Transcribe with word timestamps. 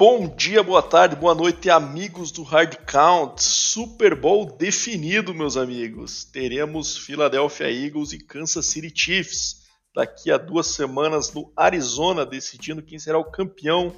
Bom 0.00 0.34
dia, 0.34 0.62
boa 0.62 0.82
tarde, 0.82 1.14
boa 1.14 1.34
noite, 1.34 1.68
amigos 1.68 2.32
do 2.32 2.42
Hard 2.42 2.74
Count. 2.86 3.42
Super 3.42 4.14
Bowl 4.14 4.46
definido, 4.46 5.34
meus 5.34 5.58
amigos. 5.58 6.24
Teremos 6.24 6.96
Philadelphia 6.96 7.70
Eagles 7.70 8.14
e 8.14 8.18
Kansas 8.18 8.64
City 8.64 8.90
Chiefs 8.94 9.66
daqui 9.94 10.32
a 10.32 10.38
duas 10.38 10.68
semanas 10.68 11.34
no 11.34 11.52
Arizona, 11.54 12.24
decidindo 12.24 12.82
quem 12.82 12.98
será 12.98 13.18
o 13.18 13.30
campeão 13.30 13.94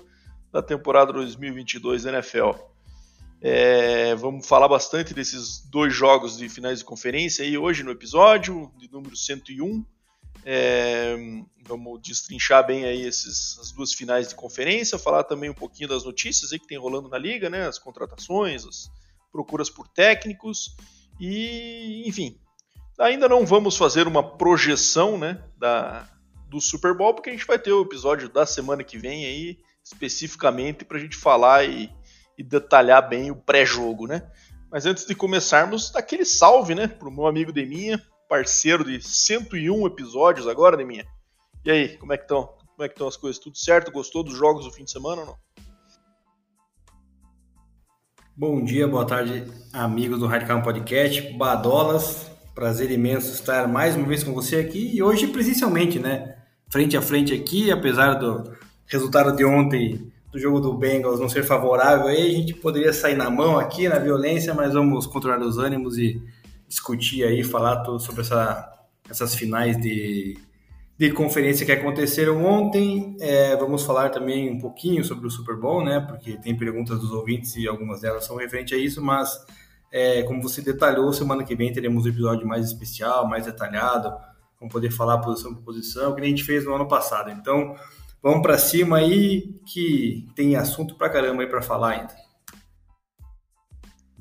da 0.50 0.60
temporada 0.60 1.12
2022 1.12 2.02
da 2.02 2.14
NFL. 2.14 2.50
É, 3.40 4.16
vamos 4.16 4.44
falar 4.44 4.66
bastante 4.66 5.14
desses 5.14 5.60
dois 5.70 5.94
jogos 5.94 6.36
de 6.36 6.48
finais 6.48 6.80
de 6.80 6.84
conferência 6.84 7.44
aí 7.44 7.56
hoje 7.56 7.84
no 7.84 7.92
episódio, 7.92 8.72
de 8.76 8.90
número 8.90 9.14
101. 9.14 9.84
É, 10.44 11.16
vamos 11.66 12.00
destrinchar 12.02 12.66
bem 12.66 12.84
aí 12.84 13.02
esses, 13.02 13.58
as 13.60 13.72
duas 13.72 13.92
finais 13.92 14.28
de 14.28 14.34
conferência, 14.34 14.98
falar 14.98 15.24
também 15.24 15.48
um 15.50 15.54
pouquinho 15.54 15.88
das 15.88 16.04
notícias 16.04 16.52
aí 16.52 16.58
que 16.58 16.66
tem 16.66 16.78
rolando 16.78 17.08
na 17.08 17.18
liga, 17.18 17.48
né? 17.48 17.66
As 17.66 17.78
contratações, 17.78 18.66
as 18.66 18.90
procuras 19.30 19.70
por 19.70 19.88
técnicos 19.88 20.76
e, 21.20 22.02
enfim. 22.06 22.38
Ainda 22.98 23.28
não 23.28 23.46
vamos 23.46 23.76
fazer 23.76 24.06
uma 24.06 24.22
projeção, 24.36 25.18
né, 25.18 25.42
da, 25.56 26.08
do 26.48 26.60
Super 26.60 26.94
Bowl, 26.94 27.14
porque 27.14 27.30
a 27.30 27.32
gente 27.32 27.46
vai 27.46 27.58
ter 27.58 27.72
o 27.72 27.82
episódio 27.82 28.28
da 28.28 28.44
semana 28.44 28.84
que 28.84 28.98
vem 28.98 29.24
aí, 29.24 29.58
especificamente 29.82 30.84
para 30.84 30.98
a 30.98 31.00
gente 31.00 31.16
falar 31.16 31.64
e, 31.64 31.90
e 32.36 32.42
detalhar 32.42 33.08
bem 33.08 33.30
o 33.30 33.36
pré-jogo, 33.36 34.06
né? 34.06 34.30
Mas 34.70 34.86
antes 34.86 35.04
de 35.04 35.14
começarmos, 35.14 35.90
daquele 35.90 36.24
salve, 36.24 36.74
né, 36.74 36.86
pro 36.86 37.10
meu 37.10 37.26
amigo 37.26 37.52
Deminha, 37.52 38.02
parceiro 38.32 38.82
de 38.82 38.98
101 38.98 39.86
episódios 39.86 40.48
agora, 40.48 40.74
Deminha. 40.74 41.04
E 41.66 41.70
aí, 41.70 41.98
como 41.98 42.14
é 42.14 42.16
que 42.16 42.24
estão? 42.24 42.44
Como 42.44 42.82
é 42.82 42.88
que 42.88 42.94
estão 42.94 43.06
as 43.06 43.14
coisas? 43.14 43.38
Tudo 43.38 43.58
certo? 43.58 43.92
Gostou 43.92 44.24
dos 44.24 44.34
jogos 44.34 44.64
do 44.64 44.72
fim 44.72 44.84
de 44.84 44.90
semana 44.90 45.20
ou 45.20 45.26
não? 45.26 45.36
Bom 48.34 48.64
dia, 48.64 48.88
boa 48.88 49.04
tarde, 49.04 49.44
amigos 49.70 50.18
do 50.18 50.26
Hardcam 50.26 50.62
Podcast, 50.62 51.20
Badolas. 51.34 52.30
Prazer 52.54 52.90
imenso 52.90 53.34
estar 53.34 53.68
mais 53.68 53.96
uma 53.96 54.06
vez 54.06 54.24
com 54.24 54.32
você 54.32 54.56
aqui 54.56 54.96
e 54.96 55.02
hoje 55.02 55.26
presencialmente, 55.26 55.98
né? 55.98 56.38
Frente 56.70 56.96
a 56.96 57.02
frente 57.02 57.34
aqui, 57.34 57.70
apesar 57.70 58.14
do 58.14 58.50
resultado 58.86 59.36
de 59.36 59.44
ontem 59.44 60.10
do 60.32 60.38
jogo 60.38 60.58
do 60.58 60.72
Bengals 60.72 61.20
não 61.20 61.28
ser 61.28 61.42
favorável, 61.42 62.06
aí 62.06 62.30
a 62.30 62.34
gente 62.34 62.54
poderia 62.54 62.94
sair 62.94 63.14
na 63.14 63.28
mão 63.28 63.58
aqui, 63.58 63.90
na 63.90 63.98
violência, 63.98 64.54
mas 64.54 64.72
vamos 64.72 65.06
controlar 65.06 65.38
os 65.42 65.58
ânimos 65.58 65.98
e 65.98 66.18
discutir 66.72 67.22
aí, 67.22 67.44
falar 67.44 67.84
sobre 68.00 68.22
essa, 68.22 68.72
essas 69.08 69.34
finais 69.34 69.78
de, 69.78 70.38
de 70.96 71.12
conferência 71.12 71.66
que 71.66 71.72
aconteceram 71.72 72.42
ontem. 72.42 73.14
É, 73.20 73.54
vamos 73.56 73.84
falar 73.84 74.08
também 74.08 74.50
um 74.50 74.58
pouquinho 74.58 75.04
sobre 75.04 75.26
o 75.26 75.30
Super 75.30 75.54
Bowl, 75.54 75.84
né? 75.84 76.00
Porque 76.00 76.38
tem 76.38 76.56
perguntas 76.56 76.98
dos 76.98 77.12
ouvintes 77.12 77.56
e 77.56 77.68
algumas 77.68 78.00
delas 78.00 78.24
são 78.24 78.36
referentes 78.36 78.76
a 78.76 78.80
isso, 78.80 79.02
mas 79.02 79.38
é, 79.92 80.22
como 80.22 80.40
você 80.40 80.62
detalhou, 80.62 81.12
semana 81.12 81.44
que 81.44 81.54
vem 81.54 81.70
teremos 81.70 82.06
um 82.06 82.08
episódio 82.08 82.48
mais 82.48 82.64
especial, 82.64 83.28
mais 83.28 83.44
detalhado, 83.44 84.08
vamos 84.58 84.72
poder 84.72 84.90
falar 84.90 85.18
posição 85.18 85.54
por 85.54 85.62
posição, 85.64 86.14
que 86.14 86.22
a 86.22 86.24
gente 86.24 86.42
fez 86.42 86.64
no 86.64 86.74
ano 86.74 86.88
passado. 86.88 87.30
Então, 87.30 87.76
vamos 88.22 88.40
para 88.40 88.56
cima 88.56 88.96
aí, 88.96 89.60
que 89.66 90.26
tem 90.34 90.56
assunto 90.56 90.94
pra 90.94 91.10
caramba 91.10 91.42
aí 91.42 91.48
para 91.48 91.60
falar 91.60 91.90
ainda. 91.90 92.22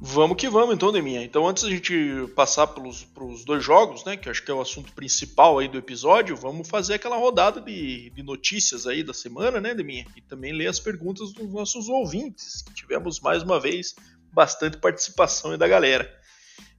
Vamos 0.04 0.36
que 0.36 0.50
vamos 0.50 0.74
então, 0.74 0.92
Deminha. 0.92 1.24
Então, 1.24 1.48
antes 1.48 1.62
da 1.62 1.70
gente 1.70 2.28
passar 2.36 2.66
pelos, 2.66 3.04
pelos 3.04 3.46
dois 3.46 3.64
jogos, 3.64 4.04
né, 4.04 4.18
que 4.18 4.28
acho 4.28 4.44
que 4.44 4.50
é 4.50 4.54
o 4.54 4.60
assunto 4.60 4.92
principal 4.94 5.60
aí 5.60 5.68
do 5.68 5.78
episódio, 5.78 6.36
vamos 6.36 6.68
fazer 6.68 6.96
aquela 6.96 7.18
rodada 7.18 7.62
de, 7.62 8.10
de 8.10 8.24
notícias 8.24 8.88
aí 8.88 9.04
da 9.04 9.14
semana, 9.14 9.62
né, 9.62 9.76
Deminha? 9.76 10.08
E 10.18 10.22
também 10.22 10.54
ler 10.54 10.66
as 10.66 10.80
perguntas 10.80 11.32
dos 11.32 11.54
nossos 11.54 11.88
ouvintes, 11.88 12.64
que 12.64 12.74
tivemos 12.74 13.20
mais 13.20 13.44
uma 13.44 13.60
vez 13.60 13.94
bastante 14.34 14.78
participação 14.78 15.52
aí 15.52 15.58
da 15.58 15.68
galera. 15.68 16.12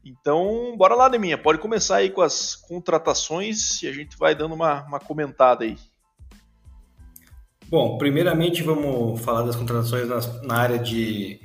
Então, 0.05 0.75
bora 0.77 0.97
lá, 0.97 1.09
Deminha. 1.09 1.38
Pode 1.38 1.61
começar 1.61 1.99
aí 1.99 2.11
com 2.11 2.22
as 2.22 2.56
contratações 2.56 3.81
e 3.84 3.87
a 3.87 3.93
gente 3.93 4.19
vai 4.19 4.34
dando 4.34 4.56
uma, 4.56 4.82
uma 4.82 4.99
comentada 4.99 5.62
aí. 5.62 5.77
Bom, 7.69 7.99
primeiramente 7.99 8.65
vamos 8.65 9.21
falar 9.21 9.43
das 9.43 9.55
contratações 9.55 10.09
na, 10.09 10.19
na 10.43 10.56
área 10.56 10.78
de 10.81 11.41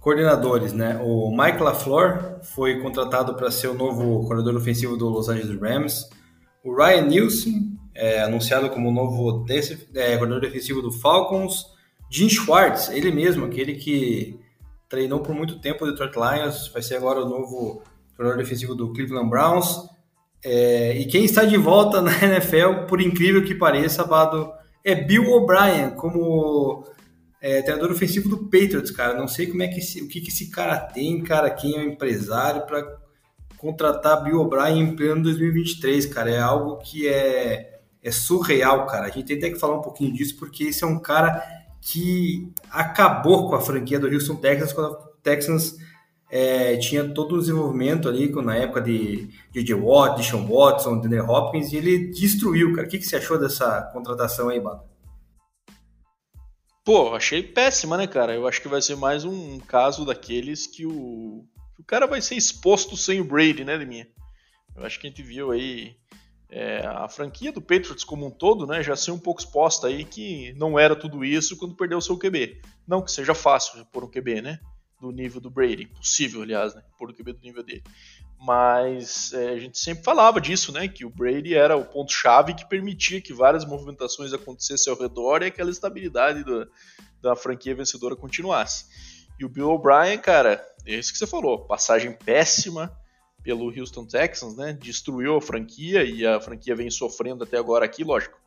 coordenadores, 0.00 0.72
né? 0.72 1.00
O 1.02 1.30
Mike 1.30 1.62
LaFleur 1.62 2.40
foi 2.42 2.80
contratado 2.80 3.34
para 3.34 3.50
ser 3.50 3.68
o 3.68 3.74
novo 3.74 4.20
coordenador 4.20 4.56
ofensivo 4.56 4.96
do 4.96 5.08
Los 5.08 5.28
Angeles 5.28 5.60
Rams. 5.60 6.08
O 6.64 6.74
Ryan 6.74 7.02
Nielsen 7.02 7.78
é 7.94 8.22
anunciado 8.22 8.70
como 8.70 8.88
o 8.88 8.92
novo 8.92 9.44
é, 9.48 10.16
coordenador 10.16 10.40
defensivo 10.40 10.80
do 10.80 10.92
Falcons. 10.92 11.66
Jim 12.10 12.28
Schwartz, 12.28 12.88
ele 12.90 13.10
mesmo, 13.10 13.44
aquele 13.44 13.74
que 13.74 14.38
treinou 14.88 15.20
por 15.20 15.34
muito 15.34 15.60
tempo 15.60 15.84
o 15.84 15.90
Detroit 15.90 16.14
Lions, 16.14 16.68
vai 16.68 16.80
ser 16.80 16.96
agora 16.96 17.20
o 17.20 17.28
novo 17.28 17.82
coordenador 18.16 18.42
defensivo 18.42 18.74
do 18.74 18.92
Cleveland 18.92 19.28
Browns. 19.28 19.88
É, 20.44 20.96
e 20.96 21.06
quem 21.06 21.24
está 21.24 21.44
de 21.44 21.56
volta 21.56 22.00
na 22.02 22.12
NFL, 22.12 22.86
por 22.88 23.00
incrível 23.00 23.44
que 23.44 23.54
pareça, 23.54 24.04
Bado, 24.04 24.50
é 24.84 24.94
Bill 24.94 25.30
O'Brien 25.32 25.90
como 25.90 26.84
é, 27.40 27.62
treinador 27.62 27.92
ofensivo 27.92 28.28
do 28.28 28.44
Patriots, 28.44 28.90
cara. 28.90 29.18
Não 29.18 29.28
sei 29.28 29.46
como 29.46 29.62
é 29.62 29.68
que 29.68 29.78
esse, 29.78 30.02
o 30.02 30.08
que, 30.08 30.20
que 30.20 30.28
esse 30.28 30.50
cara 30.50 30.78
tem, 30.78 31.22
cara, 31.22 31.50
quem 31.50 31.76
é 31.76 31.78
o 31.78 31.88
empresário 31.88 32.66
para 32.66 32.98
contratar 33.56 34.22
Bill 34.22 34.40
O'Brien 34.40 34.80
em 34.80 34.96
pleno 34.96 35.22
2023, 35.22 36.06
cara. 36.06 36.30
É 36.30 36.40
algo 36.40 36.76
que 36.78 37.08
é, 37.08 37.80
é 38.02 38.10
surreal, 38.10 38.86
cara. 38.86 39.06
A 39.06 39.10
gente 39.10 39.26
tem 39.26 39.36
até 39.36 39.50
que 39.50 39.58
falar 39.58 39.78
um 39.78 39.82
pouquinho 39.82 40.12
disso, 40.12 40.36
porque 40.36 40.64
esse 40.64 40.82
é 40.82 40.86
um 40.86 40.98
cara 40.98 41.42
que 41.80 42.50
acabou 42.70 43.48
com 43.48 43.54
a 43.54 43.60
franquia 43.60 43.98
do 43.98 44.08
Houston 44.08 44.36
Texans 44.36 44.72
quando 44.72 44.92
o 44.92 44.96
Texans 45.22 45.76
é, 46.30 46.76
tinha 46.76 47.04
todo 47.08 47.36
o 47.36 47.40
desenvolvimento 47.40 48.08
ali 48.08 48.30
na 48.42 48.56
época 48.56 48.80
de 48.80 49.28
J.J. 49.52 49.74
Watt, 49.74 50.20
de 50.20 50.26
Sean 50.26 50.46
Watson, 50.46 51.00
de 51.00 51.20
Hopkins, 51.20 51.72
e 51.72 51.76
ele 51.76 52.10
destruiu, 52.10 52.74
cara. 52.74 52.86
O 52.86 52.90
que, 52.90 52.98
que 52.98 53.06
você 53.06 53.16
achou 53.16 53.38
dessa 53.38 53.82
contratação 53.92 54.48
aí, 54.48 54.60
Bado? 54.60 54.82
Pô, 56.88 57.14
achei 57.14 57.42
péssima, 57.42 57.98
né, 57.98 58.06
cara? 58.06 58.34
Eu 58.34 58.48
acho 58.48 58.62
que 58.62 58.66
vai 58.66 58.80
ser 58.80 58.96
mais 58.96 59.22
um 59.22 59.58
caso 59.58 60.06
daqueles 60.06 60.66
que 60.66 60.86
o, 60.86 61.44
o 61.78 61.84
cara 61.86 62.06
vai 62.06 62.22
ser 62.22 62.34
exposto 62.34 62.96
sem 62.96 63.20
o 63.20 63.24
Brady, 63.24 63.62
né, 63.62 63.76
Liminha? 63.76 64.08
Eu 64.74 64.86
acho 64.86 64.98
que 64.98 65.06
a 65.06 65.10
gente 65.10 65.22
viu 65.22 65.50
aí 65.50 65.94
é, 66.48 66.78
a 66.86 67.06
franquia 67.06 67.52
do 67.52 67.60
Patriots 67.60 68.04
como 68.04 68.26
um 68.26 68.30
todo, 68.30 68.66
né, 68.66 68.82
já 68.82 68.96
ser 68.96 69.10
um 69.10 69.18
pouco 69.18 69.38
exposta 69.38 69.86
aí 69.86 70.02
que 70.02 70.54
não 70.54 70.78
era 70.78 70.96
tudo 70.96 71.22
isso 71.22 71.58
quando 71.58 71.76
perdeu 71.76 71.98
o 71.98 72.00
seu 72.00 72.16
QB. 72.16 72.62
Não 72.86 73.02
que 73.02 73.12
seja 73.12 73.34
fácil 73.34 73.84
pôr 73.92 74.04
um 74.04 74.10
QB, 74.10 74.40
né, 74.40 74.58
do 74.98 75.12
nível 75.12 75.42
do 75.42 75.50
Brady, 75.50 75.88
possível, 75.88 76.40
aliás, 76.40 76.74
né, 76.74 76.82
pôr 76.98 77.10
um 77.10 77.12
QB 77.12 77.34
do 77.34 77.40
nível 77.42 77.62
dele. 77.62 77.84
Mas 78.40 79.32
é, 79.32 79.50
a 79.50 79.58
gente 79.58 79.78
sempre 79.78 80.04
falava 80.04 80.40
disso, 80.40 80.70
né, 80.70 80.86
que 80.86 81.04
o 81.04 81.10
Brady 81.10 81.54
era 81.54 81.76
o 81.76 81.84
ponto 81.84 82.12
chave 82.12 82.54
que 82.54 82.68
permitia 82.68 83.20
que 83.20 83.32
várias 83.32 83.64
movimentações 83.64 84.32
acontecessem 84.32 84.92
ao 84.92 84.98
redor 84.98 85.42
e 85.42 85.46
aquela 85.46 85.70
estabilidade 85.70 86.44
do, 86.44 86.68
da 87.20 87.34
franquia 87.34 87.74
vencedora 87.74 88.14
continuasse. 88.14 88.86
E 89.38 89.44
o 89.44 89.48
Bill 89.48 89.70
O'Brien, 89.70 90.18
cara, 90.18 90.64
é 90.86 90.94
isso 90.94 91.12
que 91.12 91.18
você 91.18 91.26
falou, 91.26 91.66
passagem 91.66 92.12
péssima 92.12 92.96
pelo 93.42 93.66
Houston 93.66 94.04
Texans, 94.04 94.56
né? 94.56 94.72
Destruiu 94.72 95.36
a 95.36 95.40
franquia 95.40 96.04
e 96.04 96.26
a 96.26 96.40
franquia 96.40 96.74
vem 96.74 96.90
sofrendo 96.90 97.44
até 97.44 97.56
agora 97.56 97.84
aqui, 97.84 98.04
lógico. 98.04 98.38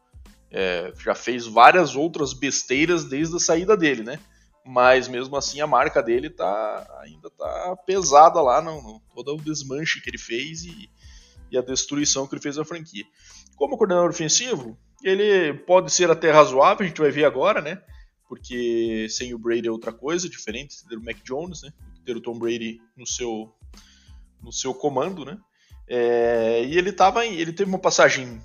É, 0.50 0.92
já 1.00 1.16
fez 1.16 1.48
várias 1.48 1.96
outras 1.96 2.34
besteiras 2.34 3.06
desde 3.06 3.36
a 3.36 3.40
saída 3.40 3.76
dele, 3.76 4.04
né? 4.04 4.20
Mas 4.66 5.08
mesmo 5.08 5.36
assim 5.36 5.60
a 5.60 5.68
marca 5.68 6.04
dele 6.04 6.30
tá, 6.30 7.00
ainda 7.02 7.30
tá 7.32 7.76
pesada 7.86 8.42
lá, 8.42 8.62
no, 8.62 8.82
no 8.82 9.02
todo 9.16 9.36
o 9.36 9.42
desmanche 9.42 10.02
que 10.02 10.10
ele 10.10 10.18
fez 10.18 10.64
e, 10.64 10.90
e 11.52 11.58
a 11.58 11.62
destruição 11.62 12.28
que 12.28 12.36
ele 12.36 12.42
fez 12.42 12.58
na 12.58 12.66
franquia. 12.66 13.06
Como 13.56 13.78
coordenador 13.78 14.10
ofensivo, 14.10 14.78
ele 15.04 15.54
pode 15.54 15.92
ser 15.92 16.10
até 16.12 16.32
razoável, 16.32 16.86
a 16.86 16.88
gente 16.88 17.02
vai 17.02 17.12
ver 17.12 17.26
agora, 17.26 17.62
né? 17.62 17.82
Porque 18.28 19.08
sem 19.10 19.34
o 19.34 19.40
Brady 19.40 19.68
é 19.68 19.72
outra 19.72 19.92
coisa, 19.92 20.30
diferente 20.30 20.78
de 20.78 20.88
ter 20.88 20.96
o 20.96 21.04
Mac 21.04 21.18
Jones, 21.24 21.64
né? 21.64 21.74
Ter 22.06 22.16
o 22.16 22.22
Tom 22.22 22.38
Brady 22.38 22.80
no 22.96 23.06
seu 23.06 23.54
no 24.42 24.52
seu 24.52 24.74
comando, 24.74 25.26
né? 25.26 25.38
É, 25.88 26.64
e 26.64 26.78
ele 26.78 26.92
tava 26.92 27.26
ele 27.26 27.52
teve 27.52 27.70
uma 27.70 27.80
passagem 27.80 28.42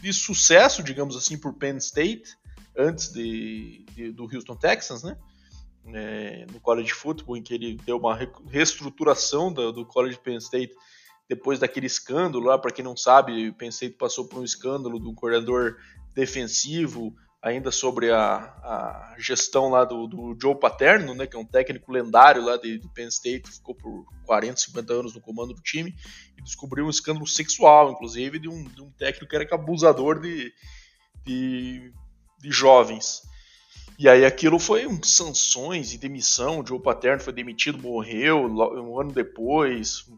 de 0.00 0.12
sucesso, 0.12 0.82
digamos 0.82 1.16
assim, 1.16 1.38
por 1.38 1.54
Penn 1.54 1.76
State 1.78 2.36
antes 2.76 3.12
de, 3.12 3.84
de 3.94 4.12
do 4.12 4.24
Houston 4.24 4.56
Texans, 4.56 5.02
né? 5.02 5.16
É, 5.86 6.46
no 6.52 6.60
college 6.60 6.92
football, 6.92 7.36
em 7.36 7.42
que 7.42 7.54
ele 7.54 7.76
deu 7.84 7.96
uma 7.96 8.16
reestruturação 8.48 9.52
do, 9.52 9.72
do 9.72 9.84
college 9.84 10.18
Penn 10.18 10.38
State 10.38 10.72
depois 11.28 11.58
daquele 11.58 11.86
escândalo 11.86 12.44
lá, 12.44 12.58
para 12.58 12.70
quem 12.70 12.84
não 12.84 12.96
sabe, 12.96 13.52
Penn 13.52 13.70
State 13.70 13.96
passou 13.96 14.28
por 14.28 14.38
um 14.38 14.44
escândalo 14.44 14.98
um 14.98 15.14
coordenador 15.14 15.76
defensivo 16.14 17.14
ainda 17.42 17.72
sobre 17.72 18.10
a, 18.10 18.36
a 18.36 19.16
gestão 19.18 19.68
lá 19.68 19.84
do, 19.84 20.06
do, 20.06 20.36
Joe 20.40 20.54
Paterno, 20.54 21.12
né, 21.12 21.26
que 21.26 21.34
é 21.34 21.38
um 21.38 21.44
técnico 21.44 21.90
lendário 21.90 22.44
lá 22.44 22.56
de, 22.56 22.78
de, 22.78 22.88
Penn 22.90 23.08
State, 23.08 23.50
ficou 23.50 23.74
por 23.74 24.06
40, 24.26 24.60
50 24.60 24.92
anos 24.92 25.14
no 25.14 25.20
comando 25.20 25.52
do 25.52 25.60
time, 25.60 25.92
e 26.38 26.42
descobriu 26.42 26.86
um 26.86 26.90
escândalo 26.90 27.26
sexual, 27.26 27.90
inclusive, 27.90 28.38
de 28.38 28.48
um, 28.48 28.62
de 28.62 28.80
um 28.80 28.92
técnico 28.92 29.28
que 29.28 29.34
era 29.34 29.54
abusador 29.54 30.20
de, 30.20 30.52
de, 31.24 31.92
de 32.38 32.50
jovens. 32.52 33.22
E 34.02 34.08
aí 34.08 34.24
aquilo 34.24 34.58
foi 34.58 34.84
um 34.84 35.00
sanções 35.00 35.94
e 35.94 35.96
demissão. 35.96 36.58
O 36.58 36.66
Joe 36.66 36.82
Paterno 36.82 37.22
foi 37.22 37.32
demitido, 37.32 37.78
morreu 37.78 38.46
um 38.46 38.98
ano 38.98 39.12
depois. 39.12 40.10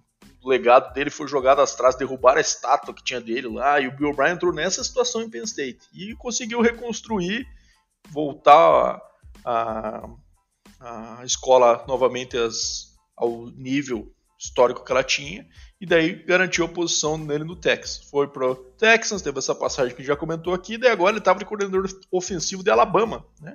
O 0.43 0.49
legado 0.49 0.91
dele 0.95 1.11
foi 1.11 1.29
jogado 1.29 1.61
às 1.61 1.75
trás, 1.75 1.95
derrubaram 1.95 2.39
a 2.39 2.41
estátua 2.41 2.95
que 2.95 3.05
tinha 3.05 3.21
dele 3.21 3.47
lá. 3.47 3.79
E 3.79 3.87
o 3.87 3.95
Bill 3.95 4.09
O'Brien 4.09 4.33
entrou 4.33 4.55
nessa 4.55 4.83
situação 4.83 5.21
em 5.21 5.29
Penn 5.29 5.45
State. 5.45 5.81
E 5.93 6.15
conseguiu 6.15 6.63
reconstruir, 6.63 7.47
voltar 8.09 9.03
a, 9.45 10.09
a, 10.81 11.21
a 11.21 11.25
escola 11.27 11.85
novamente 11.87 12.39
as, 12.39 12.97
ao 13.15 13.49
nível 13.51 14.11
histórico 14.39 14.83
que 14.83 14.93
ela 14.93 15.05
tinha, 15.05 15.47
e 15.85 15.87
daí 15.87 16.15
garantiu 16.15 16.65
a 16.65 16.69
posição 16.69 17.19
nele 17.19 17.45
no 17.45 17.55
Texas. 17.55 18.09
Foi 18.11 18.27
pro 18.27 18.55
Texas, 18.79 19.21
teve 19.21 19.39
essa 19.39 19.55
passagem 19.55 19.95
que 19.95 20.03
já 20.03 20.17
comentou 20.17 20.55
aqui, 20.55 20.79
daí 20.79 20.91
agora 20.91 21.11
ele 21.11 21.19
estava 21.19 21.39
de 21.39 21.45
coordenador 21.45 21.87
ofensivo 22.11 22.65
de 22.65 22.71
Alabama, 22.71 23.23
né? 23.39 23.55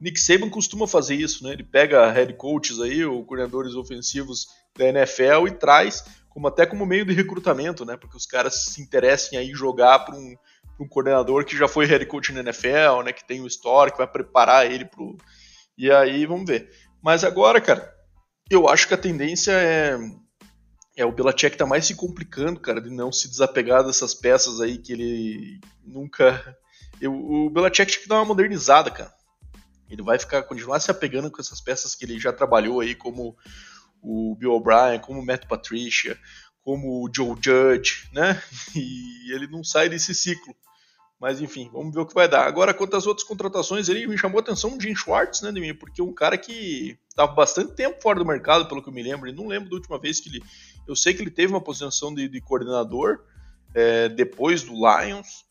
Nick 0.00 0.18
Saban 0.18 0.48
costuma 0.48 0.86
fazer 0.86 1.16
isso, 1.16 1.44
né? 1.44 1.52
Ele 1.52 1.62
pega 1.62 2.10
head 2.10 2.32
coaches 2.38 2.80
aí, 2.80 3.04
ou 3.04 3.22
coordenadores 3.22 3.74
ofensivos 3.74 4.46
da 4.78 4.86
NFL 4.86 5.46
e 5.46 5.50
traz 5.50 6.04
como 6.30 6.48
até 6.48 6.64
como 6.64 6.86
meio 6.86 7.04
de 7.04 7.12
recrutamento, 7.12 7.84
né? 7.84 7.98
Porque 7.98 8.16
os 8.16 8.24
caras 8.24 8.64
se 8.64 8.80
interessem 8.80 9.38
aí 9.38 9.50
jogar 9.50 9.98
para 9.98 10.16
um, 10.16 10.34
um, 10.80 10.88
coordenador 10.88 11.44
que 11.44 11.54
já 11.54 11.68
foi 11.68 11.84
head 11.84 12.06
coach 12.06 12.32
na 12.32 12.40
NFL, 12.40 13.02
né? 13.04 13.12
Que 13.12 13.26
tem 13.28 13.42
o 13.42 13.46
histórico, 13.46 13.98
que 13.98 14.02
vai 14.02 14.10
preparar 14.10 14.64
ele 14.64 14.86
pro. 14.86 15.18
E 15.76 15.90
aí, 15.90 16.24
vamos 16.24 16.48
ver. 16.48 16.70
Mas 17.02 17.24
agora, 17.24 17.60
cara, 17.60 17.92
eu 18.48 18.66
acho 18.66 18.88
que 18.88 18.94
a 18.94 18.98
tendência 18.98 19.52
é. 19.52 19.98
É 20.98 21.04
o 21.04 21.12
Belichick 21.12 21.56
tá 21.56 21.64
mais 21.64 21.86
se 21.86 21.94
complicando, 21.94 22.58
cara, 22.58 22.80
de 22.80 22.90
não 22.90 23.12
se 23.12 23.28
desapegar 23.28 23.84
dessas 23.84 24.14
peças 24.14 24.60
aí 24.60 24.76
que 24.76 24.92
ele 24.92 25.60
nunca. 25.84 26.58
Eu, 27.00 27.14
o 27.14 27.48
Belichick 27.48 27.92
tinha 27.92 28.02
que 28.02 28.08
dar 28.08 28.16
uma 28.16 28.24
modernizada, 28.24 28.90
cara. 28.90 29.14
Ele 29.88 30.02
vai 30.02 30.18
ficar 30.18 30.42
continuar 30.42 30.80
se 30.80 30.90
apegando 30.90 31.30
com 31.30 31.40
essas 31.40 31.60
peças 31.60 31.94
que 31.94 32.04
ele 32.04 32.18
já 32.18 32.32
trabalhou 32.32 32.80
aí, 32.80 32.96
como 32.96 33.36
o 34.02 34.34
Bill 34.34 34.50
O'Brien, 34.50 34.98
como 34.98 35.20
o 35.20 35.24
Matt 35.24 35.46
Patricia, 35.46 36.18
como 36.62 37.04
o 37.04 37.08
Joe 37.14 37.36
Judge, 37.40 38.08
né? 38.12 38.42
E 38.74 39.32
ele 39.32 39.46
não 39.46 39.62
sai 39.62 39.88
desse 39.88 40.12
ciclo. 40.12 40.52
Mas 41.20 41.40
enfim, 41.40 41.68
vamos 41.72 41.92
ver 41.92 42.00
o 42.00 42.06
que 42.06 42.14
vai 42.14 42.28
dar. 42.28 42.46
Agora, 42.46 42.72
quanto 42.72 42.96
às 42.96 43.06
outras 43.06 43.26
contratações, 43.26 43.88
ele 43.88 44.06
me 44.06 44.16
chamou 44.16 44.38
a 44.38 44.40
atenção 44.40 44.76
o 44.76 44.80
Jim 44.80 44.94
Schwartz, 44.94 45.42
né, 45.42 45.50
de 45.50 45.60
mim, 45.60 45.74
porque 45.74 46.00
é 46.00 46.04
um 46.04 46.12
cara 46.12 46.38
que 46.38 46.96
estava 47.08 47.32
bastante 47.32 47.72
tempo 47.72 48.00
fora 48.00 48.18
do 48.20 48.24
mercado, 48.24 48.68
pelo 48.68 48.82
que 48.82 48.88
eu 48.88 48.92
me 48.92 49.02
lembro, 49.02 49.28
e 49.28 49.32
não 49.32 49.48
lembro 49.48 49.68
da 49.68 49.76
última 49.76 49.98
vez 49.98 50.20
que 50.20 50.28
ele. 50.28 50.42
Eu 50.86 50.94
sei 50.94 51.12
que 51.12 51.22
ele 51.22 51.30
teve 51.30 51.52
uma 51.52 51.60
posição 51.60 52.14
de, 52.14 52.28
de 52.28 52.40
coordenador 52.40 53.20
é, 53.74 54.08
depois 54.08 54.62
do 54.62 54.72
Lions, 54.72 55.44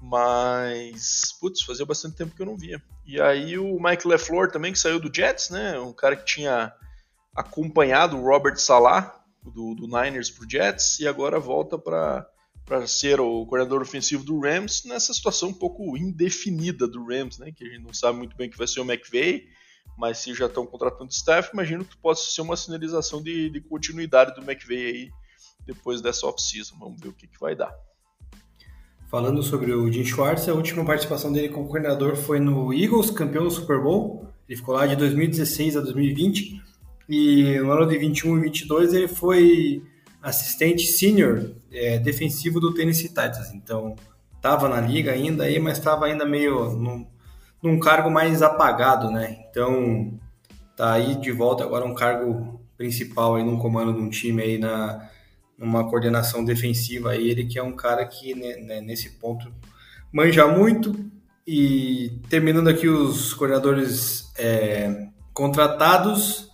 mas, 0.00 1.36
putz, 1.40 1.62
fazia 1.62 1.84
bastante 1.84 2.16
tempo 2.16 2.34
que 2.34 2.40
eu 2.40 2.46
não 2.46 2.56
via. 2.56 2.80
E 3.04 3.20
aí 3.20 3.58
o 3.58 3.78
Mike 3.80 4.06
LeFleur 4.06 4.50
também, 4.52 4.72
que 4.72 4.78
saiu 4.78 5.00
do 5.00 5.12
Jets, 5.12 5.50
né, 5.50 5.78
um 5.80 5.92
cara 5.92 6.14
que 6.14 6.24
tinha 6.24 6.72
acompanhado 7.34 8.16
o 8.16 8.22
Robert 8.22 8.56
Salah, 8.58 9.20
do, 9.42 9.74
do 9.74 9.86
Niners, 9.86 10.30
pro 10.30 10.48
Jets, 10.48 11.00
e 11.00 11.08
agora 11.08 11.40
volta 11.40 11.76
para 11.76 12.28
para 12.68 12.86
ser 12.86 13.18
o 13.18 13.46
coordenador 13.46 13.80
ofensivo 13.80 14.22
do 14.22 14.38
Rams 14.40 14.84
nessa 14.84 15.14
situação 15.14 15.48
um 15.48 15.54
pouco 15.54 15.96
indefinida 15.96 16.86
do 16.86 17.02
Rams, 17.02 17.38
né? 17.38 17.50
Que 17.50 17.64
a 17.64 17.66
gente 17.66 17.82
não 17.82 17.94
sabe 17.94 18.18
muito 18.18 18.36
bem 18.36 18.50
que 18.50 18.58
vai 18.58 18.68
ser 18.68 18.80
o 18.80 18.84
McVay, 18.84 19.46
mas 19.96 20.18
se 20.18 20.34
já 20.34 20.44
estão 20.44 20.66
contratando 20.66 21.10
staff, 21.10 21.48
imagino 21.54 21.82
que 21.82 21.96
possa 21.96 22.30
ser 22.30 22.42
uma 22.42 22.56
sinalização 22.56 23.22
de, 23.22 23.48
de 23.48 23.60
continuidade 23.62 24.34
do 24.34 24.42
McVay 24.42 24.86
aí 24.86 25.10
depois 25.66 26.02
dessa 26.02 26.26
off-season. 26.26 26.76
Vamos 26.78 27.00
ver 27.00 27.08
o 27.08 27.14
que, 27.14 27.26
que 27.26 27.40
vai 27.40 27.56
dar. 27.56 27.74
Falando 29.10 29.42
sobre 29.42 29.72
o 29.72 29.90
Jim 29.90 30.04
Schwartz, 30.04 30.46
a 30.46 30.52
última 30.52 30.84
participação 30.84 31.32
dele 31.32 31.48
como 31.48 31.68
coordenador 31.68 32.16
foi 32.16 32.38
no 32.38 32.74
Eagles, 32.74 33.10
campeão 33.10 33.44
do 33.44 33.50
Super 33.50 33.82
Bowl. 33.82 34.28
Ele 34.46 34.58
ficou 34.58 34.74
lá 34.74 34.86
de 34.86 34.94
2016 34.94 35.78
a 35.78 35.80
2020. 35.80 36.62
E 37.08 37.58
no 37.60 37.72
ano 37.72 37.86
de 37.88 37.96
21 37.96 38.36
e 38.36 38.40
22 38.42 38.92
ele 38.92 39.08
foi 39.08 39.82
assistente 40.22 40.86
senior 40.86 41.52
é, 41.72 41.98
defensivo 41.98 42.60
do 42.60 42.74
Tennessee 42.74 43.08
Titans. 43.08 43.52
Então, 43.54 43.96
estava 44.36 44.68
na 44.68 44.80
liga 44.80 45.12
ainda 45.12 45.44
aí, 45.44 45.58
mas 45.58 45.78
estava 45.78 46.06
ainda 46.06 46.24
meio 46.24 46.70
num, 46.72 47.06
num, 47.62 47.78
cargo 47.78 48.10
mais 48.10 48.42
apagado, 48.42 49.10
né? 49.10 49.44
Então, 49.50 50.18
tá 50.76 50.92
aí 50.92 51.16
de 51.16 51.30
volta 51.32 51.64
agora 51.64 51.84
um 51.84 51.94
cargo 51.94 52.60
principal 52.76 53.36
aí 53.36 53.44
num 53.44 53.58
comando 53.58 53.92
de 53.92 54.00
um 54.00 54.08
time 54.08 54.42
aí 54.42 54.58
na 54.58 55.08
numa 55.58 55.90
coordenação 55.90 56.44
defensiva 56.44 57.10
aí, 57.10 57.28
ele 57.28 57.44
que 57.44 57.58
é 57.58 57.62
um 57.62 57.74
cara 57.74 58.06
que 58.06 58.32
né, 58.32 58.56
né 58.58 58.80
nesse 58.80 59.10
ponto 59.18 59.52
manja 60.12 60.46
muito 60.46 60.94
e 61.44 62.20
terminando 62.28 62.68
aqui 62.68 62.86
os 62.86 63.34
coordenadores 63.34 64.30
é, 64.38 65.08
contratados, 65.32 66.48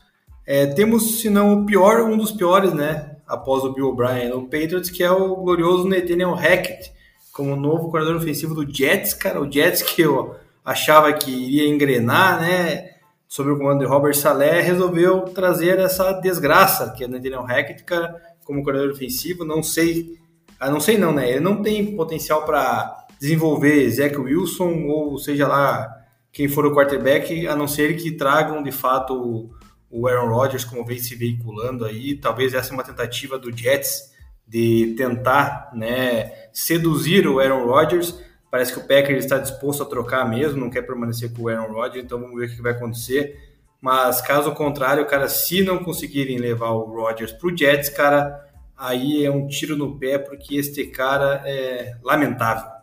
é, 0.47 0.67
temos 0.67 1.21
se 1.21 1.29
não 1.29 1.53
o 1.53 1.67
pior, 1.67 2.01
um 2.03 2.17
dos 2.17 2.33
piores, 2.33 2.73
né? 2.73 3.14
Após 3.27 3.65
o 3.65 3.73
Bill 3.73 3.89
O'Brien 3.89 4.29
no 4.29 4.43
Patriots, 4.43 4.91
que 4.91 5.03
é 5.03 5.11
o 5.11 5.37
glorioso 5.37 5.89
Nathaniel 5.89 6.35
Hackett, 6.35 6.93
como 7.33 7.57
novo 7.57 7.91
coordenador 7.91 8.21
ofensivo 8.21 8.55
do 8.55 8.71
Jets, 8.71 9.13
cara, 9.15 9.41
o 9.41 9.51
Jets 9.51 9.83
que 9.83 10.03
eu 10.03 10.37
achava 10.65 11.13
que 11.13 11.31
iria 11.31 11.69
engrenar, 11.69 12.41
né, 12.41 12.91
sob 13.29 13.51
o 13.51 13.59
comando 13.59 13.81
de 13.81 13.87
Robert 13.87 14.15
Saleh, 14.15 14.61
resolveu 14.61 15.23
trazer 15.23 15.79
essa 15.79 16.13
desgraça 16.13 16.93
que 16.93 17.03
é 17.03 17.07
o 17.07 17.11
Nathaniel 17.11 17.43
Hackett, 17.43 17.83
cara, 17.85 18.23
como 18.45 18.63
coordenador 18.63 18.95
ofensivo, 18.95 19.45
não 19.45 19.63
sei, 19.63 20.19
ah, 20.61 20.71
não 20.71 20.81
sei 20.81 20.97
não, 20.97 21.13
né, 21.13 21.31
ele 21.31 21.41
não 21.41 21.61
tem 21.63 21.97
potencial 21.97 22.45
para 22.45 23.05
desenvolver 23.21 23.91
Zach 23.91 24.17
Wilson 24.17 24.87
ou 24.87 25.19
seja 25.19 25.49
lá 25.49 25.91
quem 26.33 26.49
for 26.49 26.67
o 26.67 26.75
quarterback, 26.75 27.47
a 27.47 27.57
não 27.57 27.67
ser 27.67 27.97
que 27.97 28.13
tragam 28.13 28.63
de 28.63 28.73
fato 28.73 29.51
o 29.95 30.09
Aaron 30.09 30.29
Rodgers, 30.29 30.65
como 30.65 30.85
vem 30.85 30.99
se 30.99 31.15
veiculando 31.15 31.85
aí, 31.85 32.17
talvez 32.17 32.53
essa 32.53 32.73
é 32.73 32.75
uma 32.75 32.83
tentativa 32.83 33.39
do 33.39 33.57
Jets 33.57 34.13
de 34.45 34.93
tentar 34.97 35.71
né, 35.73 36.33
seduzir 36.53 37.29
o 37.29 37.39
Aaron 37.39 37.65
Rodgers. 37.65 38.21
Parece 38.51 38.73
que 38.73 38.81
o 38.81 38.89
Packers 38.89 39.25
está 39.25 39.39
disposto 39.39 39.85
a 39.85 39.87
trocar 39.87 40.29
mesmo, 40.29 40.59
não 40.59 40.69
quer 40.69 40.83
permanecer 40.83 41.33
com 41.33 41.43
o 41.43 41.49
Aaron 41.49 41.73
Rodgers, 41.73 42.05
então 42.05 42.21
vamos 42.21 42.37
ver 42.37 42.49
o 42.49 42.57
que 42.57 42.61
vai 42.61 42.73
acontecer. 42.73 43.39
Mas 43.81 44.21
caso 44.21 44.53
contrário, 44.53 45.07
cara, 45.07 45.29
se 45.29 45.63
não 45.63 45.79
conseguirem 45.79 46.39
levar 46.39 46.71
o 46.71 46.93
Rodgers 46.93 47.31
para 47.31 47.49
o 47.49 47.57
Jets, 47.57 47.89
cara, 47.89 48.45
aí 48.77 49.25
é 49.25 49.31
um 49.31 49.47
tiro 49.47 49.77
no 49.77 49.97
pé, 49.97 50.19
porque 50.19 50.57
este 50.57 50.87
cara 50.89 51.41
é 51.47 51.97
lamentável. 52.03 52.74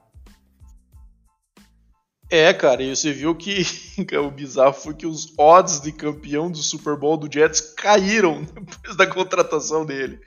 É, 2.34 2.54
cara, 2.54 2.82
e 2.82 2.96
você 2.96 3.12
viu 3.12 3.36
que 3.36 3.66
o 4.18 4.32
bizarro 4.32 4.72
foi 4.72 4.94
que 4.94 5.06
os 5.06 5.38
odds 5.38 5.82
de 5.82 5.92
campeão 5.92 6.50
do 6.50 6.60
Super 6.60 6.96
Bowl 6.96 7.18
do 7.18 7.30
Jets 7.30 7.60
caíram 7.60 8.44
depois 8.56 8.96
da 8.96 9.06
contratação 9.06 9.86
dele. 9.86 10.18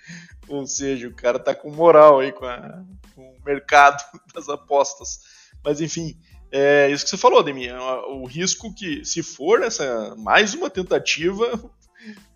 Ou 0.47 0.67
seja, 0.67 1.09
o 1.09 1.15
cara 1.15 1.39
tá 1.39 1.55
com 1.55 1.71
moral 1.71 2.21
aí 2.21 2.31
com, 2.31 2.45
a, 2.45 2.85
com 3.15 3.23
o 3.23 3.43
mercado 3.43 4.05
das 4.35 4.51
apostas. 4.51 5.21
Mas 5.65 5.81
enfim, 5.81 6.15
é 6.53 6.91
isso 6.91 7.05
que 7.05 7.11
você 7.11 7.17
falou, 7.17 7.43
Demi. 7.43 7.69
É 7.69 7.79
o 7.79 8.27
risco 8.27 8.75
que, 8.75 9.03
se 9.03 9.23
for 9.23 9.63
essa 9.63 10.15
mais 10.15 10.53
uma 10.53 10.69
tentativa 10.69 11.59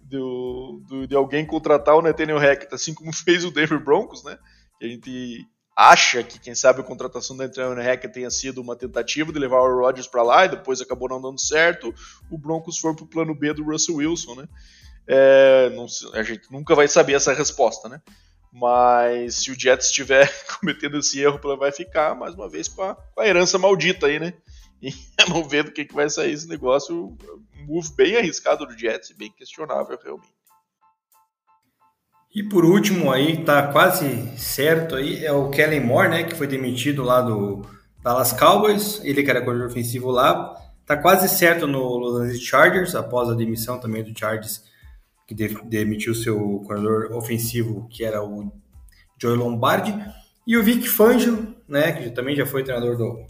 do, 0.01 0.83
do, 0.89 1.07
de 1.07 1.15
alguém 1.15 1.45
contratar 1.45 1.95
o 1.95 2.01
Nathaniel 2.01 2.39
Hackett, 2.39 2.75
assim 2.75 2.95
como 2.95 3.13
fez 3.13 3.45
o 3.45 3.51
Denver 3.51 3.85
Broncos, 3.85 4.25
né? 4.25 4.39
A 4.83 4.87
gente 4.87 5.47
acha 5.79 6.25
que, 6.25 6.41
quem 6.41 6.57
sabe, 6.57 6.81
a 6.81 6.85
contratação 6.85 7.37
da 7.37 7.45
Antonio 7.45 7.81
Hackett 7.81 8.13
tenha 8.13 8.31
sido 8.33 8.61
uma 8.61 8.75
tentativa 8.75 9.33
de 9.33 9.39
levar 9.39 9.61
o 9.61 9.79
Rodgers 9.79 10.09
para 10.09 10.25
lá 10.25 10.45
e 10.45 10.49
depois 10.49 10.81
acabou 10.81 11.09
não 11.09 11.23
dando 11.23 11.39
certo. 11.39 11.95
O 12.29 12.37
Broncos 12.37 12.79
foi 12.79 12.93
para 12.97 13.05
o 13.05 13.09
plano 13.09 13.33
B 13.33 13.55
do 13.55 13.63
Russell 13.63 13.95
Wilson, 13.95 14.35
né? 14.35 14.49
É, 15.07 15.71
não, 15.71 15.87
a 16.15 16.23
gente 16.25 16.51
nunca 16.51 16.75
vai 16.75 16.89
saber 16.89 17.13
essa 17.13 17.33
resposta, 17.33 17.89
né? 17.89 18.03
Mas 18.53 19.37
se 19.37 19.53
o 19.53 19.59
Jets 19.59 19.87
estiver 19.87 20.29
cometendo 20.59 20.99
esse 20.99 21.21
erro, 21.21 21.39
vai 21.57 21.71
ficar 21.71 22.17
mais 22.17 22.35
uma 22.35 22.51
vez 22.51 22.67
com 22.67 22.83
a, 22.83 22.97
com 22.97 23.21
a 23.21 23.27
herança 23.27 23.57
maldita 23.57 24.09
aí, 24.09 24.19
né? 24.19 24.35
E 24.83 24.93
não 25.31 25.49
vendo 25.49 25.69
o 25.69 25.73
que, 25.73 25.85
que 25.85 25.95
vai 25.95 26.11
sair 26.11 26.33
esse 26.33 26.49
negócio. 26.49 27.17
Um 27.57 27.67
move 27.67 27.95
bem 27.95 28.17
arriscado 28.17 28.67
do 28.67 28.77
Jets, 28.77 29.13
bem 29.13 29.31
questionável 29.31 29.97
realmente. 30.03 30.38
E 32.39 32.43
por 32.45 32.65
último 32.65 33.11
aí, 33.11 33.43
tá 33.43 33.67
quase 33.67 34.07
certo 34.39 34.95
aí, 34.95 35.25
é 35.25 35.33
o 35.33 35.51
Kellen 35.51 35.81
Moore, 35.81 36.09
né, 36.09 36.23
que 36.23 36.37
foi 36.37 36.47
demitido 36.47 37.03
lá 37.03 37.21
do 37.21 37.67
Dallas 38.01 38.33
Cowboys, 38.33 39.01
ele 39.03 39.25
que 39.25 39.31
era 39.31 39.41
coordenador 39.41 39.73
ofensivo 39.73 40.09
lá, 40.09 40.55
tá 40.87 40.97
quase 40.97 41.29
certo 41.29 41.67
no 41.67 41.97
Los 41.99 42.21
Angeles 42.21 42.41
Chargers, 42.41 42.95
após 42.95 43.29
a 43.29 43.35
demissão 43.35 43.81
também 43.81 44.05
do 44.05 44.17
Chargers, 44.17 44.63
que 45.27 45.35
de, 45.35 45.49
demitiu 45.65 46.15
seu 46.15 46.39
coordenador 46.65 47.11
ofensivo, 47.17 47.89
que 47.91 48.05
era 48.05 48.23
o 48.23 48.53
Joey 49.21 49.37
Lombardi, 49.37 49.93
e 50.47 50.57
o 50.57 50.63
Vic 50.63 50.89
Fangio, 50.89 51.57
né, 51.69 51.93
que 51.93 52.11
também 52.11 52.35
já 52.35 52.47
foi 52.47 52.65
treinador 52.65 52.97
do, 52.97 53.27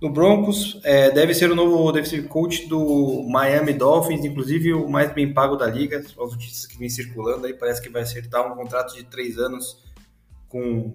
do 0.00 0.10
Broncos, 0.10 0.80
é, 0.82 1.10
deve 1.10 1.34
ser 1.34 1.50
o 1.50 1.54
novo 1.54 1.92
defensive 1.92 2.26
coach 2.26 2.66
do 2.66 3.22
Miami 3.28 3.72
Dolphins, 3.72 4.24
inclusive 4.24 4.72
o 4.72 4.88
mais 4.88 5.12
bem 5.12 5.32
pago 5.32 5.56
da 5.56 5.66
liga. 5.66 5.98
As 5.98 6.16
notícias 6.16 6.66
que 6.66 6.78
vem 6.78 6.88
circulando 6.88 7.46
aí 7.46 7.52
parece 7.52 7.82
que 7.82 7.88
vai 7.88 8.02
acertar 8.02 8.50
um 8.50 8.56
contrato 8.56 8.94
de 8.94 9.04
três 9.04 9.38
anos 9.38 9.82
com 10.48 10.94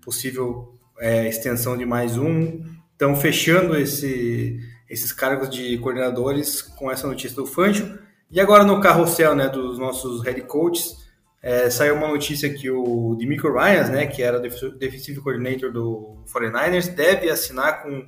possível 0.00 0.78
é, 0.98 1.28
extensão 1.28 1.76
de 1.76 1.84
mais 1.84 2.16
um. 2.16 2.64
Então, 2.94 3.14
fechando 3.14 3.76
esse, 3.76 4.58
esses 4.88 5.12
cargos 5.12 5.50
de 5.50 5.76
coordenadores 5.78 6.62
com 6.62 6.90
essa 6.90 7.06
notícia 7.06 7.36
do 7.36 7.46
Fangio. 7.46 7.98
E 8.30 8.40
agora 8.40 8.64
no 8.64 8.80
carrossel 8.80 9.36
né, 9.36 9.48
dos 9.48 9.78
nossos 9.78 10.24
head 10.24 10.40
coaches, 10.42 11.05
é, 11.42 11.70
saiu 11.70 11.94
uma 11.94 12.08
notícia 12.08 12.52
que 12.52 12.70
o 12.70 13.14
Demico 13.16 13.52
Ryans, 13.52 13.88
né, 13.88 14.06
que 14.06 14.22
era 14.22 14.40
defensive 14.40 15.20
coordinator 15.20 15.70
do 15.70 16.24
49ers, 16.26 16.92
deve 16.94 17.30
assinar 17.30 17.82
com 17.82 18.04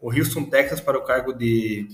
o 0.00 0.12
Houston 0.12 0.44
Texas 0.44 0.80
para 0.80 0.98
o 0.98 1.02
cargo 1.02 1.32
de, 1.32 1.88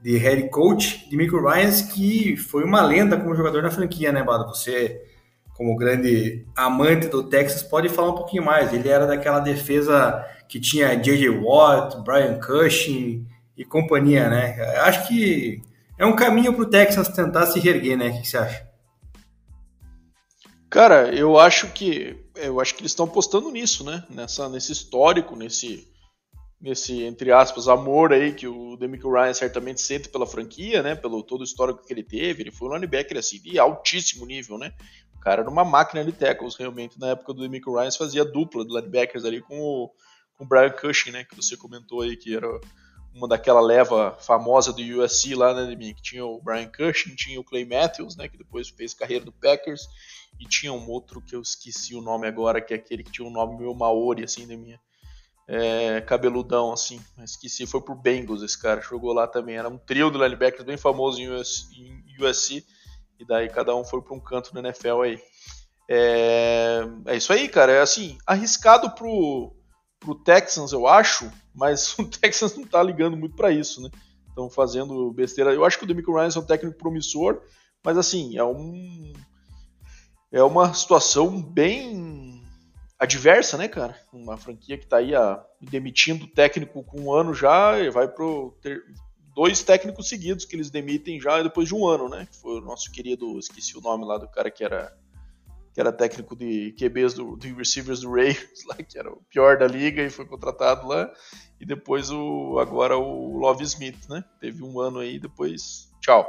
de 0.00 0.18
head 0.18 0.50
coach. 0.50 1.08
Demico 1.10 1.40
Ryans, 1.40 1.80
que 1.82 2.36
foi 2.36 2.64
uma 2.64 2.82
lenda 2.82 3.16
como 3.16 3.34
jogador 3.34 3.62
na 3.62 3.70
franquia, 3.70 4.12
né, 4.12 4.22
Bado? 4.22 4.46
Você, 4.48 5.00
como 5.54 5.76
grande 5.76 6.44
amante 6.54 7.08
do 7.08 7.22
Texas, 7.22 7.62
pode 7.62 7.88
falar 7.88 8.10
um 8.10 8.16
pouquinho 8.16 8.44
mais. 8.44 8.74
Ele 8.74 8.88
era 8.88 9.06
daquela 9.06 9.40
defesa 9.40 10.22
que 10.48 10.60
tinha 10.60 10.94
J.J. 10.96 11.30
Watt, 11.30 11.96
Brian 12.04 12.38
Cushing 12.38 13.26
e 13.56 13.64
companhia, 13.64 14.28
né? 14.28 14.60
Acho 14.82 15.08
que 15.08 15.62
é 15.98 16.04
um 16.04 16.14
caminho 16.14 16.52
para 16.52 16.62
o 16.62 16.68
Texas 16.68 17.08
tentar 17.08 17.46
se 17.46 17.58
reerguer, 17.58 17.96
né? 17.96 18.08
O 18.08 18.20
que 18.20 18.28
você 18.28 18.36
acha? 18.36 18.66
Cara, 20.70 21.14
eu 21.14 21.38
acho 21.38 21.72
que 21.72 22.16
eu 22.34 22.60
acho 22.60 22.74
que 22.74 22.82
eles 22.82 22.92
estão 22.92 23.06
apostando 23.06 23.50
nisso, 23.50 23.84
né? 23.84 24.04
Nessa, 24.10 24.48
nesse 24.48 24.72
histórico, 24.72 25.36
nesse, 25.36 25.86
nesse 26.60 27.02
entre 27.04 27.32
aspas 27.32 27.68
amor 27.68 28.12
aí 28.12 28.32
que 28.32 28.46
o 28.46 28.76
Demico 28.76 29.10
Ryan 29.10 29.32
certamente 29.32 29.80
sente 29.80 30.08
pela 30.08 30.26
franquia, 30.26 30.82
né? 30.82 30.94
Pelo 30.94 31.22
todo 31.22 31.40
o 31.40 31.44
histórico 31.44 31.84
que 31.84 31.92
ele 31.92 32.02
teve. 32.02 32.42
Ele 32.42 32.50
foi 32.50 32.68
um 32.68 32.74
linebacker 32.74 33.16
assim 33.16 33.40
de 33.40 33.58
altíssimo 33.58 34.26
nível, 34.26 34.58
né? 34.58 34.72
O 35.14 35.20
cara 35.20 35.42
era 35.42 35.50
uma 35.50 35.64
máquina 35.64 36.04
de 36.04 36.12
tackles 36.12 36.56
realmente 36.56 36.98
na 36.98 37.10
época 37.10 37.32
do 37.32 37.42
Demico 37.42 37.74
Ryan 37.74 37.90
fazia 37.92 38.24
dupla 38.24 38.64
de 38.64 38.74
linebackers 38.74 39.24
ali 39.24 39.40
com 39.40 39.58
o, 39.58 39.90
com 40.36 40.44
o 40.44 40.48
Brian 40.48 40.70
Cushing, 40.70 41.12
né? 41.12 41.24
Que 41.24 41.36
você 41.36 41.56
comentou 41.56 42.02
aí 42.02 42.16
que 42.16 42.34
era 42.34 42.48
uma 43.16 43.26
daquela 43.26 43.60
leva 43.60 44.16
famosa 44.20 44.72
do 44.72 44.82
USC 44.82 45.34
lá, 45.34 45.54
né, 45.54 45.74
que 45.74 46.02
tinha 46.02 46.24
o 46.24 46.40
Brian 46.42 46.70
Cushing, 46.70 47.14
tinha 47.16 47.40
o 47.40 47.44
Clay 47.44 47.64
Matthews, 47.64 48.14
né, 48.14 48.28
que 48.28 48.36
depois 48.36 48.68
fez 48.68 48.92
carreira 48.92 49.24
do 49.24 49.32
Packers, 49.32 49.88
e 50.38 50.46
tinha 50.46 50.72
um 50.72 50.88
outro 50.88 51.20
que 51.20 51.34
eu 51.34 51.40
esqueci 51.40 51.94
o 51.94 52.02
nome 52.02 52.26
agora, 52.26 52.60
que 52.60 52.74
é 52.74 52.76
aquele 52.76 53.02
que 53.02 53.10
tinha 53.10 53.26
um 53.26 53.32
nome 53.32 53.58
meio 53.58 53.74
Maori, 53.74 54.24
assim, 54.24 54.46
da 54.46 54.56
minha. 54.56 54.78
É, 55.48 56.00
cabeludão, 56.00 56.72
assim. 56.72 57.00
Esqueci, 57.22 57.66
foi 57.66 57.80
pro 57.80 57.94
Bengals 57.94 58.42
esse 58.42 58.60
cara, 58.60 58.80
jogou 58.80 59.12
lá 59.12 59.26
também. 59.26 59.56
Era 59.56 59.68
um 59.68 59.78
trio 59.78 60.10
de 60.10 60.18
linebackers 60.18 60.64
bem 60.64 60.76
famoso 60.76 61.20
em, 61.20 61.30
US, 61.30 61.68
em 61.72 62.24
USC, 62.24 62.64
e 63.18 63.24
daí 63.24 63.48
cada 63.48 63.74
um 63.74 63.84
foi 63.84 64.02
para 64.02 64.14
um 64.14 64.20
canto 64.20 64.52
no 64.52 64.60
NFL 64.60 65.02
aí. 65.02 65.20
É, 65.88 66.80
é 67.06 67.16
isso 67.16 67.32
aí, 67.32 67.48
cara. 67.48 67.72
É 67.72 67.80
assim, 67.80 68.18
arriscado 68.26 68.90
pro, 68.90 69.54
pro 70.00 70.16
Texans, 70.16 70.72
eu 70.72 70.86
acho, 70.86 71.30
mas 71.54 71.96
o 71.98 72.04
Texans 72.04 72.56
não 72.56 72.64
tá 72.64 72.82
ligando 72.82 73.16
muito 73.16 73.36
para 73.36 73.50
isso, 73.50 73.80
né? 73.80 73.88
Estão 74.28 74.50
fazendo 74.50 75.10
besteira. 75.12 75.54
Eu 75.54 75.64
acho 75.64 75.78
que 75.78 75.84
o 75.84 75.86
Demico 75.86 76.14
Ryan 76.14 76.28
é 76.34 76.38
um 76.38 76.44
técnico 76.44 76.76
promissor, 76.76 77.40
mas 77.82 77.96
assim, 77.96 78.36
é 78.36 78.44
um 78.44 79.14
é 80.36 80.42
uma 80.42 80.74
situação 80.74 81.40
bem 81.40 82.44
adversa, 82.98 83.56
né, 83.56 83.68
cara? 83.68 83.98
Uma 84.12 84.36
franquia 84.36 84.76
que 84.76 84.86
tá 84.86 84.98
aí 84.98 85.14
a, 85.14 85.42
demitindo 85.60 86.26
técnico 86.26 86.84
com 86.84 87.00
um 87.00 87.12
ano 87.12 87.32
já, 87.32 87.78
e 87.78 87.88
vai 87.88 88.06
pro 88.06 88.54
ter, 88.60 88.82
dois 89.34 89.62
técnicos 89.62 90.08
seguidos 90.08 90.44
que 90.44 90.54
eles 90.54 90.70
demitem 90.70 91.18
já 91.18 91.42
depois 91.42 91.68
de 91.68 91.74
um 91.74 91.86
ano, 91.86 92.08
né? 92.08 92.28
Que 92.30 92.36
foi 92.36 92.58
o 92.58 92.60
nosso 92.60 92.92
querido, 92.92 93.38
esqueci 93.38 93.78
o 93.78 93.80
nome 93.80 94.04
lá 94.04 94.18
do 94.18 94.28
cara 94.28 94.50
que 94.50 94.62
era 94.62 94.94
que 95.72 95.80
era 95.80 95.92
técnico 95.92 96.34
de 96.34 96.72
QBs 96.72 97.12
do, 97.12 97.36
de 97.36 97.52
receivers 97.52 98.00
do 98.00 98.10
Raiders, 98.10 98.64
lá, 98.68 98.76
que 98.76 98.98
era 98.98 99.10
o 99.10 99.22
pior 99.28 99.58
da 99.58 99.66
liga 99.66 100.02
e 100.02 100.08
foi 100.08 100.24
contratado 100.24 100.86
lá. 100.86 101.10
E 101.60 101.66
depois 101.66 102.10
o 102.10 102.58
agora 102.58 102.96
o 102.96 103.38
Love 103.38 103.64
Smith, 103.64 104.08
né? 104.08 104.24
Teve 104.40 104.62
um 104.62 104.80
ano 104.80 105.00
aí, 105.00 105.18
depois 105.18 105.90
tchau. 106.00 106.26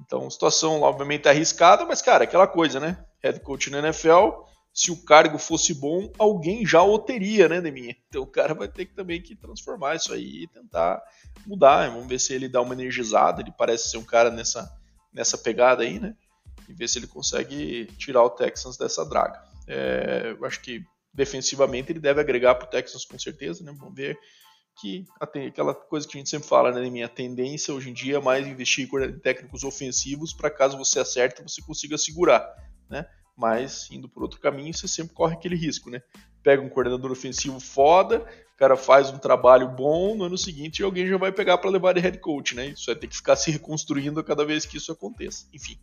Então, 0.00 0.28
situação 0.30 0.82
obviamente 0.82 1.28
arriscada, 1.28 1.84
mas 1.84 2.02
cara, 2.02 2.24
aquela 2.24 2.46
coisa, 2.46 2.78
né? 2.80 3.04
Head 3.22 3.40
coach 3.40 3.70
na 3.70 3.78
NFL, 3.78 4.30
se 4.74 4.90
o 4.90 4.96
cargo 4.96 5.38
fosse 5.38 5.72
bom, 5.72 6.12
alguém 6.18 6.66
já 6.66 6.82
o 6.82 6.98
teria, 6.98 7.48
né, 7.48 7.60
Deminha? 7.60 7.96
Então 8.08 8.22
o 8.22 8.26
cara 8.26 8.52
vai 8.54 8.66
ter 8.66 8.86
que 8.86 8.94
também 8.94 9.22
que 9.22 9.36
transformar 9.36 9.94
isso 9.94 10.12
aí 10.12 10.42
e 10.42 10.48
tentar 10.48 11.00
mudar. 11.46 11.88
Vamos 11.90 12.08
ver 12.08 12.18
se 12.18 12.34
ele 12.34 12.48
dá 12.48 12.60
uma 12.60 12.74
energizada. 12.74 13.40
Ele 13.40 13.52
parece 13.56 13.88
ser 13.88 13.98
um 13.98 14.04
cara 14.04 14.32
nessa, 14.32 14.68
nessa 15.12 15.38
pegada 15.38 15.84
aí, 15.84 16.00
né? 16.00 16.16
E 16.68 16.74
ver 16.74 16.88
se 16.88 16.98
ele 16.98 17.06
consegue 17.06 17.86
tirar 17.98 18.24
o 18.24 18.30
Texans 18.30 18.76
dessa 18.76 19.08
draga. 19.08 19.40
É, 19.68 20.34
eu 20.36 20.44
acho 20.44 20.60
que 20.60 20.84
defensivamente 21.12 21.92
ele 21.92 22.00
deve 22.00 22.20
agregar 22.20 22.56
para 22.56 22.66
o 22.66 22.70
Texans 22.70 23.04
com 23.04 23.18
certeza, 23.18 23.62
né? 23.62 23.72
Vamos 23.78 23.94
ver 23.94 24.18
que 24.80 25.06
aquela 25.20 25.74
coisa 25.74 26.06
que 26.06 26.16
a 26.16 26.20
gente 26.20 26.30
sempre 26.30 26.48
fala, 26.48 26.72
né, 26.72 26.88
minha 26.90 27.08
tendência 27.08 27.72
hoje 27.72 27.90
em 27.90 27.92
dia 27.92 28.16
é 28.16 28.20
mais 28.20 28.46
investir 28.46 28.88
em 28.92 29.18
técnicos 29.18 29.62
ofensivos 29.62 30.32
para 30.32 30.50
caso 30.50 30.76
você 30.76 30.98
acerte 30.98 31.42
você 31.42 31.62
consiga 31.62 31.96
segurar, 31.96 32.44
né? 32.88 33.06
Mas 33.36 33.88
indo 33.90 34.08
por 34.08 34.22
outro 34.22 34.40
caminho, 34.40 34.72
você 34.72 34.86
sempre 34.86 35.14
corre 35.14 35.34
aquele 35.34 35.56
risco, 35.56 35.90
né? 35.90 36.02
Pega 36.42 36.62
um 36.62 36.68
coordenador 36.68 37.10
ofensivo 37.10 37.58
foda, 37.58 38.24
o 38.54 38.56
cara 38.56 38.76
faz 38.76 39.10
um 39.10 39.18
trabalho 39.18 39.68
bom, 39.68 40.14
no 40.14 40.24
ano 40.24 40.38
seguinte 40.38 40.82
alguém 40.82 41.06
já 41.06 41.16
vai 41.16 41.32
pegar 41.32 41.58
para 41.58 41.70
levar 41.70 41.92
de 41.92 42.00
head 42.00 42.18
coach, 42.18 42.54
né? 42.54 42.66
Isso 42.66 42.86
vai 42.86 42.96
ter 42.96 43.06
que 43.06 43.16
ficar 43.16 43.34
se 43.36 43.50
reconstruindo 43.50 44.20
a 44.20 44.24
cada 44.24 44.44
vez 44.44 44.64
que 44.64 44.76
isso 44.76 44.92
aconteça. 44.92 45.46
Enfim. 45.52 45.78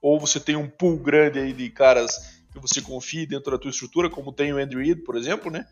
Ou 0.00 0.20
você 0.20 0.38
tem 0.38 0.56
um 0.56 0.68
pool 0.68 0.98
grande 0.98 1.38
aí 1.38 1.52
de 1.52 1.68
caras 1.70 2.42
que 2.52 2.58
você 2.58 2.80
confie 2.80 3.26
dentro 3.26 3.50
da 3.50 3.58
tua 3.58 3.70
estrutura, 3.70 4.08
como 4.08 4.32
tem 4.32 4.52
o 4.52 4.58
Andrew 4.58 4.80
Reid, 4.80 5.02
por 5.02 5.16
exemplo, 5.16 5.50
né? 5.50 5.66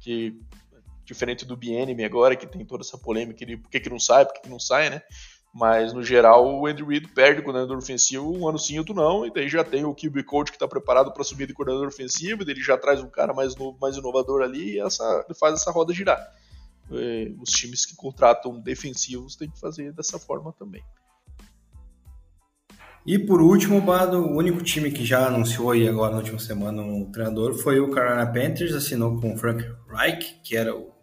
Que 0.00 0.38
diferente 1.06 1.46
do 1.46 1.56
BNM 1.56 2.04
agora, 2.04 2.36
que 2.36 2.46
tem 2.46 2.64
toda 2.64 2.82
essa 2.82 2.98
polêmica 2.98 3.46
de 3.46 3.56
por 3.56 3.70
que, 3.70 3.80
que 3.80 3.88
não 3.88 4.00
sai, 4.00 4.26
por 4.26 4.34
que, 4.34 4.40
que 4.40 4.50
não 4.50 4.58
sai, 4.58 4.90
né? 4.90 5.02
Mas 5.54 5.92
no 5.94 6.02
geral 6.02 6.60
o 6.60 6.66
Andrew 6.66 6.86
Reid 6.86 7.08
perde 7.08 7.40
o 7.40 7.44
coordenador 7.44 7.78
ofensivo 7.78 8.30
um 8.30 8.46
ano 8.46 8.58
sim, 8.58 8.78
outro 8.78 8.94
não, 8.94 9.24
e 9.24 9.32
daí 9.32 9.48
já 9.48 9.64
tem 9.64 9.84
o 9.84 9.94
QB 9.94 10.24
coach 10.24 10.50
que 10.50 10.56
está 10.56 10.68
preparado 10.68 11.12
para 11.12 11.24
subir 11.24 11.46
de 11.46 11.54
coordenador 11.54 11.88
ofensivo, 11.88 12.42
ele 12.42 12.60
já 12.60 12.76
traz 12.76 13.00
um 13.00 13.08
cara 13.08 13.32
mais 13.32 13.56
novo, 13.56 13.78
mais 13.80 13.96
inovador 13.96 14.42
ali 14.42 14.74
e 14.74 14.80
essa, 14.80 15.24
faz 15.38 15.54
essa 15.54 15.70
roda 15.70 15.94
girar. 15.94 16.20
É, 16.92 17.32
os 17.40 17.50
times 17.50 17.86
que 17.86 17.96
contratam 17.96 18.60
defensivos 18.60 19.34
têm 19.34 19.48
que 19.48 19.58
fazer 19.58 19.92
dessa 19.92 20.18
forma 20.18 20.52
também. 20.52 20.82
E 23.06 23.18
por 23.18 23.40
último, 23.40 23.80
Bado, 23.80 24.18
o 24.18 24.36
único 24.36 24.62
time 24.64 24.90
que 24.90 25.04
já 25.04 25.28
anunciou 25.28 25.70
aí 25.70 25.88
agora 25.88 26.10
na 26.10 26.18
última 26.18 26.40
semana 26.40 26.82
um 26.82 27.08
treinador 27.10 27.54
foi 27.54 27.78
o 27.78 27.88
Carolina 27.88 28.26
Panthers, 28.26 28.74
assinou 28.74 29.20
com 29.20 29.32
o 29.32 29.38
Frank 29.38 29.64
Reich, 29.88 30.40
que 30.42 30.56
era 30.56 30.74
o 30.74 30.95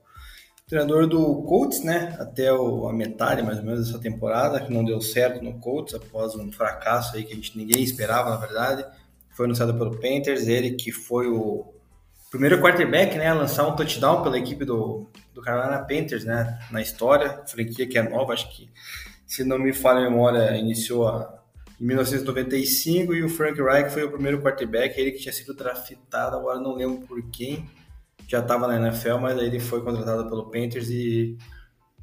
treinador 0.74 1.06
do 1.06 1.44
Colts, 1.44 1.84
né? 1.84 2.16
Até 2.20 2.52
o, 2.52 2.88
a 2.88 2.94
metade, 2.94 3.44
mais 3.44 3.60
ou 3.60 3.64
menos, 3.64 3.86
dessa 3.86 4.00
temporada, 4.00 4.60
que 4.60 4.74
não 4.74 4.84
deu 4.84 5.00
certo 5.00 5.44
no 5.44 5.60
Colts 5.60 5.94
após 5.94 6.34
um 6.34 6.52
fracasso 6.52 7.16
aí 7.16 7.24
que 7.24 7.32
a 7.32 7.36
gente 7.36 7.56
ninguém 7.56 7.84
esperava, 7.84 8.32
na 8.32 8.38
verdade. 8.38 8.84
Foi 9.30 9.46
anunciado 9.46 9.76
pelo 9.76 9.92
Panthers, 10.00 10.48
ele 10.48 10.72
que 10.72 10.92
foi 10.92 11.28
o 11.28 11.72
primeiro 12.32 12.60
quarterback, 12.60 13.16
né, 13.16 13.28
a 13.28 13.36
lançar 13.36 13.68
um 13.68 13.76
touchdown 13.76 14.24
pela 14.24 14.40
equipe 14.40 14.66
do, 14.66 15.08
do 15.32 15.42
Carolina 15.44 15.78
Panthers, 15.78 16.26
né, 16.26 16.60
na 16.72 16.82
história, 16.82 17.44
franquia 17.46 17.86
que 17.86 17.96
é 17.96 18.02
nova, 18.02 18.34
acho 18.34 18.50
que, 18.50 18.68
se 19.28 19.44
não 19.44 19.60
me 19.60 19.72
falha 19.72 20.00
a 20.00 20.10
memória, 20.10 20.58
iniciou 20.58 21.08
a, 21.08 21.40
em 21.80 21.86
1995 21.86 23.14
e 23.14 23.24
o 23.24 23.30
Frank 23.30 23.62
Reich 23.62 23.92
foi 23.92 24.04
o 24.04 24.12
primeiro 24.12 24.42
quarterback, 24.42 25.00
ele 25.00 25.12
que 25.12 25.20
tinha 25.20 25.34
sido 25.34 25.54
draftado, 25.54 26.36
agora 26.36 26.60
não 26.60 26.74
lembro 26.74 27.06
por 27.06 27.22
quem, 27.30 27.70
já 28.34 28.40
estava 28.40 28.68
na 28.68 28.88
NFL, 28.88 29.18
mas 29.20 29.38
aí 29.38 29.46
ele 29.46 29.60
foi 29.60 29.84
contratado 29.84 30.28
pelo 30.28 30.50
Panthers 30.50 30.90
e, 30.90 31.38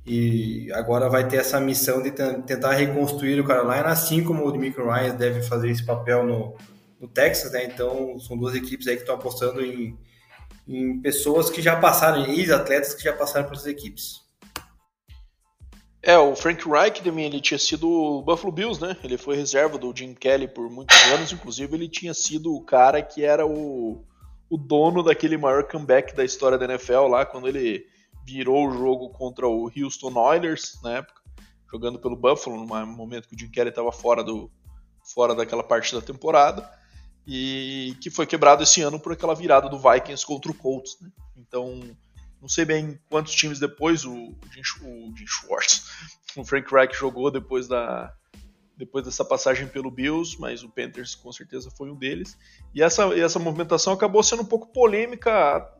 e 0.06 0.70
agora 0.72 1.08
vai 1.08 1.26
ter 1.26 1.38
essa 1.38 1.58
missão 1.58 2.00
de 2.00 2.12
tentar 2.12 2.72
reconstruir 2.72 3.40
o 3.40 3.44
Carolina, 3.44 3.86
assim 3.86 4.22
como 4.22 4.46
o 4.46 4.52
Demico 4.52 4.80
Ryan 4.80 5.16
deve 5.16 5.42
fazer 5.42 5.68
esse 5.70 5.84
papel 5.84 6.24
no, 6.24 6.56
no 7.00 7.08
Texas, 7.08 7.50
né? 7.50 7.64
Então 7.64 8.16
são 8.20 8.36
duas 8.36 8.54
equipes 8.54 8.86
aí 8.86 8.94
que 8.94 9.02
estão 9.02 9.16
apostando 9.16 9.60
em, 9.60 9.98
em 10.68 11.00
pessoas 11.00 11.50
que 11.50 11.60
já 11.60 11.74
passaram, 11.74 12.24
ex-atletas 12.24 12.94
que 12.94 13.02
já 13.02 13.12
passaram 13.12 13.46
por 13.46 13.54
essas 13.54 13.66
equipes. 13.66 14.20
É, 16.00 16.16
o 16.16 16.36
Frank 16.36 16.66
Reich 16.66 17.02
também 17.02 17.26
ele 17.26 17.40
tinha 17.40 17.58
sido 17.58 17.90
o 17.90 18.22
Buffalo 18.22 18.52
Bills, 18.52 18.80
né? 18.80 18.96
Ele 19.02 19.18
foi 19.18 19.34
reserva 19.34 19.76
do 19.76 19.92
Jim 19.94 20.14
Kelly 20.14 20.46
por 20.46 20.70
muitos 20.70 20.96
anos, 21.12 21.32
inclusive 21.32 21.74
ele 21.74 21.88
tinha 21.88 22.14
sido 22.14 22.54
o 22.54 22.64
cara 22.64 23.02
que 23.02 23.24
era 23.24 23.44
o 23.44 24.04
o 24.50 24.58
dono 24.58 25.02
daquele 25.02 25.36
maior 25.36 25.62
comeback 25.62 26.14
da 26.14 26.24
história 26.24 26.58
da 26.58 26.64
NFL 26.64 27.06
lá, 27.06 27.24
quando 27.24 27.46
ele 27.46 27.86
virou 28.26 28.68
o 28.68 28.72
jogo 28.72 29.10
contra 29.10 29.46
o 29.46 29.70
Houston 29.74 30.12
Oilers, 30.18 30.78
na 30.82 30.98
época, 30.98 31.22
jogando 31.70 32.00
pelo 32.00 32.16
Buffalo, 32.16 32.56
no 32.56 32.66
momento 32.86 33.28
que 33.28 33.36
o 33.36 33.38
Jim 33.38 33.48
Kelly 33.48 33.70
estava 33.70 33.92
fora, 33.92 34.24
do, 34.24 34.50
fora 35.14 35.36
daquela 35.36 35.62
parte 35.62 35.94
da 35.94 36.02
temporada, 36.02 36.68
e 37.24 37.96
que 38.00 38.10
foi 38.10 38.26
quebrado 38.26 38.64
esse 38.64 38.82
ano 38.82 38.98
por 38.98 39.12
aquela 39.12 39.36
virada 39.36 39.68
do 39.68 39.78
Vikings 39.78 40.26
contra 40.26 40.50
o 40.50 40.54
Colts. 40.54 41.00
Né? 41.00 41.10
Então, 41.36 41.80
não 42.40 42.48
sei 42.48 42.64
bem 42.64 42.98
quantos 43.08 43.34
times 43.34 43.60
depois 43.60 44.04
o, 44.04 44.14
Jim, 44.52 44.62
o 44.82 45.16
Jim 45.16 45.26
Schwartz, 45.26 45.84
o 46.36 46.44
Frank 46.44 46.72
Reich 46.74 46.96
jogou 46.96 47.30
depois 47.30 47.68
da, 47.68 48.12
depois 48.80 49.04
dessa 49.04 49.24
passagem 49.24 49.68
pelo 49.68 49.90
Bills, 49.90 50.36
mas 50.40 50.62
o 50.64 50.68
Panthers 50.70 51.14
com 51.14 51.30
certeza 51.30 51.70
foi 51.70 51.90
um 51.90 51.94
deles. 51.94 52.36
E 52.74 52.82
essa, 52.82 53.04
essa 53.16 53.38
movimentação 53.38 53.92
acabou 53.92 54.22
sendo 54.22 54.42
um 54.42 54.46
pouco 54.46 54.72
polêmica, 54.72 55.70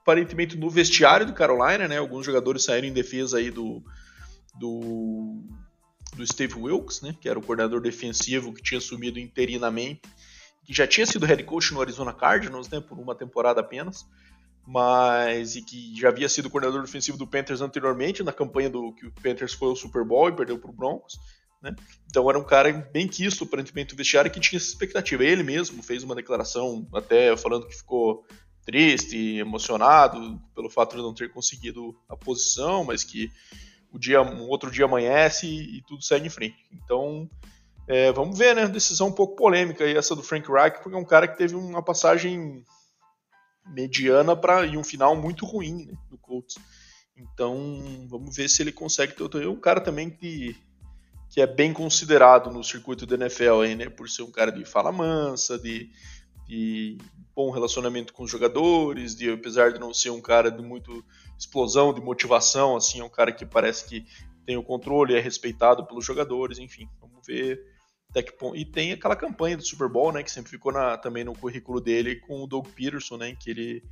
aparentemente 0.00 0.56
no 0.56 0.70
vestiário 0.70 1.26
do 1.26 1.34
Carolina, 1.34 1.86
né? 1.86 1.98
Alguns 1.98 2.24
jogadores 2.24 2.64
saíram 2.64 2.88
em 2.88 2.92
defesa 2.92 3.36
aí 3.36 3.50
do, 3.50 3.84
do, 4.58 5.44
do 6.16 6.26
Steve 6.26 6.58
Wilkes, 6.58 7.02
né, 7.02 7.14
que 7.20 7.28
era 7.28 7.38
o 7.38 7.42
coordenador 7.42 7.80
defensivo 7.80 8.54
que 8.54 8.62
tinha 8.62 8.78
assumido 8.78 9.18
interinamente, 9.18 10.00
que 10.64 10.72
já 10.72 10.86
tinha 10.86 11.06
sido 11.06 11.26
head 11.26 11.44
coach 11.44 11.74
no 11.74 11.80
Arizona 11.82 12.12
Cardinals, 12.12 12.70
né, 12.70 12.80
por 12.80 12.98
uma 12.98 13.14
temporada 13.14 13.60
apenas, 13.60 14.06
mas 14.66 15.56
e 15.56 15.62
que 15.62 15.94
já 15.94 16.08
havia 16.08 16.28
sido 16.28 16.48
coordenador 16.48 16.82
defensivo 16.82 17.18
do 17.18 17.26
Panthers 17.26 17.60
anteriormente, 17.60 18.22
na 18.22 18.32
campanha 18.32 18.70
do 18.70 18.94
que 18.94 19.06
o 19.06 19.12
Panthers 19.12 19.52
foi 19.52 19.68
ao 19.68 19.76
Super 19.76 20.04
Bowl 20.04 20.30
e 20.30 20.32
perdeu 20.32 20.58
para 20.58 20.70
o 20.70 20.72
Broncos. 20.72 21.18
Né? 21.64 21.74
Então 22.06 22.28
era 22.28 22.38
um 22.38 22.44
cara 22.44 22.70
bem 22.92 23.08
quisto, 23.08 23.44
aparentemente, 23.44 23.94
o 23.94 23.96
vestiário 23.96 24.30
que 24.30 24.38
tinha 24.38 24.58
essa 24.58 24.68
expectativa. 24.68 25.24
Ele 25.24 25.42
mesmo 25.42 25.82
fez 25.82 26.02
uma 26.02 26.14
declaração, 26.14 26.86
até 26.92 27.34
falando 27.38 27.66
que 27.66 27.74
ficou 27.74 28.26
triste, 28.66 29.38
emocionado 29.38 30.38
pelo 30.54 30.68
fato 30.68 30.94
de 30.94 31.02
não 31.02 31.14
ter 31.14 31.32
conseguido 31.32 31.96
a 32.06 32.14
posição, 32.14 32.84
mas 32.84 33.02
que 33.02 33.32
o 33.90 33.98
dia, 33.98 34.20
um 34.20 34.46
outro 34.48 34.70
dia 34.70 34.84
amanhece 34.84 35.46
e, 35.46 35.78
e 35.78 35.82
tudo 35.82 36.02
segue 36.02 36.26
em 36.26 36.30
frente. 36.30 36.56
Então, 36.70 37.28
é, 37.88 38.12
vamos 38.12 38.38
ver, 38.38 38.54
né? 38.54 38.68
Decisão 38.68 39.08
um 39.08 39.12
pouco 39.12 39.34
polêmica 39.34 39.88
essa 39.88 40.14
do 40.14 40.22
Frank 40.22 40.46
Reich, 40.50 40.82
porque 40.82 40.96
é 40.96 41.00
um 41.00 41.04
cara 41.04 41.26
que 41.26 41.38
teve 41.38 41.54
uma 41.54 41.82
passagem 41.82 42.62
mediana 43.66 44.36
para 44.36 44.66
e 44.66 44.76
um 44.76 44.84
final 44.84 45.16
muito 45.16 45.46
ruim 45.46 45.86
né, 45.86 45.94
do 46.10 46.18
Colts. 46.18 46.56
Então, 47.16 48.06
vamos 48.08 48.36
ver 48.36 48.48
se 48.48 48.62
ele 48.62 48.72
consegue 48.72 49.14
ter 49.14 49.42
é 49.42 49.48
um 49.48 49.60
cara 49.60 49.80
também 49.80 50.10
que, 50.10 50.56
que 51.34 51.40
é 51.40 51.48
bem 51.48 51.72
considerado 51.72 52.48
no 52.48 52.62
circuito 52.62 53.04
da 53.04 53.16
NFL 53.16 53.62
aí, 53.62 53.74
né, 53.74 53.88
por 53.88 54.08
ser 54.08 54.22
um 54.22 54.30
cara 54.30 54.52
de 54.52 54.64
fala 54.64 54.92
mansa, 54.92 55.58
de, 55.58 55.90
de 56.46 56.96
bom 57.34 57.50
relacionamento 57.50 58.12
com 58.12 58.22
os 58.22 58.30
jogadores, 58.30 59.16
de 59.16 59.32
apesar 59.32 59.72
de 59.72 59.80
não 59.80 59.92
ser 59.92 60.10
um 60.10 60.20
cara 60.20 60.48
de 60.48 60.62
muito 60.62 61.04
explosão, 61.36 61.92
de 61.92 62.00
motivação, 62.00 62.76
assim, 62.76 63.00
é 63.00 63.04
um 63.04 63.08
cara 63.08 63.32
que 63.32 63.44
parece 63.44 63.84
que 63.84 64.06
tem 64.46 64.56
o 64.56 64.62
controle, 64.62 65.16
é 65.16 65.18
respeitado 65.18 65.84
pelos 65.84 66.04
jogadores, 66.04 66.60
enfim. 66.60 66.88
Vamos 67.00 67.26
ver 67.26 67.60
e 68.54 68.64
tem 68.64 68.92
aquela 68.92 69.16
campanha 69.16 69.56
do 69.56 69.64
Super 69.64 69.88
Bowl, 69.88 70.12
né, 70.12 70.22
que 70.22 70.30
sempre 70.30 70.52
ficou 70.52 70.70
na, 70.70 70.96
também 70.96 71.24
no 71.24 71.36
currículo 71.36 71.80
dele 71.80 72.14
com 72.20 72.44
o 72.44 72.46
Doug 72.46 72.68
Peterson, 72.68 73.16
né, 73.16 73.34
que 73.34 73.50
ele 73.50 73.82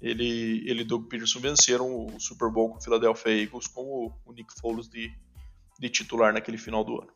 ele 0.00 0.62
ele 0.70 0.82
e 0.82 0.84
Doug 0.84 1.08
Peterson 1.08 1.40
venceram 1.40 2.06
o 2.06 2.20
Super 2.20 2.48
Bowl 2.48 2.70
com 2.70 2.78
o 2.78 2.80
Philadelphia 2.80 3.42
Eagles 3.42 3.66
com 3.66 3.82
o, 3.82 4.12
o 4.24 4.32
Nick 4.32 4.54
Foles 4.60 4.88
de, 4.88 5.10
de 5.78 5.88
titular 5.88 6.32
naquele 6.32 6.58
final 6.58 6.84
do 6.84 7.00
ano. 7.00 7.10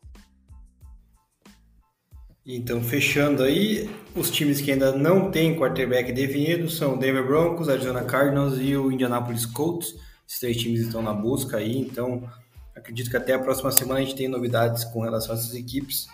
Então, 2.45 2.81
fechando 2.81 3.43
aí, 3.43 3.87
os 4.15 4.31
times 4.31 4.59
que 4.59 4.71
ainda 4.71 4.91
não 4.91 5.29
têm 5.29 5.55
quarterback 5.55 6.11
definido 6.11 6.69
são 6.69 6.95
o 6.95 6.97
Denver 6.97 7.25
Broncos, 7.25 7.69
Arizona 7.69 8.03
Cardinals 8.03 8.57
e 8.59 8.75
o 8.75 8.91
Indianapolis 8.91 9.45
Colts. 9.45 9.95
Esses 10.27 10.39
três 10.39 10.57
times 10.57 10.81
estão 10.81 11.03
na 11.03 11.13
busca 11.13 11.57
aí, 11.57 11.77
então 11.77 12.27
acredito 12.75 13.11
que 13.11 13.17
até 13.17 13.33
a 13.33 13.39
próxima 13.39 13.71
semana 13.71 13.99
a 13.99 14.03
gente 14.03 14.15
tem 14.15 14.27
novidades 14.27 14.83
com 14.85 15.01
relação 15.01 15.35
a 15.35 15.37
essas 15.37 15.53
equipes. 15.53 16.07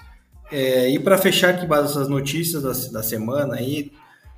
É, 0.52 0.90
e 0.90 1.00
para 1.00 1.18
fechar 1.18 1.54
aqui 1.54 1.66
essas 1.74 2.10
notícias 2.10 2.64
da, 2.64 3.00
da 3.00 3.04
semana, 3.04 3.56
aí, 3.56 3.92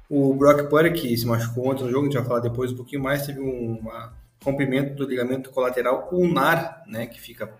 o 0.07 0.33
Brock 0.35 0.69
Purdy, 0.69 0.99
que 0.99 1.17
se 1.17 1.25
machucou 1.25 1.69
ontem 1.69 1.83
no 1.83 1.89
jogo, 1.89 2.03
a 2.03 2.05
gente 2.05 2.17
vai 2.17 2.25
falar 2.25 2.39
depois 2.39 2.71
um 2.71 2.75
pouquinho 2.75 3.01
mais, 3.01 3.25
teve 3.25 3.39
um 3.39 3.79
rompimento 4.43 4.95
do 4.95 5.09
ligamento 5.09 5.49
colateral 5.49 6.07
ulnar, 6.11 6.83
né, 6.87 7.07
que 7.07 7.19
fica 7.19 7.51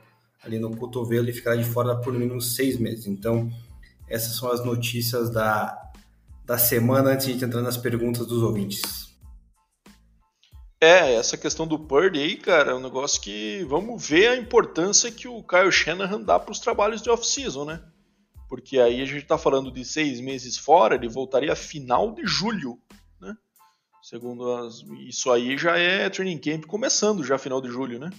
ali 0.44 0.60
no 0.60 0.76
cotovelo 0.76 1.30
e 1.30 1.34
ficará 1.34 1.56
de 1.56 1.64
fora 1.64 1.96
por 1.96 2.14
no 2.14 2.20
mínimo 2.20 2.42
seis 2.42 2.78
meses. 2.78 3.08
Então, 3.08 3.52
essas 4.08 4.36
são 4.36 4.52
as 4.52 4.64
notícias 4.64 5.30
da, 5.30 5.92
da 6.46 6.58
semana 6.58 7.12
antes 7.12 7.38
de 7.38 7.46
entrar 7.46 7.62
nas 7.62 7.78
perguntas 7.78 8.26
dos 8.26 8.42
ouvintes. 8.42 9.10
É, 10.82 11.16
essa 11.16 11.38
questão 11.38 11.68
do 11.68 11.78
Purdy 11.78 12.20
aí, 12.20 12.38
cara, 12.38 12.72
é 12.72 12.76
um 12.76 12.80
negócio 12.80 13.20
que 13.22 13.66
vamos 13.68 14.08
ver 14.08 14.28
a 14.28 14.38
importância 14.38 15.12
que 15.12 15.28
o 15.28 15.44
Kyle 15.44 15.72
Shanahan 15.72 16.22
dá 16.22 16.40
para 16.40 16.52
os 16.52 16.60
trabalhos 16.60 17.02
de 17.02 17.10
off-season, 17.10 17.66
né? 17.66 17.82
porque 18.50 18.80
aí 18.80 19.00
a 19.00 19.06
gente 19.06 19.22
está 19.22 19.38
falando 19.38 19.72
de 19.72 19.86
seis 19.86 20.20
meses 20.20 20.58
fora, 20.58 20.96
ele 20.96 21.08
voltaria 21.08 21.56
final 21.56 22.12
de 22.12 22.26
julho, 22.26 22.80
né? 23.22 23.38
Segundo 24.02 24.52
as, 24.52 24.84
isso 25.08 25.32
aí 25.32 25.56
já 25.56 25.78
é 25.78 26.10
training 26.10 26.40
camp 26.40 26.66
começando 26.66 27.24
já 27.24 27.38
final 27.38 27.62
de 27.62 27.70
julho, 27.70 28.00
né? 28.00 28.10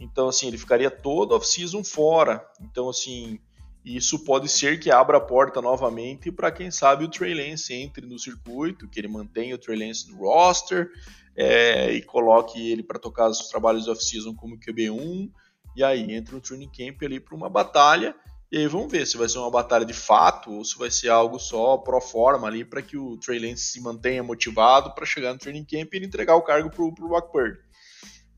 Então 0.00 0.28
assim 0.28 0.48
ele 0.48 0.58
ficaria 0.58 0.90
todo 0.90 1.34
off-season 1.34 1.84
fora. 1.84 2.44
Então 2.60 2.88
assim 2.88 3.38
isso 3.84 4.24
pode 4.24 4.48
ser 4.48 4.78
que 4.78 4.90
abra 4.90 5.18
a 5.18 5.20
porta 5.20 5.62
novamente 5.62 6.30
para 6.30 6.50
quem 6.50 6.70
sabe 6.70 7.04
o 7.04 7.08
Trey 7.08 7.34
Lance 7.34 7.72
entre 7.72 8.06
no 8.06 8.18
circuito, 8.18 8.88
que 8.88 9.00
ele 9.00 9.08
mantenha 9.08 9.54
o 9.54 9.58
Trey 9.58 9.78
Lance 9.78 10.10
no 10.10 10.18
roster 10.18 10.90
é, 11.36 11.92
e 11.92 12.02
coloque 12.02 12.70
ele 12.70 12.82
para 12.82 12.98
tocar 12.98 13.28
os 13.28 13.48
trabalhos 13.48 13.88
off-season 13.88 14.34
como 14.34 14.58
QB1 14.58 15.30
e 15.76 15.84
aí 15.84 16.12
entra 16.12 16.34
no 16.34 16.40
training 16.40 16.70
camp 16.70 17.02
ali 17.02 17.20
para 17.20 17.34
uma 17.34 17.48
batalha 17.48 18.14
e 18.52 18.58
aí 18.58 18.66
vamos 18.66 18.90
ver 18.90 19.06
se 19.06 19.16
vai 19.16 19.28
ser 19.28 19.38
uma 19.38 19.50
batalha 19.50 19.84
de 19.84 19.92
fato 19.92 20.50
ou 20.50 20.64
se 20.64 20.76
vai 20.76 20.90
ser 20.90 21.08
algo 21.08 21.38
só 21.38 21.78
pro 21.78 22.00
forma 22.00 22.48
ali 22.48 22.64
para 22.64 22.82
que 22.82 22.96
o 22.96 23.16
Trey 23.16 23.38
Lance 23.38 23.62
se 23.62 23.80
mantenha 23.80 24.24
motivado 24.24 24.92
para 24.92 25.06
chegar 25.06 25.32
no 25.32 25.38
training 25.38 25.64
camp 25.64 25.94
e 25.94 26.04
entregar 26.04 26.34
o 26.34 26.42
cargo 26.42 26.68
pro, 26.68 26.92
pro 26.92 27.08
Brock. 27.08 27.30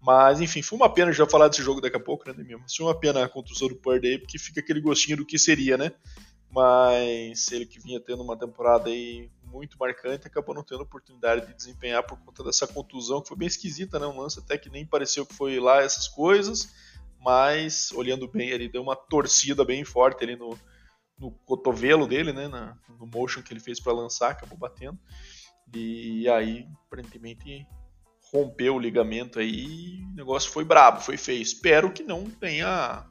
Mas 0.02 0.40
enfim, 0.40 0.62
foi 0.62 0.76
uma 0.76 0.92
pena 0.92 1.12
já 1.12 1.26
falar 1.26 1.48
desse 1.48 1.62
jogo 1.62 1.80
daqui 1.80 1.96
a 1.96 2.00
pouco, 2.00 2.28
né, 2.28 2.34
mesmo? 2.36 2.64
Foi 2.68 2.86
uma 2.86 2.98
pena 2.98 3.24
a 3.24 3.28
construção 3.28 3.68
do 3.68 3.76
Purdy 3.76 4.08
aí, 4.08 4.18
porque 4.18 4.38
fica 4.38 4.60
aquele 4.60 4.80
gostinho 4.80 5.18
do 5.18 5.26
que 5.26 5.38
seria, 5.38 5.78
né? 5.78 5.92
Mas 6.50 7.50
ele 7.52 7.64
que 7.64 7.80
vinha 7.80 8.00
tendo 8.00 8.22
uma 8.22 8.36
temporada 8.36 8.90
aí 8.90 9.30
muito 9.44 9.78
marcante, 9.78 10.26
acabou 10.26 10.54
não 10.54 10.64
tendo 10.64 10.82
oportunidade 10.82 11.46
de 11.46 11.54
desempenhar 11.54 12.02
por 12.02 12.18
conta 12.18 12.42
dessa 12.42 12.66
contusão, 12.66 13.22
que 13.22 13.28
foi 13.28 13.36
bem 13.36 13.48
esquisita, 13.48 13.98
né? 13.98 14.06
Um 14.06 14.20
lance 14.20 14.40
até 14.40 14.58
que 14.58 14.68
nem 14.68 14.84
pareceu 14.84 15.24
que 15.24 15.34
foi 15.34 15.60
lá 15.60 15.80
essas 15.80 16.08
coisas 16.08 16.68
mas 17.24 17.92
olhando 17.92 18.28
bem, 18.28 18.50
ele 18.50 18.68
deu 18.68 18.82
uma 18.82 18.96
torcida 18.96 19.64
bem 19.64 19.84
forte 19.84 20.24
ali 20.24 20.36
no, 20.36 20.58
no 21.16 21.30
cotovelo 21.30 22.06
dele, 22.06 22.32
né, 22.32 22.48
na, 22.48 22.76
no 22.98 23.06
motion 23.06 23.42
que 23.42 23.52
ele 23.52 23.60
fez 23.60 23.78
para 23.78 23.92
lançar, 23.92 24.30
acabou 24.30 24.58
batendo. 24.58 24.98
E 25.72 26.28
aí, 26.28 26.66
aparentemente, 26.86 27.66
rompeu 28.32 28.76
o 28.76 28.78
ligamento 28.78 29.38
aí, 29.38 30.00
o 30.12 30.16
negócio 30.16 30.50
foi 30.50 30.64
brabo, 30.64 31.00
foi 31.00 31.16
feio. 31.16 31.42
Espero 31.42 31.92
que 31.92 32.02
não 32.02 32.24
tenha 32.30 33.06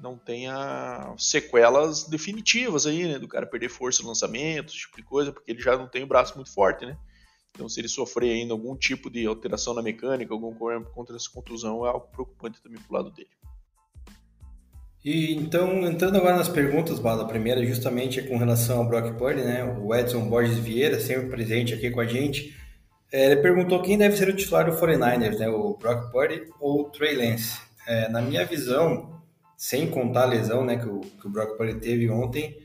não 0.00 0.16
tenha 0.16 1.12
sequelas 1.18 2.04
definitivas 2.04 2.86
aí, 2.86 3.04
né, 3.04 3.18
do 3.18 3.26
cara 3.26 3.44
perder 3.44 3.68
força 3.68 4.00
no 4.00 4.08
lançamento, 4.08 4.68
esse 4.68 4.82
tipo 4.82 4.96
de 4.96 5.02
coisa, 5.02 5.32
porque 5.32 5.50
ele 5.50 5.60
já 5.60 5.76
não 5.76 5.88
tem 5.88 6.04
o 6.04 6.06
braço 6.06 6.36
muito 6.36 6.54
forte, 6.54 6.86
né? 6.86 6.96
Então, 7.52 7.68
se 7.68 7.80
ele 7.80 7.88
sofrer 7.88 8.30
ainda 8.30 8.54
algum 8.54 8.76
tipo 8.76 9.10
de 9.10 9.26
alteração 9.26 9.74
na 9.74 9.82
mecânica, 9.82 10.32
algum 10.32 10.54
contra 10.94 11.16
essa 11.16 11.28
contusão, 11.28 11.84
é 11.84 11.88
algo 11.88 12.06
preocupante 12.12 12.62
também 12.62 12.80
pro 12.80 12.94
lado 12.94 13.10
dele. 13.10 13.30
E 15.04 15.34
então, 15.34 15.84
entrando 15.84 16.16
agora 16.16 16.36
nas 16.36 16.48
perguntas, 16.48 17.00
Bala, 17.00 17.24
a 17.24 17.28
primeira 17.28 17.64
justamente 17.66 18.20
é 18.20 18.22
com 18.22 18.36
relação 18.36 18.78
ao 18.78 18.88
Brock 18.88 19.16
Purdy, 19.18 19.42
né? 19.42 19.64
O 19.64 19.92
Edson 19.92 20.28
Borges 20.28 20.58
Vieira, 20.58 21.00
sempre 21.00 21.28
presente 21.30 21.74
aqui 21.74 21.90
com 21.90 21.98
a 22.00 22.06
gente. 22.06 22.56
É, 23.10 23.26
ele 23.26 23.36
perguntou 23.36 23.80
quem 23.80 23.96
deve 23.96 24.16
ser 24.16 24.28
o 24.28 24.36
titular 24.36 24.70
do 24.70 24.76
49ers, 24.76 25.38
né? 25.38 25.48
O 25.48 25.76
Brock 25.76 26.10
Purdy 26.10 26.42
ou 26.60 26.82
o 26.82 26.84
Trey 26.90 27.16
Lance? 27.16 27.58
É, 27.86 28.08
na 28.08 28.20
minha 28.20 28.44
visão, 28.44 29.18
sem 29.56 29.90
contar 29.90 30.24
a 30.24 30.26
lesão 30.26 30.64
né, 30.64 30.76
que, 30.76 30.86
o, 30.86 31.00
que 31.00 31.26
o 31.26 31.30
Brock 31.30 31.56
Purdy 31.56 31.80
teve 31.80 32.10
ontem, 32.10 32.58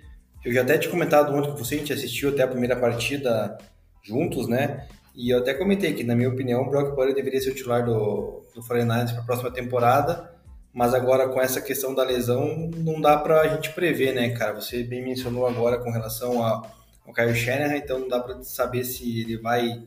eu 0.43 0.51
já 0.51 0.61
até 0.61 0.77
tinha 0.77 0.91
comentado 0.91 1.33
ontem 1.33 1.51
com 1.51 1.57
você, 1.57 1.75
a 1.75 1.77
gente 1.77 1.93
assistiu 1.93 2.29
até 2.29 2.43
a 2.43 2.47
primeira 2.47 2.75
partida 2.75 3.57
juntos, 4.01 4.47
né? 4.47 4.85
E 5.15 5.29
eu 5.29 5.39
até 5.39 5.53
comentei 5.53 5.93
que, 5.93 6.03
na 6.03 6.15
minha 6.15 6.27
opinião, 6.27 6.61
o 6.61 6.69
Brock 6.69 6.93
Purdy 6.93 7.13
deveria 7.13 7.39
ser 7.39 7.51
o 7.51 7.55
titular 7.55 7.85
do, 7.85 8.43
do 8.53 8.61
49ers 8.61 9.13
para 9.13 9.21
a 9.21 9.25
próxima 9.25 9.51
temporada, 9.51 10.33
mas 10.73 10.93
agora 10.93 11.29
com 11.29 11.39
essa 11.39 11.61
questão 11.61 11.95
da 11.95 12.03
lesão, 12.03 12.69
não 12.75 12.99
dá 12.99 13.17
para 13.17 13.41
a 13.41 13.47
gente 13.47 13.71
prever, 13.71 14.13
né, 14.13 14.31
cara? 14.31 14.53
Você 14.53 14.83
bem 14.83 15.03
mencionou 15.03 15.47
agora 15.47 15.77
com 15.77 15.91
relação 15.91 16.43
ao, 16.43 16.69
Kyle 17.13 17.35
Shanahan, 17.35 17.77
então 17.77 17.99
não 17.99 18.07
dá 18.07 18.19
para 18.19 18.41
saber 18.43 18.83
se 18.83 19.21
ele 19.21 19.37
vai 19.37 19.83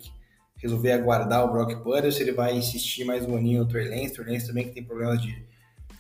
resolver 0.57 0.93
aguardar 0.93 1.45
o 1.45 1.53
Brock 1.53 1.83
Purdy 1.83 2.07
ou 2.07 2.13
se 2.13 2.23
ele 2.23 2.33
vai 2.33 2.57
insistir 2.57 3.05
mais 3.05 3.27
um 3.27 3.37
aninho 3.37 3.61
no 3.61 3.69
Trey 3.69 3.89
Lance. 3.89 4.15
Trey 4.15 4.33
Lance 4.33 4.47
também 4.47 4.65
que 4.65 4.73
tem 4.73 4.85
problemas 4.85 5.21
de, 5.21 5.45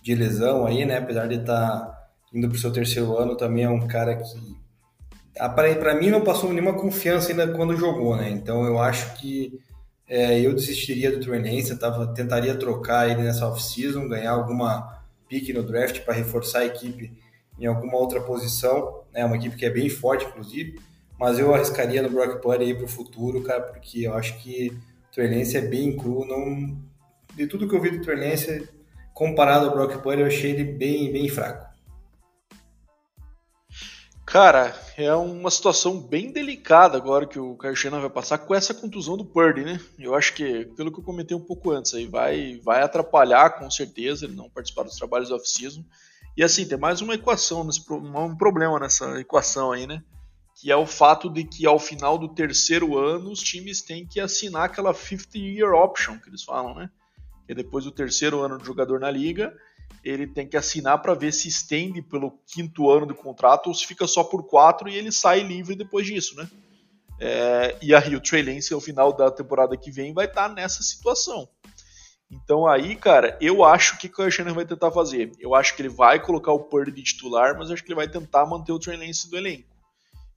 de 0.02 0.14
lesão 0.14 0.66
aí, 0.66 0.84
né? 0.84 0.98
Apesar 0.98 1.26
de 1.26 1.36
estar 1.36 1.80
tá 1.80 2.08
indo 2.32 2.48
para 2.48 2.56
o 2.56 2.60
seu 2.60 2.72
terceiro 2.72 3.16
ano, 3.16 3.36
também 3.36 3.64
é 3.64 3.68
um 3.68 3.86
cara 3.86 4.16
que 4.16 4.24
para 5.34 5.94
mim 5.94 6.10
não 6.10 6.22
passou 6.22 6.52
nenhuma 6.52 6.74
confiança 6.74 7.30
ainda 7.30 7.48
quando 7.48 7.76
jogou, 7.76 8.16
né? 8.16 8.30
Então 8.30 8.64
eu 8.64 8.78
acho 8.78 9.14
que 9.16 9.58
é, 10.08 10.40
eu 10.40 10.54
desistiria 10.54 11.10
do 11.10 11.20
Trey 11.20 11.40
Lance, 11.40 11.76
tava, 11.78 12.14
tentaria 12.14 12.54
trocar 12.54 13.10
ele 13.10 13.22
nessa 13.22 13.46
off-season, 13.46 14.08
ganhar 14.08 14.32
alguma 14.32 15.04
pique 15.28 15.52
no 15.52 15.62
draft 15.62 16.00
para 16.00 16.14
reforçar 16.14 16.60
a 16.60 16.66
equipe 16.66 17.12
em 17.58 17.66
alguma 17.66 17.96
outra 17.96 18.20
posição, 18.20 19.02
né? 19.12 19.24
Uma 19.24 19.36
equipe 19.36 19.56
que 19.56 19.64
é 19.64 19.70
bem 19.70 19.88
forte, 19.88 20.24
inclusive, 20.24 20.78
mas 21.18 21.38
eu 21.38 21.54
arriscaria 21.54 22.02
no 22.02 22.10
Brock 22.10 22.40
Purdy 22.40 22.64
aí 22.64 22.74
para 22.74 22.84
o 22.84 22.88
futuro, 22.88 23.42
cara, 23.42 23.62
porque 23.62 24.06
eu 24.06 24.14
acho 24.14 24.38
que 24.38 24.68
o 24.68 25.12
Trey 25.12 25.38
Lance 25.38 25.56
é 25.56 25.62
bem 25.62 25.96
cru, 25.96 26.24
não... 26.26 26.76
de 27.34 27.46
tudo 27.46 27.68
que 27.68 27.74
eu 27.74 27.80
vi 27.80 27.90
do 27.90 28.04
Trey 28.04 28.18
Lance, 28.18 28.68
comparado 29.14 29.66
ao 29.66 29.72
Brock 29.72 30.02
Purdy, 30.02 30.20
eu 30.20 30.26
achei 30.26 30.52
ele 30.52 30.64
bem, 30.64 31.12
bem 31.12 31.28
fraco. 31.28 31.66
Cara, 34.26 34.74
é 34.98 35.14
uma 35.14 35.50
situação 35.52 36.00
bem 36.00 36.32
delicada 36.32 36.96
agora 36.98 37.26
que 37.26 37.38
o 37.38 37.56
Kyle 37.56 37.90
vai 37.90 38.10
passar 38.10 38.38
com 38.38 38.54
essa 38.54 38.74
contusão 38.74 39.16
do 39.16 39.24
Purdy, 39.24 39.64
né? 39.64 39.80
Eu 39.96 40.16
acho 40.16 40.34
que, 40.34 40.64
pelo 40.76 40.92
que 40.92 40.98
eu 40.98 41.04
comentei 41.04 41.36
um 41.36 41.40
pouco 41.40 41.70
antes, 41.70 41.94
aí 41.94 42.06
vai, 42.06 42.60
vai 42.62 42.82
atrapalhar 42.82 43.50
com 43.50 43.70
certeza 43.70 44.24
ele 44.24 44.34
não 44.34 44.50
participar 44.50 44.82
dos 44.82 44.96
trabalhos 44.96 45.30
off-season. 45.30 45.84
E 46.36 46.42
assim, 46.42 46.66
tem 46.66 46.76
mais 46.76 47.00
uma 47.00 47.14
equação, 47.14 47.66
um 47.88 48.36
problema 48.36 48.80
nessa 48.80 49.20
equação 49.20 49.70
aí, 49.70 49.86
né? 49.86 50.02
Que 50.58 50.72
é 50.72 50.76
o 50.76 50.86
fato 50.86 51.28
de 51.28 51.44
que 51.44 51.66
ao 51.66 51.78
final 51.78 52.16
do 52.16 52.28
terceiro 52.28 52.98
ano 52.98 53.30
os 53.30 53.40
times 53.40 53.82
têm 53.82 54.06
que 54.06 54.18
assinar 54.18 54.64
aquela 54.64 54.92
50 54.92 55.38
year 55.38 55.74
option 55.74 56.18
que 56.18 56.28
eles 56.28 56.42
falam, 56.42 56.74
né? 56.74 56.90
Que 57.46 57.54
depois 57.54 57.84
do 57.84 57.92
terceiro 57.92 58.40
ano 58.40 58.58
de 58.58 58.64
jogador 58.64 58.98
na 58.98 59.10
liga, 59.10 59.54
ele 60.02 60.26
tem 60.26 60.48
que 60.48 60.56
assinar 60.56 61.02
para 61.02 61.14
ver 61.14 61.32
se 61.32 61.48
estende 61.48 62.00
pelo 62.00 62.32
quinto 62.46 62.90
ano 62.90 63.06
do 63.06 63.14
contrato 63.14 63.66
ou 63.66 63.74
se 63.74 63.86
fica 63.86 64.06
só 64.06 64.24
por 64.24 64.44
quatro 64.44 64.88
e 64.88 64.96
ele 64.96 65.12
sai 65.12 65.40
livre 65.40 65.76
depois 65.76 66.06
disso, 66.06 66.36
né? 66.36 66.48
É, 67.18 67.76
e 67.82 67.94
aí 67.94 68.14
o 68.14 68.20
Trey 68.20 68.42
Lance, 68.42 68.72
ao 68.72 68.80
final 68.80 69.12
da 69.12 69.30
temporada 69.30 69.76
que 69.76 69.90
vem, 69.90 70.12
vai 70.12 70.26
estar 70.26 70.48
tá 70.48 70.54
nessa 70.54 70.82
situação. 70.82 71.48
Então 72.30 72.66
aí, 72.66 72.96
cara, 72.96 73.38
eu 73.40 73.64
acho 73.64 73.98
que 73.98 74.08
o 74.08 74.12
Kyle 74.12 74.30
Shanahan 74.30 74.54
vai 74.54 74.66
tentar 74.66 74.90
fazer. 74.90 75.32
Eu 75.38 75.54
acho 75.54 75.74
que 75.74 75.82
ele 75.82 75.88
vai 75.88 76.20
colocar 76.20 76.52
o 76.52 76.64
Purdy 76.64 76.90
de 76.90 77.02
titular, 77.02 77.56
mas 77.56 77.70
acho 77.70 77.82
que 77.82 77.88
ele 77.88 77.96
vai 77.96 78.08
tentar 78.08 78.44
manter 78.46 78.72
o 78.72 78.78
Trey 78.78 78.96
Lance 78.96 79.30
do 79.30 79.36
elenco. 79.36 79.75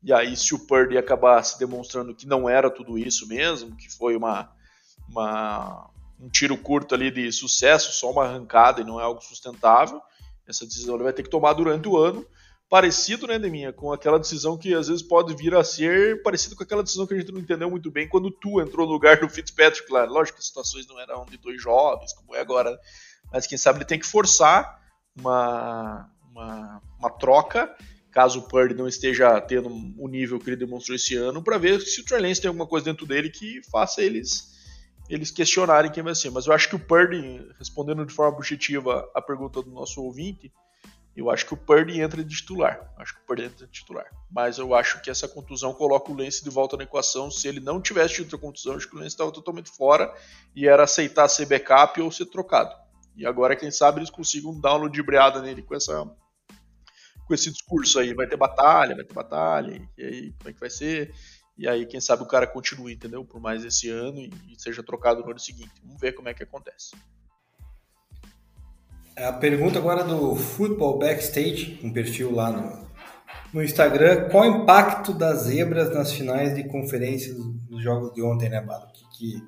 E 0.02 0.14
aí, 0.14 0.36
se 0.36 0.54
o 0.54 0.60
Purdy 0.60 0.98
acabar 0.98 1.44
se 1.44 1.60
demonstrando 1.60 2.16
que 2.16 2.26
não 2.26 2.50
era 2.50 2.70
tudo 2.70 2.98
isso 2.98 3.28
mesmo, 3.28 3.76
que 3.76 3.90
foi 3.90 4.16
uma, 4.16 4.50
uma 5.10 5.90
um 6.20 6.30
tiro 6.30 6.58
curto 6.58 6.94
ali 6.94 7.10
de 7.10 7.32
sucesso, 7.32 7.94
só 7.94 8.12
uma 8.12 8.26
arrancada 8.26 8.82
e 8.82 8.84
não 8.84 9.00
é 9.00 9.04
algo 9.04 9.22
sustentável. 9.22 10.02
Essa 10.48 10.66
decisão 10.66 10.96
ele 10.96 11.04
vai 11.04 11.14
ter 11.14 11.24
que 11.24 11.30
tomar 11.30 11.54
durante 11.54 11.88
o 11.88 11.98
ano. 11.98 12.26
Parecido, 12.70 13.26
né, 13.26 13.40
Deminha, 13.40 13.74
com 13.74 13.92
aquela 13.92 14.20
decisão 14.20 14.58
que 14.58 14.74
às 14.76 14.88
vezes 14.88 15.02
pode 15.02 15.34
vir 15.36 15.56
a 15.56 15.64
ser 15.64 16.22
parecido 16.22 16.56
com 16.56 16.64
aquela 16.64 16.84
decisão 16.84 17.08
que 17.08 17.14
a 17.14 17.18
gente 17.18 17.32
não 17.32 17.40
entendeu 17.40 17.70
muito 17.70 17.90
bem 17.90 18.08
quando 18.08 18.30
tu 18.30 18.62
entrou 18.62 18.86
no 18.86 18.94
lugar 18.94 19.20
do 19.20 19.30
Fitzpatrick 19.30 19.92
lá. 19.92 20.04
Lógico 20.04 20.38
que 20.38 20.42
as 20.42 20.48
situações 20.48 20.88
não 20.88 21.00
eram 21.00 21.26
de 21.26 21.38
dois 21.38 21.60
jovens, 21.62 22.14
como 22.14 22.36
é 22.36 22.42
agora, 22.42 22.80
mas 23.32 23.48
quem 23.48 23.58
sabe 23.58 23.80
ele 23.80 23.86
tem 23.86 23.98
que 23.98 24.06
forçar 24.06 24.80
uma, 25.18 26.12
uma, 26.32 26.82
uma 27.00 27.10
troca 27.10 27.76
caso 28.20 28.40
o 28.40 28.42
Purdy 28.42 28.76
não 28.76 28.86
esteja 28.86 29.40
tendo 29.40 29.70
o 29.98 30.08
nível 30.10 30.42
que 30.42 30.50
ele 30.50 30.58
demonstrou 30.58 30.94
esse 30.94 31.16
ano, 31.16 31.42
para 31.42 31.58
ver 31.58 31.80
se 31.80 32.02
o 32.02 32.04
Trey 32.04 32.22
Lance 32.22 32.42
tem 32.42 32.50
alguma 32.50 32.68
coisa 32.68 32.84
dentro 32.84 33.06
dele 33.06 33.30
que 33.30 33.62
faça 33.72 34.02
eles 34.02 34.60
eles 35.10 35.32
questionarem 35.32 35.90
quem 35.90 36.04
vai 36.04 36.14
ser. 36.14 36.30
Mas 36.30 36.46
eu 36.46 36.52
acho 36.52 36.68
que 36.68 36.76
o 36.76 36.80
Purdy, 36.80 37.50
respondendo 37.58 38.06
de 38.06 38.14
forma 38.14 38.36
objetiva 38.36 39.10
a 39.16 39.22
pergunta 39.22 39.62
do 39.62 39.72
nosso 39.72 40.04
ouvinte, 40.04 40.52
eu 41.16 41.32
acho 41.32 41.46
que 41.46 41.54
o 41.54 41.58
Purdy 41.58 42.02
entra 42.02 42.22
de 42.22 42.36
titular. 42.36 42.94
Acho 42.98 43.16
que 43.16 43.22
o 43.22 43.26
Purdy 43.26 43.46
entra 43.46 43.66
de 43.66 43.72
titular. 43.72 44.06
Mas 44.30 44.58
eu 44.58 44.76
acho 44.76 45.02
que 45.02 45.10
essa 45.10 45.28
contusão 45.28 45.74
coloca 45.74 46.12
o 46.12 46.16
Lance 46.16 46.44
de 46.44 46.50
volta 46.50 46.76
na 46.76 46.84
equação. 46.84 47.32
Se 47.32 47.48
ele 47.48 47.62
não 47.62 47.82
tivesse 47.82 48.16
tido 48.16 48.36
a 48.36 48.40
contusão, 48.40 48.76
acho 48.76 48.88
que 48.88 48.96
o 48.96 49.00
Lance 49.00 49.16
estava 49.16 49.32
totalmente 49.32 49.72
fora 49.72 50.14
e 50.54 50.68
era 50.68 50.84
aceitar 50.84 51.30
ser 51.30 51.46
backup 51.46 52.02
ou 52.02 52.12
ser 52.12 52.26
trocado. 52.26 52.76
E 53.16 53.26
agora, 53.26 53.56
quem 53.56 53.72
sabe, 53.72 54.00
eles 54.00 54.10
consigam 54.10 54.60
dar 54.60 54.74
uma 54.74 54.84
ludibriada 54.84 55.42
nele 55.42 55.64
com 55.64 55.74
essa 55.74 56.06
com 57.30 57.36
esse 57.36 57.52
discurso 57.52 58.00
aí. 58.00 58.14
Vai 58.16 58.28
ter 58.28 58.36
batalha, 58.36 58.96
vai 58.96 59.06
ter 59.06 59.14
batalha, 59.14 59.80
e 59.96 60.04
aí 60.04 60.34
como 60.40 60.50
é 60.50 60.54
que 60.54 60.60
vai 60.60 60.70
ser? 60.70 61.14
E 61.56 61.68
aí, 61.68 61.86
quem 61.86 62.00
sabe 62.00 62.24
o 62.24 62.26
cara 62.26 62.48
continue, 62.48 62.94
entendeu? 62.94 63.24
Por 63.24 63.40
mais 63.42 63.66
esse 63.66 63.90
ano 63.90 64.22
e, 64.22 64.32
seja 64.58 64.82
trocado 64.82 65.22
no 65.22 65.30
ano 65.30 65.40
seguinte. 65.40 65.72
Vamos 65.84 66.00
ver 66.00 66.14
como 66.14 66.30
é 66.30 66.34
que 66.34 66.42
acontece. 66.42 66.96
É 69.14 69.26
a 69.26 69.34
pergunta 69.34 69.78
agora 69.78 70.06
do 70.06 70.38
Football 70.38 70.98
Backstage, 70.98 71.78
um 71.84 71.92
perfil 71.92 72.34
lá 72.34 72.50
no, 72.50 72.88
no 73.54 73.62
Instagram. 73.62 74.30
Qual 74.30 74.46
o 74.46 74.62
impacto 74.62 75.14
das 75.14 75.40
zebras 75.40 75.94
nas 75.94 76.14
finais 76.14 76.56
de 76.56 76.64
conferência 76.64 77.34
dos 77.36 77.84
jogos 77.84 78.14
de 78.14 78.22
ontem, 78.22 78.48
né, 78.48 78.62
Bado? 78.62 78.86
O 78.86 78.92
que, 78.94 79.06
que 79.18 79.44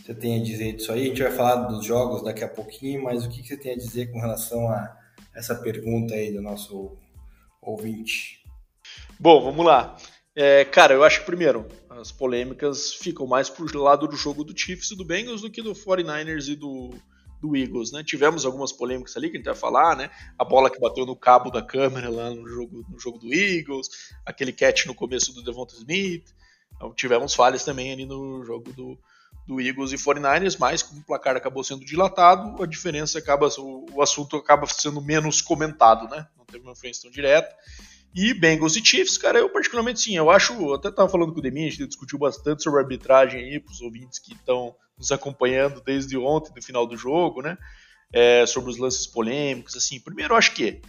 você 0.00 0.14
tem 0.14 0.40
a 0.40 0.44
dizer 0.44 0.76
disso 0.76 0.92
aí? 0.92 1.06
A 1.06 1.08
gente 1.08 1.22
vai 1.24 1.32
falar 1.32 1.56
dos 1.66 1.84
jogos 1.84 2.22
daqui 2.22 2.44
a 2.44 2.48
pouquinho, 2.48 3.02
mas 3.02 3.26
o 3.26 3.28
que, 3.28 3.42
que 3.42 3.48
você 3.48 3.56
tem 3.56 3.72
a 3.72 3.76
dizer 3.76 4.12
com 4.12 4.20
relação 4.20 4.70
a 4.70 4.96
essa 5.34 5.56
pergunta 5.56 6.14
aí 6.14 6.32
do 6.32 6.40
nosso 6.40 6.96
ouvinte? 7.60 8.42
Bom, 9.18 9.42
vamos 9.42 9.64
lá. 9.64 9.96
É, 10.34 10.64
cara, 10.64 10.94
eu 10.94 11.02
acho 11.02 11.20
que 11.20 11.26
primeiro, 11.26 11.66
as 11.90 12.12
polêmicas 12.12 12.94
ficam 12.94 13.26
mais 13.26 13.50
pro 13.50 13.82
lado 13.82 14.06
do 14.06 14.16
jogo 14.16 14.44
do 14.44 14.56
Chiefs 14.56 14.92
e 14.92 14.96
do 14.96 15.04
Bengals 15.04 15.42
do 15.42 15.50
que 15.50 15.60
do 15.60 15.72
49ers 15.72 16.48
e 16.48 16.54
do, 16.54 16.90
do 17.40 17.56
Eagles, 17.56 17.92
né? 17.92 18.04
Tivemos 18.04 18.44
algumas 18.44 18.72
polêmicas 18.72 19.16
ali 19.16 19.30
que 19.30 19.36
a 19.36 19.38
gente 19.38 19.46
vai 19.46 19.54
falar, 19.54 19.96
né? 19.96 20.10
A 20.38 20.44
bola 20.44 20.70
que 20.70 20.78
bateu 20.78 21.04
no 21.04 21.16
cabo 21.16 21.50
da 21.50 21.62
câmera 21.62 22.08
lá 22.08 22.30
no 22.30 22.46
jogo, 22.46 22.84
no 22.88 22.98
jogo 22.98 23.18
do 23.18 23.32
Eagles, 23.32 23.88
aquele 24.24 24.52
catch 24.52 24.86
no 24.86 24.94
começo 24.94 25.32
do 25.32 25.42
Devonta 25.42 25.74
Smith. 25.74 26.32
Então, 26.76 26.94
tivemos 26.94 27.34
falhas 27.34 27.64
também 27.64 27.92
ali 27.92 28.06
no 28.06 28.44
jogo 28.44 28.72
do, 28.72 28.98
do 29.46 29.60
Eagles 29.60 29.92
e 29.92 29.96
49ers, 29.96 30.56
mas 30.58 30.82
como 30.82 31.00
o 31.00 31.04
placar 31.04 31.36
acabou 31.36 31.64
sendo 31.64 31.84
dilatado, 31.84 32.62
a 32.62 32.66
diferença 32.66 33.18
acaba, 33.18 33.48
o, 33.58 33.86
o 33.92 34.02
assunto 34.02 34.36
acaba 34.36 34.66
sendo 34.66 35.00
menos 35.00 35.42
comentado, 35.42 36.08
né? 36.08 36.26
Teve 36.50 36.64
uma 36.64 36.72
influência 36.72 37.02
tão 37.02 37.10
direta. 37.10 37.54
E 38.14 38.32
Bengals 38.32 38.74
e 38.76 38.84
Chiefs, 38.84 39.18
cara, 39.18 39.38
eu 39.38 39.50
particularmente 39.50 40.00
sim, 40.00 40.16
eu 40.16 40.30
acho, 40.30 40.54
eu 40.54 40.74
até 40.74 40.90
tava 40.90 41.08
falando 41.08 41.32
com 41.32 41.38
o 41.38 41.42
Demi, 41.42 41.66
a 41.66 41.70
gente 41.70 41.86
discutiu 41.86 42.18
bastante 42.18 42.62
sobre 42.62 42.80
arbitragem 42.80 43.40
aí, 43.40 43.60
pros 43.60 43.82
ouvintes 43.82 44.18
que 44.18 44.32
estão 44.32 44.74
nos 44.96 45.12
acompanhando 45.12 45.82
desde 45.82 46.16
ontem, 46.16 46.50
no 46.56 46.62
final 46.62 46.86
do 46.86 46.96
jogo, 46.96 47.42
né, 47.42 47.56
é, 48.10 48.46
sobre 48.46 48.70
os 48.70 48.78
lances 48.78 49.06
polêmicos, 49.06 49.76
assim, 49.76 50.00
primeiro 50.00 50.32
eu 50.32 50.38
acho 50.38 50.54
que 50.54 50.80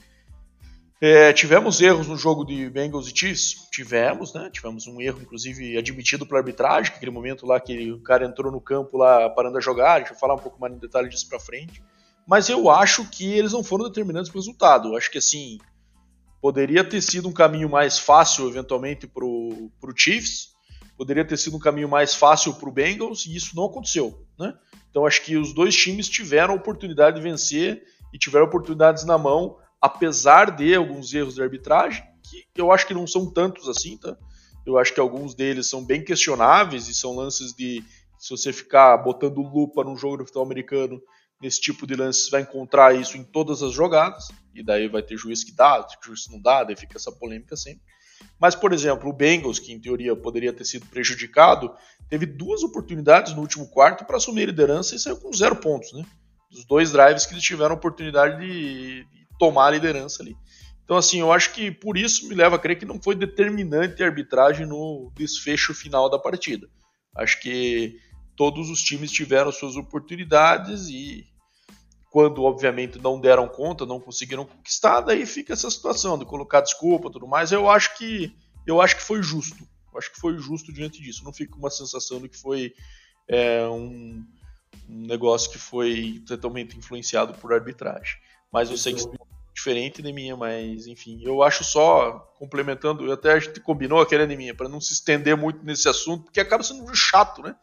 é, 1.01 1.31
tivemos 1.31 1.79
erros 1.79 2.07
no 2.07 2.17
jogo 2.17 2.43
de 2.43 2.69
Bengals 2.69 3.07
e 3.07 3.17
Chiefs? 3.17 3.69
Tivemos, 3.71 4.33
né? 4.33 4.49
Tivemos 4.51 4.85
um 4.85 4.99
erro, 4.99 5.21
inclusive, 5.21 5.77
admitido 5.77 6.25
pela 6.25 6.41
arbitragem, 6.41 6.93
aquele 6.93 7.09
momento 7.09 7.45
lá 7.45 7.57
que 7.57 7.89
o 7.89 8.01
cara 8.01 8.25
entrou 8.25 8.51
no 8.51 8.59
campo 8.59 8.97
lá 8.97 9.29
parando 9.29 9.57
a 9.57 9.61
jogar, 9.61 9.93
a 9.93 9.99
gente 9.99 10.09
vai 10.09 10.19
falar 10.19 10.35
um 10.35 10.39
pouco 10.39 10.59
mais 10.59 10.73
no 10.73 10.79
detalhe 10.79 11.07
disso 11.07 11.29
pra 11.29 11.39
frente. 11.39 11.81
Mas 12.29 12.47
eu 12.47 12.69
acho 12.69 13.09
que 13.09 13.25
eles 13.25 13.53
não 13.53 13.63
foram 13.63 13.85
determinantes 13.85 14.29
pro 14.29 14.39
resultado. 14.39 14.89
Eu 14.89 14.97
acho 14.97 15.09
que, 15.09 15.17
assim, 15.17 15.57
Poderia 16.41 16.85
ter 16.85 17.01
sido 17.01 17.27
um 17.27 17.33
caminho 17.33 17.69
mais 17.69 17.99
fácil, 17.99 18.47
eventualmente, 18.47 19.05
para 19.05 19.25
o 19.25 19.71
Chiefs, 19.95 20.53
poderia 20.97 21.25
ter 21.25 21.37
sido 21.37 21.57
um 21.57 21.59
caminho 21.59 21.89
mais 21.89 22.15
fácil 22.15 22.53
para 22.53 22.69
o 22.69 22.71
Bengals, 22.71 23.25
e 23.25 23.35
isso 23.35 23.55
não 23.55 23.65
aconteceu. 23.65 24.25
Né? 24.39 24.53
Então 24.89 25.05
acho 25.05 25.21
que 25.23 25.35
os 25.35 25.53
dois 25.53 25.75
times 25.75 26.07
tiveram 26.07 26.53
a 26.53 26.57
oportunidade 26.57 27.17
de 27.17 27.21
vencer 27.21 27.83
e 28.13 28.17
tiveram 28.17 28.45
oportunidades 28.45 29.03
na 29.03 29.17
mão, 29.17 29.57
apesar 29.81 30.55
de 30.55 30.73
alguns 30.73 31.13
erros 31.13 31.35
de 31.35 31.41
arbitragem, 31.41 32.03
que 32.23 32.61
eu 32.61 32.71
acho 32.71 32.87
que 32.87 32.93
não 32.93 33.05
são 33.05 33.31
tantos 33.31 33.67
assim, 33.67 33.97
tá? 33.97 34.15
Eu 34.65 34.77
acho 34.77 34.93
que 34.93 34.99
alguns 34.99 35.33
deles 35.33 35.67
são 35.67 35.83
bem 35.83 36.03
questionáveis 36.03 36.87
e 36.87 36.93
são 36.93 37.15
lances 37.15 37.53
de 37.53 37.83
se 38.17 38.29
você 38.29 38.53
ficar 38.53 38.97
botando 38.97 39.41
lupa 39.41 39.83
num 39.83 39.97
jogo 39.97 40.17
de 40.17 40.23
futebol 40.23 40.45
americano 40.45 41.01
nesse 41.41 41.61
tipo 41.61 41.87
de 41.87 41.95
lance, 41.95 42.25
você 42.25 42.31
vai 42.31 42.41
encontrar 42.41 42.95
isso 42.95 43.17
em 43.17 43.23
todas 43.23 43.63
as 43.63 43.71
jogadas, 43.73 44.27
e 44.53 44.63
daí 44.63 44.87
vai 44.87 45.01
ter 45.01 45.17
juiz 45.17 45.43
que 45.43 45.51
dá, 45.51 45.85
juiz 46.03 46.27
não 46.29 46.41
dá, 46.41 46.63
daí 46.63 46.75
fica 46.75 46.97
essa 46.97 47.11
polêmica 47.11 47.55
sempre. 47.55 47.81
Mas, 48.39 48.55
por 48.55 48.73
exemplo, 48.73 49.09
o 49.09 49.13
Bengals, 49.13 49.59
que 49.59 49.71
em 49.71 49.79
teoria 49.79 50.15
poderia 50.15 50.51
ter 50.51 50.65
sido 50.65 50.85
prejudicado, 50.87 51.73
teve 52.09 52.25
duas 52.25 52.63
oportunidades 52.63 53.33
no 53.33 53.41
último 53.41 53.67
quarto 53.69 54.05
para 54.05 54.17
assumir 54.17 54.43
a 54.43 54.47
liderança 54.47 54.95
e 54.95 54.99
saiu 54.99 55.17
com 55.17 55.31
zero 55.31 55.55
pontos, 55.55 55.93
né? 55.93 56.05
Dos 56.51 56.65
dois 56.65 56.91
drives 56.91 57.25
que 57.25 57.33
eles 57.33 57.43
tiveram 57.43 57.75
a 57.75 57.77
oportunidade 57.77 58.39
de, 58.39 59.03
de 59.03 59.27
tomar 59.37 59.67
a 59.67 59.71
liderança 59.71 60.23
ali. 60.23 60.35
Então, 60.83 60.97
assim, 60.97 61.19
eu 61.19 61.31
acho 61.31 61.53
que 61.53 61.69
por 61.69 61.97
isso 61.97 62.27
me 62.27 62.33
leva 62.33 62.55
a 62.55 62.59
crer 62.59 62.77
que 62.77 62.85
não 62.85 62.99
foi 62.99 63.13
determinante 63.13 64.01
a 64.01 64.07
arbitragem 64.07 64.65
no 64.65 65.11
desfecho 65.15 65.73
final 65.73 66.09
da 66.09 66.17
partida. 66.17 66.67
Acho 67.15 67.39
que 67.39 67.99
todos 68.39 68.69
os 68.69 68.81
times 68.81 69.11
tiveram 69.11 69.51
suas 69.51 69.75
oportunidades 69.75 70.87
e 70.87 71.27
quando 72.09 72.41
obviamente 72.45 72.97
não 72.97 73.19
deram 73.19 73.49
conta, 73.49 73.85
não 73.85 73.99
conseguiram 73.99 74.45
conquistar, 74.45 75.01
daí 75.01 75.25
fica 75.25 75.51
essa 75.51 75.69
situação 75.69 76.17
de 76.17 76.23
colocar 76.23 76.61
desculpa, 76.61 77.11
tudo 77.11 77.27
mais. 77.27 77.51
Eu 77.51 77.69
acho 77.69 77.97
que 77.97 78.33
eu 78.65 78.79
acho 78.79 78.95
que 78.95 79.03
foi 79.03 79.21
justo. 79.21 79.67
Eu 79.91 79.99
acho 79.99 80.13
que 80.13 80.21
foi 80.21 80.37
justo 80.37 80.71
diante 80.71 81.01
disso. 81.01 81.25
Não 81.25 81.33
fica 81.33 81.57
uma 81.57 81.69
sensação 81.69 82.21
de 82.21 82.29
que 82.29 82.37
foi 82.37 82.73
é, 83.27 83.67
um, 83.67 84.25
um, 84.87 85.05
negócio 85.05 85.51
que 85.51 85.57
foi 85.57 86.23
totalmente 86.25 86.77
influenciado 86.77 87.33
por 87.33 87.51
arbitragem. 87.51 88.15
Mas 88.53 88.71
eu 88.71 88.77
sei 88.77 88.93
que 88.93 89.01
é 89.01 89.09
diferente 89.53 90.01
de 90.01 90.13
minha, 90.13 90.37
mas 90.37 90.87
enfim, 90.87 91.19
eu 91.23 91.43
acho 91.43 91.65
só 91.65 92.19
complementando, 92.39 93.11
até 93.11 93.33
a 93.33 93.39
gente 93.39 93.59
combinou 93.59 93.99
aquele 93.99 94.25
de 94.25 94.37
minha 94.37 94.55
para 94.55 94.69
não 94.69 94.79
se 94.79 94.93
estender 94.93 95.35
muito 95.35 95.61
nesse 95.65 95.89
assunto, 95.89 96.23
porque 96.23 96.39
acaba 96.39 96.63
sendo 96.63 96.89
chato, 96.95 97.41
né? 97.41 97.53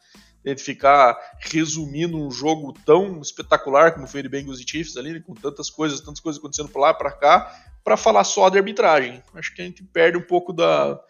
De 0.55 0.63
ficar 0.63 1.19
resumindo 1.41 2.17
um 2.17 2.31
jogo 2.31 2.73
tão 2.85 3.21
espetacular 3.21 3.93
como 3.93 4.07
foi 4.07 4.23
de 4.23 4.29
Bengals 4.29 4.61
e 4.61 4.69
Chiefs 4.69 4.97
ali, 4.97 5.21
com 5.21 5.35
tantas 5.35 5.69
coisas, 5.69 6.01
tantas 6.01 6.21
coisas 6.21 6.39
acontecendo 6.39 6.69
por 6.69 6.81
lá 6.81 6.95
para 6.95 7.11
cá, 7.11 7.53
para 7.83 7.97
falar 7.97 8.25
só 8.25 8.49
de 8.49 8.59
arbitragem. 8.59 9.23
Acho 9.35 9.55
que 9.55 9.63
a 9.63 9.65
gente 9.65 9.83
perde 9.83 10.17
um 10.17 10.23
pouco 10.23 10.53
da, 10.53 11.01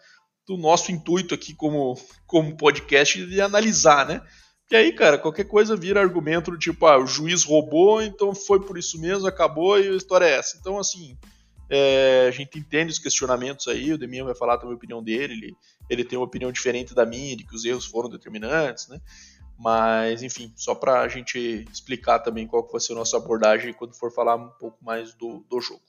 do 0.47 0.57
nosso 0.57 0.91
intuito 0.91 1.33
aqui 1.35 1.53
como, 1.53 1.95
como 2.25 2.57
podcast 2.57 3.25
de 3.25 3.39
analisar, 3.41 4.07
né? 4.07 4.21
E 4.71 4.75
aí, 4.75 4.91
cara, 4.91 5.17
qualquer 5.17 5.45
coisa 5.45 5.75
vira 5.75 6.01
argumento 6.01 6.51
do 6.51 6.57
tipo, 6.57 6.85
ah, 6.85 6.97
o 6.97 7.07
juiz 7.07 7.43
roubou, 7.43 8.01
então 8.01 8.35
foi 8.35 8.59
por 8.59 8.77
isso 8.77 8.99
mesmo, 8.99 9.27
acabou 9.27 9.79
e 9.79 9.87
a 9.87 9.95
história 9.95 10.25
é 10.25 10.37
essa. 10.37 10.57
Então, 10.59 10.77
assim, 10.77 11.17
É, 11.69 12.27
a 12.29 12.31
gente 12.31 12.57
entende 12.57 12.93
os 12.93 12.97
questionamentos 12.97 13.67
aí, 13.67 13.91
o 13.91 13.97
Demian 13.97 14.23
vai 14.23 14.33
falar 14.33 14.57
também 14.57 14.71
a 14.71 14.77
opinião 14.77 15.03
dele, 15.03 15.33
ele, 15.33 15.55
ele 15.89 16.03
tem 16.03 16.17
uma 16.17 16.25
opinião 16.25 16.51
diferente 16.51 16.93
da 16.93 17.05
minha, 17.05 17.35
de 17.35 17.43
que 17.43 17.55
os 17.55 17.65
erros 17.65 17.85
foram 17.85 18.09
determinantes, 18.09 18.87
né? 18.87 18.99
Mas, 19.57 20.21
enfim, 20.21 20.53
só 20.55 20.75
para 20.75 21.01
a 21.01 21.07
gente 21.07 21.65
explicar 21.71 22.19
também 22.19 22.45
qual 22.45 22.63
que 22.63 22.71
vai 22.71 22.79
ser 22.79 22.93
a 22.93 22.97
nossa 22.97 23.17
abordagem 23.17 23.73
quando 23.73 23.95
for 23.95 24.11
falar 24.11 24.35
um 24.35 24.49
pouco 24.49 24.77
mais 24.83 25.13
do, 25.15 25.43
do 25.49 25.59
jogo. 25.59 25.81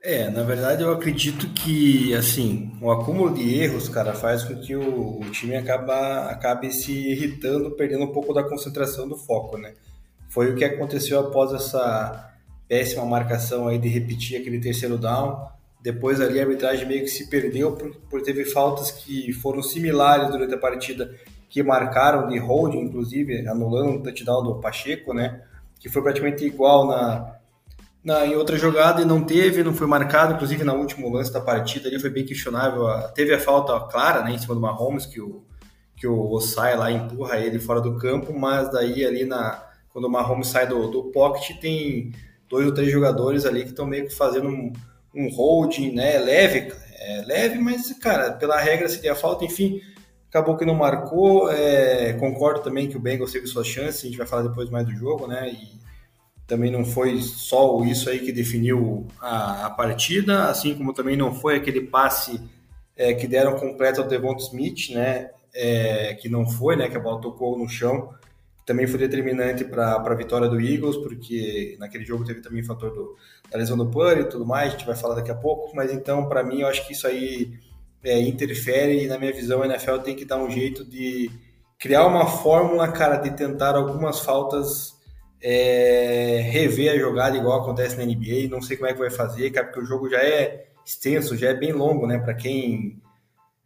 É, 0.00 0.30
na 0.30 0.44
verdade 0.44 0.82
eu 0.82 0.92
acredito 0.92 1.48
que, 1.48 2.14
assim, 2.14 2.72
o 2.80 2.90
acúmulo 2.90 3.34
de 3.34 3.56
erros, 3.56 3.88
cara, 3.88 4.14
faz 4.14 4.44
com 4.44 4.54
que 4.60 4.74
o, 4.76 5.20
o 5.20 5.30
time 5.30 5.56
acaba, 5.56 6.26
acabe 6.30 6.72
se 6.72 6.92
irritando, 6.92 7.72
perdendo 7.72 8.04
um 8.04 8.12
pouco 8.12 8.32
da 8.32 8.44
concentração 8.44 9.08
do 9.08 9.16
foco, 9.16 9.58
né? 9.58 9.74
Foi 10.28 10.52
o 10.52 10.56
que 10.56 10.64
aconteceu 10.64 11.18
após 11.18 11.52
essa 11.52 12.32
péssima 12.68 13.04
marcação 13.04 13.66
aí 13.66 13.78
de 13.78 13.88
repetir 13.88 14.40
aquele 14.40 14.60
terceiro 14.60 14.98
down. 14.98 15.48
Depois 15.80 16.20
ali 16.20 16.40
a 16.40 16.42
arbitragem 16.42 16.86
meio 16.86 17.02
que 17.02 17.08
se 17.08 17.28
perdeu 17.28 17.72
por, 17.72 17.94
por 18.10 18.22
teve 18.22 18.44
faltas 18.44 18.90
que 18.90 19.32
foram 19.32 19.62
similares 19.62 20.30
durante 20.30 20.54
a 20.54 20.58
partida 20.58 21.14
que 21.48 21.62
marcaram 21.62 22.28
de 22.28 22.38
holding, 22.38 22.80
inclusive, 22.80 23.46
anulando 23.46 23.98
o 23.98 24.02
touchdown 24.02 24.42
do 24.42 24.60
Pacheco, 24.60 25.14
né? 25.14 25.42
Que 25.80 25.88
foi 25.88 26.02
praticamente 26.02 26.44
igual 26.44 26.86
na, 26.86 27.38
na, 28.04 28.26
em 28.26 28.34
outra 28.36 28.56
jogada 28.56 29.00
e 29.00 29.04
não 29.04 29.24
teve, 29.24 29.62
não 29.62 29.72
foi 29.72 29.86
marcado, 29.86 30.34
inclusive 30.34 30.64
no 30.64 30.74
último 30.74 31.10
lance 31.10 31.32
da 31.32 31.40
partida 31.40 31.88
ali 31.88 31.98
foi 31.98 32.10
bem 32.10 32.24
questionável. 32.24 32.86
Teve 33.14 33.34
a 33.34 33.40
falta 33.40 33.78
clara, 33.90 34.22
né, 34.22 34.32
em 34.32 34.38
cima 34.38 34.54
do 34.54 34.60
Mahomes, 34.60 35.06
que 35.06 35.20
o, 35.20 35.44
que 35.96 36.06
o 36.06 36.30
Osai 36.30 36.76
lá 36.76 36.90
empurra 36.90 37.38
ele 37.38 37.58
fora 37.58 37.80
do 37.80 37.96
campo, 37.96 38.32
mas 38.32 38.70
daí 38.70 39.04
ali 39.04 39.24
na, 39.24 39.62
quando 39.90 40.06
o 40.06 40.10
Mahomes 40.10 40.48
sai 40.48 40.66
do, 40.66 40.88
do 40.88 41.04
pocket, 41.04 41.58
tem 41.60 42.12
dois 42.48 42.66
ou 42.66 42.72
três 42.72 42.90
jogadores 42.90 43.44
ali 43.44 43.62
que 43.62 43.70
estão 43.70 43.86
meio 43.86 44.06
que 44.06 44.14
fazendo 44.14 44.48
um, 44.48 44.72
um 45.14 45.28
holding, 45.28 45.92
né, 45.92 46.18
leve, 46.18 46.72
é, 46.98 47.22
leve, 47.24 47.58
mas, 47.58 47.92
cara, 47.98 48.32
pela 48.32 48.58
regra 48.58 48.88
seria 48.88 49.14
falta, 49.14 49.44
enfim, 49.44 49.80
acabou 50.28 50.56
que 50.56 50.64
não 50.64 50.74
marcou. 50.74 51.50
É, 51.50 52.12
concordo 52.14 52.60
também 52.60 52.88
que 52.88 52.96
o 52.96 53.00
Bengals 53.00 53.32
teve 53.32 53.46
suas 53.46 53.66
chances, 53.66 54.02
a 54.02 54.06
gente 54.06 54.18
vai 54.18 54.26
falar 54.26 54.42
depois 54.42 54.70
mais 54.70 54.86
do 54.86 54.92
jogo, 54.92 55.26
né? 55.26 55.50
E 55.50 55.78
também 56.46 56.70
não 56.70 56.84
foi 56.84 57.20
só 57.20 57.84
isso 57.84 58.08
aí 58.08 58.20
que 58.20 58.32
definiu 58.32 59.06
a, 59.20 59.66
a 59.66 59.70
partida, 59.70 60.44
assim 60.48 60.74
como 60.74 60.94
também 60.94 61.16
não 61.16 61.34
foi 61.34 61.56
aquele 61.56 61.82
passe 61.82 62.40
é, 62.96 63.12
que 63.14 63.26
deram 63.26 63.58
completo 63.58 64.00
ao 64.00 64.08
Devonta 64.08 64.42
Smith, 64.42 64.90
né? 64.90 65.30
É, 65.54 66.14
que 66.14 66.28
não 66.28 66.46
foi, 66.46 66.76
né? 66.76 66.88
Que 66.88 66.96
a 66.96 67.00
bola 67.00 67.20
tocou 67.20 67.58
no 67.58 67.68
chão. 67.68 68.12
Também 68.68 68.86
foi 68.86 68.98
determinante 68.98 69.64
para 69.64 69.94
a 69.94 70.14
vitória 70.14 70.46
do 70.46 70.60
Eagles, 70.60 70.98
porque 70.98 71.74
naquele 71.80 72.04
jogo 72.04 72.22
teve 72.22 72.42
também 72.42 72.60
o 72.60 72.66
fator 72.66 72.90
do, 72.90 73.16
da 73.50 73.56
lesão 73.56 73.78
do 73.78 73.86
Purdy 73.86 74.20
e 74.20 74.28
tudo 74.28 74.44
mais, 74.44 74.68
a 74.68 74.76
gente 74.76 74.84
vai 74.84 74.94
falar 74.94 75.14
daqui 75.14 75.30
a 75.30 75.34
pouco. 75.34 75.74
Mas 75.74 75.90
então, 75.90 76.28
para 76.28 76.44
mim, 76.44 76.60
eu 76.60 76.66
acho 76.66 76.86
que 76.86 76.92
isso 76.92 77.06
aí 77.06 77.58
é, 78.04 78.20
interfere 78.20 79.04
e, 79.04 79.06
na 79.06 79.18
minha 79.18 79.32
visão, 79.32 79.62
a 79.62 79.66
NFL 79.66 79.96
tem 80.04 80.14
que 80.14 80.26
dar 80.26 80.36
um 80.36 80.50
jeito 80.50 80.84
de 80.84 81.30
criar 81.78 82.06
uma 82.06 82.26
fórmula, 82.26 82.86
cara, 82.88 83.16
de 83.16 83.30
tentar 83.30 83.74
algumas 83.74 84.20
faltas 84.20 84.92
é, 85.42 86.42
rever 86.52 86.92
a 86.92 86.98
jogada 86.98 87.38
igual 87.38 87.62
acontece 87.62 87.96
na 87.96 88.04
NBA. 88.04 88.50
Não 88.50 88.60
sei 88.60 88.76
como 88.76 88.90
é 88.90 88.92
que 88.92 88.98
vai 88.98 89.10
fazer, 89.10 89.50
cara, 89.50 89.68
porque 89.68 89.80
o 89.80 89.86
jogo 89.86 90.10
já 90.10 90.18
é 90.18 90.66
extenso, 90.84 91.38
já 91.38 91.48
é 91.48 91.54
bem 91.54 91.72
longo, 91.72 92.06
né? 92.06 92.18
Para 92.18 92.34
quem 92.34 93.00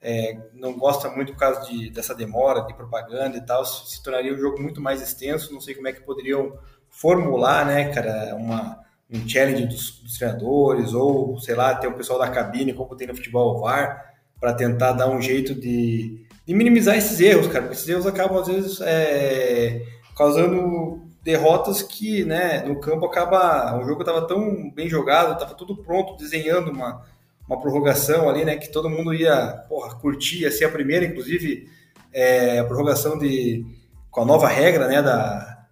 é, 0.03 0.37
não 0.53 0.77
gosta 0.77 1.09
muito 1.09 1.33
por 1.33 1.39
causa 1.39 1.61
de, 1.71 1.89
dessa 1.91 2.15
demora 2.15 2.63
de 2.63 2.75
propaganda 2.75 3.37
e 3.37 3.41
tal, 3.41 3.65
se 3.65 4.03
tornaria 4.03 4.35
um 4.35 4.39
jogo 4.39 4.61
muito 4.61 4.81
mais 4.81 5.01
extenso. 5.01 5.53
Não 5.53 5.61
sei 5.61 5.75
como 5.75 5.87
é 5.87 5.93
que 5.93 6.01
poderiam 6.01 6.59
formular, 6.91 7.65
né, 7.65 7.89
cara, 7.91 8.35
uma, 8.35 8.81
um 9.09 9.29
challenge 9.29 9.67
dos, 9.67 10.01
dos 10.01 10.19
treinadores 10.19 10.93
ou, 10.93 11.39
sei 11.39 11.55
lá, 11.55 11.75
ter 11.75 11.87
o 11.87 11.95
pessoal 11.95 12.19
da 12.19 12.29
cabine, 12.29 12.75
como 12.75 12.97
tem 12.97 13.07
no 13.07 13.15
futebol 13.15 13.61
VAR 13.61 14.13
para 14.41 14.53
tentar 14.53 14.93
dar 14.93 15.09
um 15.09 15.23
jeito 15.23 15.55
de, 15.55 16.27
de, 16.45 16.55
minimizar 16.55 16.97
esses 16.97 17.21
erros, 17.21 17.47
cara, 17.47 17.63
porque 17.63 17.77
esses 17.77 17.89
erros 17.89 18.07
acabam 18.07 18.39
às 18.39 18.49
vezes 18.49 18.81
é, 18.81 19.83
causando 20.17 21.01
derrotas 21.23 21.81
que, 21.81 22.25
né, 22.25 22.63
no 22.67 22.81
campo 22.81 23.07
acaba, 23.07 23.79
o 23.79 23.85
jogo 23.85 24.01
estava 24.01 24.27
tão 24.27 24.69
bem 24.71 24.89
jogado, 24.89 25.35
estava 25.35 25.55
tudo 25.55 25.77
pronto, 25.77 26.17
desenhando 26.17 26.73
uma, 26.73 27.07
uma 27.47 27.61
prorrogação 27.61 28.29
ali, 28.29 28.45
né, 28.45 28.57
que 28.57 28.71
todo 28.71 28.89
mundo 28.89 29.13
ia, 29.13 29.65
porra, 29.69 29.95
curtir, 29.97 30.43
ia 30.43 30.51
ser 30.51 30.65
a 30.65 30.71
primeira, 30.71 31.05
inclusive, 31.05 31.69
é, 32.13 32.59
a 32.59 32.65
prorrogação 32.65 33.19
de, 33.19 33.65
com 34.11 34.23
a 34.23 34.25
nova 34.25 34.49
regra, 34.49 34.87
né, 34.87 35.03
da, 35.03 35.67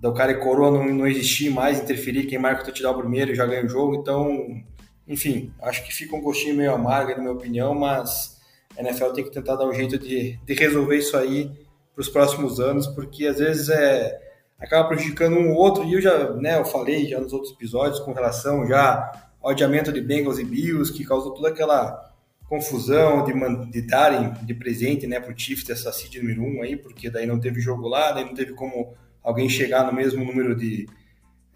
do 0.00 0.12
cara 0.12 0.32
e 0.32 0.40
coroa 0.40 0.70
não, 0.70 0.84
não 0.86 1.06
existir 1.06 1.50
mais, 1.50 1.80
interferir, 1.80 2.26
quem 2.26 2.38
marca 2.38 2.62
o 2.62 2.64
touchdown 2.64 2.98
primeiro 2.98 3.34
já 3.34 3.46
ganha 3.46 3.64
o 3.64 3.68
jogo, 3.68 3.94
então 3.94 4.62
enfim, 5.06 5.52
acho 5.60 5.84
que 5.84 5.92
fica 5.92 6.16
um 6.16 6.20
gostinho 6.20 6.56
meio 6.56 6.72
amargo, 6.72 7.10
na 7.12 7.18
minha 7.18 7.32
opinião, 7.32 7.74
mas 7.74 8.40
a 8.76 8.80
NFL 8.80 9.10
tem 9.10 9.24
que 9.24 9.30
tentar 9.30 9.56
dar 9.56 9.66
um 9.66 9.72
jeito 9.72 9.98
de, 9.98 10.38
de 10.38 10.54
resolver 10.54 10.96
isso 10.96 11.16
aí 11.16 11.50
para 11.94 12.00
os 12.00 12.08
próximos 12.08 12.60
anos, 12.60 12.86
porque 12.86 13.26
às 13.26 13.38
vezes 13.38 13.68
é 13.68 14.20
acaba 14.58 14.88
prejudicando 14.88 15.36
um 15.36 15.50
ou 15.50 15.56
outro, 15.56 15.84
e 15.84 15.94
eu 15.94 16.00
já, 16.00 16.30
né, 16.34 16.56
eu 16.56 16.64
falei 16.64 17.08
já 17.08 17.20
nos 17.20 17.32
outros 17.32 17.52
episódios 17.52 17.98
com 17.98 18.12
relação 18.12 18.64
já 18.64 19.10
ao 19.42 19.50
adiamento 19.50 19.92
de 19.92 20.00
Bengals 20.00 20.38
e 20.38 20.44
Bills, 20.44 20.92
que 20.92 21.04
causou 21.04 21.34
toda 21.34 21.48
aquela 21.48 22.12
confusão 22.48 23.24
de, 23.24 23.32
de 23.70 23.82
darem 23.82 24.32
de 24.44 24.54
presente, 24.54 25.06
né, 25.06 25.18
para 25.18 25.32
o 25.32 25.38
Chiefs 25.38 25.68
essa 25.70 25.90
seed 25.90 26.16
número 26.16 26.42
1 26.42 26.56
um 26.58 26.62
aí, 26.62 26.76
porque 26.76 27.08
daí 27.08 27.26
não 27.26 27.40
teve 27.40 27.60
jogo 27.60 27.88
lá, 27.88 28.12
daí 28.12 28.24
não 28.24 28.34
teve 28.34 28.52
como 28.52 28.94
alguém 29.22 29.48
chegar 29.48 29.86
no 29.86 29.92
mesmo 29.92 30.24
número 30.24 30.54
de 30.54 30.86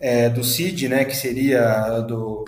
é, 0.01 0.29
do 0.29 0.43
seed, 0.43 0.85
né, 0.85 1.05
que 1.05 1.15
seria 1.15 2.01
do 2.01 2.45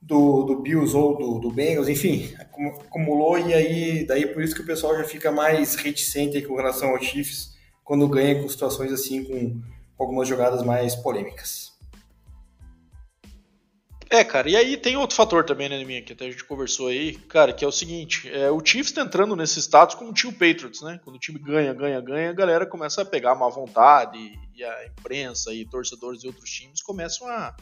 do, 0.00 0.42
do 0.42 0.60
Bills 0.60 0.96
ou 0.96 1.16
do, 1.16 1.38
do 1.38 1.50
Bengals, 1.52 1.88
enfim, 1.88 2.34
acumulou 2.38 3.38
e 3.38 3.54
aí 3.54 4.06
daí 4.06 4.26
por 4.26 4.42
isso 4.42 4.54
que 4.54 4.62
o 4.62 4.66
pessoal 4.66 4.96
já 4.96 5.04
fica 5.04 5.30
mais 5.30 5.76
reticente 5.76 6.42
com 6.42 6.56
relação 6.56 6.90
ao 6.90 7.00
Chiefs 7.00 7.52
quando 7.84 8.08
ganha 8.08 8.40
com 8.40 8.48
situações 8.48 8.90
assim 8.90 9.22
com 9.22 9.60
algumas 9.98 10.26
jogadas 10.26 10.62
mais 10.64 10.96
polêmicas. 10.96 11.71
É, 14.12 14.22
cara, 14.22 14.46
e 14.50 14.54
aí 14.54 14.76
tem 14.76 14.94
outro 14.94 15.16
fator 15.16 15.42
também, 15.42 15.70
né, 15.70 15.82
minha, 15.86 16.02
que 16.02 16.12
até 16.12 16.26
a 16.26 16.30
gente 16.30 16.44
conversou 16.44 16.88
aí, 16.88 17.14
cara, 17.14 17.50
que 17.50 17.64
é 17.64 17.66
o 17.66 17.72
seguinte, 17.72 18.28
é, 18.30 18.50
o 18.50 18.62
Chiefs 18.62 18.92
tá 18.92 19.00
entrando 19.00 19.34
nesse 19.34 19.58
status 19.58 19.94
como 19.94 20.10
o 20.10 20.32
Patriots, 20.32 20.82
né? 20.82 21.00
Quando 21.02 21.16
o 21.16 21.18
time 21.18 21.38
ganha, 21.38 21.72
ganha, 21.72 21.98
ganha, 21.98 22.28
a 22.28 22.34
galera 22.34 22.66
começa 22.66 23.00
a 23.00 23.06
pegar 23.06 23.34
má 23.34 23.48
vontade, 23.48 24.18
e 24.54 24.62
a 24.62 24.86
imprensa 24.86 25.54
e 25.54 25.64
torcedores 25.64 26.20
de 26.20 26.26
outros 26.26 26.50
times 26.50 26.82
começam 26.82 27.26
a, 27.26 27.56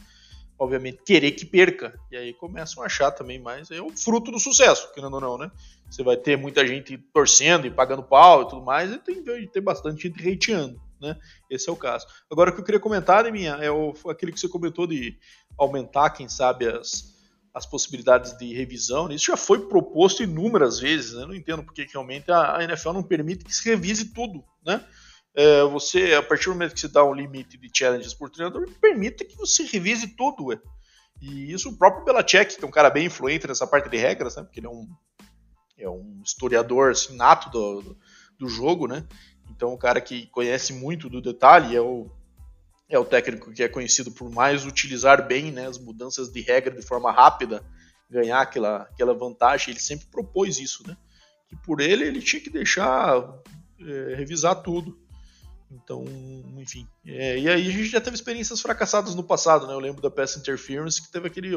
obviamente, 0.59 0.99
querer 1.05 1.31
que 1.31 1.45
perca. 1.45 1.97
E 2.11 2.17
aí 2.17 2.33
começam 2.33 2.83
a 2.83 2.87
achar 2.87 3.11
também 3.11 3.39
mais. 3.39 3.71
É 3.71 3.81
o 3.81 3.89
fruto 3.89 4.29
do 4.29 4.37
sucesso, 4.37 4.91
querendo 4.93 5.13
ou 5.13 5.21
não, 5.21 5.37
né? 5.37 5.49
Você 5.89 6.03
vai 6.03 6.17
ter 6.17 6.37
muita 6.37 6.67
gente 6.67 6.97
torcendo 7.13 7.65
e 7.65 7.71
pagando 7.71 8.03
pau 8.03 8.41
e 8.41 8.49
tudo 8.49 8.61
mais, 8.61 8.91
e 8.91 8.97
tem 8.97 9.23
ter 9.23 9.61
bastante 9.61 10.01
gente 10.01 10.29
hateando, 10.29 10.77
né? 11.01 11.17
Esse 11.49 11.69
é 11.69 11.71
o 11.71 11.75
caso. 11.75 12.05
Agora, 12.31 12.51
o 12.51 12.53
que 12.53 12.61
eu 12.61 12.65
queria 12.65 12.79
comentar, 12.79 13.29
minha, 13.31 13.53
é 13.55 13.71
o, 13.71 13.93
aquele 14.07 14.31
que 14.31 14.39
você 14.39 14.47
comentou 14.47 14.85
de 14.85 15.17
aumentar, 15.57 16.11
quem 16.11 16.29
sabe, 16.29 16.67
as, 16.67 17.13
as 17.53 17.65
possibilidades 17.65 18.37
de 18.37 18.53
revisão. 18.53 19.07
Né? 19.07 19.15
Isso 19.15 19.25
já 19.25 19.37
foi 19.37 19.67
proposto 19.67 20.23
inúmeras 20.23 20.79
vezes, 20.79 21.13
né? 21.13 21.25
Não 21.25 21.33
entendo 21.33 21.63
porque 21.63 21.85
que 21.85 21.93
realmente 21.93 22.31
a, 22.31 22.63
NFL 22.63 22.93
não 22.93 23.03
permite 23.03 23.43
que 23.43 23.53
se 23.53 23.67
revise 23.67 24.13
tudo, 24.13 24.43
né? 24.65 24.85
é, 25.33 25.63
você, 25.63 26.13
a 26.13 26.23
partir 26.23 26.45
do 26.45 26.51
momento 26.51 26.73
que 26.73 26.79
você 26.79 26.87
dá 26.87 27.03
um 27.03 27.13
limite 27.13 27.57
de 27.57 27.69
challenges 27.73 28.13
por 28.13 28.29
treinador, 28.29 28.69
permite 28.81 29.25
que 29.25 29.37
você 29.37 29.63
revise 29.63 30.07
tudo, 30.07 30.47
ué. 30.47 30.59
E 31.21 31.51
isso 31.51 31.69
o 31.69 31.77
próprio 31.77 32.03
Belichick, 32.03 32.57
que 32.57 32.63
é 32.63 32.67
um 32.67 32.71
cara 32.71 32.89
bem 32.89 33.05
influente 33.05 33.47
nessa 33.47 33.67
parte 33.67 33.89
de 33.89 33.97
regras, 33.97 34.35
né? 34.35 34.43
Porque 34.43 34.59
ele 34.59 34.67
é 34.67 34.69
um, 34.69 34.87
é 35.77 35.89
um 35.89 36.21
historiador 36.23 36.91
assim, 36.91 37.15
nato 37.15 37.49
do, 37.49 37.81
do, 37.81 37.97
do 38.39 38.49
jogo, 38.49 38.87
né? 38.87 39.05
Então, 39.55 39.73
um 39.73 39.77
cara 39.77 39.99
que 39.99 40.27
conhece 40.27 40.73
muito 40.73 41.09
do 41.09 41.21
detalhe, 41.21 41.75
é 41.75 41.81
o, 41.81 42.09
é 42.89 42.97
o 42.97 43.05
técnico 43.05 43.51
que 43.51 43.63
é 43.63 43.67
conhecido 43.67 44.11
por 44.11 44.29
mais 44.31 44.65
utilizar 44.65 45.27
bem 45.27 45.51
né, 45.51 45.67
as 45.67 45.77
mudanças 45.77 46.31
de 46.31 46.41
regra 46.41 46.75
de 46.75 46.81
forma 46.81 47.11
rápida, 47.11 47.63
ganhar 48.09 48.41
aquela, 48.41 48.83
aquela 48.83 49.13
vantagem. 49.13 49.71
Ele 49.71 49.79
sempre 49.79 50.07
propôs 50.07 50.59
isso, 50.59 50.87
né? 50.87 50.97
Que 51.47 51.55
por 51.57 51.81
ele, 51.81 52.05
ele 52.05 52.21
tinha 52.21 52.41
que 52.41 52.49
deixar 52.49 53.23
é, 53.79 54.15
revisar 54.15 54.55
tudo. 54.61 54.97
Então, 55.69 56.03
enfim. 56.57 56.87
É, 57.05 57.37
e 57.37 57.49
aí 57.49 57.67
a 57.67 57.71
gente 57.71 57.85
já 57.85 58.01
teve 58.01 58.15
experiências 58.15 58.61
fracassadas 58.61 59.15
no 59.15 59.23
passado, 59.23 59.67
né? 59.67 59.73
Eu 59.73 59.79
lembro 59.79 60.01
da 60.01 60.11
Pass 60.11 60.37
Interference 60.37 61.01
que 61.01 61.11
teve 61.11 61.27
aquele, 61.27 61.51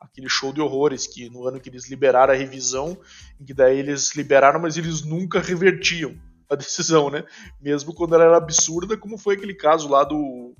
aquele 0.00 0.28
show 0.28 0.52
de 0.52 0.60
horrores 0.60 1.06
que 1.06 1.28
no 1.30 1.46
ano 1.46 1.60
que 1.60 1.68
eles 1.68 1.88
liberaram 1.88 2.32
a 2.32 2.36
revisão, 2.36 2.98
que 3.44 3.54
daí 3.54 3.78
eles 3.78 4.14
liberaram, 4.16 4.60
mas 4.60 4.76
eles 4.76 5.02
nunca 5.02 5.40
revertiam 5.40 6.16
a 6.50 6.54
decisão, 6.54 7.10
né? 7.10 7.24
Mesmo 7.60 7.94
quando 7.94 8.14
ela 8.14 8.24
era 8.24 8.36
absurda, 8.36 8.96
como 8.96 9.18
foi 9.18 9.34
aquele 9.34 9.54
caso 9.54 9.88
lá 9.88 10.04
do 10.04 10.54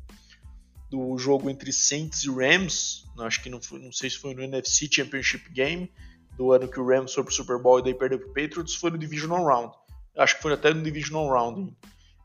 do 0.91 1.19
jogo 1.19 1.51
entre 1.51 1.71
Saints 1.71 2.25
e 2.25 2.31
Rams, 2.31 3.05
acho 3.19 3.43
que 3.43 3.51
não, 3.51 3.61
foi, 3.61 3.79
não 3.79 3.93
sei 3.93 4.09
se 4.09 4.17
foi 4.17 4.35
no 4.35 4.43
NFC 4.43 4.89
Championship 4.91 5.51
Game, 5.51 5.93
do 6.37 6.53
ano 6.53 6.69
que 6.69 6.81
o 6.81 6.87
Rams 6.87 7.13
foi 7.13 7.25
pro 7.25 7.35
Super 7.35 7.59
Bowl 7.59 7.81
e 7.81 7.83
daí 7.83 7.95
perdeu 7.95 8.19
pro 8.19 8.33
Patriots, 8.33 8.75
foi 8.75 8.91
no 8.91 8.99
Divisional 8.99 9.45
Round. 9.45 9.75
Acho 10.17 10.37
que 10.37 10.43
foi 10.43 10.53
até 10.53 10.73
no 10.73 10.83
Divisional 10.83 11.29
Round 11.29 11.77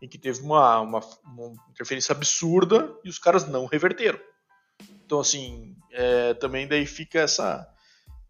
em 0.02 0.08
que 0.08 0.18
teve 0.18 0.42
uma, 0.42 0.82
uma, 0.82 1.00
uma 1.26 1.54
interferência 1.72 2.14
absurda 2.14 2.94
e 3.04 3.10
os 3.10 3.18
caras 3.18 3.48
não 3.48 3.66
reverteram. 3.66 4.20
Então, 5.06 5.20
assim, 5.20 5.76
é, 5.92 6.34
também 6.34 6.68
daí 6.68 6.86
fica 6.86 7.20
essa, 7.20 7.68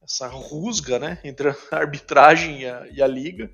essa 0.02 0.28
rusga 0.28 1.00
né, 1.00 1.19
entre 1.24 1.50
a 1.50 1.56
arbitragem 1.72 2.62
e 2.62 2.65
a, 2.65 2.88
e 2.88 3.02
a 3.02 3.08
liga. 3.08 3.52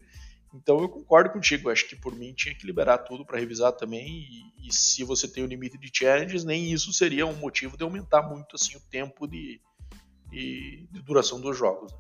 Então 0.54 0.82
eu 0.82 0.90
concordo 0.90 1.30
contigo, 1.30 1.70
acho 1.70 1.88
que 1.88 1.96
por 1.96 2.16
mim 2.16 2.34
tinha 2.34 2.56
que 2.56 2.66
liberar 2.66 2.98
tudo 3.00 3.26
para 3.26 3.40
revisar 3.40 3.72
também. 3.74 4.08
E, 4.08 4.68
e, 4.68 4.74
se 4.74 5.04
você 5.04 5.28
tem 5.28 5.44
o 5.44 5.48
limite 5.48 5.78
de 5.78 5.92
challenges, 5.94 6.44
nem 6.44 6.72
isso 6.72 6.92
seria 6.92 7.26
um 7.26 7.36
motivo 7.36 7.78
de 7.78 7.84
aumentar 7.84 8.24
muito 8.24 8.56
assim 8.56 8.76
o 8.76 8.82
tempo 8.90 9.28
de, 9.28 9.62
de, 10.32 10.88
de 10.92 11.02
duração 11.02 11.40
dos 11.40 11.58
jogos. 11.58 11.94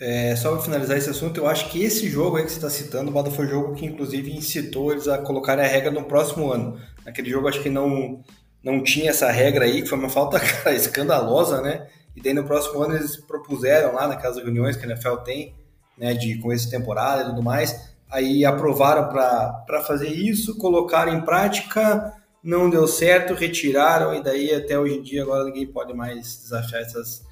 É, 0.00 0.34
só 0.34 0.52
para 0.52 0.62
finalizar 0.62 0.96
esse 0.96 1.10
assunto, 1.10 1.38
eu 1.38 1.46
acho 1.46 1.68
que 1.70 1.82
esse 1.82 2.08
jogo 2.08 2.36
aí 2.36 2.44
que 2.44 2.50
você 2.50 2.56
está 2.56 2.70
citando, 2.70 3.10
o 3.10 3.14
Bada 3.14 3.30
foi 3.30 3.46
o 3.46 3.48
jogo 3.48 3.74
que 3.74 3.86
inclusive 3.86 4.32
incitou 4.32 4.90
eles 4.90 5.06
a 5.06 5.18
colocarem 5.18 5.64
a 5.64 5.68
regra 5.68 5.90
no 5.90 6.04
próximo 6.04 6.50
ano. 6.50 6.80
Naquele 7.04 7.30
jogo 7.30 7.46
acho 7.46 7.62
que 7.62 7.70
não, 7.70 8.20
não 8.64 8.82
tinha 8.82 9.10
essa 9.10 9.30
regra 9.30 9.64
aí, 9.64 9.82
que 9.82 9.88
foi 9.88 9.98
uma 9.98 10.08
falta 10.08 10.40
cara, 10.40 10.74
escandalosa, 10.74 11.60
né? 11.60 11.88
E 12.16 12.22
daí 12.22 12.34
no 12.34 12.44
próximo 12.44 12.82
ano 12.82 12.96
eles 12.96 13.16
propuseram 13.16 13.94
lá 13.94 14.08
naquelas 14.08 14.38
reuniões 14.38 14.76
que 14.76 14.84
a 14.84 14.88
NFL 14.88 15.16
tem, 15.18 15.54
né, 15.96 16.14
de 16.14 16.38
começo 16.38 16.64
de 16.66 16.70
temporada 16.70 17.22
e 17.22 17.26
tudo 17.26 17.42
mais, 17.42 17.92
aí 18.10 18.44
aprovaram 18.44 19.08
para 19.08 19.82
fazer 19.86 20.08
isso, 20.08 20.56
colocaram 20.58 21.14
em 21.14 21.24
prática, 21.24 22.14
não 22.42 22.68
deu 22.68 22.86
certo, 22.86 23.34
retiraram, 23.34 24.14
e 24.14 24.22
daí 24.22 24.54
até 24.54 24.78
hoje 24.78 24.98
em 24.98 25.02
dia 25.02 25.22
agora 25.22 25.44
ninguém 25.44 25.66
pode 25.66 25.94
mais 25.94 26.42
desafiar 26.42 26.82
essas 26.82 27.22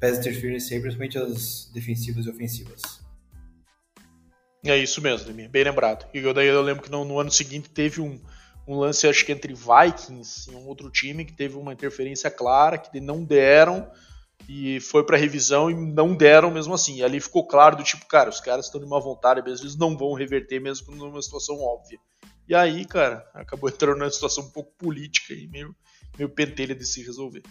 pass 0.00 0.18
interference 0.18 0.72
aí, 0.74 0.80
principalmente 0.80 1.18
as 1.18 1.70
defensivas 1.72 2.26
e 2.26 2.30
ofensivas. 2.30 2.82
É 4.64 4.76
isso 4.76 5.00
mesmo, 5.00 5.32
bem 5.48 5.64
lembrado. 5.64 6.06
E 6.14 6.20
daí 6.32 6.46
eu 6.46 6.62
lembro 6.62 6.82
que 6.82 6.90
no, 6.90 7.04
no 7.04 7.18
ano 7.18 7.30
seguinte 7.30 7.68
teve 7.68 8.00
um, 8.00 8.20
um 8.66 8.78
lance, 8.78 9.06
acho 9.08 9.24
que 9.24 9.32
entre 9.32 9.54
Vikings 9.54 10.50
e 10.50 10.54
um 10.54 10.66
outro 10.66 10.90
time, 10.90 11.24
que 11.24 11.32
teve 11.32 11.56
uma 11.56 11.72
interferência 11.72 12.30
clara, 12.30 12.78
que 12.78 13.00
não 13.00 13.24
deram, 13.24 13.88
e 14.48 14.80
foi 14.80 15.04
para 15.04 15.16
revisão 15.16 15.70
e 15.70 15.74
não 15.74 16.14
deram 16.14 16.50
mesmo 16.50 16.74
assim. 16.74 16.96
E 16.96 17.04
ali 17.04 17.20
ficou 17.20 17.46
claro 17.46 17.76
do 17.76 17.82
tipo, 17.82 18.06
cara, 18.06 18.30
os 18.30 18.40
caras 18.40 18.66
estão 18.66 18.80
de 18.80 18.86
uma 18.86 19.00
vontade, 19.00 19.40
às 19.50 19.60
vezes 19.60 19.76
não 19.76 19.96
vão 19.96 20.14
reverter 20.14 20.60
mesmo 20.60 20.94
numa 20.94 21.22
situação 21.22 21.60
óbvia. 21.60 21.98
E 22.48 22.54
aí, 22.54 22.84
cara, 22.84 23.24
acabou 23.34 23.70
entrando 23.70 23.98
numa 23.98 24.10
situação 24.10 24.44
um 24.44 24.50
pouco 24.50 24.72
política 24.76 25.32
e 25.32 25.46
meio, 25.48 25.74
meio 26.18 26.28
pentelha 26.28 26.74
de 26.74 26.84
se 26.84 27.02
resolver. 27.02 27.42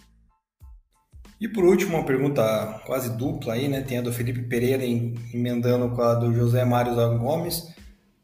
E 1.40 1.48
por 1.48 1.64
último, 1.64 1.96
uma 1.96 2.06
pergunta 2.06 2.80
quase 2.86 3.16
dupla 3.16 3.54
aí, 3.54 3.66
né? 3.66 3.80
Tem 3.80 3.98
a 3.98 4.02
do 4.02 4.12
Felipe 4.12 4.42
Pereira 4.42 4.84
emendando 4.84 5.90
com 5.90 6.00
a 6.00 6.14
do 6.14 6.32
José 6.32 6.64
Mário 6.64 6.94
Gomes. 7.18 7.66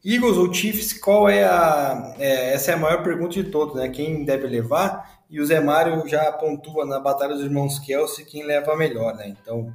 Eagles 0.05 0.37
ou 0.37 0.53
Chiefs, 0.53 0.93
qual 0.93 1.27
é 1.27 1.43
a. 1.43 2.15
É, 2.17 2.53
essa 2.53 2.71
é 2.71 2.75
a 2.75 2.77
maior 2.77 3.03
pergunta 3.03 3.33
de 3.33 3.43
todos, 3.51 3.75
né? 3.75 3.89
Quem 3.89 4.23
deve 4.23 4.47
levar? 4.47 5.18
E 5.29 5.39
o 5.39 5.45
Zé 5.45 5.59
Mário 5.59 6.07
já 6.07 6.31
pontua 6.31 6.85
na 6.85 6.99
Batalha 6.99 7.35
dos 7.35 7.43
Irmãos 7.43 7.77
Kelsey 7.79 8.25
quem 8.25 8.43
leva 8.43 8.75
melhor, 8.75 9.15
né? 9.15 9.27
Então, 9.27 9.73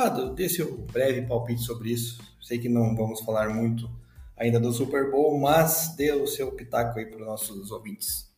Pado, 0.00 0.34
dê 0.34 0.48
seu 0.48 0.78
breve 0.78 1.26
palpite 1.26 1.60
sobre 1.60 1.92
isso. 1.92 2.22
Sei 2.40 2.58
que 2.58 2.70
não 2.70 2.96
vamos 2.96 3.20
falar 3.20 3.50
muito 3.50 3.90
ainda 4.34 4.58
do 4.58 4.72
Super 4.72 5.10
Bowl, 5.10 5.38
mas 5.38 5.94
dê 5.94 6.10
o 6.12 6.26
seu 6.26 6.50
pitaco 6.52 6.98
aí 6.98 7.04
para 7.04 7.20
os 7.20 7.26
nossos 7.26 7.70
ouvintes. 7.70 8.30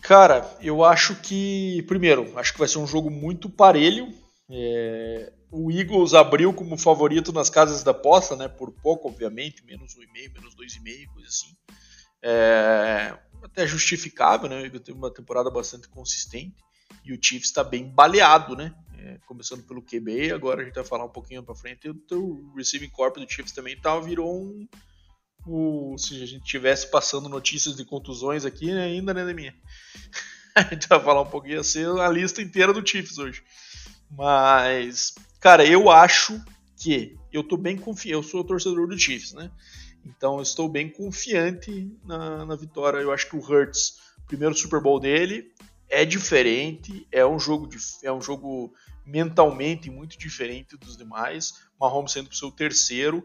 Cara, 0.00 0.48
eu 0.60 0.84
acho 0.84 1.16
que, 1.16 1.84
primeiro, 1.88 2.38
acho 2.38 2.52
que 2.52 2.60
vai 2.60 2.68
ser 2.68 2.78
um 2.78 2.86
jogo 2.86 3.10
muito 3.10 3.50
parelho. 3.50 4.14
É, 4.48 5.32
o 5.50 5.68
Eagles 5.72 6.14
abriu 6.14 6.54
como 6.54 6.78
favorito 6.78 7.32
nas 7.32 7.50
casas 7.50 7.82
da 7.82 7.90
aposta, 7.90 8.36
né? 8.36 8.46
Por 8.46 8.70
pouco, 8.70 9.08
obviamente, 9.08 9.64
menos 9.66 9.96
1,5, 9.96 10.34
menos 10.34 10.54
2,5, 10.54 11.12
coisa 11.12 11.28
assim. 11.28 11.56
É, 12.22 13.18
até 13.42 13.66
justificável, 13.66 14.48
né? 14.48 14.62
Ele 14.62 14.78
teve 14.78 14.96
uma 14.96 15.12
temporada 15.12 15.50
bastante 15.50 15.88
consistente 15.88 16.56
e 17.04 17.12
o 17.12 17.18
Chiefs 17.20 17.48
está 17.48 17.64
bem 17.64 17.88
baleado, 17.88 18.56
né? 18.56 18.74
É, 18.98 19.18
começando 19.26 19.64
pelo 19.64 19.82
QB, 19.82 20.32
agora 20.32 20.62
a 20.62 20.64
gente 20.64 20.74
vai 20.74 20.84
falar 20.84 21.04
um 21.04 21.12
pouquinho 21.12 21.42
para 21.42 21.54
frente. 21.54 21.88
O, 21.88 22.14
o 22.14 22.54
receiving 22.56 22.88
corp 22.88 23.16
do 23.16 23.28
Chiefs 23.28 23.52
também 23.52 23.78
tá, 23.80 23.98
virou 23.98 24.32
um. 24.32 24.68
O, 25.44 25.96
se 25.98 26.22
a 26.22 26.26
gente 26.26 26.44
tivesse 26.44 26.88
passando 26.88 27.28
notícias 27.28 27.76
de 27.76 27.84
contusões 27.84 28.44
aqui, 28.44 28.66
né, 28.66 28.84
ainda, 28.84 29.12
né, 29.12 29.32
minha? 29.32 29.54
a 30.54 30.62
gente 30.62 30.86
vai 30.86 31.00
falar 31.00 31.22
um 31.22 31.30
pouquinho, 31.30 31.64
ser 31.64 31.88
a 31.88 32.08
lista 32.08 32.40
inteira 32.40 32.72
do 32.72 32.86
Chiefs 32.86 33.18
hoje. 33.18 33.42
Mas, 34.08 35.14
cara, 35.40 35.66
eu 35.66 35.90
acho 35.90 36.40
que 36.76 37.16
eu 37.32 37.42
tô 37.42 37.56
bem 37.56 37.76
confiante. 37.76 38.12
Eu 38.12 38.22
sou 38.22 38.44
torcedor 38.44 38.86
do 38.86 38.98
Chiefs, 38.98 39.32
né? 39.32 39.50
Então 40.04 40.40
estou 40.40 40.68
bem 40.68 40.88
confiante 40.88 41.90
na, 42.04 42.44
na 42.44 42.56
vitória. 42.56 42.98
Eu 42.98 43.12
acho 43.12 43.28
que 43.28 43.36
o 43.36 43.40
Hurts, 43.40 43.98
primeiro 44.26 44.54
Super 44.54 44.80
Bowl 44.80 44.98
dele, 44.98 45.52
é 45.88 46.04
diferente, 46.04 47.06
é 47.12 47.24
um 47.24 47.38
jogo, 47.38 47.68
é 48.02 48.10
um 48.10 48.20
jogo 48.20 48.72
mentalmente 49.04 49.90
muito 49.90 50.18
diferente 50.18 50.76
dos 50.76 50.96
demais. 50.96 51.64
Mahomes 51.78 52.12
sendo 52.12 52.30
o 52.30 52.34
seu 52.34 52.50
terceiro. 52.50 53.24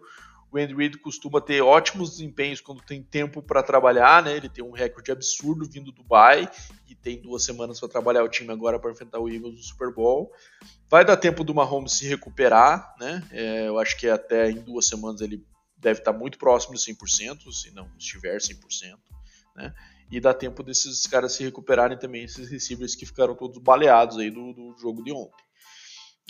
O 0.51 0.57
Andy 0.57 0.73
Reid 0.73 0.97
costuma 0.99 1.41
ter 1.41 1.61
ótimos 1.61 2.11
desempenhos 2.11 2.61
quando 2.61 2.81
tem 2.81 3.03
tempo 3.03 3.41
para 3.41 3.61
trabalhar, 3.61 4.23
né? 4.23 4.35
Ele 4.35 4.47
tem 4.47 4.63
um 4.63 4.71
recorde 4.71 5.11
absurdo 5.11 5.65
vindo 5.65 5.91
do 5.91 6.03
Dubai 6.03 6.49
e 6.87 6.95
tem 6.95 7.21
duas 7.21 7.43
semanas 7.43 7.79
para 7.79 7.89
trabalhar 7.89 8.23
o 8.23 8.29
time 8.29 8.51
agora 8.51 8.79
para 8.79 8.91
enfrentar 8.91 9.19
o 9.19 9.27
Eagles 9.27 9.55
no 9.55 9.63
Super 9.63 9.93
Bowl. 9.93 10.31
Vai 10.89 11.03
dar 11.03 11.17
tempo 11.17 11.43
do 11.43 11.53
Mahomes 11.53 11.93
se 11.93 12.07
recuperar, 12.07 12.95
né? 12.97 13.27
É, 13.31 13.67
eu 13.67 13.77
acho 13.77 13.97
que 13.97 14.07
até 14.07 14.49
em 14.49 14.61
duas 14.61 14.87
semanas 14.87 15.19
ele 15.19 15.45
deve 15.77 15.99
estar 15.99 16.13
muito 16.13 16.37
próximo 16.37 16.73
de 16.73 16.79
100%, 16.79 17.51
se 17.51 17.71
não 17.71 17.89
estiver 17.97 18.37
100%, 18.37 18.97
né? 19.55 19.73
E 20.09 20.19
dá 20.21 20.33
tempo 20.33 20.63
desses 20.63 21.05
caras 21.05 21.33
se 21.33 21.43
recuperarem 21.43 21.97
também, 21.97 22.23
esses 22.23 22.49
receivers 22.49 22.95
que 22.95 23.05
ficaram 23.05 23.35
todos 23.35 23.61
baleados 23.61 24.17
aí 24.17 24.31
do, 24.31 24.53
do 24.53 24.75
jogo 24.79 25.03
de 25.03 25.11
ontem. 25.11 25.43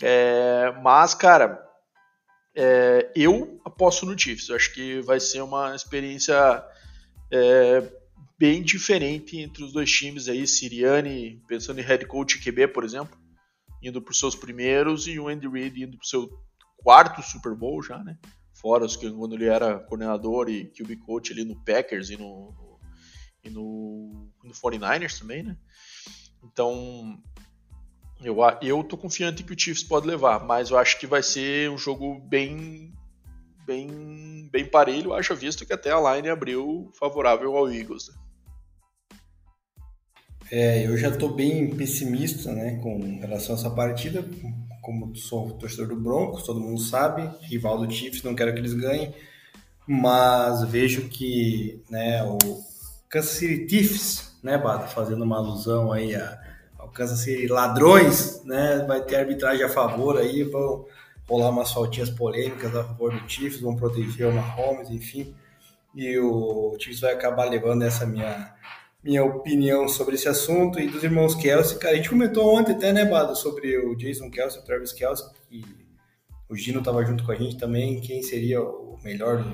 É, 0.02 0.72
mas, 0.82 1.14
cara, 1.14 1.64
é, 2.56 3.12
eu 3.14 3.60
aposto 3.64 4.04
no 4.04 4.18
Chiefs. 4.18 4.48
Eu 4.48 4.56
acho 4.56 4.72
que 4.74 5.00
vai 5.02 5.20
ser 5.20 5.42
uma 5.42 5.76
experiência 5.76 6.64
é, 7.30 7.88
bem 8.36 8.62
diferente 8.62 9.38
entre 9.38 9.62
os 9.62 9.72
dois 9.72 9.90
times 9.90 10.28
aí. 10.28 10.44
Siriane, 10.46 11.40
pensando 11.46 11.80
em 11.80 11.84
head 11.84 12.04
coach 12.06 12.40
QB, 12.40 12.68
por 12.68 12.82
exemplo, 12.84 13.16
indo 13.80 14.02
para 14.02 14.10
os 14.10 14.18
seus 14.18 14.34
primeiros, 14.34 15.06
e 15.06 15.20
o 15.20 15.28
Andy 15.28 15.48
Reid 15.48 15.82
indo 15.82 15.96
para 15.96 16.04
o 16.04 16.08
seu 16.08 16.28
quarto 16.76 17.22
Super 17.22 17.54
Bowl 17.54 17.80
já, 17.80 18.02
né? 18.02 18.18
Fora 18.60 18.84
os 18.84 18.96
que 18.96 19.10
quando 19.10 19.34
ele 19.34 19.46
era 19.46 19.78
coordenador 19.78 20.48
e 20.48 20.66
QB 20.66 20.96
coach 20.96 21.32
ali 21.32 21.44
no 21.44 21.56
Packers 21.64 22.10
e 22.10 22.16
no, 22.16 22.52
no, 22.52 22.80
e 23.44 23.50
no, 23.50 24.28
no 24.42 24.52
49ers 24.52 25.18
também, 25.18 25.42
né? 25.42 25.56
Então, 26.42 27.18
eu, 28.22 28.36
eu 28.60 28.82
tô 28.82 28.96
confiante 28.96 29.44
que 29.44 29.52
o 29.52 29.58
Chiefs 29.58 29.84
pode 29.84 30.06
levar, 30.06 30.44
mas 30.44 30.70
eu 30.70 30.78
acho 30.78 30.98
que 30.98 31.06
vai 31.06 31.22
ser 31.22 31.70
um 31.70 31.78
jogo 31.78 32.20
bem 32.20 32.92
bem 33.66 34.48
bem 34.50 34.64
parelho, 34.64 35.12
acho 35.12 35.36
visto 35.36 35.66
que 35.66 35.74
até 35.74 35.92
a 35.92 36.14
line 36.14 36.28
abriu 36.28 36.90
favorável 36.98 37.54
ao 37.54 37.70
Eagles. 37.70 38.08
Né? 38.08 38.14
É, 40.50 40.86
eu 40.86 40.96
já 40.96 41.08
estou 41.08 41.34
bem 41.34 41.76
pessimista, 41.76 42.50
né, 42.52 42.80
com 42.82 43.20
relação 43.20 43.54
a 43.54 43.58
essa 43.58 43.70
partida, 43.70 44.24
como 44.88 45.14
sou 45.14 45.50
torcedor 45.50 45.88
do 45.88 45.96
Broncos, 45.96 46.44
todo 46.44 46.58
mundo 46.58 46.80
sabe, 46.80 47.28
rival 47.42 47.76
do 47.76 47.92
Chiefs, 47.92 48.22
não 48.22 48.34
quero 48.34 48.54
que 48.54 48.58
eles 48.58 48.72
ganhem, 48.72 49.14
mas 49.86 50.64
vejo 50.64 51.10
que 51.10 51.84
né, 51.90 52.24
o 52.24 52.38
Kansas 53.06 53.32
City 53.32 53.68
Chiefs, 53.68 54.38
né, 54.42 54.58
fazendo 54.88 55.24
uma 55.24 55.36
alusão 55.36 55.92
aí 55.92 56.14
a, 56.14 56.40
ao 56.78 56.88
Kansas 56.88 57.18
City 57.18 57.48
Ladrões, 57.48 58.42
né, 58.46 58.82
vai 58.88 59.02
ter 59.02 59.16
arbitragem 59.16 59.62
a 59.62 59.68
favor 59.68 60.16
aí, 60.16 60.42
vão 60.42 60.86
rolar 61.28 61.50
umas 61.50 61.70
faltinhas 61.70 62.08
polêmicas 62.08 62.74
a 62.74 62.82
favor 62.82 63.12
do 63.12 63.28
Chiefs, 63.28 63.60
vão 63.60 63.76
proteger 63.76 64.26
o 64.26 64.32
Mahomes, 64.32 64.88
enfim, 64.88 65.34
e 65.94 66.18
o 66.18 66.74
Chiefs 66.80 67.00
vai 67.00 67.12
acabar 67.12 67.44
levando 67.44 67.82
essa 67.82 68.06
minha 68.06 68.54
minha 69.02 69.24
opinião 69.24 69.88
sobre 69.88 70.16
esse 70.16 70.28
assunto 70.28 70.80
e 70.80 70.88
dos 70.88 71.04
irmãos 71.04 71.34
Kelsey. 71.34 71.78
Cara, 71.78 71.94
a 71.94 71.96
gente 71.96 72.10
comentou 72.10 72.54
ontem 72.54 72.72
até, 72.72 72.92
né, 72.92 73.04
Bado, 73.04 73.36
sobre 73.36 73.78
o 73.78 73.94
Jason 73.94 74.30
Kelsey, 74.30 74.60
o 74.60 74.64
Travis 74.64 74.92
Kelsey, 74.92 75.26
e 75.50 75.64
o 76.48 76.56
Gino 76.56 76.80
estava 76.80 77.04
junto 77.04 77.24
com 77.24 77.32
a 77.32 77.36
gente 77.36 77.56
também, 77.56 78.00
quem 78.00 78.22
seria 78.22 78.62
o 78.62 78.98
melhor 79.02 79.44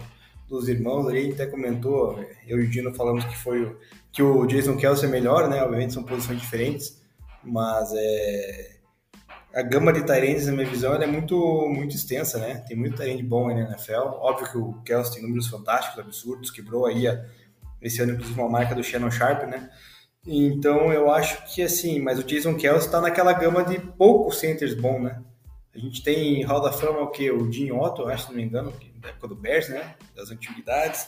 dos 0.49 0.69
irmãos. 0.69 1.09
A 1.09 1.15
gente 1.15 1.35
até 1.35 1.47
comentou, 1.47 2.25
eu 2.47 2.63
e 2.63 2.67
o 2.67 2.73
Gino 2.73 2.95
falamos 2.95 3.25
que 3.25 3.37
foi 3.37 3.63
o, 3.65 3.79
que 4.13 4.23
o 4.23 4.47
Jason 4.47 4.77
Kelsey 4.77 5.09
é 5.09 5.13
melhor, 5.13 5.49
né? 5.49 5.63
Obviamente 5.63 5.93
são 5.93 6.05
posições 6.05 6.41
diferentes, 6.41 7.03
mas 7.43 7.93
é 7.95 8.75
a 9.55 9.63
gama 9.63 9.93
de 9.93 10.05
Tyrants, 10.05 10.47
na 10.47 10.53
minha 10.53 10.67
visão, 10.67 10.95
é 10.95 11.07
muito, 11.07 11.69
muito 11.69 11.95
extensa, 11.95 12.39
né? 12.39 12.65
Tem 12.67 12.77
muito 12.77 12.97
Tyrant 12.97 13.23
bom 13.23 13.49
aí 13.49 13.55
na 13.55 13.69
NFL. 13.71 14.19
Óbvio 14.19 14.51
que 14.51 14.59
o 14.59 14.73
Kelsey 14.83 15.15
tem 15.15 15.23
números 15.23 15.47
fantásticos, 15.47 16.01
absurdos, 16.01 16.51
quebrou 16.51 16.87
aí 16.87 17.07
a 17.07 17.25
esse 17.85 18.03
ano, 18.03 18.13
inclusive, 18.13 18.41
uma 18.41 18.49
marca 18.49 18.75
do 18.75 18.83
Shannon 18.83 19.11
Sharp, 19.11 19.45
né? 19.49 19.71
Então, 20.27 20.93
eu 20.93 21.11
acho 21.11 21.45
que, 21.55 21.63
assim, 21.63 22.01
mas 22.01 22.19
o 22.19 22.25
Jason 22.25 22.55
Kelsey 22.55 22.87
está 22.87 23.01
naquela 23.01 23.33
gama 23.33 23.63
de 23.63 23.79
poucos 23.79 24.39
centers 24.39 24.75
bons, 24.75 25.03
né? 25.03 25.23
A 25.75 25.79
gente 25.79 26.03
tem 26.03 26.43
Hall 26.45 26.63
da 26.63 26.73
Fama 26.73 27.01
o 27.01 27.11
que? 27.11 27.31
O 27.31 27.51
Jim 27.53 27.73
Otto, 27.73 28.07
acho, 28.07 28.25
se 28.25 28.29
não 28.31 28.37
me 28.37 28.45
engano, 28.45 28.73
da 29.01 29.09
época 29.09 29.29
do 29.29 29.35
Bears, 29.35 29.69
né? 29.69 29.95
Das 30.17 30.31
antiguidades. 30.31 31.07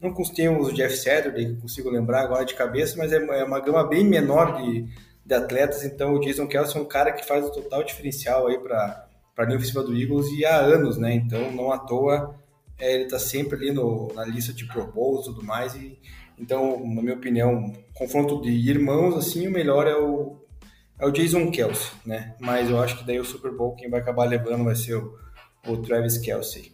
Não 0.00 0.12
temos 0.12 0.68
o 0.68 0.72
Jeff 0.72 0.96
Saturday, 0.96 1.54
que 1.54 1.60
consigo 1.60 1.88
lembrar 1.90 2.22
agora 2.22 2.44
de 2.44 2.54
cabeça, 2.54 2.96
mas 2.98 3.12
é, 3.12 3.16
é 3.16 3.44
uma 3.44 3.60
gama 3.60 3.88
bem 3.88 4.04
menor 4.04 4.60
de, 4.60 4.86
de 5.24 5.34
atletas, 5.34 5.84
então 5.84 6.14
o 6.14 6.20
Jason 6.20 6.46
Kelsey 6.46 6.78
é 6.78 6.80
um 6.80 6.84
cara 6.84 7.12
que 7.12 7.26
faz 7.26 7.44
o 7.44 7.50
total 7.50 7.82
diferencial 7.82 8.46
aí 8.46 8.58
para 8.58 9.08
a 9.36 9.44
linha 9.44 9.56
ofensiva 9.56 9.82
do 9.82 9.96
Eagles 9.96 10.28
e 10.32 10.44
há 10.44 10.56
anos, 10.56 10.98
né? 10.98 11.14
Então, 11.14 11.50
não 11.52 11.72
à 11.72 11.78
toa, 11.78 12.34
é, 12.78 12.94
ele 12.94 13.04
está 13.04 13.18
sempre 13.18 13.56
ali 13.56 13.72
no, 13.72 14.12
na 14.14 14.24
lista 14.24 14.52
de 14.52 14.64
Pro 14.66 14.86
Bowl 14.86 15.20
e 15.20 15.24
tudo 15.24 15.42
mais. 15.42 15.74
E, 15.74 15.98
então, 16.40 16.78
na 16.86 17.02
minha 17.02 17.14
opinião, 17.14 17.72
confronto 17.94 18.40
de 18.40 18.50
irmãos, 18.50 19.16
assim, 19.16 19.46
o 19.48 19.50
melhor 19.50 19.86
é 19.86 19.96
o, 19.96 20.36
é 20.98 21.06
o 21.06 21.10
Jason 21.10 21.50
Kelsey, 21.50 21.90
né? 22.06 22.36
Mas 22.38 22.70
eu 22.70 22.80
acho 22.80 22.98
que 22.98 23.04
daí 23.04 23.18
o 23.18 23.24
Super 23.24 23.52
Bowl 23.52 23.74
quem 23.74 23.90
vai 23.90 24.00
acabar 24.00 24.24
levando 24.24 24.64
vai 24.64 24.76
ser 24.76 24.94
o, 24.96 25.18
o 25.66 25.76
Travis 25.78 26.18
Kelsey. 26.18 26.72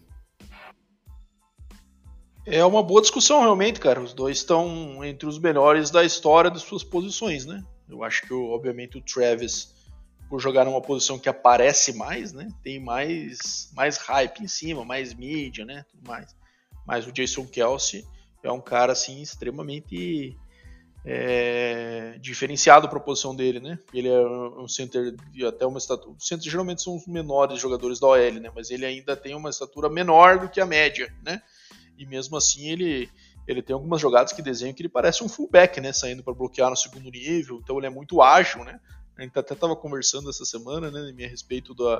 É 2.47 2.63
uma 2.63 2.83
boa 2.83 3.01
discussão, 3.01 3.41
realmente, 3.41 3.81
cara. 3.81 4.03
Os 4.03 4.13
dois 4.13 4.37
estão 4.37 5.03
entre 5.03 5.27
os 5.27 5.39
melhores 5.39 5.91
da 5.91 6.05
história 6.05 6.51
de 6.51 6.61
suas 6.61 6.85
posições, 6.85 7.47
né? 7.47 7.65
Eu 7.89 8.05
acho 8.05 8.27
que, 8.27 8.35
obviamente, 8.35 8.99
o 8.99 9.01
Travis, 9.01 9.75
por 10.29 10.41
jogar 10.41 10.67
numa 10.67 10.83
posição 10.83 11.19
que 11.19 11.29
aparece 11.29 11.95
mais, 11.95 12.35
né? 12.35 12.49
Tem 12.63 12.79
mais, 12.79 13.71
mais 13.75 13.97
hype 13.97 14.41
em 14.43 14.49
cima, 14.49 14.85
mais 14.85 15.15
mídia, 15.15 15.65
né? 15.65 15.87
Tudo 15.91 16.07
mais. 16.07 16.37
Mas 16.87 17.07
o 17.07 17.13
Jason 17.13 17.47
Kelsey 17.47 18.05
é 18.47 18.53
um 18.53 18.61
cara, 18.61 18.93
assim, 18.93 19.21
extremamente 19.21 20.37
é, 21.05 22.19
diferenciado 22.21 22.87
a 22.87 23.01
posição 23.01 23.35
dele, 23.35 23.61
né? 23.61 23.79
Ele 23.93 24.09
é 24.09 24.21
um 24.21 24.69
center 24.69 25.15
de 25.33 25.45
até 25.45 25.67
uma 25.67 25.79
estatura. 25.79 26.15
Centers 26.19 26.51
geralmente 26.51 26.83
são 26.83 26.97
os 26.97 27.07
menores 27.07 27.61
jogadores 27.61 27.99
da 27.99 28.07
OL, 28.09 28.33
né? 28.33 28.51
Mas 28.55 28.71
ele 28.71 28.87
ainda 28.87 29.17
tem 29.17 29.35
uma 29.35 29.51
estatura 29.51 29.89
menor 29.89 30.39
do 30.39 30.49
que 30.49 30.61
a 30.61 30.67
média, 30.67 31.13
né? 31.25 31.43
e 31.99 32.07
mesmo 32.07 32.37
assim 32.37 32.69
ele 32.71 33.09
ele 33.47 33.61
tem 33.61 33.75
algumas 33.75 34.01
jogadas 34.01 34.33
que 34.33 34.41
desenham 34.41 34.73
que 34.73 34.81
ele 34.81 34.89
parece 34.89 35.23
um 35.23 35.29
fullback, 35.29 35.79
né, 35.79 35.93
saindo 35.93 36.25
para 36.25 36.33
bloquear 36.33 36.71
no 36.71 36.77
segundo 36.77 37.11
nível, 37.11 37.61
então 37.63 37.77
ele 37.77 37.87
é 37.87 37.91
muito 37.91 38.23
ágil, 38.23 38.65
né? 38.65 38.81
A 39.19 39.23
gente 39.23 39.39
até 39.39 39.53
estava 39.53 39.77
conversando 39.77 40.31
essa 40.31 40.47
semana, 40.47 40.91
né, 40.91 41.13
a 41.27 41.29
respeito 41.29 41.75
do, 41.75 41.95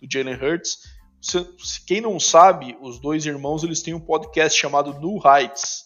do 0.00 0.08
Jalen 0.10 0.36
Hurts. 0.36 0.78
Se, 1.20 1.46
quem 1.86 2.00
não 2.00 2.18
sabe, 2.18 2.78
os 2.80 2.98
dois 2.98 3.26
irmãos 3.26 3.62
eles 3.62 3.82
têm 3.82 3.92
um 3.92 4.00
podcast 4.00 4.58
chamado 4.58 4.98
New 4.98 5.20
Heights, 5.22 5.84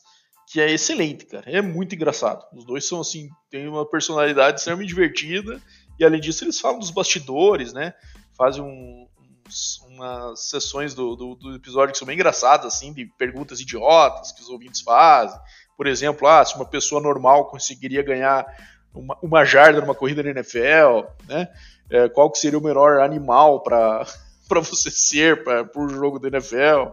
que 0.50 0.60
é 0.60 0.68
excelente, 0.68 1.26
cara. 1.26 1.44
É 1.46 1.62
muito 1.62 1.94
engraçado. 1.94 2.44
Os 2.52 2.64
dois 2.64 2.84
são 2.86 3.00
assim, 3.00 3.30
têm 3.48 3.68
uma 3.68 3.88
personalidade 3.88 4.58
extremamente 4.58 4.88
divertida 4.88 5.62
e 5.96 6.04
além 6.04 6.20
disso 6.20 6.42
eles 6.42 6.58
falam 6.58 6.80
dos 6.80 6.90
bastidores, 6.90 7.72
né? 7.72 7.94
Fazem 8.36 8.60
um, 8.60 9.06
umas 9.86 10.48
sessões 10.48 10.92
do, 10.92 11.14
do, 11.14 11.34
do, 11.36 11.54
episódio 11.54 11.92
que 11.92 11.98
são 11.98 12.06
bem 12.06 12.16
engraçadas, 12.16 12.66
assim, 12.66 12.92
de 12.92 13.06
perguntas 13.16 13.60
idiotas 13.60 14.32
que 14.32 14.42
os 14.42 14.48
ouvintes 14.48 14.80
fazem. 14.80 15.38
Por 15.76 15.86
exemplo, 15.86 16.26
ah, 16.26 16.44
se 16.44 16.56
uma 16.56 16.64
pessoa 16.64 17.00
normal 17.00 17.48
conseguiria 17.48 18.02
ganhar 18.02 18.44
uma, 18.92 19.16
uma 19.22 19.44
jarda 19.44 19.80
numa 19.80 19.94
corrida 19.94 20.20
na 20.20 20.30
NFL, 20.30 21.06
né? 21.28 21.48
É, 21.88 22.08
qual 22.08 22.28
que 22.28 22.40
seria 22.40 22.58
o 22.58 22.62
melhor 22.62 23.00
animal 23.00 23.62
para 23.62 24.04
você 24.50 24.90
ser 24.90 25.44
para 25.44 25.70
o 25.76 25.88
jogo 25.88 26.18
da 26.18 26.26
NFL? 26.26 26.90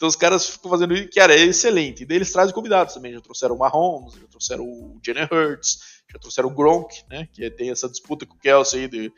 Então 0.00 0.08
os 0.08 0.16
caras 0.16 0.48
ficam 0.48 0.70
fazendo 0.70 0.94
isso, 0.94 1.10
que 1.10 1.20
era 1.20 1.34
é 1.34 1.40
excelente. 1.40 2.04
E 2.04 2.06
daí 2.06 2.16
eles 2.16 2.32
trazem 2.32 2.54
convidados 2.54 2.94
também. 2.94 3.12
Já 3.12 3.20
trouxeram 3.20 3.54
o 3.54 3.58
Mahomes, 3.58 4.14
já 4.14 4.26
trouxeram 4.28 4.64
o 4.64 4.98
Jalen 5.04 5.28
Hurts, 5.30 5.78
já 6.10 6.18
trouxeram 6.18 6.48
o 6.48 6.54
Gronk, 6.54 7.02
né? 7.10 7.28
Que 7.30 7.50
tem 7.50 7.70
essa 7.70 7.86
disputa 7.86 8.24
com 8.24 8.34
o 8.34 8.38
Kelsey 8.38 8.80
aí 8.80 8.88
de, 8.88 9.12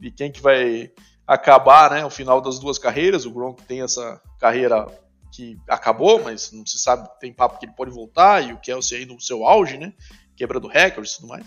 de 0.00 0.10
quem 0.10 0.32
que 0.32 0.40
vai 0.40 0.90
acabar 1.26 1.90
né, 1.90 2.02
o 2.02 2.08
final 2.08 2.40
das 2.40 2.58
duas 2.58 2.78
carreiras. 2.78 3.26
O 3.26 3.30
Gronk 3.30 3.62
tem 3.64 3.82
essa 3.82 4.22
carreira 4.40 4.86
que 5.34 5.58
acabou, 5.68 6.22
mas 6.24 6.50
não 6.50 6.64
se 6.64 6.78
sabe, 6.78 7.06
tem 7.20 7.30
papo 7.30 7.58
que 7.58 7.66
ele 7.66 7.74
pode 7.74 7.90
voltar, 7.90 8.42
e 8.42 8.54
o 8.54 8.58
Kelsey 8.58 9.00
aí 9.00 9.04
no 9.04 9.20
seu 9.20 9.44
auge, 9.44 9.76
né? 9.76 9.92
Quebrando 10.34 10.66
recordes 10.66 11.12
e 11.12 11.16
tudo 11.16 11.28
mais. 11.28 11.44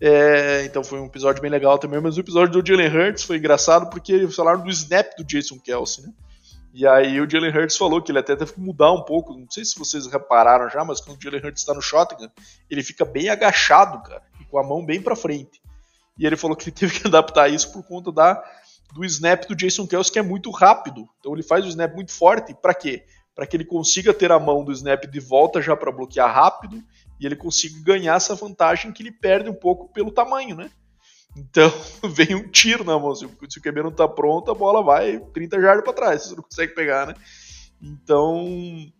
É, 0.00 0.64
então 0.64 0.82
foi 0.82 0.98
um 0.98 1.06
episódio 1.06 1.42
bem 1.42 1.50
legal 1.50 1.78
também, 1.78 2.00
mas 2.00 2.16
o 2.16 2.20
episódio 2.20 2.58
do 2.58 2.66
Jalen 2.66 2.88
Hurts 2.88 3.22
foi 3.22 3.36
engraçado 3.36 3.90
porque 3.90 4.26
falaram 4.28 4.62
do 4.62 4.70
snap 4.70 5.14
do 5.14 5.24
Jason 5.24 5.58
Kelsey, 5.58 6.06
né? 6.06 6.12
E 6.76 6.84
aí 6.88 7.20
o 7.20 7.30
Jalen 7.30 7.56
Hurts 7.56 7.76
falou 7.76 8.02
que 8.02 8.10
ele 8.10 8.18
até 8.18 8.34
teve 8.34 8.52
que 8.52 8.60
mudar 8.60 8.90
um 8.90 9.02
pouco, 9.02 9.32
não 9.32 9.48
sei 9.48 9.64
se 9.64 9.78
vocês 9.78 10.08
repararam 10.08 10.68
já, 10.68 10.84
mas 10.84 11.00
quando 11.00 11.16
o 11.16 11.22
Jalen 11.22 11.40
Hurts 11.40 11.62
está 11.62 11.72
no 11.72 11.80
shotgun, 11.80 12.28
ele 12.68 12.82
fica 12.82 13.04
bem 13.04 13.28
agachado, 13.28 14.02
cara, 14.02 14.20
e 14.40 14.44
com 14.44 14.58
a 14.58 14.64
mão 14.64 14.84
bem 14.84 15.00
para 15.00 15.14
frente. 15.14 15.62
E 16.18 16.26
ele 16.26 16.36
falou 16.36 16.56
que 16.56 16.64
ele 16.64 16.72
teve 16.76 16.98
que 16.98 17.06
adaptar 17.06 17.48
isso 17.48 17.72
por 17.72 17.84
conta 17.84 18.10
da 18.10 18.42
do 18.92 19.04
snap 19.04 19.46
do 19.46 19.54
Jason 19.54 19.86
Kelsey, 19.86 20.12
que 20.12 20.18
é 20.18 20.22
muito 20.22 20.50
rápido. 20.50 21.08
Então 21.20 21.32
ele 21.32 21.44
faz 21.44 21.64
o 21.64 21.68
snap 21.68 21.94
muito 21.94 22.12
forte. 22.12 22.52
Para 22.54 22.74
quê? 22.74 23.04
Para 23.36 23.46
que 23.46 23.56
ele 23.56 23.64
consiga 23.64 24.12
ter 24.12 24.32
a 24.32 24.40
mão 24.40 24.64
do 24.64 24.72
snap 24.72 25.04
de 25.04 25.20
volta 25.20 25.62
já 25.62 25.76
para 25.76 25.92
bloquear 25.92 26.32
rápido 26.32 26.82
e 27.20 27.26
ele 27.26 27.36
consiga 27.36 27.80
ganhar 27.84 28.16
essa 28.16 28.34
vantagem 28.34 28.92
que 28.92 29.02
ele 29.02 29.12
perde 29.12 29.48
um 29.48 29.54
pouco 29.54 29.92
pelo 29.92 30.10
tamanho, 30.10 30.56
né? 30.56 30.70
Então 31.36 31.72
vem 32.10 32.34
um 32.34 32.48
tiro 32.48 32.84
na 32.84 32.98
mão. 32.98 33.14
Se, 33.14 33.24
o 33.24 33.62
QB 33.62 33.82
não 33.82 33.92
tá 33.92 34.06
pronto, 34.06 34.50
a 34.50 34.54
bola 34.54 34.82
vai 34.82 35.18
30 35.18 35.60
jardas 35.60 35.84
para 35.84 35.92
trás, 35.92 36.22
você 36.22 36.34
não 36.34 36.42
consegue 36.42 36.74
pegar, 36.74 37.06
né? 37.06 37.14
Então 37.80 38.92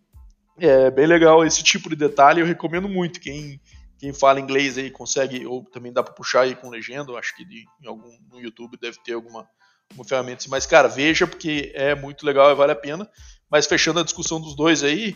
é 0.57 0.89
bem 0.89 1.05
legal 1.05 1.45
esse 1.45 1.63
tipo 1.63 1.89
de 1.89 1.95
detalhe. 1.95 2.41
Eu 2.41 2.45
recomendo 2.45 2.87
muito. 2.87 3.19
Quem, 3.19 3.59
quem 3.97 4.13
fala 4.13 4.39
inglês 4.39 4.77
aí 4.77 4.91
consegue, 4.91 5.45
ou 5.45 5.63
também 5.63 5.91
dá 5.91 6.03
para 6.03 6.13
puxar 6.13 6.41
aí 6.41 6.55
com 6.55 6.69
legenda. 6.69 7.13
Acho 7.13 7.35
que 7.35 7.45
de, 7.45 7.65
em 7.81 7.87
algum, 7.87 8.11
no 8.31 8.39
YouTube 8.39 8.77
deve 8.77 8.97
ter 9.03 9.13
alguma 9.13 9.47
como 9.89 10.03
ferramenta. 10.03 10.41
Assim. 10.41 10.49
Mas, 10.49 10.65
cara, 10.65 10.87
veja, 10.87 11.27
porque 11.27 11.71
é 11.75 11.95
muito 11.95 12.25
legal 12.25 12.51
e 12.51 12.55
vale 12.55 12.71
a 12.71 12.75
pena. 12.75 13.09
Mas 13.49 13.67
fechando 13.67 13.99
a 13.99 14.03
discussão 14.03 14.41
dos 14.41 14.55
dois 14.55 14.83
aí, 14.83 15.15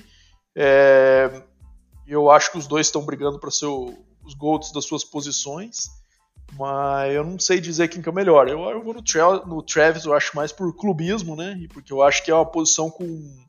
é... 0.55 1.43
eu 2.07 2.29
acho 2.29 2.51
que 2.51 2.57
os 2.57 2.67
dois 2.67 2.87
estão 2.87 3.05
brigando 3.05 3.39
para 3.39 3.51
ser 3.51 3.65
o... 3.65 3.97
os 4.23 4.33
golds 4.33 4.71
das 4.71 4.85
suas 4.85 5.03
posições. 5.03 5.87
Mas 6.53 7.13
eu 7.13 7.23
não 7.23 7.39
sei 7.39 7.59
dizer 7.59 7.87
quem 7.87 8.01
que 8.01 8.09
é 8.09 8.11
o 8.11 8.15
melhor. 8.15 8.47
Eu, 8.47 8.61
eu 8.69 8.83
vou 8.83 8.93
no, 8.93 9.01
Tra 9.01 9.45
no 9.45 9.61
Travis, 9.61 10.05
eu 10.05 10.13
acho 10.13 10.35
mais 10.35 10.51
por 10.51 10.75
clubismo, 10.75 11.35
né? 11.35 11.57
E 11.61 11.67
porque 11.67 11.93
eu 11.93 12.01
acho 12.01 12.23
que 12.23 12.31
é 12.31 12.35
uma 12.35 12.45
posição 12.45 12.89
com. 12.89 13.47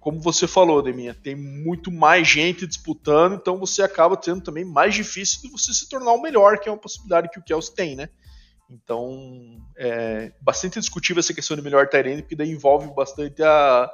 Como 0.00 0.18
você 0.18 0.46
falou, 0.46 0.82
Deminha, 0.82 1.14
tem 1.14 1.36
muito 1.36 1.92
mais 1.92 2.26
gente 2.26 2.66
disputando, 2.66 3.34
então 3.34 3.58
você 3.58 3.82
acaba 3.82 4.16
tendo 4.16 4.40
também 4.40 4.64
mais 4.64 4.94
difícil 4.94 5.42
de 5.42 5.50
você 5.50 5.74
se 5.74 5.88
tornar 5.90 6.12
o 6.12 6.22
melhor, 6.22 6.58
que 6.58 6.70
é 6.70 6.72
uma 6.72 6.78
possibilidade 6.78 7.28
que 7.28 7.38
o 7.38 7.42
Kelsey 7.42 7.74
tem, 7.74 7.94
né? 7.94 8.08
Então, 8.70 9.58
é 9.76 10.32
bastante 10.40 10.80
discutível 10.80 11.20
essa 11.20 11.34
questão 11.34 11.54
de 11.54 11.62
melhor 11.62 11.86
Tyrande, 11.86 12.22
porque 12.22 12.34
daí 12.34 12.50
envolve 12.50 12.92
bastante 12.94 13.42
a, 13.42 13.90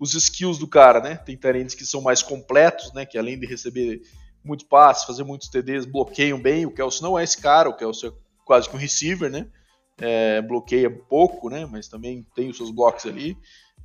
os 0.00 0.14
skills 0.14 0.58
do 0.58 0.66
cara, 0.66 1.00
né? 1.00 1.16
Tem 1.16 1.36
Tyrands 1.36 1.74
que 1.74 1.84
são 1.84 2.00
mais 2.00 2.22
completos, 2.22 2.92
né? 2.94 3.04
Que 3.04 3.18
além 3.18 3.38
de 3.38 3.46
receber 3.46 4.00
muito 4.44 4.66
passe, 4.66 5.06
fazer 5.06 5.24
muitos 5.24 5.48
TDs, 5.48 5.84
bloqueiam 5.84 6.40
bem. 6.40 6.66
O 6.66 6.70
Kelsey 6.70 7.02
não 7.02 7.18
é 7.18 7.24
esse 7.24 7.38
cara, 7.38 7.68
o 7.68 7.76
Kelsey 7.76 8.10
é 8.10 8.12
quase 8.44 8.68
que 8.68 8.76
um 8.76 8.78
receiver, 8.78 9.30
né? 9.30 9.46
É, 10.00 10.40
bloqueia 10.42 10.90
pouco, 10.90 11.50
né? 11.50 11.66
Mas 11.66 11.88
também 11.88 12.26
tem 12.34 12.48
os 12.48 12.56
seus 12.56 12.70
blocos 12.70 13.06
ali. 13.06 13.36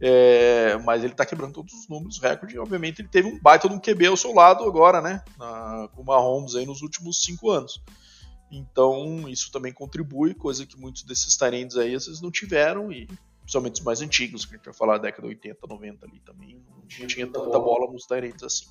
É, 0.02 0.78
mas 0.84 1.04
ele 1.04 1.14
tá 1.14 1.26
quebrando 1.26 1.54
todos 1.54 1.74
os 1.74 1.88
números, 1.88 2.20
recorde. 2.20 2.58
Obviamente 2.60 3.02
ele 3.02 3.08
teve 3.08 3.28
um 3.28 3.40
baita 3.40 3.70
de 3.70 3.76
um 3.76 3.80
QB 3.80 4.08
ao 4.08 4.18
seu 4.18 4.34
lado 4.34 4.64
agora, 4.64 5.02
né? 5.02 5.24
Na, 5.38 5.90
com 5.94 6.02
o 6.02 6.06
Mahomes 6.06 6.56
aí 6.56 6.66
nos 6.66 6.82
últimos 6.82 7.24
cinco 7.24 7.50
anos. 7.50 7.82
Então, 8.52 9.28
isso 9.28 9.52
também 9.52 9.74
contribui, 9.74 10.36
coisa 10.36 10.66
que 10.66 10.80
muitos 10.80 11.04
desses 11.04 11.36
Tyrands 11.36 11.76
aí 11.76 11.96
às 11.96 12.06
vezes 12.06 12.22
não 12.22 12.30
tiveram, 12.30 12.92
e 12.92 13.08
principalmente 13.42 13.80
os 13.80 13.82
mais 13.82 14.00
antigos, 14.02 14.46
que 14.46 14.54
a 14.54 14.58
gente 14.58 14.66
vai 14.66 14.74
falar 14.74 14.98
da 14.98 15.04
década 15.04 15.28
80, 15.28 15.66
90 15.68 16.06
ali 16.06 16.20
também, 16.20 16.64
não 17.00 17.08
tinha 17.08 17.26
tanta 17.26 17.60
bola 17.60 17.92
nos 17.92 18.06
Tyrands 18.06 18.44
assim. 18.44 18.68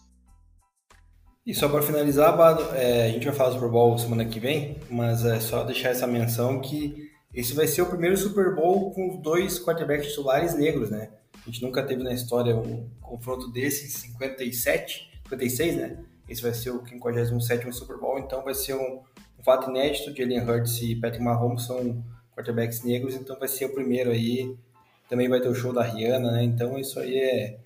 E 1.45 1.53
só 1.53 1.69
para 1.69 1.83
finalizar, 1.83 2.37
Bado, 2.37 2.63
é, 2.77 3.07
a 3.07 3.09
gente 3.09 3.27
vai 3.27 3.35
falar 3.35 3.51
do 3.51 3.55
Super 3.57 3.69
Bowl 3.69 3.99
semana 3.99 4.25
que 4.25 4.39
vem, 4.39 4.79
mas 4.89 5.25
é 5.25 5.41
só 5.41 5.65
deixar 5.65 5.89
essa 5.89 6.07
menção 6.07 6.61
que 6.61 7.11
esse 7.35 7.53
vai 7.53 7.67
ser 7.67 7.83
o 7.83 7.87
primeiro 7.87 8.17
Super 8.17 8.55
Bowl 8.55 8.93
com 8.93 9.21
dois 9.21 9.59
quarterbacks 9.59 10.09
titulares 10.09 10.55
negros, 10.55 10.91
né? 10.91 11.11
A 11.35 11.51
gente 11.51 11.61
nunca 11.61 11.83
teve 11.83 12.05
na 12.05 12.13
história 12.13 12.55
um 12.55 12.89
confronto 13.01 13.51
desse 13.51 13.87
em 13.87 13.89
57, 13.89 15.11
56, 15.25 15.77
né? 15.77 15.99
Esse 16.29 16.43
vai 16.43 16.55
ser 16.55 16.71
o 16.71 16.83
57º 16.83 17.73
Super 17.73 17.99
Bowl, 17.99 18.21
então 18.21 18.45
vai 18.45 18.55
ser 18.55 18.75
um, 18.75 19.01
um 19.39 19.43
fato 19.43 19.69
inédito, 19.69 20.15
Jalen 20.17 20.49
Hurts 20.49 20.81
e 20.81 20.95
Patrick 20.95 21.25
Mahomes 21.25 21.65
são 21.65 22.05
quarterbacks 22.37 22.85
negros, 22.85 23.17
então 23.17 23.37
vai 23.37 23.49
ser 23.49 23.65
o 23.65 23.75
primeiro 23.75 24.11
aí. 24.11 24.55
Também 25.09 25.29
vai 25.29 25.41
ter 25.41 25.49
o 25.49 25.55
show 25.55 25.73
da 25.73 25.83
Rihanna, 25.83 26.31
né? 26.31 26.45
Então 26.45 26.79
isso 26.79 27.01
aí 27.01 27.17
é, 27.17 27.59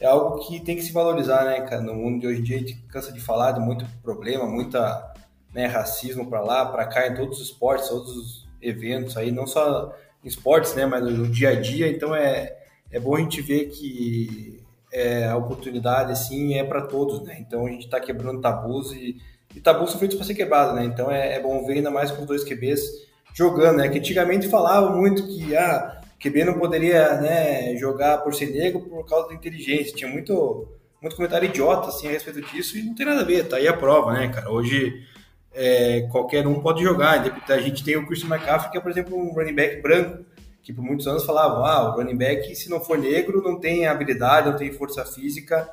é 0.00 0.06
algo 0.06 0.46
que 0.46 0.60
tem 0.60 0.76
que 0.76 0.82
se 0.82 0.92
valorizar, 0.92 1.44
né, 1.44 1.60
cara? 1.62 1.80
No 1.80 1.94
mundo 1.94 2.20
de 2.20 2.26
hoje 2.26 2.40
em 2.40 2.42
dia 2.42 2.56
a 2.56 2.58
gente 2.60 2.74
cansa 2.88 3.12
de 3.12 3.20
falar 3.20 3.52
de 3.52 3.60
muito 3.60 3.86
problema, 4.02 4.46
muita 4.46 5.14
né, 5.54 5.66
racismo 5.66 6.28
para 6.28 6.40
lá, 6.40 6.66
para 6.66 6.86
cá, 6.86 7.06
em 7.06 7.14
todos 7.14 7.40
os 7.40 7.46
esportes, 7.48 7.88
todos 7.88 8.16
os 8.16 8.48
eventos 8.60 9.16
aí, 9.16 9.30
não 9.30 9.46
só 9.46 9.94
em 10.24 10.28
esportes, 10.28 10.74
né, 10.74 10.84
mas 10.86 11.02
no 11.02 11.28
dia 11.28 11.50
a 11.50 11.60
dia. 11.60 11.88
Então 11.88 12.14
é, 12.14 12.56
é 12.90 13.00
bom 13.00 13.16
a 13.16 13.20
gente 13.20 13.40
ver 13.40 13.66
que 13.66 14.62
é, 14.92 15.26
a 15.26 15.36
oportunidade, 15.36 16.12
assim, 16.12 16.54
é 16.54 16.64
para 16.64 16.82
todos, 16.82 17.22
né? 17.22 17.36
Então 17.40 17.66
a 17.66 17.70
gente 17.70 17.84
está 17.84 18.00
quebrando 18.00 18.40
tabus 18.40 18.92
e 18.92 19.16
e 19.56 19.60
tabus 19.60 19.90
são 19.90 19.98
feitos 19.98 20.18
para 20.18 20.26
ser 20.26 20.34
quebrados, 20.34 20.74
né? 20.74 20.84
Então 20.84 21.10
é, 21.10 21.34
é, 21.34 21.40
bom 21.40 21.64
ver 21.64 21.74
ainda 21.74 21.90
mais 21.90 22.10
com 22.10 22.20
os 22.20 22.26
dois 22.26 22.44
QBs 22.44 23.06
jogando, 23.32 23.78
né? 23.78 23.88
Que 23.88 23.98
antigamente 23.98 24.48
falavam 24.48 24.98
muito 24.98 25.26
que 25.26 25.56
ah, 25.56 26.00
QB 26.18 26.44
não 26.44 26.58
poderia 26.58 27.20
né, 27.20 27.76
jogar 27.76 28.18
por 28.18 28.34
ser 28.34 28.50
negro 28.50 28.80
por 28.80 29.06
causa 29.06 29.28
da 29.28 29.34
inteligência. 29.34 29.94
Tinha 29.94 30.10
muito, 30.10 30.68
muito 31.00 31.16
comentário 31.16 31.48
idiota 31.48 31.88
assim, 31.88 32.08
a 32.08 32.10
respeito 32.10 32.42
disso 32.42 32.78
e 32.78 32.82
não 32.82 32.94
tem 32.94 33.06
nada 33.06 33.20
a 33.20 33.24
ver, 33.24 33.46
tá 33.48 33.56
aí 33.56 33.68
a 33.68 33.76
prova, 33.76 34.12
né, 34.12 34.28
cara? 34.28 34.50
Hoje 34.50 35.04
é, 35.52 36.02
qualquer 36.10 36.46
um 36.46 36.60
pode 36.60 36.82
jogar. 36.82 37.24
A 37.48 37.58
gente 37.58 37.82
tem 37.82 37.96
o 37.96 38.06
Christian 38.06 38.28
McCaffrey, 38.28 38.70
que 38.70 38.78
é, 38.78 38.80
por 38.80 38.90
exemplo, 38.90 39.16
um 39.16 39.32
running 39.32 39.54
back 39.54 39.80
branco, 39.80 40.24
que 40.62 40.72
por 40.72 40.82
muitos 40.82 41.06
anos 41.06 41.24
falavam, 41.24 41.64
ah, 41.64 41.90
o 41.90 41.96
running 41.96 42.16
back, 42.16 42.54
se 42.54 42.68
não 42.68 42.80
for 42.80 42.98
negro, 42.98 43.42
não 43.42 43.58
tem 43.58 43.86
habilidade, 43.86 44.50
não 44.50 44.56
tem 44.56 44.72
força 44.72 45.04
física, 45.04 45.68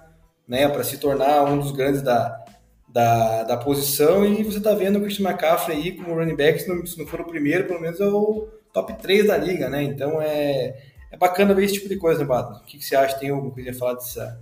né, 0.48 0.68
para 0.68 0.84
se 0.84 1.00
tornar 1.00 1.44
um 1.44 1.58
dos 1.58 1.72
grandes 1.72 2.02
da, 2.02 2.44
da, 2.88 3.44
da 3.44 3.58
posição, 3.58 4.24
e 4.24 4.44
você 4.44 4.60
está 4.60 4.74
vendo 4.76 5.00
o 5.00 5.02
Christian 5.02 5.28
McCaffrey 5.28 5.78
aí 5.78 5.92
como 5.94 6.14
running 6.14 6.36
back, 6.36 6.62
se 6.62 6.70
não, 6.70 6.86
se 6.86 6.98
não 7.00 7.08
for 7.08 7.22
o 7.22 7.26
primeiro, 7.26 7.66
pelo 7.66 7.82
menos 7.82 8.00
é 8.00 8.06
o 8.06 8.48
top 8.74 8.94
3 9.02 9.28
da 9.28 9.38
liga, 9.38 9.70
né, 9.70 9.84
então 9.84 10.22
é, 10.22 10.76
é 11.12 11.18
bacana 11.18 11.54
ver 11.54 11.66
esse 11.66 11.76
tipo 11.76 11.88
de 11.88 11.98
coisa, 11.98 12.22
né, 12.22 12.26
Bato? 12.26 12.60
O 12.60 12.66
que, 12.66 12.78
que 12.78 12.84
você 12.84 12.96
acha? 12.96 13.18
Tem 13.18 13.30
alguma 13.30 13.54
coisa 13.54 13.70
a 13.70 13.74
falar 13.74 13.94
dessa, 13.94 14.42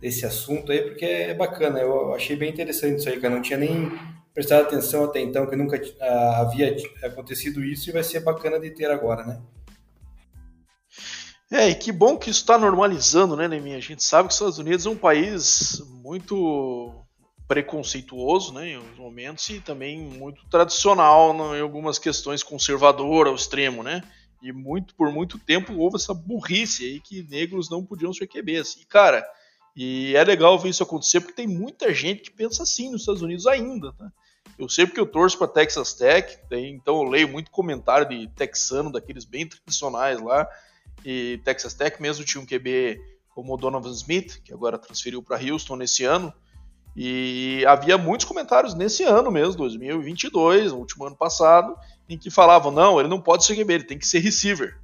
desse 0.00 0.24
assunto 0.26 0.72
aí? 0.72 0.80
Porque 0.80 1.04
é 1.04 1.34
bacana, 1.34 1.78
eu 1.78 2.14
achei 2.14 2.34
bem 2.34 2.50
interessante 2.50 2.98
isso 2.98 3.08
aí, 3.08 3.20
cara, 3.20 3.34
não 3.34 3.42
tinha 3.42 3.58
nem 3.58 3.92
prestado 4.34 4.62
atenção 4.62 5.04
até 5.04 5.20
então, 5.20 5.46
que 5.46 5.56
nunca 5.56 5.80
havia 6.40 6.76
acontecido 7.02 7.62
isso, 7.62 7.88
e 7.88 7.92
vai 7.92 8.02
ser 8.02 8.20
bacana 8.20 8.58
de 8.58 8.70
ter 8.70 8.90
agora, 8.90 9.24
né? 9.24 9.40
É, 11.50 11.68
e 11.68 11.74
que 11.74 11.92
bom 11.92 12.18
que 12.18 12.28
isso 12.28 12.40
está 12.40 12.58
normalizando, 12.58 13.36
né, 13.36 13.46
Neminha? 13.46 13.76
A 13.76 13.80
gente 13.80 14.02
sabe 14.02 14.28
que 14.28 14.32
os 14.32 14.36
Estados 14.36 14.58
Unidos 14.58 14.84
é 14.84 14.90
um 14.90 14.96
país 14.96 15.80
muito 16.02 17.05
preconceituoso, 17.46 18.52
né, 18.52 18.70
em 18.70 18.74
alguns 18.76 18.98
momentos, 18.98 19.48
e 19.50 19.60
também 19.60 19.98
muito 19.98 20.44
tradicional 20.46 21.34
em 21.56 21.60
algumas 21.60 21.98
questões 21.98 22.42
conservador 22.42 23.26
ao 23.26 23.34
extremo, 23.34 23.82
né? 23.82 24.02
E 24.42 24.52
muito 24.52 24.94
por 24.94 25.10
muito 25.12 25.38
tempo 25.38 25.74
houve 25.76 25.96
essa 25.96 26.12
burrice 26.12 26.84
aí 26.84 27.00
que 27.00 27.22
negros 27.22 27.70
não 27.70 27.84
podiam 27.84 28.12
ser 28.12 28.26
QBs. 28.26 28.76
E 28.76 28.84
cara, 28.84 29.26
e 29.74 30.14
é 30.16 30.24
legal 30.24 30.58
ver 30.58 30.70
isso 30.70 30.82
acontecer 30.82 31.20
porque 31.20 31.34
tem 31.34 31.46
muita 31.46 31.92
gente 31.94 32.22
que 32.22 32.30
pensa 32.30 32.62
assim 32.62 32.90
nos 32.90 33.02
Estados 33.02 33.22
Unidos 33.22 33.46
ainda, 33.46 33.92
tá? 33.92 34.10
Eu 34.58 34.68
sei 34.68 34.86
porque 34.86 35.00
eu 35.00 35.06
torço 35.06 35.36
para 35.36 35.48
Texas 35.48 35.92
Tech, 35.92 36.38
então 36.50 37.02
eu 37.02 37.02
leio 37.02 37.28
muito 37.28 37.50
comentário 37.50 38.08
de 38.08 38.26
texano 38.28 38.90
daqueles 38.90 39.24
bem 39.24 39.46
tradicionais 39.46 40.20
lá 40.20 40.48
e 41.04 41.40
Texas 41.44 41.74
Tech 41.74 42.00
mesmo 42.00 42.24
tinha 42.24 42.40
um 42.40 42.46
QB 42.46 43.00
como 43.28 43.52
o 43.52 43.56
Donovan 43.56 43.90
Smith, 43.90 44.40
que 44.42 44.52
agora 44.52 44.78
transferiu 44.78 45.22
para 45.22 45.38
Houston 45.38 45.76
nesse 45.76 46.04
ano. 46.04 46.32
E 46.96 47.62
havia 47.66 47.98
muitos 47.98 48.24
comentários 48.24 48.74
nesse 48.74 49.02
ano 49.04 49.30
mesmo, 49.30 49.56
2022, 49.56 50.72
o 50.72 50.78
último 50.78 51.04
ano 51.04 51.16
passado, 51.16 51.76
em 52.08 52.16
que 52.16 52.30
falavam: 52.30 52.72
não, 52.72 52.98
ele 52.98 53.08
não 53.08 53.20
pode 53.20 53.44
ser 53.44 53.54
QB, 53.54 53.72
ele 53.74 53.84
tem 53.84 53.98
que 53.98 54.06
ser 54.06 54.20
receiver. 54.20 54.80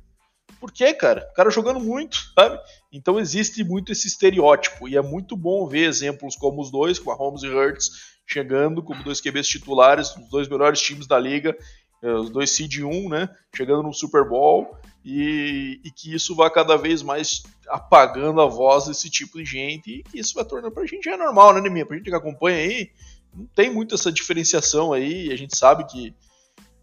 Por 0.61 0.71
quê, 0.71 0.93
cara? 0.93 1.27
O 1.33 1.35
cara 1.35 1.51
jogando 1.51 1.81
muito, 1.81 2.19
sabe? 2.39 2.61
Então 2.93 3.19
existe 3.19 3.65
muito 3.65 3.91
esse 3.91 4.07
estereótipo. 4.07 4.87
E 4.87 4.97
é 4.97 5.01
muito 5.01 5.35
bom 5.37 5.67
ver 5.67 5.89
exemplos 5.89 6.37
como 6.37 6.61
os 6.61 6.71
dois, 6.71 6.99
com 6.99 7.11
a 7.11 7.15
Holmes 7.15 7.43
e 7.43 7.49
Hurts, 7.49 7.91
chegando 8.27 8.83
como 8.83 9.03
dois 9.03 9.21
QBs 9.21 9.49
titulares, 9.49 10.15
os 10.15 10.29
dois 10.29 10.49
melhores 10.49 10.81
times 10.81 11.07
da 11.07 11.19
liga, 11.19 11.57
os 12.03 12.31
dois 12.31 12.51
seed 12.51 12.81
1, 12.81 13.09
né? 13.09 13.29
Chegando 13.55 13.83
no 13.83 13.93
Super 13.93 14.29
Bowl 14.29 14.77
e, 15.05 15.81
e, 15.85 15.91
que 15.91 16.15
isso 16.15 16.35
vai 16.35 16.51
cada 16.51 16.77
vez 16.77 17.03
mais 17.03 17.43
apagando 17.69 18.41
a 18.41 18.47
voz 18.47 18.87
desse 18.87 19.11
tipo 19.11 19.39
de 19.39 19.45
gente 19.45 19.91
e 19.91 20.03
que 20.03 20.19
isso 20.19 20.35
vai 20.35 20.45
tornando 20.45 20.73
pra 20.73 20.87
gente 20.87 21.09
é 21.09 21.17
normal, 21.17 21.55
né, 21.55 21.61
Neminha? 21.61 21.87
Pra 21.87 21.97
gente 21.97 22.09
que 22.09 22.15
acompanha 22.15 22.59
aí, 22.59 22.91
não 23.35 23.47
tem 23.47 23.73
muito 23.73 23.95
essa 23.95 24.13
diferenciação 24.13 24.93
aí, 24.93 25.33
a 25.33 25.37
gente 25.37 25.57
sabe 25.57 25.85
que, 25.85 26.15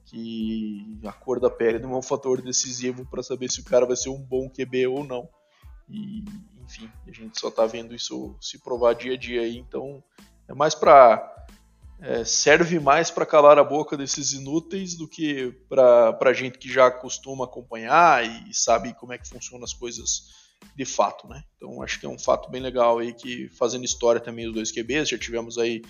que 0.05 0.99
a 1.05 1.13
cor 1.13 1.39
da 1.39 1.49
pele 1.49 1.80
não 1.80 1.93
é 1.93 1.97
um 1.97 2.01
fator 2.01 2.41
decisivo 2.41 3.05
para 3.05 3.24
saber 3.24 3.49
se 3.49 3.61
o 3.61 3.65
cara 3.65 3.86
vai 3.86 3.95
ser 3.95 4.09
um 4.09 4.22
bom 4.22 4.49
QB 4.49 4.88
ou 4.88 5.03
não. 5.03 5.30
E, 5.89 6.24
enfim, 6.63 6.89
a 7.07 7.11
gente 7.11 7.39
só 7.39 7.49
tá 7.49 7.65
vendo 7.65 7.95
isso 7.95 8.36
se 8.41 8.59
provar 8.59 8.95
dia 8.95 9.13
a 9.13 9.17
dia 9.17 9.41
aí, 9.41 9.57
então 9.57 10.03
é 10.47 10.53
mais 10.53 10.76
para 10.76 11.38
é, 12.02 12.24
serve 12.24 12.80
mais 12.80 13.12
para 13.12 13.26
calar 13.26 13.60
a 13.60 13.64
boca 13.64 13.97
desses 13.97 14.32
inúteis 14.32 14.95
do 14.95 15.08
que 15.08 15.52
para 15.68 16.34
gente 16.34 16.58
que 16.58 16.72
já 16.72 16.89
costuma 16.89 17.45
acompanhar 17.45 18.26
e 18.47 18.54
sabe 18.54 18.93
como 18.93 19.14
é 19.14 19.18
que 19.18 19.28
funcionam 19.28 19.66
as 19.66 19.74
coisas 19.74 20.39
de 20.76 20.86
fato, 20.86 21.28
né? 21.28 21.43
Então 21.56 21.82
acho 21.82 22.00
que 22.00 22.06
é 22.06 22.10
um 22.10 22.20
fato 22.20 22.50
bem 22.50 22.62
legal 22.62 23.00
aí 23.00 23.14
que 23.14 23.50
fazendo 23.50 23.84
história 23.84 24.22
também 24.22 24.47
os 24.47 24.54
dois 24.54 24.72
QBs, 24.72 25.10
já 25.10 25.18
tivemos 25.18 25.58
aí 25.58 25.82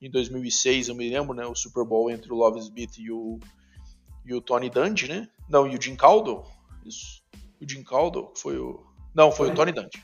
em 0.00 0.10
2006, 0.10 0.88
eu 0.88 0.94
me 0.94 1.08
lembro, 1.08 1.34
né, 1.34 1.46
o 1.46 1.54
Super 1.54 1.84
Bowl 1.84 2.10
entre 2.10 2.32
o 2.32 2.36
Love 2.36 2.60
Smith 2.60 2.98
e 2.98 3.10
o, 3.10 3.40
e 4.24 4.34
o 4.34 4.40
Tony 4.40 4.68
Dungy, 4.68 5.08
né? 5.08 5.28
Não, 5.48 5.66
e 5.66 5.76
o 5.76 5.82
Jim 5.82 5.96
Caldwell, 5.96 6.44
isso. 6.84 7.22
O 7.60 7.68
Jim 7.68 7.82
Caldwell 7.82 8.32
foi 8.36 8.58
o 8.58 8.84
Não, 9.14 9.32
foi 9.32 9.50
o 9.50 9.54
Tony 9.54 9.72
Dungy. 9.72 10.02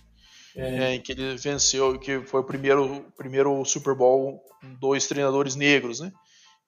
É. 0.57 0.85
É, 0.85 0.95
em 0.95 1.01
que 1.01 1.13
ele 1.13 1.37
venceu, 1.37 1.99
que 1.99 2.21
foi 2.23 2.41
o 2.41 2.45
primeiro, 2.45 3.07
primeiro 3.17 3.65
Super 3.65 3.95
Bowl 3.95 4.39
com 4.61 4.75
dois 4.75 5.07
treinadores 5.07 5.55
negros, 5.55 6.01
né? 6.01 6.13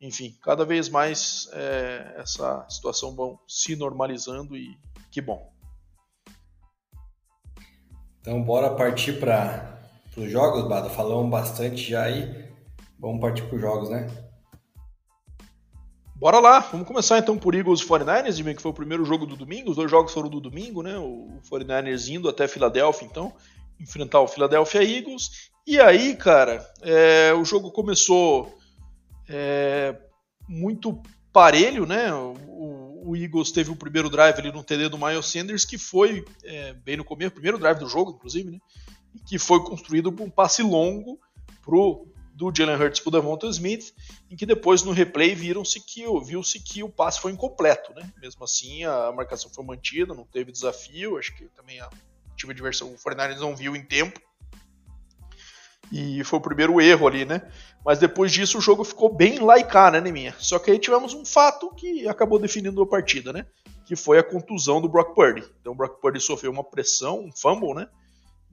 Enfim, 0.01 0.35
cada 0.43 0.65
vez 0.65 0.89
mais 0.89 1.49
é, 1.53 2.15
essa 2.19 2.67
situação 2.69 3.15
vai 3.15 3.31
se 3.47 3.77
normalizando 3.77 4.57
e 4.57 4.77
que 5.11 5.21
bom. 5.21 5.53
Então, 8.21 8.43
bora 8.43 8.75
partir 8.75 9.21
para 9.21 9.79
os 10.17 10.31
jogos, 10.31 10.67
Bada. 10.67 10.89
Falamos 10.89 11.31
bastante 11.31 11.91
já 11.91 12.05
aí. 12.05 12.49
Vamos 12.99 13.21
partir 13.21 13.43
para 13.43 13.57
os 13.57 13.61
jogos, 13.61 13.91
né? 13.91 14.07
Bora 16.17 16.41
lá, 16.41 16.61
vamos 16.61 16.87
começar 16.87 17.19
então 17.19 17.37
por 17.37 17.55
Eagles 17.55 17.81
e 17.81 17.85
49ers, 17.87 18.57
que 18.57 18.63
foi 18.63 18.71
o 18.71 18.75
primeiro 18.75 19.05
jogo 19.05 19.27
do 19.27 19.37
domingo. 19.37 19.71
Os 19.71 19.77
dois 19.77 19.91
jogos 19.91 20.13
foram 20.13 20.31
do 20.31 20.41
domingo, 20.41 20.83
né? 20.83 20.97
O 20.97 21.39
49ers 21.51 22.09
indo 22.09 22.29
até 22.29 22.49
Filadélfia, 22.49 23.07
então 23.07 23.33
enfrentar 23.81 24.21
o 24.21 24.29
Philadelphia 24.29 24.83
Eagles. 24.83 25.51
E 25.67 25.81
aí, 25.81 26.15
cara, 26.17 26.67
é, 26.83 27.33
o 27.33 27.45
jogo 27.45 27.71
começou 27.71 28.55
é, 29.29 29.97
muito 30.49 31.01
parelho, 31.33 31.87
né? 31.87 32.13
O, 32.13 33.03
o, 33.07 33.17
Eagles 33.17 33.51
teve 33.51 33.71
o 33.71 33.77
primeiro 33.77 34.09
drive 34.09 34.39
ali 34.39 34.53
no 34.53 34.63
TD 34.63 34.89
do 34.89 34.99
Miles 34.99 35.27
Sanders, 35.27 35.65
que 35.65 35.79
foi 35.79 36.25
é, 36.45 36.73
bem 36.75 36.97
no 36.97 37.05
começo, 37.05 37.33
primeiro 37.33 37.59
drive 37.59 37.79
do 37.79 37.89
jogo, 37.89 38.13
inclusive, 38.13 38.51
né? 38.51 38.59
Que 39.27 39.39
foi 39.39 39.63
construído 39.65 40.13
por 40.13 40.25
um 40.25 40.31
passe 40.31 40.63
longo 40.63 41.19
pro 41.63 42.07
do 42.35 42.53
Jalen 42.53 42.77
Hurts 42.77 43.01
para 43.01 43.09
o 43.09 43.13
Devonta 43.13 43.47
Smith, 43.47 43.95
em 44.29 44.37
que 44.37 44.45
depois 44.45 44.83
no 44.83 44.91
replay 44.91 45.37
viram-se 45.37 45.81
que 45.81 46.05
viu-se 46.25 46.59
que 46.59 46.83
o 46.83 46.89
passe 46.89 47.21
foi 47.21 47.31
incompleto, 47.31 47.95
né? 47.95 48.13
Mesmo 48.21 48.43
assim, 48.43 48.85
a 48.85 49.13
marcação 49.13 49.49
foi 49.55 49.65
mantida, 49.65 50.13
não 50.13 50.25
teve 50.25 50.51
desafio, 50.51 51.17
acho 51.17 51.35
que 51.37 51.45
também 51.51 51.81
a 51.81 51.89
time 52.37 52.53
adversário, 52.53 52.95
o 52.95 53.03
49 53.03 53.41
não 53.41 53.57
viu 53.57 53.75
em 53.75 53.83
tempo. 53.83 54.21
E 55.93 56.25
foi 56.25 56.39
o 56.39 56.43
primeiro 56.43 56.81
erro 56.81 57.07
ali, 57.07 57.25
né? 57.25 57.43
Mas 57.85 57.99
depois 57.99 58.33
disso 58.33 58.59
o 58.59 58.61
jogo 58.61 58.83
ficou 58.85 59.15
bem 59.15 59.39
laicá, 59.39 59.91
né, 59.91 60.01
Neminha? 60.01 60.35
Só 60.39 60.59
que 60.59 60.71
aí 60.71 60.79
tivemos 60.79 61.13
um 61.13 61.25
fato 61.25 61.73
que 61.75 62.09
acabou 62.09 62.39
definindo 62.39 62.83
a 62.83 62.87
partida, 62.87 63.33
né? 63.33 63.47
Que 63.87 63.95
foi 63.95 64.19
a 64.19 64.23
contusão 64.23 64.81
do 64.81 64.89
Brock 64.89 65.15
Purdy. 65.15 65.45
Então 65.61 65.73
o 65.73 65.77
Brock 65.77 66.01
Purdy 66.01 66.21
sofreu 66.21 66.51
uma 66.51 66.65
pressão, 66.65 67.21
um 67.21 67.33
fumble, 67.33 67.75
né? 67.75 67.87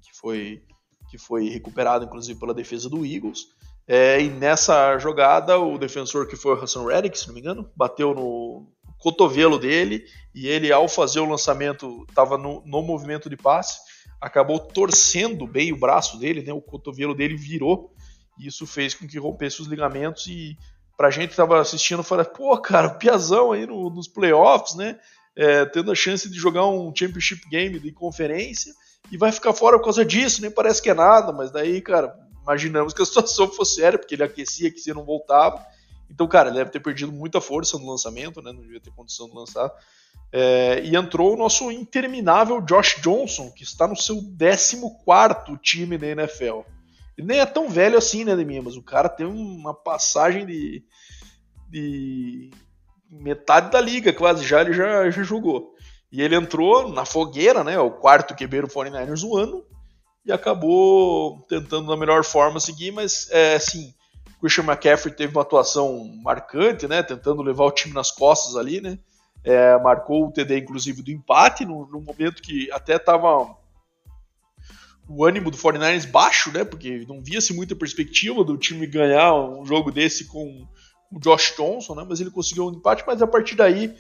Que 0.04 0.20
foi, 0.20 0.62
que 1.10 1.18
foi 1.18 1.50
recuperado, 1.50 2.06
inclusive, 2.06 2.40
pela 2.40 2.54
defesa 2.54 2.90
do 2.90 3.06
Eagles. 3.06 3.48
É, 3.88 4.22
e 4.22 4.30
nessa 4.30 4.98
jogada, 5.00 5.58
o 5.58 5.78
defensor 5.78 6.28
que 6.28 6.36
foi 6.36 6.56
o 6.56 6.62
Hassan 6.62 6.86
Reddick, 6.86 7.18
se 7.18 7.28
não 7.28 7.34
me 7.34 7.40
engano, 7.40 7.72
bateu 7.76 8.14
no 8.14 8.68
cotovelo 9.02 9.58
dele 9.58 10.06
e 10.34 10.48
ele, 10.48 10.72
ao 10.72 10.88
fazer 10.88 11.20
o 11.20 11.30
lançamento, 11.30 12.06
estava 12.08 12.38
no, 12.38 12.62
no, 12.66 12.82
movimento 12.82 13.30
de 13.30 13.36
passe, 13.36 13.80
acabou 14.22 14.60
torcendo 14.60 15.48
bem 15.48 15.74
o 15.74 15.78
braço 15.78 16.18
dele, 16.18 16.42
né? 16.42 16.54
o 16.54 16.62
cotovelo 16.62 17.16
dele 17.16 17.36
virou 17.36 17.94
e 18.40 18.48
isso 18.48 18.66
fez 18.66 18.94
com 18.94 19.08
que 19.08 19.20
rompesse 19.20 19.62
os 19.62 19.68
ligamentos 19.68 20.28
e 20.28 20.58
pra 20.96 21.10
gente 21.10 21.28
que 21.28 21.34
estava 21.34 21.60
assistindo, 21.60 22.04
falei, 22.04 22.26
pô, 22.26 22.56
cara, 22.62 22.90
Piazão 22.92 23.52
aí 23.52 23.66
no, 23.66 23.90
nos 23.90 24.08
playoffs, 24.08 24.76
né? 24.76 25.00
É, 25.36 25.66
tendo 25.66 25.92
a 25.92 25.96
chance 25.96 26.30
de 26.30 26.38
jogar 26.38 26.68
um 26.68 26.94
championship 26.94 27.48
game 27.50 27.80
de 27.80 27.92
conferência 27.92 28.74
e 29.10 29.18
vai 29.18 29.32
ficar 29.32 29.54
fora 29.54 29.78
por 29.78 29.86
causa 29.86 30.06
disso, 30.06 30.42
nem 30.42 30.52
parece 30.52 30.82
que 30.82 30.90
é 30.90 30.94
nada, 30.94 31.32
mas 31.32 31.50
daí, 31.50 31.82
cara, 31.82 32.14
imaginamos 32.44 32.94
que 32.94 33.02
a 33.02 33.06
situação 33.06 33.48
fosse 33.48 33.76
séria, 33.76 33.98
porque 33.98 34.14
ele 34.14 34.24
aquecia, 34.24 34.70
que 34.70 34.80
se 34.80 34.94
não 34.94 35.06
voltava. 35.06 35.66
Então, 36.12 36.28
cara, 36.28 36.50
ele 36.50 36.58
deve 36.58 36.72
ter 36.72 36.82
perdido 36.82 37.12
muita 37.12 37.40
força 37.40 37.78
no 37.78 37.90
lançamento, 37.90 38.42
né? 38.42 38.52
Não 38.52 38.62
devia 38.62 38.82
ter 38.82 38.92
condição 38.92 39.30
de 39.30 39.36
lançar. 39.36 39.72
É, 40.32 40.82
e 40.84 40.96
entrou 40.96 41.34
o 41.34 41.38
nosso 41.38 41.72
interminável 41.72 42.62
Josh 42.62 43.02
Johnson, 43.02 43.50
que 43.52 43.64
está 43.64 43.88
no 43.88 43.96
seu 43.96 44.18
14 44.38 45.58
time 45.62 45.98
da 45.98 46.08
NFL. 46.08 46.62
Ele 47.18 47.28
nem 47.28 47.40
é 47.40 47.46
tão 47.46 47.70
velho 47.70 47.98
assim, 47.98 48.26
né, 48.26 48.36
Deminha? 48.36 48.62
Mas 48.62 48.76
o 48.76 48.84
cara 48.84 49.08
tem 49.08 49.26
uma 49.26 49.74
passagem 49.74 50.46
de, 50.46 50.84
de 51.70 52.52
metade 53.10 53.72
da 53.72 53.80
liga, 53.80 54.12
quase 54.12 54.46
já 54.46 54.62
ele 54.62 54.74
já, 54.74 55.10
já 55.10 55.24
jogou. 55.24 55.74
E 56.12 56.22
ele 56.22 56.36
entrou 56.36 56.92
na 56.92 57.06
fogueira, 57.06 57.64
né? 57.64 57.80
O 57.80 57.92
quarto 57.92 58.36
do 58.36 58.68
49ers 58.68 59.22
do 59.22 59.38
ano. 59.38 59.66
E 60.26 60.32
acabou 60.32 61.42
tentando 61.48 61.88
da 61.88 61.98
melhor 61.98 62.24
forma 62.24 62.60
seguir, 62.60 62.92
mas 62.92 63.30
é 63.32 63.56
assim 63.56 63.94
Christian 64.42 64.66
McCaffrey 64.66 65.14
teve 65.14 65.32
uma 65.32 65.44
atuação 65.44 66.12
marcante, 66.22 66.88
né? 66.88 67.02
Tentando 67.02 67.42
levar 67.42 67.64
o 67.64 67.72
time 67.72 67.94
nas 67.94 68.12
costas 68.12 68.58
ali, 68.58 68.82
né? 68.82 69.00
é, 69.44 69.78
marcou 69.80 70.28
o 70.28 70.32
TD, 70.32 70.60
inclusive, 70.60 71.02
do 71.02 71.12
empate, 71.12 71.66
no 71.66 71.88
momento 72.02 72.42
que 72.42 72.72
até 72.72 72.96
estava 72.96 73.56
o 75.08 75.26
ânimo 75.26 75.52
do 75.52 75.58
49ers 75.58 76.10
baixo, 76.10 76.52
né? 76.52 76.64
Porque 76.64 77.06
não 77.08 77.22
via-se 77.22 77.54
muita 77.54 77.76
perspectiva 77.76 78.44
do 78.44 78.58
time 78.58 78.86
ganhar 78.86 79.34
um 79.34 79.66
jogo 79.66 79.92
desse 79.92 80.26
com 80.26 80.66
o 81.12 81.20
Josh 81.20 81.56
Johnson, 81.58 81.96
né? 81.96 82.06
Mas 82.08 82.22
ele 82.22 82.32
conseguiu 82.32 82.68
um 82.68 82.72
empate, 82.72 83.04
mas 83.06 83.22
a 83.22 83.28
partir 83.28 83.56
daí 83.56 83.96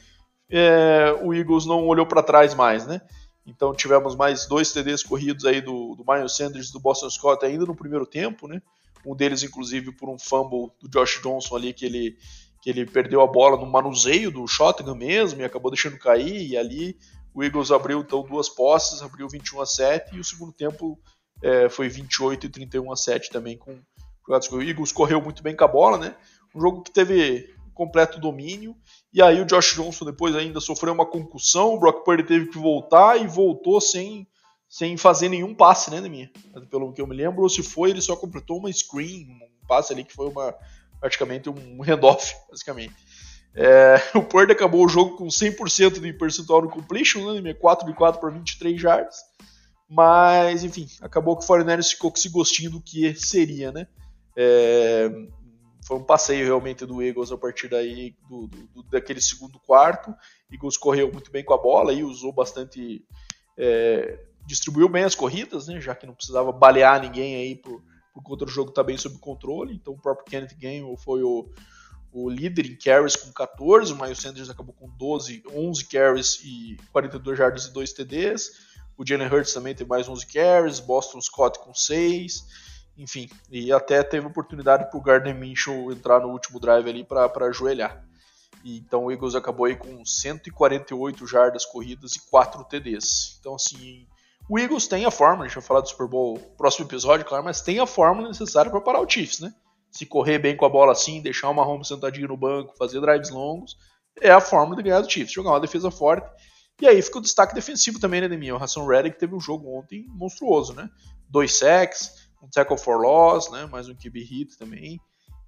é, 0.49 1.15
o 1.21 1.33
Eagles 1.33 1.65
não 1.65 1.87
olhou 1.87 2.05
para 2.05 2.23
trás 2.23 2.53
mais, 2.53 2.85
né? 2.85 3.01
Então 3.45 3.73
tivemos 3.73 4.15
mais 4.15 4.45
dois 4.45 4.71
TDs 4.71 5.01
corridos 5.01 5.45
aí 5.45 5.59
do, 5.59 5.95
do 5.95 6.05
Miles 6.07 6.35
Sanders 6.35 6.71
do 6.71 6.79
Boston 6.79 7.09
Scott 7.09 7.43
ainda 7.43 7.65
no 7.65 7.75
primeiro 7.75 8.05
tempo, 8.05 8.47
né? 8.47 8.61
Um 9.05 9.15
deles, 9.15 9.43
inclusive, 9.43 9.91
por 9.91 10.09
um 10.09 10.17
fumble 10.17 10.71
do 10.81 10.89
Josh 10.89 11.21
Johnson 11.21 11.55
ali, 11.55 11.73
que 11.73 11.85
ele, 11.85 12.17
que 12.61 12.69
ele 12.69 12.85
perdeu 12.85 13.21
a 13.21 13.27
bola 13.27 13.57
no 13.57 13.65
manuseio 13.65 14.31
do 14.31 14.47
shotgun 14.47 14.95
mesmo 14.95 15.41
e 15.41 15.43
acabou 15.43 15.71
deixando 15.71 15.97
cair. 15.97 16.49
E 16.49 16.57
ali 16.57 16.97
o 17.33 17.43
Eagles 17.43 17.71
abriu 17.71 18.01
então 18.01 18.23
duas 18.23 18.49
posses, 18.49 19.01
abriu 19.01 19.27
21 19.27 19.61
a 19.61 19.65
7 19.65 20.15
e 20.15 20.19
o 20.19 20.23
segundo 20.23 20.51
tempo 20.51 20.99
é, 21.41 21.69
foi 21.69 21.89
28 21.89 22.45
e 22.45 22.49
31 22.49 22.91
a 22.91 22.95
7 22.95 23.29
também 23.29 23.57
com 23.57 23.79
o 24.27 24.61
Eagles 24.61 24.91
correu 24.91 25.21
muito 25.21 25.43
bem 25.43 25.55
com 25.55 25.63
a 25.63 25.67
bola, 25.67 25.97
né? 25.97 26.15
Um 26.55 26.61
jogo 26.61 26.83
que 26.83 26.91
teve 26.91 27.53
completo 27.73 28.19
domínio. 28.19 28.75
E 29.13 29.21
aí 29.21 29.41
o 29.41 29.45
Josh 29.45 29.73
Johnson 29.75 30.05
depois 30.05 30.35
ainda 30.35 30.59
sofreu 30.59 30.93
uma 30.93 31.05
concussão, 31.05 31.73
o 31.73 31.79
Brock 31.79 32.03
Purdy 32.05 32.23
teve 32.23 32.47
que 32.47 32.57
voltar 32.57 33.19
e 33.19 33.27
voltou 33.27 33.81
sem, 33.81 34.27
sem 34.71 34.95
fazer 34.95 35.27
nenhum 35.27 35.53
passe, 35.53 35.91
né, 35.91 35.99
minha? 35.99 36.31
Pelo 36.69 36.93
que 36.93 37.01
eu 37.01 37.05
me 37.05 37.13
lembro, 37.13 37.41
ou 37.41 37.49
se 37.49 37.61
foi, 37.61 37.89
ele 37.89 37.99
só 37.99 38.15
completou 38.15 38.57
uma 38.57 38.71
screen, 38.71 39.27
um 39.29 39.67
passe 39.67 39.91
ali 39.91 40.05
que 40.05 40.13
foi 40.13 40.29
uma 40.29 40.55
praticamente 40.97 41.49
um 41.49 41.81
handoff, 41.83 42.33
basicamente. 42.49 42.95
É, 43.53 43.95
o 44.15 44.23
Purdy 44.23 44.53
acabou 44.53 44.85
o 44.85 44.87
jogo 44.87 45.17
com 45.17 45.27
100% 45.27 45.99
de 45.99 46.13
percentual 46.13 46.61
no 46.61 46.69
completion, 46.69 47.41
né, 47.41 47.53
4 47.53 47.85
de 47.85 47.93
4 47.93 48.21
para 48.21 48.29
23 48.29 48.79
jardas. 48.79 49.17
Mas, 49.89 50.63
enfim, 50.63 50.87
acabou 51.01 51.35
que 51.35 51.43
o 51.43 51.47
49ers 51.47 51.89
ficou 51.89 52.09
com 52.09 52.17
esse 52.17 52.29
gostinho 52.29 52.71
do 52.71 52.81
que 52.81 53.13
seria, 53.13 53.73
né? 53.73 53.85
É, 54.37 55.11
foi 55.85 55.97
um 55.97 56.03
passeio 56.03 56.45
realmente 56.45 56.85
do 56.85 57.03
Eagles 57.03 57.29
a 57.29 57.37
partir 57.37 57.67
daí 57.67 58.15
do, 58.29 58.47
do, 58.47 58.83
daquele 58.83 59.19
segundo 59.19 59.59
quarto. 59.59 60.15
Eagles 60.49 60.77
correu 60.77 61.11
muito 61.11 61.29
bem 61.29 61.43
com 61.43 61.53
a 61.53 61.57
bola 61.57 61.91
e 61.91 62.05
usou 62.05 62.31
bastante, 62.31 63.03
é, 63.57 64.17
distribuiu 64.51 64.89
bem 64.89 65.03
as 65.03 65.15
corridas, 65.15 65.67
né? 65.67 65.79
Já 65.79 65.95
que 65.95 66.05
não 66.05 66.13
precisava 66.13 66.51
balear 66.51 67.01
ninguém 67.01 67.35
aí 67.35 67.55
por, 67.55 67.81
por 68.13 68.21
conta 68.23 68.45
do 68.45 68.51
jogo 68.51 68.69
estar 68.69 68.83
tá 68.83 68.87
bem 68.87 68.97
sob 68.97 69.17
controle. 69.17 69.73
Então 69.73 69.93
o 69.93 70.01
próprio 70.01 70.25
Kenneth 70.25 70.57
Gainwell 70.59 70.97
foi 70.97 71.23
o, 71.23 71.49
o 72.11 72.29
líder 72.29 72.65
em 72.65 72.75
carries 72.75 73.15
com 73.15 73.31
14, 73.31 73.93
o 73.93 73.95
Miles 73.95 74.19
Sanders 74.19 74.49
acabou 74.49 74.73
com 74.73 74.89
12, 74.89 75.43
11 75.53 75.85
carries 75.85 76.39
e 76.43 76.77
42 76.91 77.37
jardas 77.37 77.65
e 77.65 77.73
2 77.73 77.93
TDs. 77.93 78.71
O 78.97 79.07
Jalen 79.07 79.27
Hurts 79.27 79.53
também 79.53 79.73
teve 79.73 79.89
mais 79.89 80.07
11 80.07 80.27
carries, 80.27 80.79
Boston 80.79 81.21
Scott 81.21 81.59
com 81.59 81.73
6 81.73 82.71
enfim, 82.97 83.29
e 83.49 83.71
até 83.71 84.03
teve 84.03 84.27
oportunidade 84.27 84.89
para 84.89 84.97
o 84.97 85.01
Gardner 85.01 85.33
Minshew 85.33 85.91
entrar 85.91 86.19
no 86.19 86.29
último 86.29 86.59
drive 86.59 86.87
ali 86.87 87.03
para 87.03 87.31
ajoelhar. 87.47 88.05
E, 88.63 88.77
então 88.77 89.05
o 89.05 89.11
Eagles 89.11 89.33
acabou 89.33 89.65
aí 89.65 89.75
com 89.75 90.05
148 90.05 91.25
jardas 91.25 91.65
corridas 91.65 92.15
e 92.15 92.29
4 92.29 92.63
TDs. 92.65 93.37
Então, 93.39 93.55
assim, 93.55 94.05
o 94.51 94.59
Eagles 94.59 94.85
tem 94.85 95.05
a 95.05 95.11
fórmula, 95.11 95.45
a 95.45 95.47
gente 95.47 95.55
vai 95.55 95.63
falar 95.63 95.79
do 95.79 95.87
Super 95.87 96.07
Bowl 96.07 96.33
no 96.33 96.57
próximo 96.57 96.85
episódio, 96.85 97.25
claro, 97.25 97.41
mas 97.41 97.61
tem 97.61 97.79
a 97.79 97.85
fórmula 97.85 98.27
necessária 98.27 98.69
para 98.69 98.81
parar 98.81 98.99
o 98.99 99.09
Chiefs, 99.09 99.39
né? 99.39 99.53
Se 99.89 100.05
correr 100.05 100.39
bem 100.39 100.57
com 100.57 100.65
a 100.65 100.69
bola 100.69 100.91
assim, 100.91 101.21
deixar 101.21 101.49
o 101.49 101.53
Mahomes 101.53 101.87
sentadinho 101.87 102.27
no 102.27 102.35
banco, 102.35 102.75
fazer 102.77 102.99
drives 102.99 103.29
longos, 103.29 103.77
é 104.19 104.29
a 104.29 104.41
fórmula 104.41 104.75
de 104.75 104.83
ganhar 104.83 104.99
do 104.99 105.09
Chiefs, 105.09 105.31
jogar 105.31 105.51
uma 105.51 105.59
defesa 105.61 105.89
forte. 105.89 106.29
E 106.81 106.85
aí 106.85 107.01
fica 107.01 107.19
o 107.19 107.21
destaque 107.21 107.55
defensivo 107.55 107.97
também, 107.97 108.19
né, 108.19 108.27
Demir? 108.27 108.53
O 108.53 108.61
Hassan 108.61 108.85
Reddick 108.85 109.17
teve 109.17 109.33
um 109.33 109.39
jogo 109.39 109.69
ontem 109.79 110.05
monstruoso, 110.09 110.73
né? 110.73 110.89
Dois 111.29 111.57
sacks, 111.57 112.29
um 112.43 112.49
tackle 112.49 112.77
for 112.77 112.99
loss, 112.99 113.49
né? 113.51 113.65
Mais 113.67 113.87
um 113.87 113.95
QB 113.95 114.21
hit 114.21 114.57
também. 114.57 114.99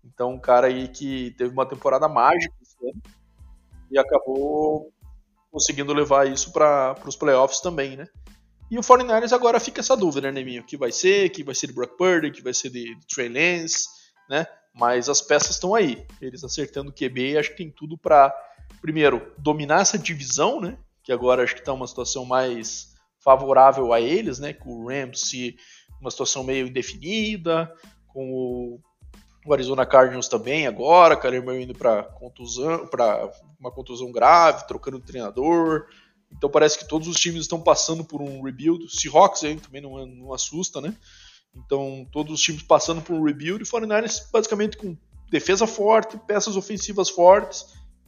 Então, 0.06 0.32
um 0.32 0.40
cara 0.40 0.68
aí 0.68 0.88
que 0.88 1.32
teve 1.38 1.52
uma 1.52 1.66
temporada 1.66 2.08
mágica 2.08 2.54
e 3.92 4.00
acabou 4.00 4.94
conseguindo 5.52 5.92
levar 5.92 6.26
isso 6.26 6.54
para 6.54 6.96
os 7.06 7.18
playoffs 7.18 7.60
também, 7.60 7.98
né? 7.98 8.08
E 8.74 8.78
o 8.80 8.82
49ers 8.82 9.32
agora 9.32 9.60
fica 9.60 9.82
essa 9.82 9.96
dúvida, 9.96 10.32
né, 10.32 10.32
Neminho? 10.32 10.64
Que 10.64 10.76
vai 10.76 10.92
ser? 10.92 11.30
que 11.30 11.44
vai 11.44 11.54
ser 11.54 11.68
de 11.68 11.74
Brock 11.74 11.96
Purdy? 11.96 12.32
que 12.32 12.42
vai 12.42 12.56
ser 12.56 12.72
de, 12.72 12.96
de 12.96 13.06
Trey 13.06 13.30
Lance? 13.30 13.88
Né? 14.28 14.48
Mas 14.74 15.08
as 15.08 15.22
peças 15.22 15.52
estão 15.52 15.76
aí. 15.76 16.04
Eles 16.20 16.44
acertando 16.44 16.90
o 16.90 16.92
QB, 16.92 17.38
acho 17.38 17.52
que 17.52 17.58
tem 17.58 17.70
tudo 17.70 17.96
para, 17.96 18.36
primeiro, 18.82 19.32
dominar 19.38 19.82
essa 19.82 19.96
divisão, 19.96 20.60
né? 20.60 20.76
Que 21.04 21.12
agora 21.12 21.44
acho 21.44 21.54
que 21.54 21.60
está 21.60 21.72
uma 21.72 21.86
situação 21.86 22.26
mais 22.26 22.96
favorável 23.24 23.94
a 23.94 24.02
eles, 24.02 24.40
né? 24.40 24.54
Com 24.54 24.72
o 24.72 24.88
Rams 24.88 25.22
se 25.22 25.56
uma 26.02 26.10
situação 26.10 26.44
meio 26.44 26.66
indefinida, 26.66 27.72
com 28.08 28.80
o, 29.46 29.54
Arizona 29.54 29.86
Cardinals 29.86 30.28
também 30.28 30.66
agora, 30.66 31.16
Kyler 31.16 31.44
indo 31.62 31.76
para 31.76 32.02
contusão, 32.02 32.88
para 32.88 33.32
uma 33.60 33.70
contusão 33.70 34.12
grave, 34.12 34.66
trocando 34.68 34.98
de 34.98 35.06
treinador. 35.06 35.86
Então 36.36 36.50
parece 36.50 36.78
que 36.78 36.88
todos 36.88 37.08
os 37.08 37.18
times 37.18 37.42
estão 37.42 37.62
passando 37.62 38.04
por 38.04 38.22
um 38.22 38.42
rebuild. 38.42 38.86
Seahawks 38.90 39.44
aí 39.44 39.60
também 39.60 39.82
não, 39.82 40.06
não 40.06 40.34
assusta, 40.34 40.82
né? 40.82 40.96
Então 41.56 42.08
todos 42.12 42.34
os 42.34 42.42
times 42.42 42.64
passando 42.64 43.02
por 43.02 43.14
um 43.14 43.24
rebuild 43.24 43.64
e 43.64 43.66
49ers 43.66 44.24
basicamente 44.32 44.78
com 44.78 44.98
defesa 45.30 45.66
forte, 45.66 46.18
peças 46.28 46.56
ofensivas 46.56 47.10
fortes, 47.10 47.66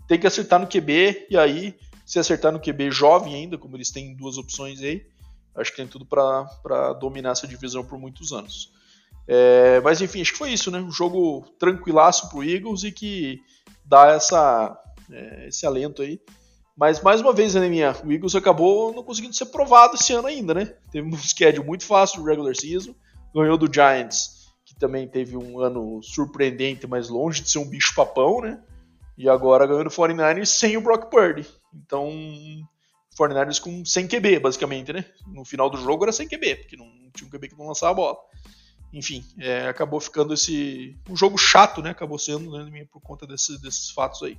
tem 0.07 0.19
que 0.19 0.27
acertar 0.27 0.59
no 0.59 0.67
QB 0.67 1.27
e 1.29 1.37
aí 1.37 1.75
se 2.05 2.19
acertar 2.19 2.51
no 2.51 2.59
QB 2.59 2.91
jovem 2.91 3.33
ainda, 3.33 3.57
como 3.57 3.75
eles 3.75 3.89
têm 3.89 4.15
duas 4.15 4.37
opções 4.37 4.79
aí, 4.81 5.05
Acho 5.55 5.71
que 5.71 5.77
tem 5.77 5.87
tudo 5.87 6.05
para 6.05 6.93
dominar 6.99 7.31
essa 7.31 7.47
divisão 7.47 7.83
por 7.83 7.97
muitos 7.97 8.33
anos. 8.33 8.73
É, 9.27 9.79
mas 9.81 10.01
enfim, 10.01 10.21
acho 10.21 10.33
que 10.33 10.37
foi 10.37 10.51
isso, 10.51 10.69
né? 10.69 10.79
Um 10.79 10.91
jogo 10.91 11.45
tranquilaço 11.57 12.29
pro 12.29 12.43
Eagles 12.43 12.83
e 12.83 12.91
que 12.91 13.41
dá 13.83 14.07
essa, 14.07 14.77
é, 15.09 15.47
esse 15.47 15.65
alento 15.65 16.01
aí. 16.01 16.19
Mas 16.77 17.01
mais 17.01 17.21
uma 17.21 17.31
vez, 17.31 17.55
né, 17.55 17.69
minha, 17.69 17.95
o 18.03 18.11
Eagles 18.11 18.35
acabou 18.35 18.93
não 18.93 19.03
conseguindo 19.03 19.33
ser 19.33 19.45
provado 19.45 19.95
esse 19.95 20.11
ano 20.11 20.27
ainda, 20.27 20.53
né? 20.53 20.65
Teve 20.91 21.07
um 21.07 21.15
schedule 21.17 21.65
muito 21.65 21.85
fácil 21.85 22.21
do 22.21 22.27
regular 22.27 22.55
season, 22.55 22.93
ganhou 23.33 23.57
do 23.57 23.73
Giants, 23.73 24.51
que 24.65 24.75
também 24.75 25.07
teve 25.07 25.37
um 25.37 25.59
ano 25.59 26.01
surpreendente, 26.03 26.85
mas 26.85 27.07
longe 27.07 27.41
de 27.41 27.49
ser 27.49 27.59
um 27.59 27.69
bicho 27.69 27.95
papão, 27.95 28.41
né? 28.41 28.61
E 29.17 29.29
agora 29.29 29.65
ganhou 29.65 29.83
do 29.85 29.89
49ers 29.89 30.47
sem 30.47 30.75
o 30.75 30.81
Brock 30.81 31.09
Purdy. 31.09 31.47
Então, 31.73 32.11
49ers 33.17 33.61
com 33.61 33.85
sem 33.85 34.07
QB, 34.07 34.39
basicamente, 34.39 34.91
né? 34.91 35.05
No 35.27 35.45
final 35.45 35.69
do 35.69 35.77
jogo 35.77 36.03
era 36.03 36.11
sem 36.11 36.27
QB, 36.27 36.55
porque 36.55 36.75
não 36.75 36.87
tinha 37.13 37.27
um 37.27 37.31
QB 37.31 37.47
que 37.49 37.57
não 37.57 37.67
lançava 37.67 37.91
a 37.91 37.95
bola. 37.95 38.17
Enfim, 38.91 39.23
é, 39.39 39.67
acabou 39.67 39.99
ficando 40.01 40.33
esse. 40.33 40.97
um 41.09 41.15
jogo 41.15 41.37
chato, 41.37 41.81
né? 41.81 41.91
Acabou 41.91 42.19
sendo, 42.19 42.51
né, 42.51 42.85
por 42.91 43.01
conta 43.01 43.25
desse, 43.25 43.61
desses 43.61 43.89
fatos 43.91 44.21
aí. 44.23 44.37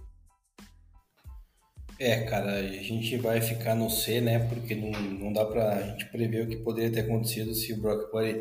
É, 1.99 2.21
cara, 2.25 2.57
a 2.57 2.63
gente 2.63 3.17
vai 3.17 3.41
ficar 3.41 3.75
no 3.75 3.89
C, 3.89 4.21
né? 4.21 4.39
Porque 4.49 4.75
não, 4.75 4.91
não 4.91 5.33
dá 5.33 5.45
pra 5.45 5.83
gente 5.83 6.07
prever 6.07 6.45
o 6.45 6.49
que 6.49 6.57
poderia 6.57 6.93
ter 6.93 7.01
acontecido 7.01 7.55
se 7.55 7.73
o 7.73 7.81
Brock 7.81 8.11
Purdy 8.11 8.41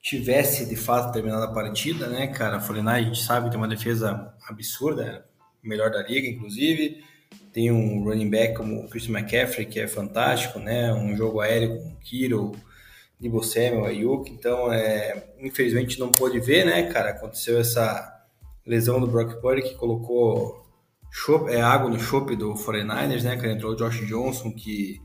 tivesse 0.00 0.66
de 0.66 0.76
fato 0.76 1.12
terminado 1.12 1.44
a 1.44 1.52
partida, 1.52 2.08
né, 2.08 2.26
cara? 2.28 2.56
A 2.56 2.60
49 2.60 2.98
a 2.98 3.02
gente 3.02 3.22
sabe 3.22 3.50
tem 3.50 3.58
uma 3.58 3.68
defesa 3.68 4.34
absurda, 4.48 5.26
melhor 5.62 5.90
da 5.90 6.02
liga, 6.02 6.28
inclusive 6.28 7.02
tem 7.54 7.70
um 7.70 8.02
running 8.02 8.28
back 8.28 8.54
como 8.54 8.80
o 8.80 8.88
Christian 8.88 9.16
McCaffrey, 9.16 9.64
que 9.64 9.78
é 9.78 9.86
fantástico, 9.86 10.58
né? 10.58 10.92
Um 10.92 11.16
jogo 11.16 11.40
aéreo 11.40 11.78
com 11.78 11.88
o 11.90 11.96
Kiro, 11.96 12.52
Debo 13.18 13.42
Samuel, 13.44 13.84
Ayuk. 13.84 14.28
Então, 14.30 14.72
é, 14.72 15.24
infelizmente 15.38 16.00
não 16.00 16.10
pôde 16.10 16.40
ver, 16.40 16.66
né, 16.66 16.90
cara? 16.92 17.10
Aconteceu 17.10 17.58
essa 17.60 18.12
lesão 18.66 19.00
do 19.00 19.06
Brock 19.06 19.40
Purdy 19.40 19.62
que 19.62 19.76
colocou 19.76 20.63
é, 21.48 21.60
água 21.60 21.90
no 21.90 21.98
chope 21.98 22.36
do 22.36 22.54
49ers, 22.54 23.22
né? 23.22 23.36
Que 23.36 23.46
entrou 23.46 23.72
o 23.72 23.76
Josh 23.76 24.06
Johnson, 24.06 24.52
que, 24.52 25.00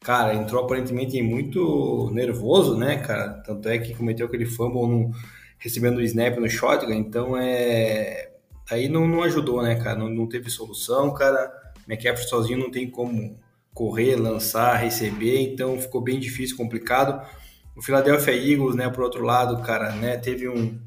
cara, 0.00 0.34
entrou 0.34 0.64
aparentemente 0.64 1.20
muito 1.22 2.10
nervoso, 2.12 2.76
né, 2.76 2.98
cara? 2.98 3.42
Tanto 3.44 3.68
é 3.68 3.78
que 3.78 3.94
cometeu 3.94 4.26
aquele 4.26 4.46
fumble 4.46 4.86
no, 4.86 5.10
recebendo 5.58 5.98
o 5.98 6.02
snap 6.02 6.38
no 6.38 6.48
shotgun. 6.48 6.92
Então, 6.92 7.36
é... 7.36 8.32
Aí 8.70 8.88
não, 8.88 9.06
não 9.08 9.22
ajudou, 9.22 9.62
né, 9.62 9.76
cara? 9.76 9.98
Não, 9.98 10.08
não 10.10 10.28
teve 10.28 10.50
solução, 10.50 11.12
cara 11.14 11.68
McCaffrey 11.88 12.28
sozinho 12.28 12.58
não 12.58 12.70
tem 12.70 12.88
como 12.88 13.40
correr, 13.72 14.16
lançar, 14.16 14.76
receber, 14.76 15.40
então 15.40 15.80
ficou 15.80 16.02
bem 16.02 16.20
difícil, 16.20 16.56
complicado. 16.56 17.26
O 17.74 17.82
Philadelphia 17.82 18.34
Eagles, 18.34 18.74
né, 18.74 18.90
por 18.90 19.04
outro 19.04 19.24
lado, 19.24 19.62
cara, 19.62 19.92
né, 19.92 20.16
teve 20.18 20.48
um, 20.48 20.78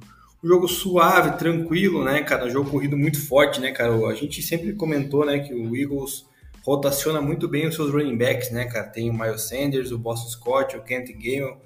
um 0.43 0.47
jogo 0.47 0.67
suave, 0.67 1.37
tranquilo, 1.37 2.03
né, 2.03 2.23
cara, 2.23 2.45
um 2.45 2.49
jogo 2.49 2.69
corrido 2.69 2.97
muito 2.97 3.25
forte, 3.25 3.59
né, 3.59 3.71
cara. 3.71 3.93
A 4.07 4.13
gente 4.13 4.41
sempre 4.41 4.73
comentou, 4.73 5.25
né, 5.25 5.39
que 5.39 5.53
o 5.53 5.75
Eagles 5.75 6.25
rotaciona 6.63 7.21
muito 7.21 7.47
bem 7.47 7.67
os 7.67 7.75
seus 7.75 7.91
running 7.91 8.17
backs, 8.17 8.51
né, 8.51 8.65
cara. 8.65 8.87
Tem 8.87 9.09
o 9.09 9.13
Miles 9.13 9.43
Sanders, 9.43 9.91
o 9.91 9.97
Boston 9.97 10.29
Scott, 10.29 10.77
o 10.77 10.83
Kent 10.83 11.11
Gamel. 11.13 11.61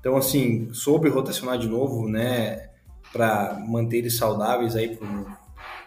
Então, 0.00 0.16
assim, 0.16 0.72
soube 0.72 1.08
rotacionar 1.08 1.58
de 1.58 1.68
novo, 1.68 2.08
né, 2.08 2.70
para 3.12 3.62
manter 3.66 3.98
eles 3.98 4.16
saudáveis 4.16 4.74
aí 4.74 4.96
pro 4.96 5.26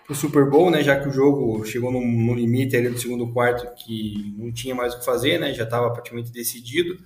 o 0.09 0.15
Super 0.15 0.49
Bowl, 0.49 0.71
né? 0.71 0.81
Já 0.83 0.99
que 0.99 1.09
o 1.09 1.11
jogo 1.11 1.65
chegou 1.65 1.91
no, 1.91 1.99
no 1.99 2.33
limite 2.33 2.75
ali 2.75 2.89
do 2.89 2.97
segundo 2.97 3.27
quarto 3.33 3.67
que 3.75 4.33
não 4.37 4.51
tinha 4.51 4.73
mais 4.73 4.93
o 4.93 4.99
que 4.99 5.05
fazer, 5.05 5.39
né? 5.39 5.53
Já 5.53 5.63
estava 5.63 5.89
praticamente 5.91 6.31
decidido, 6.31 6.97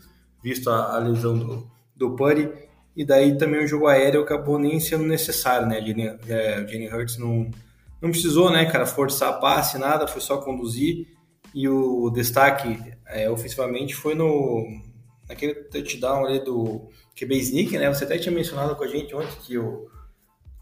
visto 0.43 0.69
a, 0.69 0.95
a 0.95 0.99
lesão 0.99 1.37
do, 1.37 1.71
do 1.95 2.15
Purdy. 2.15 2.49
E 2.95 3.05
daí 3.05 3.37
também 3.37 3.63
o 3.63 3.67
jogo 3.67 3.87
aéreo 3.87 4.21
acabou 4.21 4.59
nem 4.59 4.79
sendo 4.79 5.05
necessário, 5.05 5.67
né? 5.67 5.79
Jalen, 5.79 6.17
é, 6.27 6.67
Jalen 6.67 6.93
Hurts 6.93 7.17
não, 7.17 7.49
não 8.01 8.11
precisou, 8.11 8.51
né, 8.51 8.65
cara, 8.65 8.85
forçar 8.85 9.39
passe, 9.39 9.77
nada, 9.77 10.07
foi 10.07 10.21
só 10.21 10.37
conduzir. 10.37 11.07
E 11.53 11.67
o 11.67 12.09
destaque 12.09 12.79
é, 13.05 13.29
ofensivamente 13.29 13.95
foi 13.95 14.15
no 14.15 14.65
naquele 15.27 15.53
touchdown 15.55 16.25
ali 16.25 16.43
do 16.43 16.89
QB 17.17 17.37
Sneak, 17.37 17.77
né? 17.77 17.87
Você 17.93 18.03
até 18.03 18.17
tinha 18.17 18.33
mencionado 18.33 18.75
com 18.75 18.83
a 18.83 18.87
gente 18.87 19.15
ontem 19.15 19.37
que 19.45 19.57
o 19.57 19.89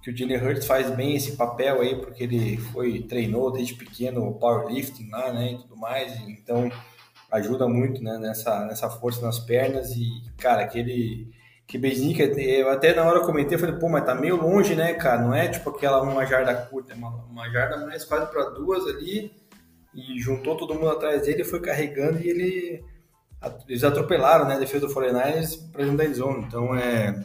que 0.01 0.11
o 0.11 0.17
Jalen 0.17 0.37
Hurts 0.37 0.65
faz 0.65 0.89
bem 0.95 1.15
esse 1.15 1.33
papel 1.35 1.81
aí, 1.81 1.95
porque 1.95 2.23
ele 2.23 2.57
foi 2.57 3.01
treinou 3.01 3.51
desde 3.51 3.75
pequeno 3.75 4.33
powerlifting 4.35 5.09
lá, 5.09 5.33
né, 5.33 5.53
e 5.53 5.57
tudo 5.57 5.75
mais, 5.75 6.17
então 6.21 6.71
ajuda 7.31 7.67
muito, 7.67 8.01
né, 8.01 8.17
nessa, 8.17 8.65
nessa 8.65 8.89
força 8.89 9.21
nas 9.21 9.39
pernas 9.39 9.91
e, 9.91 10.09
cara, 10.37 10.63
aquele 10.63 11.27
que 11.69 11.77
Besnica, 11.77 12.23
eu 12.23 12.67
até 12.71 12.95
na 12.95 13.03
hora 13.03 13.19
comentei, 13.19 13.55
eu 13.55 13.59
falei, 13.59 13.75
pô, 13.75 13.87
mas 13.87 14.03
tá 14.03 14.15
meio 14.15 14.35
longe, 14.35 14.73
né, 14.73 14.91
cara, 14.95 15.21
não 15.21 15.35
é 15.35 15.47
tipo 15.47 15.69
aquela 15.69 16.01
uma 16.01 16.25
jarda 16.25 16.51
curta, 16.55 16.93
é 16.93 16.95
uma, 16.95 17.09
uma 17.25 17.47
jarda 17.47 17.85
mais 17.85 18.03
quase 18.03 18.25
para 18.31 18.49
duas 18.49 18.87
ali, 18.87 19.31
e 19.93 20.19
juntou 20.19 20.57
todo 20.57 20.73
mundo 20.73 20.89
atrás 20.89 21.21
dele, 21.21 21.43
foi 21.43 21.61
carregando 21.61 22.19
e 22.19 22.27
ele 22.27 22.85
eles 23.67 23.83
atropelaram, 23.83 24.47
né, 24.47 24.55
a 24.55 24.59
defesa 24.59 24.87
do 24.87 24.93
49ers 24.93 25.71
para 25.71 25.85
dentro 25.85 25.97
da 25.97 26.11
zone, 26.11 26.45
então 26.47 26.75
é 26.75 27.23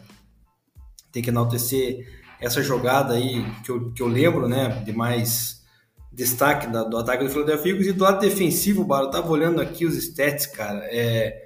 tem 1.11 1.23
que 1.23 1.31
enaltecer 1.31 2.07
essa 2.39 2.63
jogada 2.63 3.15
aí 3.15 3.43
que 3.65 3.71
eu, 3.71 3.93
que 3.93 4.03
eu 4.03 4.09
lembro, 4.09 4.47
né, 4.47 4.83
de 4.85 4.93
mais 4.93 5.65
destaque 6.13 6.67
da, 6.67 6.85
do 6.85 6.99
ataque 6.99 7.25
do 7.25 7.31
Philadelphia 7.31 7.73
Eagles. 7.73 7.89
E 7.89 7.93
do 7.93 8.05
lado 8.05 8.21
defensivo, 8.21 8.85
Baro, 8.85 9.07
eu 9.07 9.11
tava 9.11 9.31
olhando 9.31 9.61
aqui 9.61 9.87
os 9.87 9.97
stats, 9.97 10.47
cara. 10.47 10.81
É, 10.91 11.44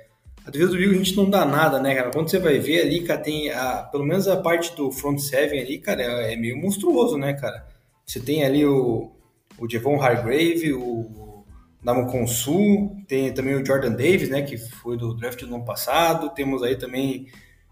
a 0.48 0.50
defesa 0.50 0.72
do 0.72 0.78
Eagles 0.78 1.00
a 1.00 1.04
gente 1.04 1.16
não 1.16 1.28
dá 1.28 1.44
nada, 1.44 1.78
né, 1.78 1.94
cara? 1.94 2.10
Quando 2.10 2.30
você 2.30 2.38
vai 2.38 2.58
ver 2.58 2.80
ali, 2.80 3.02
cara, 3.02 3.20
tem 3.20 3.50
a, 3.50 3.82
pelo 3.82 4.04
menos 4.04 4.26
a 4.26 4.38
parte 4.38 4.74
do 4.74 4.90
front 4.90 5.18
seven 5.18 5.60
ali, 5.60 5.78
cara, 5.78 6.02
é, 6.02 6.32
é 6.32 6.36
meio 6.36 6.56
monstruoso, 6.56 7.18
né, 7.18 7.34
cara? 7.34 7.66
Você 8.06 8.18
tem 8.18 8.42
ali 8.42 8.64
o, 8.64 9.12
o 9.58 9.66
Devon 9.66 10.00
Hargrave, 10.00 10.72
o 10.72 11.44
Namon 11.82 12.06
Konsu, 12.06 12.96
tem 13.06 13.30
também 13.34 13.56
o 13.56 13.64
Jordan 13.64 13.90
Davis, 13.90 14.30
né, 14.30 14.40
que 14.40 14.56
foi 14.56 14.96
do 14.96 15.14
draft 15.14 15.38
do 15.38 15.54
ano 15.54 15.64
passado. 15.66 16.30
Temos 16.30 16.62
aí 16.62 16.76
também, 16.76 17.26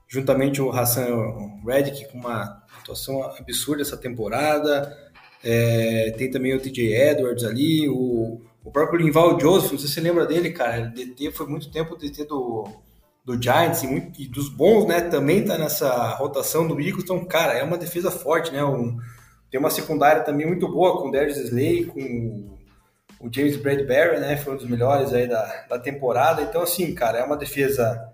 juntamente 0.07 0.61
o 0.61 0.71
Hassan 0.71 1.63
Reddick, 1.67 2.13
com 2.13 2.19
uma 2.19 2.63
atuação 2.79 3.23
absurda 3.23 3.81
essa 3.81 3.97
temporada. 3.97 4.95
É, 5.43 6.11
tem 6.19 6.31
também 6.31 6.55
o 6.55 6.61
TJ 6.61 6.95
Edwards 6.95 7.43
ali, 7.43 7.89
o, 7.89 8.43
o 8.67 8.71
próprio 8.73 8.99
Linval 8.99 9.39
Joseph, 9.39 9.71
não 9.71 9.79
sei 9.79 9.87
se 9.87 9.95
você 9.95 10.01
lembra 10.01 10.27
dele, 10.27 10.51
cara. 10.51 10.89
DT 10.89 11.31
foi 11.31 11.47
muito 11.47 11.71
tempo 11.71 11.95
o 11.95 11.97
DT 11.97 12.25
do, 12.25 12.67
do 13.25 13.41
Giants 13.41 13.85
e, 13.85 13.87
muito, 13.87 14.21
e, 14.21 14.27
dos 14.27 14.49
bons, 14.49 14.89
né? 14.89 15.03
Também 15.03 15.45
tá 15.45 15.57
nessa 15.57 16.09
rotação 16.17 16.67
do 16.67 16.81
Eagles. 16.81 17.05
Então, 17.05 17.25
cara, 17.25 17.53
é 17.53 17.63
uma 17.63 17.79
defesa 17.79 18.11
forte, 18.11 18.53
né? 18.53 18.65
Um, 18.65 18.99
tem 19.53 19.61
uma 19.61 19.71
secundária 19.71 20.25
também 20.25 20.49
muito 20.49 20.67
boa 20.67 21.01
com 21.01 21.09
o 21.09 21.13
Darius 21.13 21.39
Slay, 21.39 21.85
com 21.85 22.01
o, 23.21 23.27
o 23.29 23.33
James 23.33 23.57
Bradbury, 23.57 24.19
né? 24.19 24.37
Foi 24.37 24.55
um 24.55 24.57
dos 24.57 24.69
melhores 24.69 25.13
aí 25.13 25.29
da, 25.29 25.45
da 25.69 25.79
temporada. 25.79 26.43
Então, 26.43 26.61
assim, 26.61 26.93
cara, 26.93 27.19
é 27.19 27.25
uma 27.25 27.37
defesa 27.37 28.13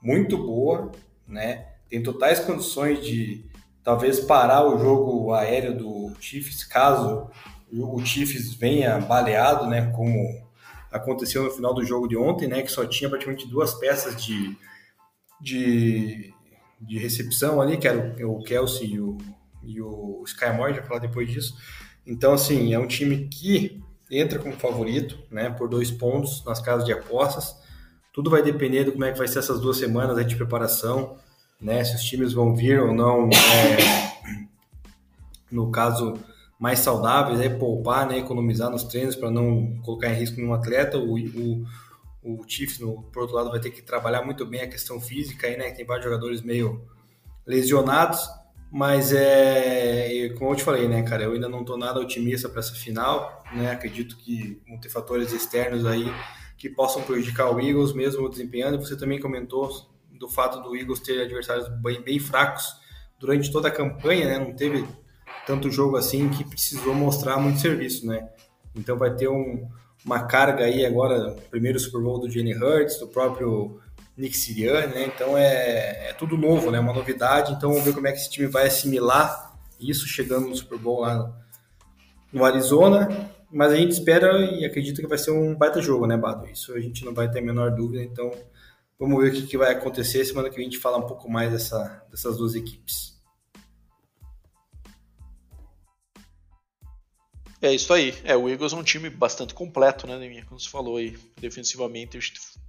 muito 0.00 0.38
boa, 0.38 0.92
né? 1.26 1.66
Tem 1.90 2.00
totais 2.00 2.38
condições 2.38 3.04
de 3.04 3.44
talvez 3.82 4.20
parar 4.20 4.64
o 4.64 4.78
jogo 4.78 5.32
aéreo 5.32 5.76
do 5.76 6.12
Chiefs 6.20 6.62
caso 6.62 7.28
o 7.72 8.04
Chiefs 8.04 8.54
venha 8.54 8.98
baleado, 8.98 9.66
né, 9.66 9.90
como 9.94 10.46
aconteceu 10.90 11.44
no 11.44 11.50
final 11.50 11.74
do 11.74 11.84
jogo 11.84 12.08
de 12.08 12.16
ontem, 12.16 12.48
né, 12.48 12.62
que 12.62 12.70
só 12.70 12.86
tinha 12.86 13.10
praticamente 13.10 13.46
duas 13.46 13.74
peças 13.74 14.22
de, 14.22 14.56
de, 15.40 16.32
de 16.80 16.98
recepção 16.98 17.60
ali, 17.60 17.76
que 17.76 17.86
era 17.86 18.16
o, 18.26 18.42
Kelsey 18.42 18.94
e 18.94 19.00
o, 19.00 19.18
e 19.62 19.80
o 19.80 20.24
Moore, 20.56 20.74
já 20.74 20.82
falar 20.82 21.00
depois 21.00 21.30
disso. 21.30 21.56
Então, 22.06 22.32
assim, 22.32 22.72
é 22.72 22.78
um 22.78 22.86
time 22.86 23.28
que 23.28 23.82
entra 24.10 24.38
como 24.38 24.54
favorito, 24.54 25.18
né, 25.30 25.50
por 25.50 25.68
dois 25.68 25.90
pontos 25.90 26.42
nas 26.44 26.60
casas 26.60 26.86
de 26.86 26.92
apostas. 26.92 27.54
Tudo 28.12 28.30
vai 28.30 28.42
depender 28.42 28.84
de 28.84 28.92
como 28.92 29.04
é 29.04 29.12
que 29.12 29.18
vai 29.18 29.28
ser 29.28 29.40
essas 29.40 29.60
duas 29.60 29.76
semanas 29.76 30.26
de 30.26 30.36
preparação 30.36 31.18
né? 31.60 31.84
Se 31.84 31.96
os 31.96 32.02
times 32.02 32.32
vão 32.32 32.54
vir 32.54 32.80
ou 32.80 32.92
não, 32.92 33.28
é, 33.28 34.14
no 35.50 35.70
caso 35.70 36.14
mais 36.58 36.80
saudáveis, 36.80 37.40
é 37.40 37.48
poupar, 37.48 38.06
né? 38.06 38.18
Economizar 38.18 38.68
nos 38.68 38.84
treinos 38.84 39.14
para 39.14 39.30
não 39.30 39.80
colocar 39.82 40.10
em 40.10 40.18
risco 40.18 40.36
nenhum 40.36 40.52
atleta. 40.52 40.98
O, 40.98 41.16
o, 41.16 41.64
o 42.22 42.44
Chiefs, 42.46 42.80
no, 42.80 43.02
por 43.04 43.22
outro 43.22 43.36
lado, 43.36 43.50
vai 43.50 43.60
ter 43.60 43.70
que 43.70 43.80
trabalhar 43.80 44.22
muito 44.22 44.44
bem 44.44 44.62
a 44.62 44.68
questão 44.68 45.00
física 45.00 45.46
aí, 45.46 45.56
né? 45.56 45.70
Tem 45.70 45.86
vários 45.86 46.04
jogadores 46.04 46.42
meio 46.42 46.84
lesionados, 47.46 48.28
mas 48.70 49.12
é, 49.12 50.34
como 50.36 50.50
eu 50.50 50.56
te 50.56 50.62
falei, 50.62 50.86
né, 50.86 51.02
cara, 51.02 51.24
eu 51.24 51.32
ainda 51.32 51.48
não 51.48 51.60
estou 51.60 51.78
nada 51.78 51.98
otimista 51.98 52.48
para 52.48 52.60
essa 52.60 52.74
final, 52.74 53.42
né? 53.52 53.70
Acredito 53.70 54.16
que 54.16 54.60
vão 54.68 54.78
ter 54.78 54.90
fatores 54.90 55.32
externos 55.32 55.86
aí 55.86 56.12
que 56.58 56.68
possam 56.68 57.02
prejudicar 57.02 57.54
o 57.54 57.60
Eagles 57.60 57.92
mesmo 57.94 58.28
desempenhando. 58.28 58.78
Você 58.78 58.96
também 58.96 59.20
comentou 59.20 59.70
do 60.18 60.28
fato 60.28 60.60
do 60.60 60.76
Eagles 60.76 60.98
ter 60.98 61.22
adversários 61.22 61.68
bem, 61.80 62.02
bem 62.02 62.18
fracos 62.18 62.66
durante 63.18 63.50
toda 63.50 63.68
a 63.68 63.70
campanha, 63.70 64.26
né? 64.26 64.38
Não 64.38 64.54
teve 64.54 64.84
tanto 65.48 65.70
jogo 65.70 65.96
assim 65.96 66.28
que 66.28 66.44
precisou 66.44 66.94
mostrar 66.94 67.38
muito 67.38 67.58
serviço, 67.58 68.06
né? 68.06 68.28
Então 68.76 68.98
vai 68.98 69.16
ter 69.16 69.28
um, 69.28 69.66
uma 70.04 70.24
carga 70.24 70.64
aí 70.64 70.84
agora, 70.84 71.34
primeiro 71.50 71.80
Super 71.80 72.02
Bowl 72.02 72.20
do 72.20 72.30
Jenny 72.30 72.54
Hurts, 72.54 73.00
do 73.00 73.08
próprio 73.08 73.80
Nick 74.14 74.36
Sirianni, 74.36 74.94
né? 74.94 75.06
Então 75.06 75.38
é, 75.38 76.10
é 76.10 76.12
tudo 76.12 76.36
novo, 76.36 76.70
né? 76.70 76.78
Uma 76.78 76.92
novidade. 76.92 77.54
Então 77.54 77.70
vamos 77.70 77.84
ver 77.84 77.94
como 77.94 78.06
é 78.06 78.12
que 78.12 78.18
esse 78.18 78.30
time 78.30 78.46
vai 78.46 78.66
assimilar 78.66 79.58
isso 79.80 80.06
chegando 80.06 80.48
no 80.48 80.54
Super 80.54 80.78
Bowl 80.78 81.00
lá 81.00 81.34
no, 82.30 82.44
Arizona. 82.44 83.08
Mas 83.50 83.72
a 83.72 83.76
gente 83.76 83.92
espera 83.92 84.38
e 84.44 84.66
acredita 84.66 85.00
que 85.00 85.08
vai 85.08 85.16
ser 85.16 85.30
um 85.30 85.54
baita 85.56 85.80
jogo, 85.80 86.06
né, 86.06 86.18
Bado? 86.18 86.46
Isso 86.46 86.74
a 86.74 86.80
gente 86.80 87.02
não 87.06 87.14
vai 87.14 87.30
ter 87.30 87.38
a 87.38 87.42
menor 87.42 87.70
dúvida. 87.70 88.04
Então 88.04 88.30
Vamos 88.98 89.22
ver 89.22 89.30
o 89.30 89.32
que, 89.32 89.46
que 89.46 89.56
vai 89.56 89.70
acontecer. 89.72 90.24
Semana 90.24 90.50
que 90.50 90.56
vem 90.56 90.66
a 90.66 90.70
gente 90.70 90.80
fala 90.80 90.98
um 90.98 91.06
pouco 91.06 91.30
mais 91.30 91.52
dessa, 91.52 92.04
dessas 92.10 92.36
duas 92.36 92.56
equipes. 92.56 93.17
É 97.60 97.74
isso 97.74 97.92
aí. 97.92 98.14
É, 98.22 98.36
o 98.36 98.48
Eagles 98.48 98.72
é 98.72 98.76
um 98.76 98.84
time 98.84 99.10
bastante 99.10 99.52
completo, 99.52 100.06
né, 100.06 100.16
Neminha? 100.16 100.44
Como 100.44 100.60
você 100.60 100.68
falou 100.68 100.96
aí. 100.96 101.18
Defensivamente, 101.40 102.16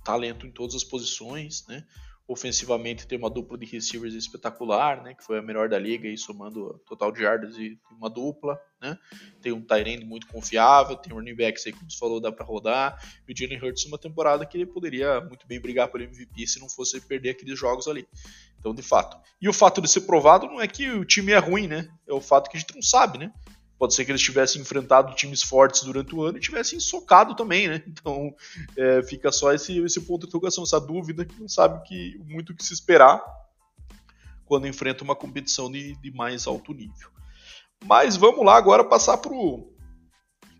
talento 0.03 0.47
em 0.47 0.51
todas 0.51 0.75
as 0.75 0.83
posições, 0.83 1.65
né? 1.67 1.85
Ofensivamente 2.27 3.07
tem 3.07 3.17
uma 3.17 3.29
dupla 3.29 3.55
de 3.57 3.67
receivers 3.67 4.15
espetacular, 4.15 5.03
né? 5.03 5.13
Que 5.13 5.23
foi 5.23 5.37
a 5.37 5.41
melhor 5.43 5.69
da 5.69 5.77
liga, 5.77 6.07
aí, 6.07 6.17
somando 6.17 6.81
total 6.87 7.11
de 7.11 7.21
yardas 7.21 7.55
e 7.57 7.79
uma 7.91 8.09
dupla, 8.09 8.59
né? 8.81 8.97
Tem 9.41 9.51
um 9.51 9.61
Tyrande 9.61 10.05
muito 10.05 10.25
confiável, 10.25 10.95
tem 10.95 11.13
running 11.13 11.35
backs 11.35 11.67
aí, 11.67 11.73
como 11.73 11.89
você 11.89 11.97
falou, 11.97 12.19
dá 12.19 12.31
para 12.31 12.45
rodar. 12.45 12.99
E 13.27 13.33
o 13.33 13.37
Jalen 13.37 13.63
Hurts 13.63 13.85
uma 13.85 13.97
temporada 13.99 14.43
que 14.43 14.57
ele 14.57 14.65
poderia 14.65 15.21
muito 15.21 15.45
bem 15.45 15.59
brigar 15.59 15.87
pelo 15.89 16.03
MVP 16.03 16.47
se 16.47 16.59
não 16.59 16.69
fosse 16.69 16.99
perder 17.01 17.31
aqueles 17.31 17.59
jogos 17.59 17.87
ali. 17.87 18.07
Então, 18.59 18.73
de 18.73 18.81
fato. 18.81 19.17
E 19.39 19.47
o 19.47 19.53
fato 19.53 19.81
de 19.81 19.87
ser 19.87 20.01
provado 20.01 20.47
não 20.47 20.59
é 20.59 20.67
que 20.67 20.89
o 20.89 21.05
time 21.05 21.31
é 21.31 21.37
ruim, 21.37 21.67
né? 21.67 21.87
É 22.07 22.13
o 22.13 22.21
fato 22.21 22.49
que 22.49 22.57
a 22.57 22.59
gente 22.59 22.73
não 22.73 22.81
sabe, 22.81 23.19
né? 23.19 23.31
Pode 23.79 23.95
ser 23.95 24.03
que 24.03 24.11
eles 24.11 24.21
tivessem 24.21 24.61
enfrentado 24.61 25.15
times 25.15 25.41
fortes 25.41 25.83
durante 25.83 26.13
o 26.13 26.21
ano 26.21 26.37
e 26.37 26.41
tivessem 26.41 26.79
socado 26.81 27.33
também, 27.33 27.69
né? 27.69 27.81
Então 27.87 28.35
é, 28.75 29.01
fica 29.01 29.31
só 29.31 29.53
esse, 29.53 29.79
esse 29.79 30.01
ponto 30.01 30.21
de 30.21 30.27
interrogação, 30.27 30.63
essa 30.63 30.79
dúvida 30.79 31.23
que 31.23 31.39
não 31.39 31.47
sabe 31.47 31.81
que, 31.87 32.19
muito 32.25 32.51
o 32.51 32.55
que 32.55 32.63
se 32.63 32.73
esperar 32.73 33.23
quando 34.45 34.67
enfrenta 34.67 35.03
uma 35.03 35.15
competição 35.15 35.71
de, 35.71 35.95
de 35.95 36.11
mais 36.11 36.45
alto 36.45 36.73
nível. 36.73 37.09
Mas 37.85 38.17
vamos 38.17 38.45
lá 38.45 38.57
agora 38.57 38.83
passar 38.83 39.17
pro, 39.17 39.71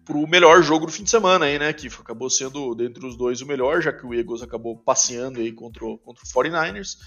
pro 0.06 0.26
melhor 0.28 0.64
jogo 0.64 0.86
do 0.86 0.92
fim 0.92 1.04
de 1.04 1.10
semana 1.10 1.46
aí, 1.46 1.60
né? 1.60 1.74
Que 1.74 1.88
acabou 1.88 2.30
sendo, 2.30 2.74
dentre 2.74 3.06
os 3.06 3.18
dois, 3.18 3.42
o 3.42 3.46
melhor, 3.46 3.82
já 3.82 3.92
que 3.92 4.06
o 4.06 4.14
Eagles 4.14 4.42
acabou 4.42 4.78
passeando 4.78 5.40
aí 5.40 5.52
contra, 5.52 5.86
o, 5.86 5.98
contra 5.98 6.24
o 6.24 6.28
49ers. 6.28 6.98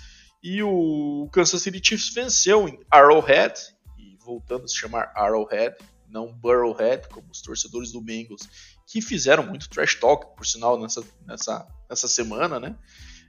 E 0.42 0.62
o 0.62 1.28
Kansas 1.32 1.62
City 1.62 1.80
Chiefs 1.82 2.12
venceu 2.12 2.68
em 2.68 2.78
Arrowhead, 2.90 3.54
e 3.96 4.18
voltando 4.22 4.64
a 4.64 4.68
se 4.68 4.76
chamar 4.76 5.10
Arrowhead, 5.14 5.76
não 6.12 6.32
Burrowhead, 6.32 7.08
como 7.08 7.28
os 7.30 7.40
torcedores 7.40 7.90
do 7.90 8.00
Bengals, 8.00 8.48
que 8.86 9.00
fizeram 9.00 9.46
muito 9.46 9.68
trash 9.68 9.94
talk, 9.94 10.36
por 10.36 10.46
sinal, 10.46 10.78
nessa, 10.78 11.02
nessa, 11.26 11.66
nessa 11.88 12.06
semana, 12.06 12.60
né? 12.60 12.76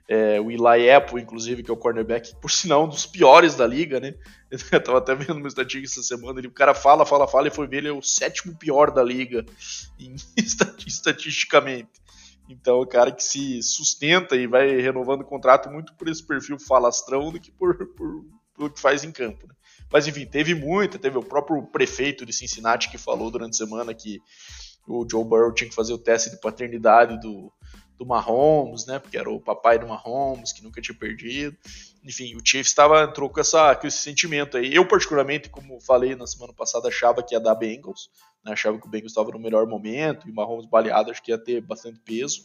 É, 0.06 0.38
o 0.38 0.50
Eli 0.50 0.90
Apple, 0.90 1.22
inclusive, 1.22 1.62
que 1.62 1.70
é 1.70 1.74
o 1.74 1.78
cornerback, 1.78 2.36
por 2.36 2.50
sinal, 2.50 2.84
um 2.84 2.88
dos 2.88 3.06
piores 3.06 3.54
da 3.54 3.66
liga, 3.66 3.98
né? 3.98 4.14
Eu 4.70 4.82
tava 4.82 4.98
até 4.98 5.14
vendo 5.14 5.38
uma 5.38 5.48
estatística 5.48 5.86
essa 5.86 6.02
semana, 6.02 6.38
ele, 6.38 6.48
o 6.48 6.52
cara 6.52 6.74
fala, 6.74 7.06
fala, 7.06 7.26
fala, 7.26 7.48
e 7.48 7.50
foi 7.50 7.66
ver, 7.66 7.78
ele 7.78 7.88
é 7.88 7.92
o 7.92 8.02
sétimo 8.02 8.54
pior 8.56 8.90
da 8.90 9.02
liga, 9.02 9.44
em, 9.98 10.14
estatisticamente. 10.86 12.04
Então, 12.46 12.80
o 12.80 12.86
cara 12.86 13.10
que 13.10 13.24
se 13.24 13.62
sustenta 13.62 14.36
e 14.36 14.46
vai 14.46 14.76
renovando 14.76 15.22
o 15.22 15.26
contrato 15.26 15.70
muito 15.70 15.94
por 15.94 16.06
esse 16.08 16.22
perfil 16.22 16.58
falastrão 16.58 17.32
do 17.32 17.40
que 17.40 17.50
por, 17.50 17.74
por, 17.94 18.26
pelo 18.54 18.70
que 18.70 18.80
faz 18.80 19.02
em 19.02 19.10
campo, 19.10 19.46
né? 19.46 19.54
Mas 19.92 20.06
enfim, 20.06 20.26
teve 20.26 20.54
muita, 20.54 20.98
teve 20.98 21.18
o 21.18 21.22
próprio 21.22 21.62
prefeito 21.62 22.26
de 22.26 22.32
Cincinnati 22.32 22.90
que 22.90 22.98
falou 22.98 23.30
durante 23.30 23.54
a 23.54 23.58
semana 23.58 23.94
que 23.94 24.20
o 24.86 25.06
Joe 25.08 25.24
Burrow 25.24 25.52
tinha 25.52 25.68
que 25.68 25.74
fazer 25.74 25.92
o 25.92 25.98
teste 25.98 26.30
de 26.30 26.40
paternidade 26.40 27.18
do, 27.20 27.52
do 27.96 28.04
Mahomes, 28.04 28.86
né? 28.86 28.98
Porque 28.98 29.16
era 29.16 29.30
o 29.30 29.40
papai 29.40 29.78
do 29.78 29.86
Mahomes, 29.86 30.52
que 30.52 30.62
nunca 30.62 30.80
tinha 30.80 30.96
perdido. 30.96 31.56
Enfim, 32.04 32.34
o 32.36 32.40
Chiefs 32.44 32.68
estava 32.68 33.02
entrou 33.02 33.30
com, 33.30 33.40
essa, 33.40 33.74
com 33.74 33.86
esse 33.86 33.98
sentimento 33.98 34.56
aí. 34.56 34.74
Eu, 34.74 34.86
particularmente, 34.86 35.48
como 35.48 35.80
falei 35.80 36.14
na 36.14 36.26
semana 36.26 36.52
passada, 36.52 36.88
achava 36.88 37.22
que 37.22 37.34
ia 37.34 37.40
dar 37.40 37.54
Bengals. 37.54 38.10
Né? 38.44 38.52
Achava 38.52 38.78
que 38.78 38.86
o 38.86 38.90
Bengals 38.90 39.12
estava 39.12 39.30
no 39.30 39.38
melhor 39.38 39.66
momento, 39.66 40.28
e 40.28 40.30
o 40.30 40.34
Mahomes 40.34 40.66
baleado 40.66 41.10
acho 41.10 41.22
que 41.22 41.30
ia 41.30 41.38
ter 41.38 41.60
bastante 41.60 41.98
peso. 42.00 42.42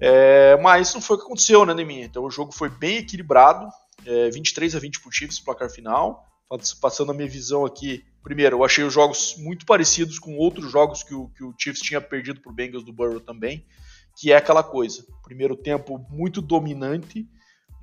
É, 0.00 0.56
mas 0.56 0.92
não 0.94 1.00
foi 1.00 1.16
o 1.16 1.18
que 1.20 1.26
aconteceu, 1.26 1.66
né, 1.66 1.74
Neminha? 1.74 2.06
Então 2.06 2.24
o 2.24 2.30
jogo 2.30 2.50
foi 2.50 2.68
bem 2.68 2.98
equilibrado, 2.98 3.68
é, 4.06 4.30
23 4.30 4.74
a 4.74 4.78
20 4.78 5.00
pro 5.00 5.12
Chiefs, 5.12 5.38
placar 5.38 5.70
final. 5.70 6.26
Passando 6.80 7.12
a 7.12 7.14
minha 7.14 7.28
visão 7.28 7.64
aqui, 7.64 8.04
primeiro, 8.22 8.58
eu 8.58 8.64
achei 8.64 8.84
os 8.84 8.92
jogos 8.92 9.36
muito 9.38 9.64
parecidos 9.64 10.18
com 10.18 10.36
outros 10.36 10.70
jogos 10.70 11.02
que 11.02 11.14
o, 11.14 11.28
que 11.28 11.42
o 11.42 11.54
Chiefs 11.58 11.82
tinha 11.82 12.00
perdido 12.00 12.40
pro 12.40 12.52
Bengals 12.52 12.84
do 12.84 12.92
Burrow 12.92 13.20
também 13.20 13.66
que 14.16 14.32
é 14.32 14.36
aquela 14.36 14.62
coisa. 14.62 15.04
Primeiro 15.22 15.56
tempo 15.56 16.04
muito 16.10 16.40
dominante, 16.40 17.26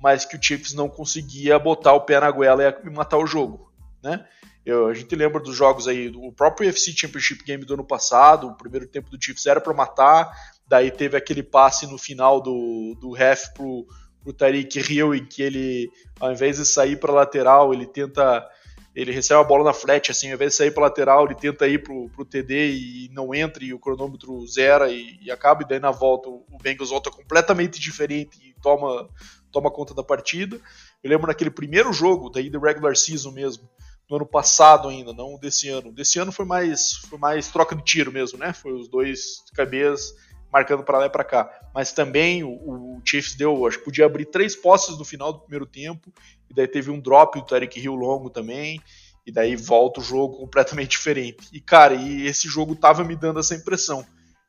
mas 0.00 0.24
que 0.24 0.36
o 0.36 0.42
Chiefs 0.42 0.72
não 0.72 0.88
conseguia 0.88 1.58
botar 1.58 1.92
o 1.92 2.00
pé 2.00 2.20
na 2.20 2.30
goela 2.30 2.80
e 2.84 2.90
matar 2.90 3.18
o 3.18 3.26
jogo, 3.26 3.72
né? 4.02 4.26
Eu, 4.64 4.88
a 4.88 4.94
gente 4.94 5.14
lembra 5.16 5.40
dos 5.40 5.56
jogos 5.56 5.88
aí, 5.88 6.12
o 6.14 6.32
próprio 6.32 6.68
UFC 6.68 6.92
Championship 6.92 7.42
Game 7.44 7.64
do 7.64 7.74
ano 7.74 7.84
passado, 7.84 8.46
o 8.46 8.54
primeiro 8.54 8.86
tempo 8.86 9.10
do 9.10 9.22
Chiefs 9.22 9.46
era 9.46 9.60
para 9.60 9.72
matar, 9.72 10.30
daí 10.68 10.90
teve 10.90 11.16
aquele 11.16 11.42
passe 11.42 11.86
no 11.86 11.96
final 11.96 12.42
do, 12.42 12.94
do 13.00 13.10
ref 13.10 13.54
pro, 13.54 13.86
pro 14.22 14.34
Tariq 14.34 14.78
Hill, 14.78 15.14
em 15.14 15.24
que 15.24 15.42
ele, 15.42 15.90
ao 16.20 16.30
invés 16.30 16.58
de 16.58 16.66
sair 16.66 16.96
para 16.96 17.12
lateral, 17.12 17.72
ele 17.72 17.86
tenta 17.86 18.46
ele 18.94 19.12
recebe 19.12 19.40
a 19.40 19.44
bola 19.44 19.64
na 19.64 19.72
flat, 19.72 20.10
assim, 20.10 20.28
ao 20.28 20.34
invés 20.34 20.52
de 20.52 20.56
sair 20.56 20.72
para 20.72 20.84
lateral, 20.84 21.24
ele 21.24 21.34
tenta 21.34 21.68
ir 21.68 21.82
pro, 21.82 22.08
pro 22.10 22.24
TD 22.24 22.72
e 22.72 23.10
não 23.12 23.34
entra, 23.34 23.64
e 23.64 23.72
o 23.72 23.78
cronômetro 23.78 24.44
zera 24.46 24.90
e, 24.90 25.18
e 25.22 25.30
acaba, 25.30 25.62
e 25.62 25.68
daí 25.68 25.78
na 25.78 25.90
volta 25.90 26.28
o, 26.28 26.44
Bengals 26.60 26.90
volta 26.90 27.10
completamente 27.10 27.80
diferente 27.80 28.38
e 28.42 28.54
toma, 28.60 29.08
toma 29.50 29.70
conta 29.70 29.94
da 29.94 30.02
partida. 30.02 30.60
Eu 31.02 31.10
lembro 31.10 31.28
naquele 31.28 31.50
primeiro 31.50 31.92
jogo, 31.92 32.28
daí 32.28 32.50
do 32.50 32.60
regular 32.60 32.96
season 32.96 33.30
mesmo, 33.30 33.68
no 34.10 34.16
ano 34.16 34.26
passado 34.26 34.88
ainda, 34.88 35.12
não 35.12 35.38
desse 35.38 35.68
ano. 35.68 35.92
Desse 35.92 36.18
ano 36.18 36.32
foi 36.32 36.44
mais, 36.44 36.94
foi 37.08 37.18
mais 37.18 37.48
troca 37.48 37.76
de 37.76 37.84
tiro 37.84 38.10
mesmo, 38.10 38.38
né? 38.38 38.52
Foi 38.52 38.72
os 38.72 38.88
dois 38.88 39.44
cabeças 39.54 40.14
marcando 40.52 40.82
para 40.82 40.98
lá 40.98 41.06
e 41.06 41.10
para 41.10 41.24
cá. 41.24 41.50
Mas 41.74 41.92
também 41.92 42.42
o, 42.42 42.50
o, 42.50 43.02
Chiefs 43.04 43.34
deu, 43.34 43.66
acho 43.66 43.78
que 43.78 43.84
podia 43.84 44.06
abrir 44.06 44.26
três 44.26 44.56
posses 44.56 44.98
no 44.98 45.04
final 45.04 45.32
do 45.32 45.40
primeiro 45.40 45.66
tempo 45.66 46.12
e 46.50 46.54
daí 46.54 46.66
teve 46.66 46.90
um 46.90 47.00
drop 47.00 47.38
do 47.38 47.46
Tarek 47.46 47.78
Hill 47.78 47.94
longo 47.94 48.28
também, 48.28 48.82
e 49.24 49.30
daí 49.30 49.54
volta 49.54 50.00
o 50.00 50.02
jogo 50.02 50.38
completamente 50.38 50.90
diferente. 50.98 51.48
E, 51.52 51.60
cara, 51.60 51.94
e 51.94 52.26
esse 52.26 52.48
jogo 52.48 52.74
tava 52.74 53.04
me 53.04 53.14
dando 53.14 53.38
essa 53.38 53.54
impressão. 53.54 54.04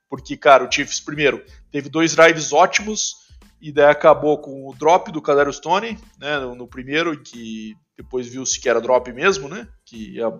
Porque, 0.10 0.36
cara, 0.36 0.66
o 0.68 0.72
Chiefs, 0.72 0.99
primeiro, 0.99 1.45
teve 1.72 1.88
dois 1.88 2.16
drives 2.16 2.52
ótimos, 2.52 3.16
e 3.62 3.72
daí 3.72 3.91
acabou 3.91 4.39
com 4.39 4.68
o 4.68 4.74
drop 4.74 5.12
do 5.12 5.22
Cadero 5.22 5.54
Stone, 5.54 5.97
né, 6.20 6.39
no, 6.39 6.56
no 6.56 6.68
primeiro, 6.68 7.22
que 7.22 7.76
depois 7.95 8.28
viu-se 8.28 8.60
que 8.60 8.68
era 8.68 8.82
drop 8.82 9.12
mesmo, 9.14 9.47
né, 9.47 9.68
que 9.86 10.20
a, 10.22 10.34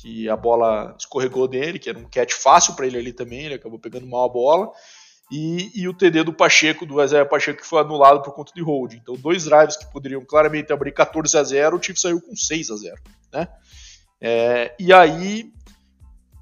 que 0.00 0.28
a 0.28 0.36
bola 0.36 0.94
escorregou 0.98 1.48
dele, 1.48 1.78
que 1.78 1.90
era 1.90 1.98
um 1.98 2.08
catch 2.08 2.32
fácil 2.32 2.74
para 2.74 2.86
ele 2.86 2.98
ali 2.98 3.12
também, 3.12 3.46
ele 3.46 3.54
acabou 3.54 3.78
pegando 3.78 4.06
mal 4.06 4.24
a 4.24 4.32
bola 4.32 4.72
e, 5.30 5.70
e 5.74 5.88
o 5.88 5.92
TD 5.92 6.22
do 6.22 6.32
Pacheco, 6.32 6.86
do 6.86 7.02
Isaiah 7.02 7.26
Pacheco, 7.26 7.60
que 7.60 7.66
foi 7.66 7.80
anulado 7.80 8.22
por 8.22 8.32
conta 8.32 8.52
de 8.54 8.62
hold. 8.62 8.94
Então, 8.94 9.14
dois 9.14 9.44
drives 9.44 9.76
que 9.76 9.90
poderiam 9.92 10.24
claramente 10.24 10.72
abrir 10.72 10.92
14 10.92 11.36
a 11.36 11.42
0, 11.42 11.76
o 11.76 11.82
Chiefs 11.82 12.00
saiu 12.00 12.20
com 12.20 12.34
6 12.34 12.70
a 12.70 12.76
0, 12.76 12.96
né? 13.32 13.48
É, 14.20 14.74
e 14.78 14.92
aí 14.92 15.52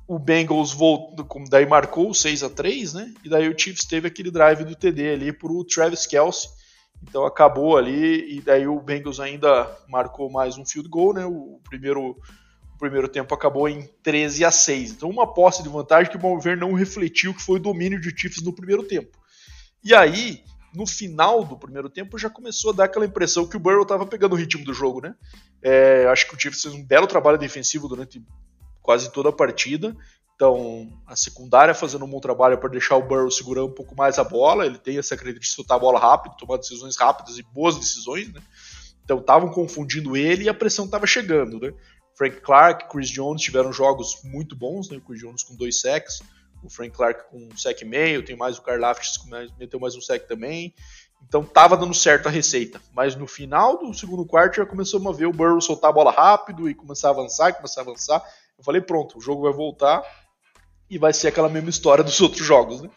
o 0.07 0.19
Bengals 0.19 0.73
voltou, 0.73 1.27
daí 1.51 1.67
marcou 1.67 2.15
6 2.15 2.45
a 2.45 2.51
3, 2.51 2.95
né? 2.95 3.15
E 3.25 3.29
daí 3.29 3.49
o 3.49 3.59
Chiefs 3.59 3.85
teve 3.85 4.07
aquele 4.07 4.31
drive 4.31 4.65
do 4.65 4.77
TD 4.77 5.11
ali 5.11 5.33
pro 5.33 5.65
Travis 5.65 6.07
Kelsey. 6.07 6.49
Então 7.03 7.27
acabou 7.27 7.77
ali 7.77 8.37
e 8.37 8.41
daí 8.41 8.67
o 8.67 8.81
Bengals 8.81 9.19
ainda 9.19 9.69
marcou 9.89 10.31
mais 10.31 10.57
um 10.57 10.65
field 10.65 10.89
goal, 10.89 11.13
né? 11.13 11.27
O 11.27 11.61
primeiro 11.69 12.17
o 12.77 12.79
primeiro 12.79 13.09
tempo 13.09 13.35
acabou 13.35 13.69
em 13.69 13.89
13 14.03 14.45
a 14.45 14.51
6. 14.51 14.93
Então, 14.93 15.09
uma 15.09 15.27
posse 15.27 15.63
de 15.63 15.69
vantagem 15.69 16.11
que 16.11 16.19
o 16.19 16.23
Malver 16.23 16.59
não 16.59 16.75
refletiu 16.75 17.35
que 17.35 17.43
foi 17.43 17.57
o 17.57 17.63
domínio 17.63 17.99
de 17.99 18.11
Chiefs 18.15 18.43
no 18.43 18.53
primeiro 18.53 18.83
tempo. 18.83 19.19
E 19.83 19.95
aí, 19.95 20.45
no 20.75 20.87
final 20.87 21.43
do 21.43 21.57
primeiro 21.57 21.89
tempo, 21.89 22.19
já 22.19 22.29
começou 22.29 22.73
a 22.73 22.77
dar 22.77 22.85
aquela 22.85 23.07
impressão 23.07 23.47
que 23.47 23.57
o 23.57 23.61
Burrow 23.61 23.83
estava 23.83 24.05
pegando 24.07 24.35
o 24.35 24.37
ritmo 24.37 24.63
do 24.63 24.75
jogo, 24.75 25.01
né? 25.01 25.15
É, 25.63 26.07
acho 26.09 26.29
que 26.29 26.37
o 26.37 26.39
Chiefs 26.39 26.61
fez 26.61 26.75
um 26.75 26.85
belo 26.85 27.07
trabalho 27.07 27.39
defensivo 27.39 27.89
durante 27.89 28.23
quase 28.83 29.11
toda 29.11 29.31
a 29.31 29.33
partida. 29.33 29.97
Então, 30.35 30.93
a 31.07 31.17
secundária 31.17 31.75
fazendo 31.75 32.05
um 32.05 32.11
bom 32.11 32.21
trabalho 32.21 32.59
para 32.59 32.69
deixar 32.69 32.97
o 32.97 33.03
Burrow 33.03 33.31
segurando 33.31 33.69
um 33.69 33.75
pouco 33.75 33.97
mais 33.97 34.19
a 34.19 34.25
bola. 34.25 34.67
Ele 34.67 34.77
tem 34.77 34.99
essa 34.99 35.17
característica 35.17 35.51
de 35.51 35.57
soltar 35.57 35.79
a 35.79 35.81
bola 35.81 35.99
rápido, 35.99 36.37
tomar 36.37 36.59
decisões 36.59 36.95
rápidas 36.95 37.39
e 37.39 37.43
boas 37.43 37.79
decisões, 37.79 38.31
né? 38.31 38.43
Então, 39.03 39.19
estavam 39.19 39.49
confundindo 39.49 40.15
ele 40.15 40.45
e 40.45 40.49
a 40.49 40.55
pressão 40.55 40.85
estava 40.85 41.07
chegando, 41.07 41.59
né? 41.59 41.73
Frank 42.17 42.41
Clark, 42.41 42.89
Chris 42.89 43.11
Jones 43.11 43.43
tiveram 43.43 43.73
jogos 43.73 44.23
muito 44.25 44.57
bons, 44.57 44.89
né? 44.89 44.97
O 44.97 45.01
Chris 45.01 45.21
Jones 45.21 45.43
com 45.43 45.55
dois 45.55 45.81
sacks, 45.81 46.23
o 46.63 46.71
Frank 46.71 46.97
Clark 46.97 47.31
com 47.31 47.39
um 47.39 47.57
sec 47.57 47.81
e 47.83 47.85
meio, 47.85 48.25
tem 48.25 48.35
mais 48.35 48.59
o 48.59 48.63
Karlaftis 48.63 49.19
que 49.19 49.29
meteu 49.59 49.79
mais 49.79 49.95
um 49.95 50.01
sec 50.01 50.27
também. 50.27 50.75
Então 51.29 51.45
tava 51.45 51.77
dando 51.77 51.95
certo 51.95 52.29
a 52.29 52.31
receita. 52.31 52.81
Mas 52.95 53.17
no 53.17 53.27
final 53.27 53.79
do 53.79 53.93
segundo 53.93 54.25
quarto 54.25 54.57
já 54.57 54.67
começou 54.67 55.07
a 55.09 55.13
ver 55.13 55.27
o 55.27 55.33
Burrow 55.33 55.61
soltar 55.61 55.91
a 55.91 55.93
bola 55.93 56.11
rápido 56.11 56.69
e 56.69 56.75
começar 56.75 57.09
a 57.09 57.11
avançar, 57.11 57.53
começar 57.53 57.83
a 57.83 57.85
avançar. 57.85 58.23
Eu 58.59 58.65
falei, 58.65 58.81
pronto, 58.81 59.19
o 59.19 59.21
jogo 59.21 59.43
vai 59.43 59.53
voltar 59.53 60.03
e 60.89 60.99
vai 60.99 61.13
ser 61.13 61.29
aquela 61.29 61.49
mesma 61.49 61.69
história 61.71 62.03
dos 62.03 62.21
outros 62.21 62.47
jogos, 62.47 62.81
né? 62.81 62.91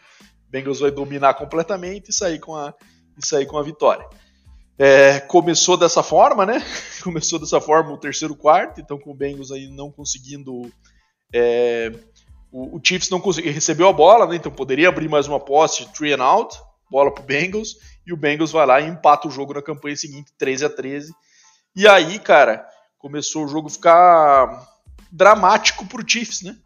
Bengals 0.48 0.80
vai 0.80 0.90
dominar 0.90 1.34
completamente 1.34 2.10
e 2.10 2.12
sair 2.12 2.38
com 2.38 2.56
a, 2.56 2.74
e 3.16 3.26
sair 3.26 3.46
com 3.46 3.58
a 3.58 3.62
vitória. 3.62 4.06
É, 4.82 5.20
começou 5.20 5.76
dessa 5.76 6.02
forma, 6.02 6.46
né? 6.46 6.64
Começou 7.04 7.38
dessa 7.38 7.60
forma 7.60 7.92
o 7.92 7.98
terceiro 7.98 8.34
quarto, 8.34 8.80
então 8.80 8.98
com 8.98 9.10
o 9.10 9.14
Bengals 9.14 9.52
aí 9.52 9.68
não 9.68 9.92
conseguindo. 9.92 10.72
É, 11.30 11.92
o, 12.50 12.78
o, 12.78 12.80
Chiefs 12.82 13.10
não 13.10 13.20
conseguiu, 13.20 13.52
recebeu 13.52 13.88
a 13.88 13.92
bola, 13.92 14.26
né? 14.26 14.36
Então 14.36 14.50
poderia 14.50 14.88
abrir 14.88 15.06
mais 15.06 15.28
uma 15.28 15.38
posse, 15.38 15.84
three 15.92 16.14
and 16.14 16.24
out, 16.24 16.58
bola 16.90 17.12
pro 17.12 17.22
Bengals, 17.22 17.76
e 18.06 18.12
o 18.14 18.16
Bengals 18.16 18.52
vai 18.52 18.64
lá 18.64 18.80
e 18.80 18.88
empata 18.88 19.28
o 19.28 19.30
jogo 19.30 19.52
na 19.52 19.60
campanha 19.60 19.94
seguinte, 19.94 20.32
13 20.38 20.64
a 20.64 20.70
13. 20.70 21.12
E 21.76 21.86
aí, 21.86 22.18
cara, 22.18 22.66
começou 22.96 23.44
o 23.44 23.48
jogo 23.48 23.68
ficar 23.68 24.66
dramático 25.12 25.84
pro 25.84 26.08
Chiefs, 26.08 26.40
né? 26.40 26.56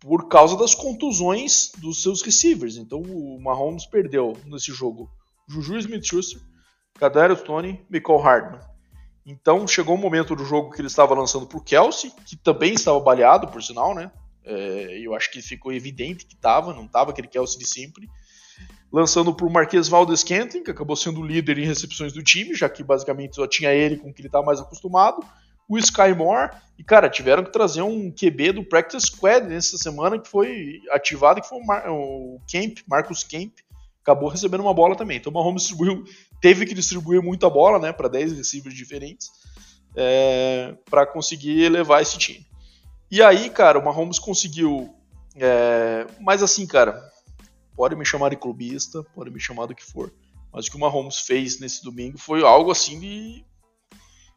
Por 0.00 0.28
causa 0.28 0.54
das 0.54 0.74
contusões 0.74 1.72
dos 1.78 2.02
seus 2.02 2.20
receivers. 2.20 2.76
Então 2.76 3.00
o 3.00 3.40
Mahomes 3.40 3.86
perdeu 3.86 4.36
nesse 4.44 4.70
jogo 4.70 5.08
Juju 5.48 5.78
Smith-Schuster, 5.78 6.42
Kadarius 6.98 7.42
Tony, 7.42 7.84
Michael 7.90 8.18
Hardman. 8.18 8.60
Então 9.26 9.66
chegou 9.66 9.94
um 9.94 10.00
momento 10.00 10.36
do 10.36 10.44
jogo 10.44 10.70
que 10.70 10.80
ele 10.80 10.88
estava 10.88 11.14
lançando 11.14 11.46
para 11.46 11.58
o 11.58 11.62
Kelsey, 11.62 12.12
que 12.26 12.36
também 12.36 12.74
estava 12.74 13.00
baleado, 13.00 13.48
por 13.48 13.62
sinal, 13.62 13.94
né? 13.94 14.10
É, 14.44 15.00
eu 15.00 15.14
acho 15.14 15.30
que 15.30 15.40
ficou 15.40 15.72
evidente 15.72 16.26
que 16.26 16.34
estava, 16.34 16.74
não 16.74 16.84
estava 16.84 17.10
aquele 17.10 17.28
Kelsey 17.28 17.58
de 17.58 17.66
sempre. 17.66 18.08
Lançando 18.92 19.34
para 19.34 19.46
o 19.46 19.50
Marquês 19.50 19.88
Valdes 19.88 20.22
Kentlin, 20.22 20.62
que 20.62 20.70
acabou 20.70 20.94
sendo 20.94 21.20
o 21.20 21.26
líder 21.26 21.58
em 21.58 21.64
recepções 21.64 22.12
do 22.12 22.22
time, 22.22 22.54
já 22.54 22.68
que 22.68 22.84
basicamente 22.84 23.34
só 23.34 23.46
tinha 23.46 23.72
ele 23.72 23.96
com 23.96 24.12
que 24.12 24.20
ele 24.20 24.28
estava 24.28 24.44
mais 24.44 24.60
acostumado. 24.60 25.24
O 25.66 25.78
Sky 25.78 26.12
Moore, 26.14 26.50
e 26.78 26.84
cara, 26.84 27.08
tiveram 27.08 27.42
que 27.42 27.50
trazer 27.50 27.80
um 27.80 28.12
QB 28.12 28.52
do 28.52 28.64
Practice 28.64 29.06
Squad 29.06 29.46
nessa 29.48 29.78
semana 29.78 30.18
que 30.18 30.28
foi 30.28 30.82
ativado, 30.90 31.40
que 31.40 31.48
foi 31.48 31.58
o, 31.58 31.66
Mar 31.66 31.90
o 31.90 32.40
Kemp, 32.46 32.80
Marcus 32.86 33.24
Kemp, 33.24 33.54
acabou 34.02 34.28
recebendo 34.28 34.60
uma 34.60 34.74
bola 34.74 34.94
também. 34.94 35.16
Então 35.16 35.32
o 35.32 35.34
Mahomes 35.34 35.62
distribuiu, 35.62 36.04
teve 36.44 36.66
que 36.66 36.74
distribuir 36.74 37.22
muita 37.22 37.48
bola, 37.48 37.78
né, 37.78 37.90
para 37.90 38.06
10 38.06 38.36
receivers 38.36 38.76
diferentes, 38.76 39.30
é, 39.96 40.76
para 40.84 41.06
conseguir 41.06 41.70
levar 41.70 42.02
esse 42.02 42.18
time. 42.18 42.46
E 43.10 43.22
aí, 43.22 43.48
cara, 43.48 43.78
o 43.78 43.82
Mahomes 43.82 44.18
conseguiu. 44.18 44.94
É, 45.36 46.06
mas 46.20 46.42
assim, 46.42 46.66
cara, 46.66 47.02
pode 47.74 47.96
me 47.96 48.04
chamar 48.04 48.28
de 48.28 48.36
clubista, 48.36 49.02
pode 49.14 49.30
me 49.30 49.40
chamar 49.40 49.64
do 49.64 49.74
que 49.74 49.82
for. 49.82 50.12
Mas 50.52 50.66
o 50.66 50.70
que 50.70 50.76
o 50.76 50.80
Mahomes 50.80 51.20
fez 51.20 51.58
nesse 51.58 51.82
domingo 51.82 52.18
foi 52.18 52.44
algo 52.44 52.70
assim 52.70 53.00
de, 53.00 53.42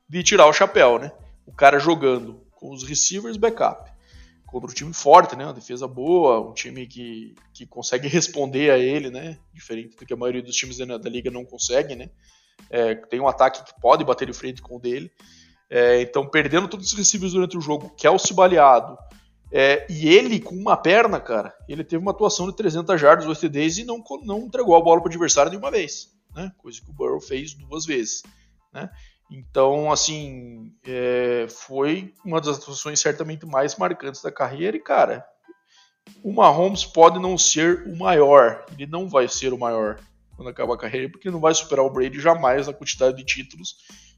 de 0.08 0.24
tirar 0.24 0.48
o 0.48 0.54
chapéu, 0.54 0.98
né? 0.98 1.12
O 1.46 1.52
cara 1.52 1.78
jogando 1.78 2.42
com 2.52 2.72
os 2.72 2.88
receivers 2.88 3.36
backup, 3.36 3.92
contra 4.48 4.72
um 4.72 4.74
time 4.74 4.94
forte, 4.94 5.36
né? 5.36 5.46
Uma 5.46 5.54
defesa 5.54 5.88
boa, 5.88 6.50
um 6.50 6.54
time 6.54 6.88
que, 6.88 7.36
que 7.54 7.68
consegue 7.68 8.08
responder 8.08 8.72
a 8.72 8.78
ele, 8.78 9.12
né? 9.12 9.38
Diferente 9.54 9.96
do 9.96 10.06
que 10.06 10.14
a 10.14 10.18
maioria 10.18 10.42
dos 10.42 10.56
times 10.56 10.78
da, 10.78 10.98
da 10.98 11.10
liga 11.10 11.30
não 11.30 11.46
consegue, 11.46 11.96
né? 11.96 12.10
É, 12.70 12.96
tem 12.96 13.20
um 13.20 13.28
ataque 13.28 13.64
que 13.64 13.80
pode 13.80 14.04
bater 14.04 14.26
de 14.26 14.34
frente 14.34 14.62
com 14.62 14.78
o 14.78 14.80
dele. 14.80 15.12
É, 15.70 16.02
então, 16.02 16.26
perdendo 16.28 16.68
todos 16.68 16.88
os 16.88 16.98
receivers 16.98 17.34
durante 17.34 17.58
o 17.58 17.62
jogo, 17.62 17.94
Kelsey 17.96 18.34
baleado, 18.34 18.98
é, 19.52 19.86
e 19.90 20.08
ele 20.08 20.40
com 20.40 20.56
uma 20.56 20.78
perna, 20.78 21.20
cara, 21.20 21.54
ele 21.68 21.84
teve 21.84 22.02
uma 22.02 22.12
atuação 22.12 22.48
de 22.48 22.56
300 22.56 23.00
jardas, 23.00 23.28
8 23.28 23.40
TDs 23.42 23.78
e 23.80 23.84
não, 23.84 24.02
não 24.24 24.40
entregou 24.40 24.76
a 24.76 24.82
bola 24.82 25.02
para 25.02 25.10
o 25.10 25.12
adversário 25.12 25.52
de 25.52 25.58
uma 25.58 25.70
vez, 25.70 26.10
né? 26.34 26.52
Coisa 26.58 26.82
que 26.82 26.90
o 26.90 26.94
Burrow 26.94 27.20
fez 27.20 27.54
duas 27.54 27.86
vezes, 27.86 28.24
né? 28.74 28.90
Então, 29.30 29.92
assim, 29.92 30.74
é, 30.86 31.48
foi 31.50 32.14
uma 32.24 32.40
das 32.40 32.58
atuações 32.58 33.00
certamente 33.00 33.46
mais 33.46 33.76
marcantes 33.76 34.22
da 34.22 34.32
carreira. 34.32 34.78
E, 34.78 34.80
cara, 34.80 35.26
o 36.24 36.32
Mahomes 36.32 36.86
pode 36.86 37.20
não 37.20 37.38
ser 37.38 37.88
o 37.88 37.96
maior, 37.98 38.66
ele 38.72 38.88
não 38.88 39.10
vai 39.10 39.28
ser 39.28 39.52
o 39.54 39.58
maior 39.58 40.00
quando 40.36 40.50
acabar 40.50 40.76
a 40.76 40.78
carreira, 40.78 41.10
porque 41.10 41.30
não 41.30 41.40
vai 41.40 41.54
superar 41.54 41.84
o 41.84 41.90
Brady 41.90 42.20
jamais 42.20 42.68
na 42.68 42.74
quantidade 42.74 43.18
de 43.18 43.26
títulos 43.26 43.78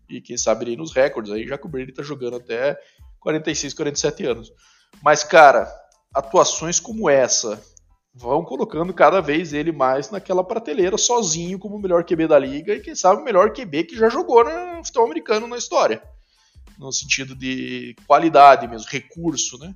e 0.09 0.19
quem 0.19 0.37
sabe 0.37 0.65
ele 0.65 0.75
nos 0.75 0.93
recordes 0.93 1.31
aí, 1.31 1.47
já 1.47 1.57
que 1.57 1.65
o 1.65 1.69
Brady 1.69 1.93
tá 1.93 2.03
jogando 2.03 2.35
até 2.37 2.77
46, 3.19 3.73
47 3.73 4.25
anos. 4.25 4.51
Mas, 5.01 5.23
cara, 5.23 5.71
atuações 6.13 6.79
como 6.79 7.09
essa 7.09 7.61
vão 8.13 8.43
colocando 8.43 8.93
cada 8.93 9.21
vez 9.21 9.53
ele 9.53 9.71
mais 9.71 10.09
naquela 10.09 10.43
prateleira 10.43 10.97
sozinho 10.97 11.59
como 11.59 11.75
o 11.75 11.79
melhor 11.79 12.03
QB 12.03 12.27
da 12.27 12.39
liga 12.39 12.73
e 12.73 12.81
quem 12.81 12.95
sabe 12.95 13.21
o 13.21 13.23
melhor 13.23 13.53
QB 13.53 13.85
que 13.85 13.95
já 13.95 14.09
jogou 14.09 14.43
no 14.43 14.83
futebol 14.83 15.05
americano 15.05 15.47
na 15.47 15.57
história. 15.57 16.01
No 16.77 16.91
sentido 16.91 17.35
de 17.35 17.95
qualidade 18.07 18.67
mesmo, 18.67 18.89
recurso, 18.89 19.57
né? 19.57 19.75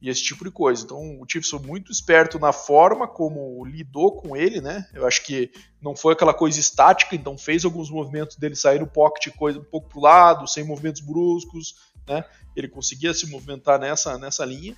E 0.00 0.08
esse 0.08 0.22
tipo 0.22 0.44
de 0.44 0.50
coisa. 0.50 0.84
Então 0.84 1.20
o 1.20 1.24
Chiefs 1.28 1.50
foi 1.50 1.58
muito 1.60 1.90
esperto 1.90 2.38
na 2.38 2.52
forma 2.52 3.08
como 3.08 3.64
lidou 3.64 4.12
com 4.20 4.36
ele, 4.36 4.60
né? 4.60 4.86
Eu 4.92 5.06
acho 5.06 5.24
que 5.24 5.50
não 5.80 5.96
foi 5.96 6.12
aquela 6.12 6.34
coisa 6.34 6.60
estática, 6.60 7.16
então 7.16 7.36
fez 7.36 7.64
alguns 7.64 7.90
movimentos 7.90 8.36
dele 8.36 8.54
sair 8.54 8.80
no 8.80 8.86
pocket, 8.86 9.34
coisa 9.34 9.58
um 9.58 9.64
pouco 9.64 9.88
pro 9.88 10.00
lado, 10.00 10.46
sem 10.46 10.62
movimentos 10.62 11.00
bruscos, 11.00 11.74
né? 12.06 12.24
Ele 12.54 12.68
conseguia 12.68 13.12
se 13.14 13.28
movimentar 13.28 13.78
nessa, 13.80 14.18
nessa 14.18 14.44
linha, 14.44 14.76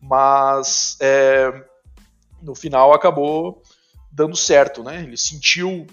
mas 0.00 0.96
é, 1.00 1.52
no 2.42 2.54
final 2.54 2.92
acabou 2.92 3.62
dando 4.10 4.36
certo, 4.36 4.82
né? 4.82 5.02
Ele 5.02 5.16
sentiu 5.16 5.86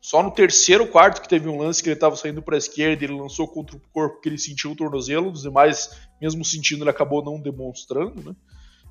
só 0.00 0.22
no 0.22 0.30
terceiro 0.30 0.86
quarto 0.86 1.22
que 1.22 1.28
teve 1.28 1.48
um 1.48 1.58
lance 1.58 1.82
que 1.82 1.88
ele 1.88 1.94
estava 1.94 2.16
saindo 2.16 2.42
para 2.42 2.54
a 2.54 2.58
esquerda, 2.58 3.04
ele 3.04 3.18
lançou 3.18 3.48
contra 3.48 3.76
o 3.76 3.80
corpo 3.92 4.20
que 4.20 4.28
ele 4.28 4.38
sentiu 4.38 4.72
o 4.72 4.76
tornozelo, 4.76 5.30
os 5.30 5.42
demais, 5.42 5.90
mesmo 6.20 6.44
sentindo, 6.44 6.82
ele 6.82 6.90
acabou 6.90 7.24
não 7.24 7.40
demonstrando, 7.40 8.22
né? 8.22 8.36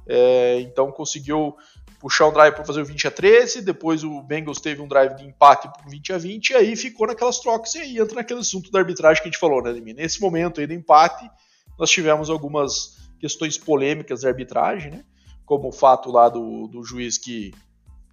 É, 0.09 0.61
então 0.61 0.89
conseguiu 0.91 1.55
puxar 1.99 2.28
um 2.28 2.34
drive 2.34 2.55
para 2.55 2.63
fazer 2.63 2.82
o 2.82 2.86
20 2.86 3.07
a 3.07 3.11
13, 3.11 3.61
depois 3.61 4.03
o 4.03 4.22
Bengals 4.22 4.61
teve 4.61 4.82
um 4.82 4.88
drive 4.88 5.15
de 5.15 5.26
empate 5.26 5.68
para 5.68 5.89
20 5.89 6.13
a 6.13 6.18
20, 6.18 6.49
e 6.49 6.55
aí 6.55 6.76
ficou 6.76 7.07
naquelas 7.07 7.39
trocas, 7.39 7.76
e 7.76 7.80
aí 7.80 7.97
entra 7.99 8.15
naquele 8.15 8.39
assunto 8.39 8.72
da 8.72 8.80
arbitragem 8.80 9.22
que 9.22 9.28
a 9.28 9.32
gente 9.32 9.39
falou, 9.39 9.61
né, 9.61 9.72
Ademir? 9.72 9.95
Nesse 9.95 10.22
momento 10.22 10.61
aí 10.61 10.68
do 10.68 10.74
empate, 10.74 11.30
nós 11.78 11.89
tivemos 11.89 12.30
algumas 12.30 12.97
questões 13.20 13.57
polêmicas 13.57 14.22
da 14.22 14.30
arbitragem, 14.30 14.91
né? 14.91 15.03
Como 15.48 15.70
o 15.70 15.72
fato 15.72 16.12
lá 16.12 16.30
do, 16.30 16.68
do 16.68 16.84
juiz 16.84 17.18
que 17.18 17.52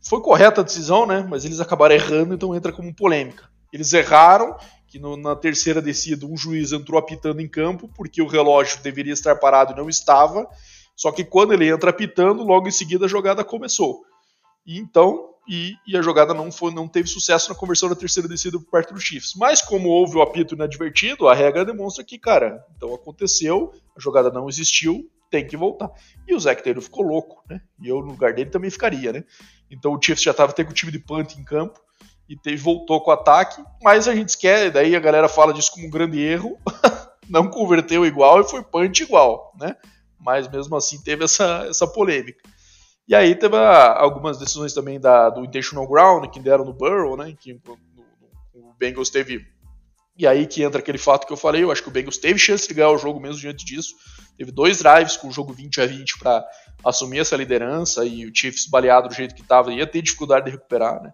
foi 0.01 0.23
correta 0.23 0.63
a 0.63 0.65
decisão, 0.65 1.05
né? 1.05 1.27
Mas 1.29 1.45
eles 1.45 1.61
acabaram 1.61 1.95
errando, 1.95 2.33
então 2.33 2.55
entra 2.55 2.73
como 2.73 2.95
polêmica. 2.95 3.51
Eles 3.71 3.93
erraram, 3.93 4.57
que 4.87 4.99
no, 4.99 5.17
na 5.17 5.35
terceira 5.35 5.83
descida 5.83 6.25
um 6.25 6.37
juiz 6.37 6.71
entrou 6.71 6.99
apitando 6.99 7.41
em 7.41 7.49
campo 7.49 7.91
porque 7.97 8.23
o 8.23 8.29
relógio 8.29 8.81
deveria 8.81 9.13
estar 9.13 9.35
parado 9.37 9.73
e 9.73 9.77
não 9.77 9.89
estava. 9.89 10.49
Só 10.97 11.11
que 11.11 11.25
quando 11.25 11.53
ele 11.53 11.69
entra 11.69 11.91
apitando, 11.91 12.45
logo 12.45 12.69
em 12.69 12.71
seguida 12.71 13.07
a 13.07 13.09
jogada 13.09 13.43
começou. 13.43 14.05
E 14.65 14.79
então, 14.79 15.31
e, 15.49 15.75
e, 15.87 15.97
a 15.97 16.03
jogada 16.03 16.33
não 16.33 16.51
foi, 16.51 16.73
não 16.73 16.89
teve 16.89 17.09
sucesso 17.09 17.51
na 17.51 17.55
conversão 17.55 17.89
da 17.89 17.95
terceira 17.95 18.29
descida 18.29 18.59
por 18.59 18.71
parte 18.71 18.95
do 18.95 19.01
Chiefs. 19.01 19.35
Mas 19.37 19.61
como 19.61 19.89
houve 19.89 20.17
o 20.17 20.23
apito 20.23 20.55
inadvertido, 20.55 21.29
a 21.29 21.35
regra 21.35 21.65
demonstra 21.65 22.05
que, 22.05 22.19
cara, 22.19 22.65
então 22.77 22.95
aconteceu, 22.95 23.73
a 23.97 24.01
jogada 24.01 24.31
não 24.31 24.49
existiu, 24.49 25.11
tem 25.35 25.45
que 25.45 25.57
voltar. 25.57 25.91
E 26.29 26.35
o 26.35 26.39
Zach 26.39 26.63
Taylor 26.63 26.81
ficou 26.81 27.05
louco, 27.05 27.43
né? 27.51 27.61
E 27.83 27.89
eu 27.89 27.97
no 27.97 28.13
lugar 28.13 28.33
dele 28.33 28.51
também 28.51 28.71
ficaria, 28.71 29.13
né? 29.13 29.25
Então 29.69 29.93
o 29.93 30.01
Chiefs 30.01 30.23
já 30.23 30.31
estava 30.31 30.53
até 30.53 30.63
com 30.63 30.71
o 30.71 30.75
time 30.75 30.93
de 30.93 31.01
punt 31.01 31.35
em 31.35 31.43
campo 31.43 31.81
e 32.29 32.37
teve, 32.37 32.57
voltou 32.57 33.01
com 33.03 33.11
o 33.11 33.15
ataque, 33.15 33.61
mas 33.83 34.07
a 34.07 34.15
gente 34.15 34.29
esquece, 34.29 34.71
daí 34.71 34.95
a 34.95 35.01
galera 35.01 35.29
fala 35.29 35.53
disso 35.53 35.73
como 35.73 35.89
um 35.89 35.91
grande 35.91 36.21
erro, 36.21 36.57
não 37.29 37.51
converteu 37.51 38.07
igual 38.07 38.41
e 38.41 38.49
foi 38.49 38.63
punt 38.63 39.01
igual, 39.01 39.53
né? 39.59 39.77
Mas 40.21 40.49
mesmo 40.49 40.77
assim 40.77 41.03
teve 41.03 41.25
essa, 41.25 41.67
essa 41.69 41.87
polêmica. 41.87 42.41
E 43.09 43.15
aí 43.15 43.35
teve 43.35 43.57
a, 43.57 43.99
algumas 43.99 44.39
decisões 44.39 44.73
também 44.73 45.01
da, 45.01 45.31
do 45.31 45.45
intentional 45.45 45.89
ground 45.89 46.31
que 46.31 46.39
deram 46.39 46.65
no 46.65 46.73
Burrow, 46.73 47.17
né? 47.17 47.35
Que 47.39 47.61
o 48.55 48.73
Bengals 48.79 49.11
teve 49.11 49.45
e 50.17 50.27
aí 50.27 50.47
que 50.47 50.63
entra 50.63 50.81
aquele 50.81 50.99
fato 50.99 51.27
que 51.27 51.33
eu 51.33 51.37
falei, 51.37 51.63
eu 51.63 51.73
acho 51.73 51.83
que 51.83 51.89
o 51.89 51.93
Bengals 51.93 52.19
teve 52.19 52.39
chance 52.39 52.69
de 52.69 52.75
ganhar 52.75 52.91
o 52.91 52.99
jogo 52.99 53.19
mesmo 53.19 53.41
diante 53.41 53.65
disso. 53.65 53.95
Teve 54.37 54.53
dois 54.53 54.79
drives 54.79 55.17
com 55.17 55.29
o 55.29 55.33
jogo 55.33 55.53
20 55.53 55.81
a 55.81 55.87
20 55.87 56.19
para 56.19 56.45
assumir 56.85 57.19
essa 57.19 57.37
liderança 57.37 58.05
e 58.05 58.27
o 58.27 58.35
Chiefs 58.35 58.67
baleado 58.67 59.09
do 59.09 59.15
jeito 59.15 59.35
que 59.35 59.43
estava 59.43 59.73
ia 59.73 59.87
ter 59.87 60.03
dificuldade 60.03 60.47
de 60.47 60.53
recuperar, 60.53 61.03
né? 61.03 61.13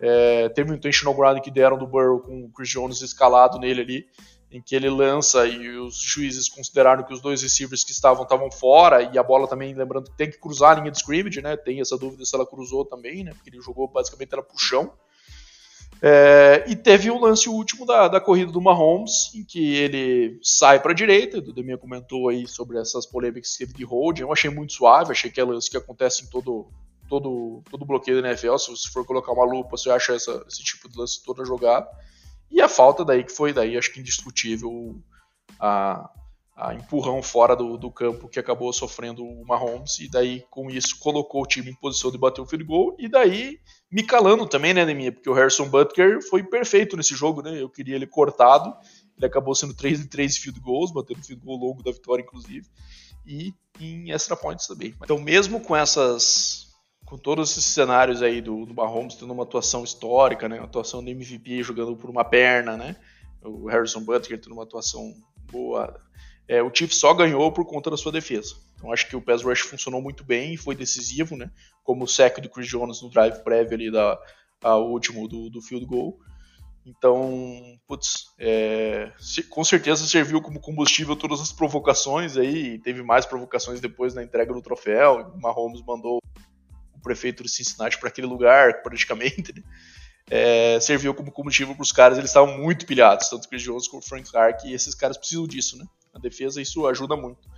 É, 0.00 0.48
teve 0.48 0.72
um 0.72 0.74
intentional 0.74 1.14
ground 1.14 1.40
que 1.40 1.50
deram 1.50 1.76
do 1.76 1.86
Burrow 1.86 2.20
com 2.20 2.44
o 2.44 2.50
Chris 2.50 2.70
Jones 2.70 3.02
escalado 3.02 3.58
nele 3.58 3.82
ali, 3.82 4.06
em 4.50 4.60
que 4.60 4.74
ele 4.74 4.88
lança 4.88 5.46
e 5.46 5.76
os 5.76 6.00
juízes 6.00 6.48
consideraram 6.48 7.04
que 7.04 7.12
os 7.12 7.20
dois 7.20 7.42
receivers 7.42 7.84
que 7.84 7.92
estavam 7.92 8.22
estavam 8.22 8.50
fora 8.50 9.02
e 9.02 9.18
a 9.18 9.22
bola 9.22 9.46
também, 9.46 9.74
lembrando 9.74 10.10
que 10.10 10.16
tem 10.16 10.30
que 10.30 10.38
cruzar 10.38 10.72
a 10.72 10.80
linha 10.80 10.90
de 10.90 10.96
scrimmage, 10.96 11.42
né? 11.42 11.56
Tem 11.56 11.80
essa 11.80 11.98
dúvida 11.98 12.24
se 12.24 12.34
ela 12.34 12.46
cruzou 12.46 12.84
também, 12.84 13.22
né? 13.22 13.32
Porque 13.34 13.50
ele 13.50 13.60
jogou 13.60 13.86
basicamente 13.86 14.32
era 14.32 14.42
pro 14.42 14.58
chão. 14.58 14.92
É, 16.02 16.64
e 16.66 16.74
teve 16.74 17.10
o 17.10 17.18
lance 17.18 17.48
último 17.48 17.84
da, 17.84 18.08
da 18.08 18.20
corrida 18.20 18.50
do 18.50 18.60
Mahomes, 18.60 19.34
em 19.34 19.44
que 19.44 19.74
ele 19.74 20.38
sai 20.42 20.80
para 20.80 20.92
a 20.92 20.94
direita. 20.94 21.38
O 21.38 21.52
Deminha 21.52 21.76
comentou 21.76 22.28
aí 22.28 22.46
sobre 22.46 22.78
essas 22.78 23.04
polêmicas 23.04 23.52
que 23.52 23.58
teve 23.58 23.74
de 23.74 23.84
holding. 23.84 24.22
Eu 24.22 24.32
achei 24.32 24.50
muito 24.50 24.72
suave, 24.72 25.12
achei 25.12 25.30
que 25.30 25.40
é 25.40 25.44
lance 25.44 25.70
que 25.70 25.76
acontece 25.76 26.24
em 26.24 26.26
todo, 26.28 26.68
todo, 27.08 27.62
todo 27.70 27.84
bloqueio 27.84 28.22
da 28.22 28.28
NFL. 28.28 28.56
Se 28.56 28.70
você 28.70 28.88
for 28.88 29.04
colocar 29.04 29.32
uma 29.32 29.44
lupa, 29.44 29.76
você 29.76 29.90
acha 29.90 30.14
essa, 30.14 30.42
esse 30.48 30.64
tipo 30.64 30.88
de 30.88 30.98
lance 30.98 31.22
toda 31.22 31.44
jogada. 31.44 31.86
E 32.50 32.60
a 32.60 32.68
falta 32.68 33.04
daí, 33.04 33.22
que 33.22 33.32
foi 33.32 33.52
daí, 33.52 33.76
acho 33.76 33.92
que 33.92 34.00
indiscutível, 34.00 34.96
a, 35.58 36.10
a 36.60 36.74
empurrão 36.74 37.22
fora 37.22 37.56
do, 37.56 37.78
do, 37.78 37.90
campo 37.90 38.28
que 38.28 38.38
acabou 38.38 38.70
sofrendo 38.70 39.24
o 39.24 39.46
Mahomes, 39.46 39.98
e 39.98 40.10
daí 40.10 40.44
com 40.50 40.70
isso 40.70 40.98
colocou 40.98 41.42
o 41.42 41.46
time 41.46 41.70
em 41.70 41.74
posição 41.74 42.10
de 42.10 42.18
bater 42.18 42.42
o 42.42 42.46
field 42.46 42.64
goal, 42.66 42.94
e 42.98 43.08
daí 43.08 43.58
me 43.90 44.02
calando 44.02 44.46
também, 44.46 44.74
né, 44.74 44.84
Neminha, 44.84 45.10
porque 45.10 45.30
o 45.30 45.32
Harrison 45.32 45.66
Butker 45.66 46.20
foi 46.28 46.42
perfeito 46.42 46.98
nesse 46.98 47.14
jogo, 47.14 47.40
né, 47.40 47.62
eu 47.62 47.70
queria 47.70 47.96
ele 47.96 48.06
cortado, 48.06 48.74
ele 49.16 49.24
acabou 49.24 49.54
sendo 49.54 49.74
3 49.74 50.00
de 50.00 50.08
3 50.08 50.36
field 50.36 50.60
goals, 50.60 50.92
batendo 50.92 51.24
field 51.24 51.42
goal 51.42 51.58
longo 51.58 51.82
da 51.82 51.92
vitória, 51.92 52.22
inclusive, 52.22 52.68
e 53.24 53.54
em 53.80 54.10
extra 54.10 54.36
points 54.36 54.66
também. 54.66 54.94
Então, 55.02 55.18
mesmo 55.18 55.60
com 55.60 55.74
essas 55.74 56.68
com 57.06 57.18
todos 57.18 57.50
esses 57.50 57.64
cenários 57.64 58.22
aí 58.22 58.40
do, 58.40 58.64
do 58.64 58.72
Mahomes 58.72 59.16
tendo 59.16 59.32
uma 59.32 59.42
atuação 59.42 59.82
histórica, 59.82 60.48
né, 60.48 60.58
uma 60.58 60.66
atuação 60.66 61.02
de 61.02 61.10
MVP 61.10 61.62
jogando 61.62 61.96
por 61.96 62.08
uma 62.08 62.24
perna, 62.24 62.76
né, 62.76 62.96
o 63.42 63.66
Harrison 63.66 64.00
Butker 64.04 64.38
tendo 64.38 64.52
uma 64.52 64.62
atuação 64.62 65.12
boa 65.50 65.98
é, 66.50 66.60
o 66.60 66.74
Chiefs 66.74 66.98
só 66.98 67.14
ganhou 67.14 67.52
por 67.52 67.64
conta 67.64 67.88
da 67.90 67.96
sua 67.96 68.10
defesa. 68.10 68.56
Então 68.74 68.92
acho 68.92 69.08
que 69.08 69.14
o 69.14 69.22
pass 69.22 69.44
rush 69.44 69.60
funcionou 69.60 70.02
muito 70.02 70.24
bem 70.24 70.54
e 70.54 70.56
foi 70.56 70.74
decisivo, 70.74 71.36
né? 71.36 71.48
Como 71.84 72.02
o 72.02 72.08
sec 72.08 72.40
do 72.40 72.48
Chris 72.50 72.66
Jones 72.66 73.00
no 73.00 73.08
drive 73.08 73.44
prévio 73.44 73.74
ali 73.74 73.88
da 73.88 74.18
último 74.78 75.28
do, 75.28 75.48
do 75.48 75.62
field 75.62 75.86
goal. 75.86 76.18
Então, 76.84 77.78
putz, 77.86 78.34
é, 78.36 79.12
com 79.48 79.62
certeza 79.62 80.04
serviu 80.08 80.42
como 80.42 80.58
combustível 80.58 81.14
todas 81.14 81.40
as 81.40 81.52
provocações 81.52 82.36
aí. 82.36 82.80
Teve 82.80 83.00
mais 83.00 83.24
provocações 83.24 83.80
depois 83.80 84.12
na 84.12 84.24
entrega 84.24 84.52
do 84.52 84.60
troféu. 84.60 85.32
O 85.32 85.40
Mahomes 85.40 85.82
mandou 85.86 86.18
o 86.92 87.00
prefeito 87.00 87.44
de 87.44 87.48
Cincinnati 87.48 87.96
para 87.96 88.08
aquele 88.08 88.26
lugar, 88.26 88.82
praticamente. 88.82 89.54
Né? 89.54 89.62
É, 90.28 90.80
serviu 90.80 91.14
como 91.14 91.30
combustível 91.30 91.76
para 91.76 91.82
os 91.82 91.92
caras. 91.92 92.18
Eles 92.18 92.30
estavam 92.30 92.58
muito 92.58 92.86
pilhados, 92.86 93.28
tanto 93.28 93.44
o 93.44 93.48
Chris 93.48 93.62
Jones 93.62 93.86
como 93.86 94.02
o 94.02 94.04
Frank 94.04 94.28
Clark. 94.28 94.66
E 94.66 94.72
esses 94.72 94.96
caras 94.96 95.16
precisam 95.16 95.46
disso, 95.46 95.78
né? 95.78 95.84
A 96.14 96.18
defesa 96.18 96.60
isso 96.60 96.86
ajuda 96.86 97.16
muito. 97.16 97.48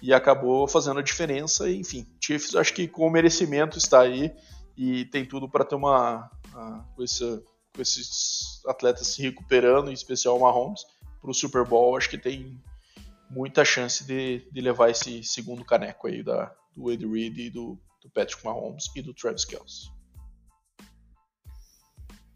E 0.00 0.12
acabou 0.12 0.66
fazendo 0.66 1.00
a 1.00 1.02
diferença. 1.02 1.70
Enfim, 1.70 2.06
Chiefs 2.20 2.54
acho 2.54 2.74
que 2.74 2.88
com 2.88 3.06
o 3.06 3.10
merecimento 3.10 3.78
está 3.78 4.00
aí 4.00 4.34
e 4.76 5.04
tem 5.06 5.24
tudo 5.24 5.48
para 5.48 5.64
ter 5.64 5.74
uma. 5.74 6.30
uma 6.52 6.88
com, 6.94 7.02
esse, 7.02 7.24
com, 7.74 7.82
esses 7.82 8.62
atletas 8.66 9.06
se 9.08 9.22
recuperando, 9.22 9.90
em 9.90 9.94
especial 9.94 10.36
o 10.36 10.40
Mahomes, 10.40 10.82
para 11.20 11.30
o 11.30 11.34
Super 11.34 11.64
Bowl. 11.64 11.96
Acho 11.96 12.08
que 12.10 12.18
tem 12.18 12.60
muita 13.30 13.64
chance 13.64 14.04
de, 14.04 14.48
de 14.50 14.60
levar 14.60 14.90
esse 14.90 15.22
segundo 15.22 15.64
caneco 15.64 16.06
aí 16.06 16.22
da, 16.22 16.54
do 16.74 16.90
Ed 16.90 17.06
Reed 17.06 17.38
e 17.38 17.50
do, 17.50 17.78
do 18.02 18.10
Patrick 18.10 18.44
Mahomes 18.44 18.84
e 18.96 19.02
do 19.02 19.14
Travis 19.14 19.44
Kelce. 19.44 19.90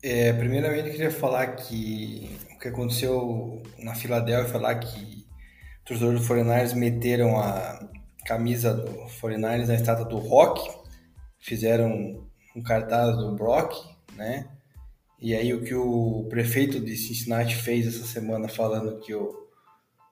É, 0.03 0.33
primeiramente, 0.33 0.87
eu 0.87 0.93
queria 0.93 1.11
falar 1.11 1.57
que 1.57 2.39
o 2.55 2.59
que 2.59 2.69
aconteceu 2.69 3.63
na 3.79 3.95
Filadélfia 3.95 4.61
lá, 4.61 4.75
que 4.75 5.26
torcedores 5.87 6.21
do 6.21 6.27
49ers 6.27 6.75
meteram 6.75 7.39
a 7.39 7.89
camisa 8.27 8.75
do 8.75 8.91
49ers 9.23 9.67
na 9.67 9.75
estátua 9.75 10.05
do 10.05 10.19
Rock, 10.19 10.69
fizeram 11.39 12.27
um 12.55 12.63
cartaz 12.63 13.17
do 13.17 13.35
Brock, 13.35 13.73
né? 14.17 14.49
E 15.21 15.35
aí 15.35 15.55
o 15.55 15.63
que 15.63 15.75
o 15.75 16.27
prefeito 16.29 16.81
de 16.81 16.97
Cincinnati 16.97 17.55
fez 17.55 17.87
essa 17.87 18.05
semana 18.05 18.49
falando 18.49 18.99
que 18.99 19.15
o, 19.15 19.47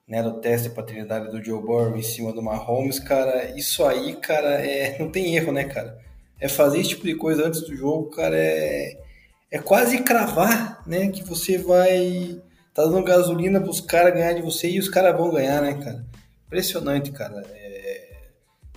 né, 0.08 0.22
o 0.22 0.40
teste 0.40 0.68
de 0.68 0.74
paternidade 0.74 1.30
do 1.30 1.44
Joe 1.44 1.60
Burrow 1.60 1.96
em 1.96 2.02
cima 2.02 2.32
do 2.32 2.42
Mahomes, 2.42 2.98
cara, 2.98 3.58
isso 3.58 3.84
aí, 3.84 4.16
cara, 4.16 4.64
é, 4.64 4.98
não 4.98 5.10
tem 5.10 5.36
erro, 5.36 5.52
né, 5.52 5.64
cara? 5.64 5.98
É 6.40 6.48
fazer 6.48 6.78
esse 6.78 6.90
tipo 6.90 7.04
de 7.04 7.16
coisa 7.16 7.46
antes 7.46 7.62
do 7.62 7.76
jogo, 7.76 8.10
cara, 8.10 8.36
é, 8.36 8.96
é 9.50 9.58
quase 9.58 10.02
cravar, 10.02 10.82
né, 10.86 11.08
que 11.08 11.22
você 11.22 11.58
vai 11.58 12.40
tá 12.74 12.82
dando 12.82 13.04
gasolina 13.04 13.60
pros 13.60 13.80
caras 13.80 14.12
ganhar 14.12 14.32
de 14.32 14.42
você 14.42 14.68
e 14.68 14.80
os 14.80 14.88
caras 14.88 15.16
vão 15.16 15.30
ganhar, 15.32 15.62
né, 15.62 15.74
cara? 15.74 16.04
Impressionante, 16.46 17.12
cara. 17.12 17.42
É... 17.54 18.18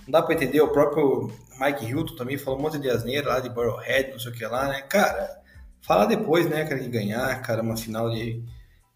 Não 0.06 0.12
dá 0.12 0.22
pra 0.22 0.34
entender. 0.34 0.60
O 0.60 0.72
próprio 0.72 1.30
Mike 1.60 1.84
Hilton 1.84 2.14
também 2.14 2.38
falou 2.38 2.58
um 2.58 2.62
monte 2.62 2.78
de 2.78 2.88
asneira 2.88 3.28
lá 3.28 3.40
de 3.40 3.50
Burrowhead, 3.50 4.12
não 4.12 4.18
sei 4.20 4.30
o 4.30 4.34
que 4.34 4.46
lá, 4.46 4.68
né? 4.68 4.82
Cara, 4.82 5.28
fala 5.82 6.06
depois, 6.06 6.48
né, 6.48 6.64
cara, 6.64 6.80
de 6.80 6.88
ganhar, 6.88 7.42
cara, 7.42 7.62
uma 7.62 7.76
final 7.76 8.08
de, 8.08 8.42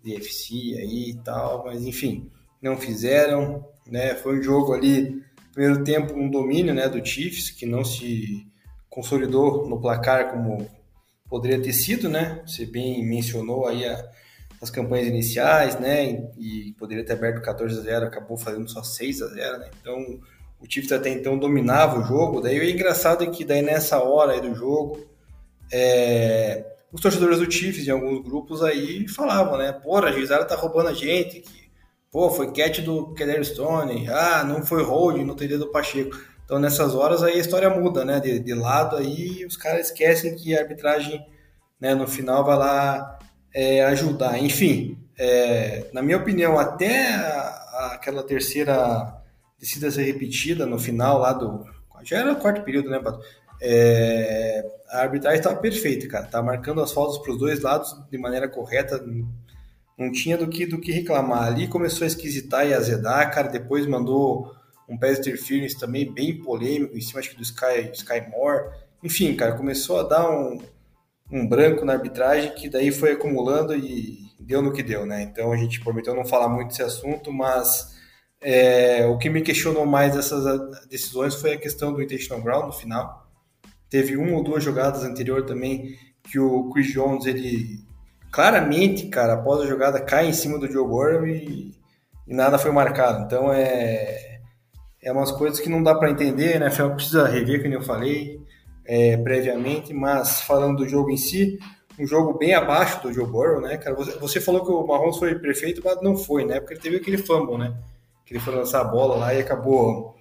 de 0.02 0.14
FC 0.14 0.54
aí 0.78 1.10
e 1.10 1.14
tal, 1.24 1.64
mas 1.64 1.84
enfim, 1.84 2.30
não 2.62 2.76
fizeram, 2.76 3.66
né? 3.86 4.14
Foi 4.14 4.38
um 4.38 4.42
jogo 4.42 4.72
ali, 4.72 5.20
primeiro 5.52 5.82
tempo, 5.82 6.14
um 6.14 6.30
domínio, 6.30 6.72
né, 6.72 6.88
do 6.88 7.04
Chiefs, 7.04 7.50
que 7.50 7.66
não 7.66 7.84
se 7.84 8.46
consolidou 8.88 9.68
no 9.68 9.80
placar 9.80 10.30
como 10.30 10.68
poderia 11.28 11.60
ter 11.60 11.72
sido, 11.72 12.08
né? 12.08 12.42
Você 12.46 12.64
bem 12.64 13.04
mencionou 13.04 13.66
aí 13.66 13.84
a, 13.84 14.08
as 14.62 14.70
campanhas 14.70 15.08
iniciais, 15.08 15.78
né? 15.80 16.28
E, 16.38 16.72
poderia 16.78 17.04
ter 17.04 17.14
aberto 17.14 17.42
14 17.42 17.76
a 17.76 17.82
0, 17.82 18.06
acabou 18.06 18.38
fazendo 18.38 18.70
só 18.70 18.80
6 18.80 19.22
a 19.22 19.26
0, 19.26 19.58
né? 19.58 19.70
Então, 19.80 20.20
o 20.60 20.70
Chiefs 20.70 20.92
até 20.92 21.10
então 21.10 21.36
dominava 21.36 21.98
o 21.98 22.04
jogo. 22.04 22.40
Daí 22.40 22.60
o 22.60 22.64
engraçado 22.64 23.24
é 23.24 23.26
que 23.26 23.44
daí 23.44 23.60
nessa 23.60 24.00
hora 24.00 24.40
do 24.40 24.54
jogo, 24.54 25.04
é, 25.72 26.64
os 26.92 27.00
torcedores 27.00 27.40
do 27.40 27.50
Chiefs 27.50 27.88
em 27.88 27.90
alguns 27.90 28.22
grupos 28.22 28.62
aí 28.62 29.08
falavam, 29.08 29.58
né? 29.58 29.72
Porra, 29.72 30.08
a 30.08 30.12
Gisara 30.12 30.44
tá 30.44 30.54
roubando 30.54 30.90
a 30.90 30.94
gente, 30.94 31.40
que, 31.40 31.68
pô, 32.12 32.30
foi 32.30 32.52
catch 32.52 32.82
do 32.82 33.12
Keller 33.14 33.44
Stone, 33.44 34.08
ah, 34.08 34.44
não 34.44 34.64
foi 34.64 34.84
hold, 34.84 35.16
não 35.26 35.34
teria 35.34 35.58
do 35.58 35.72
Pacheco. 35.72 36.16
Então, 36.44 36.60
nessas 36.60 36.94
horas 36.94 37.24
aí 37.24 37.34
a 37.34 37.40
história 37.40 37.68
muda, 37.68 38.04
né? 38.04 38.20
De, 38.20 38.38
de 38.38 38.54
lado 38.54 38.96
aí, 38.96 39.44
os 39.44 39.56
caras 39.56 39.86
esquecem 39.86 40.36
que 40.36 40.56
a 40.56 40.60
arbitragem, 40.60 41.26
né, 41.80 41.96
no 41.96 42.06
final 42.06 42.44
vai 42.44 42.56
lá 42.56 43.18
é, 43.54 43.84
ajudar. 43.84 44.38
Enfim, 44.38 44.98
é, 45.18 45.86
na 45.92 46.02
minha 46.02 46.16
opinião, 46.16 46.58
até 46.58 47.14
a, 47.14 47.92
aquela 47.94 48.22
terceira 48.22 49.22
descida 49.58 49.90
ser 49.90 50.02
repetida 50.02 50.66
no 50.66 50.78
final 50.78 51.18
lá 51.18 51.32
do. 51.32 51.64
Já 52.02 52.18
era 52.18 52.32
o 52.32 52.36
quarto 52.36 52.62
período, 52.62 52.90
né, 52.90 52.98
Pato? 52.98 53.20
É, 53.60 54.68
a 54.90 55.02
arbitragem 55.02 55.38
estava 55.38 55.56
perfeita, 55.56 56.08
cara. 56.08 56.26
Tá 56.26 56.42
marcando 56.42 56.82
as 56.82 56.92
faltas 56.92 57.18
para 57.18 57.32
os 57.32 57.38
dois 57.38 57.60
lados 57.60 57.96
de 58.10 58.18
maneira 58.18 58.48
correta. 58.48 59.00
Não 59.96 60.10
tinha 60.10 60.36
do 60.36 60.48
que, 60.48 60.66
do 60.66 60.80
que 60.80 60.90
reclamar. 60.90 61.44
Ali 61.44 61.68
começou 61.68 62.04
a 62.04 62.08
esquisitar 62.08 62.66
e 62.66 62.74
azedar, 62.74 63.32
cara. 63.32 63.48
Depois 63.48 63.86
mandou 63.86 64.52
um 64.88 64.98
pass 64.98 65.20
interference 65.20 65.78
também 65.78 66.12
bem 66.12 66.36
polêmico, 66.36 66.96
em 66.96 67.00
cima 67.00 67.20
acho 67.20 67.30
que 67.30 67.36
do 67.36 67.42
Sky, 67.42 67.90
Sky 67.92 68.28
Moore. 68.30 68.70
Enfim, 69.02 69.34
cara, 69.36 69.52
começou 69.52 70.00
a 70.00 70.02
dar 70.02 70.28
um, 70.28 70.60
um 71.32 71.48
branco 71.48 71.84
na 71.84 71.94
arbitragem 71.94 72.54
que 72.54 72.68
daí 72.68 72.92
foi 72.92 73.12
acumulando 73.12 73.74
e 73.74 74.18
deu 74.38 74.60
no 74.60 74.72
que 74.72 74.82
deu, 74.82 75.06
né? 75.06 75.22
Então 75.22 75.50
a 75.50 75.56
gente 75.56 75.80
prometeu 75.80 76.14
não 76.14 76.26
falar 76.26 76.48
muito 76.48 76.68
desse 76.68 76.82
assunto, 76.82 77.32
mas 77.32 77.96
é, 78.40 79.06
o 79.06 79.16
que 79.16 79.30
me 79.30 79.40
questionou 79.40 79.86
mais 79.86 80.14
dessas 80.14 80.86
decisões 80.88 81.34
foi 81.34 81.54
a 81.54 81.58
questão 81.58 81.92
do 81.92 82.02
intentional 82.02 82.42
ground 82.42 82.66
no 82.66 82.72
final. 82.72 83.30
Teve 83.88 84.16
uma 84.16 84.36
ou 84.36 84.44
duas 84.44 84.62
jogadas 84.62 85.04
anterior 85.04 85.44
também 85.44 85.96
que 86.24 86.38
o 86.38 86.68
Chris 86.70 86.92
Jones, 86.92 87.24
ele 87.24 87.80
claramente, 88.30 89.08
cara, 89.08 89.34
após 89.34 89.62
a 89.62 89.66
jogada 89.66 90.00
cai 90.00 90.26
em 90.28 90.32
cima 90.32 90.58
do 90.58 90.70
Joe 90.70 90.86
Burrow 90.86 91.26
e, 91.26 91.74
e 92.26 92.34
nada 92.34 92.58
foi 92.58 92.70
marcado. 92.70 93.24
Então 93.24 93.50
é 93.50 94.32
é 95.04 95.10
umas 95.10 95.32
coisas 95.32 95.58
que 95.58 95.68
não 95.68 95.82
dá 95.82 95.96
para 95.96 96.10
entender, 96.10 96.60
né? 96.60 96.70
Precisa 96.94 97.26
rever, 97.26 97.60
como 97.60 97.74
eu 97.74 97.82
falei 97.82 98.41
é, 98.84 99.16
previamente, 99.16 99.92
mas 99.92 100.40
falando 100.40 100.78
do 100.78 100.88
jogo 100.88 101.10
em 101.10 101.16
si, 101.16 101.58
um 101.98 102.06
jogo 102.06 102.38
bem 102.38 102.54
abaixo 102.54 103.02
do 103.02 103.12
Joe 103.12 103.26
Burrow, 103.26 103.60
né, 103.60 103.76
cara? 103.76 103.94
Você, 103.96 104.18
você 104.18 104.40
falou 104.40 104.64
que 104.64 104.70
o 104.70 104.86
Mahomes 104.86 105.18
foi 105.18 105.34
perfeito, 105.34 105.82
mas 105.84 106.00
não 106.02 106.16
foi, 106.16 106.44
né? 106.44 106.58
Porque 106.58 106.74
ele 106.74 106.80
teve 106.80 106.96
aquele 106.96 107.18
fumble, 107.18 107.58
né? 107.58 107.74
Que 108.24 108.34
ele 108.34 108.40
foi 108.40 108.54
lançar 108.54 108.80
a 108.80 108.84
bola 108.84 109.16
lá 109.16 109.34
e 109.34 109.40
acabou. 109.40 110.16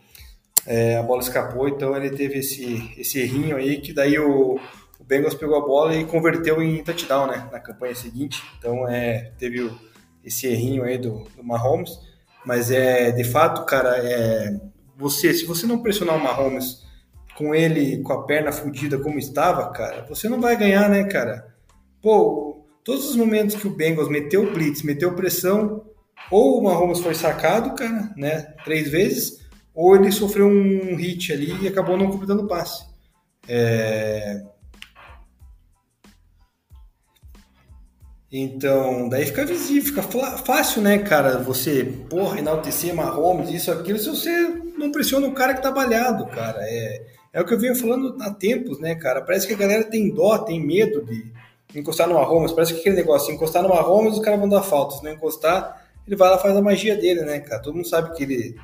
É, 0.65 0.97
a 0.97 1.03
bola 1.03 1.21
escapou, 1.21 1.67
então 1.67 1.95
ele 1.97 2.11
teve 2.11 2.39
esse, 2.39 2.93
esse 2.95 3.19
errinho 3.19 3.55
aí, 3.55 3.81
que 3.81 3.91
daí 3.91 4.19
o, 4.19 4.59
o 4.99 5.03
Bengals 5.03 5.33
pegou 5.33 5.57
a 5.57 5.65
bola 5.65 5.95
e 5.95 6.05
converteu 6.05 6.61
em 6.61 6.83
touchdown, 6.83 7.27
né? 7.27 7.49
Na 7.51 7.59
campanha 7.59 7.95
seguinte. 7.95 8.43
Então 8.59 8.87
é, 8.87 9.31
teve 9.39 9.61
o, 9.61 9.75
esse 10.23 10.45
errinho 10.47 10.83
aí 10.83 10.97
do, 10.97 11.23
do 11.35 11.43
Mahomes. 11.43 11.91
Mas 12.45 12.69
é, 12.69 13.11
de 13.11 13.23
fato, 13.23 13.65
cara, 13.65 13.97
é, 13.97 14.59
você, 14.97 15.33
se 15.33 15.45
você 15.45 15.65
não 15.65 15.81
pressionar 15.81 16.15
o 16.15 16.23
Mahomes 16.23 16.83
com 17.37 17.55
ele 17.55 18.01
com 18.01 18.13
a 18.13 18.23
perna 18.23 18.51
fodida 18.51 18.97
como 18.99 19.19
estava, 19.19 19.69
cara, 19.71 20.05
você 20.07 20.27
não 20.27 20.39
vai 20.39 20.55
ganhar, 20.55 20.89
né, 20.89 21.03
cara? 21.05 21.55
Pô, 22.01 22.65
todos 22.83 23.09
os 23.09 23.15
momentos 23.15 23.55
que 23.55 23.67
o 23.67 23.75
Bengals 23.75 24.09
meteu 24.09 24.51
blitz, 24.51 24.83
meteu 24.83 25.15
pressão, 25.15 25.85
ou 26.29 26.59
o 26.59 26.63
Mahomes 26.63 26.99
foi 26.99 27.15
sacado, 27.15 27.75
cara, 27.75 28.13
né, 28.15 28.53
três 28.63 28.89
vezes, 28.89 29.39
ou 29.73 29.95
ele 29.95 30.11
sofreu 30.11 30.47
um 30.47 30.95
hit 30.95 31.31
ali 31.31 31.63
e 31.63 31.67
acabou 31.67 31.97
não 31.97 32.11
completando 32.11 32.43
o 32.43 32.47
passe. 32.47 32.85
É... 33.47 34.41
Então, 38.31 39.09
daí 39.09 39.25
fica 39.25 39.45
visível, 39.45 39.93
fica 39.93 40.03
fácil, 40.37 40.81
né, 40.81 40.99
cara, 40.99 41.39
você, 41.39 41.83
porra, 42.09 42.39
enaltecer 42.39 42.95
Mahomes, 42.95 43.49
isso, 43.49 43.69
aquilo, 43.71 43.99
se 43.99 44.09
você 44.09 44.31
não 44.77 44.91
pressiona 44.91 45.27
o 45.27 45.33
cara 45.33 45.53
que 45.53 45.61
tá 45.61 45.69
balhado, 45.69 46.25
cara. 46.27 46.59
É, 46.61 47.05
é 47.33 47.41
o 47.41 47.45
que 47.45 47.53
eu 47.53 47.59
venho 47.59 47.75
falando 47.75 48.17
há 48.21 48.31
tempos, 48.31 48.79
né, 48.79 48.95
cara? 48.95 49.21
Parece 49.21 49.47
que 49.47 49.53
a 49.53 49.57
galera 49.57 49.83
tem 49.83 50.13
dó, 50.13 50.37
tem 50.37 50.59
medo 50.59 51.03
de 51.05 51.31
encostar 51.73 52.07
no 52.07 52.15
Mahomes. 52.15 52.51
Parece 52.51 52.73
que 52.73 52.79
aquele 52.81 52.95
negócio, 52.95 53.33
encostar 53.33 53.63
no 53.63 53.69
Mahomes, 53.69 54.15
os 54.15 54.23
caras 54.23 54.39
vão 54.39 54.49
dar 54.49 54.61
falta. 54.61 54.97
Se 54.97 55.03
não 55.03 55.11
encostar, 55.11 55.87
ele 56.05 56.15
vai 56.15 56.29
lá 56.29 56.37
faz 56.37 56.55
a 56.55 56.61
magia 56.61 56.95
dele, 56.95 57.21
né, 57.21 57.39
cara? 57.39 57.61
Todo 57.61 57.75
mundo 57.75 57.87
sabe 57.87 58.13
que 58.15 58.23
ele 58.23 58.55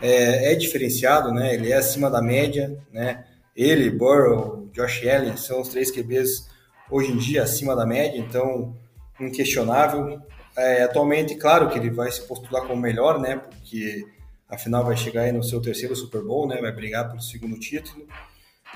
é, 0.00 0.52
é 0.52 0.54
diferenciado, 0.54 1.32
né? 1.32 1.54
Ele 1.54 1.70
é 1.70 1.76
acima 1.76 2.10
da 2.10 2.20
média, 2.20 2.76
né? 2.92 3.24
Ele, 3.54 3.90
Burrow, 3.90 4.68
Josh 4.72 5.06
Allen 5.06 5.36
são 5.36 5.60
os 5.60 5.68
três 5.68 5.90
QBs 5.90 6.48
hoje 6.90 7.12
em 7.12 7.16
dia 7.16 7.42
acima 7.42 7.74
da 7.74 7.86
média, 7.86 8.18
então 8.18 8.74
inquestionável. 9.20 10.20
É, 10.56 10.82
atualmente, 10.82 11.34
claro 11.34 11.68
que 11.68 11.78
ele 11.78 11.90
vai 11.90 12.10
se 12.10 12.22
postular 12.22 12.66
como 12.66 12.80
melhor, 12.80 13.20
né? 13.20 13.36
Porque 13.36 14.04
afinal 14.48 14.84
vai 14.84 14.96
chegar 14.96 15.22
aí 15.22 15.32
no 15.32 15.42
seu 15.42 15.60
terceiro 15.60 15.94
Super 15.96 16.22
Bowl, 16.22 16.46
né? 16.46 16.60
Vai 16.60 16.72
brigar 16.72 17.08
pelo 17.08 17.20
segundo 17.20 17.58
título. 17.58 18.06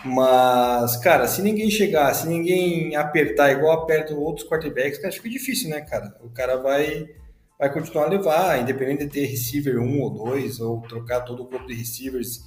Mas, 0.04 0.96
cara, 0.96 1.26
se 1.26 1.42
ninguém 1.42 1.70
chegar, 1.70 2.12
se 2.14 2.26
ninguém 2.26 2.96
apertar 2.96 3.52
igual 3.52 3.82
aperta 3.82 4.14
outros 4.14 4.48
quarterbacks, 4.48 4.98
cara, 4.98 5.12
fica 5.12 5.28
difícil, 5.28 5.68
né, 5.68 5.80
cara? 5.82 6.16
O 6.22 6.30
cara 6.30 6.56
vai, 6.56 7.08
vai 7.58 7.72
continuar 7.72 8.04
a 8.06 8.08
levar, 8.08 8.60
independente 8.60 9.04
de 9.04 9.10
ter 9.10 9.26
receiver 9.26 9.78
um 9.78 10.00
ou 10.00 10.10
dois, 10.10 10.58
ou 10.58 10.80
trocar 10.82 11.20
todo 11.20 11.42
o 11.42 11.46
corpo 11.46 11.66
de 11.66 11.74
receivers, 11.74 12.44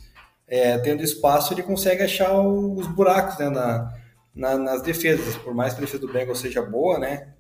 é, 0.48 0.78
tendo 0.80 1.04
espaço, 1.04 1.54
ele 1.54 1.64
consegue 1.64 2.04
achar 2.04 2.34
os 2.42 2.88
buracos 2.88 3.38
né, 3.38 3.50
na, 3.50 3.94
na, 4.36 4.58
nas 4.58 4.82
defesas. 4.82 5.36
Por 5.38 5.54
mais 5.54 5.74
que 5.74 5.80
a 5.80 5.82
defesa 5.82 6.06
do 6.06 6.12
Bengals 6.12 6.40
seja 6.40 6.62
boa, 6.62 6.98
né? 6.98 7.34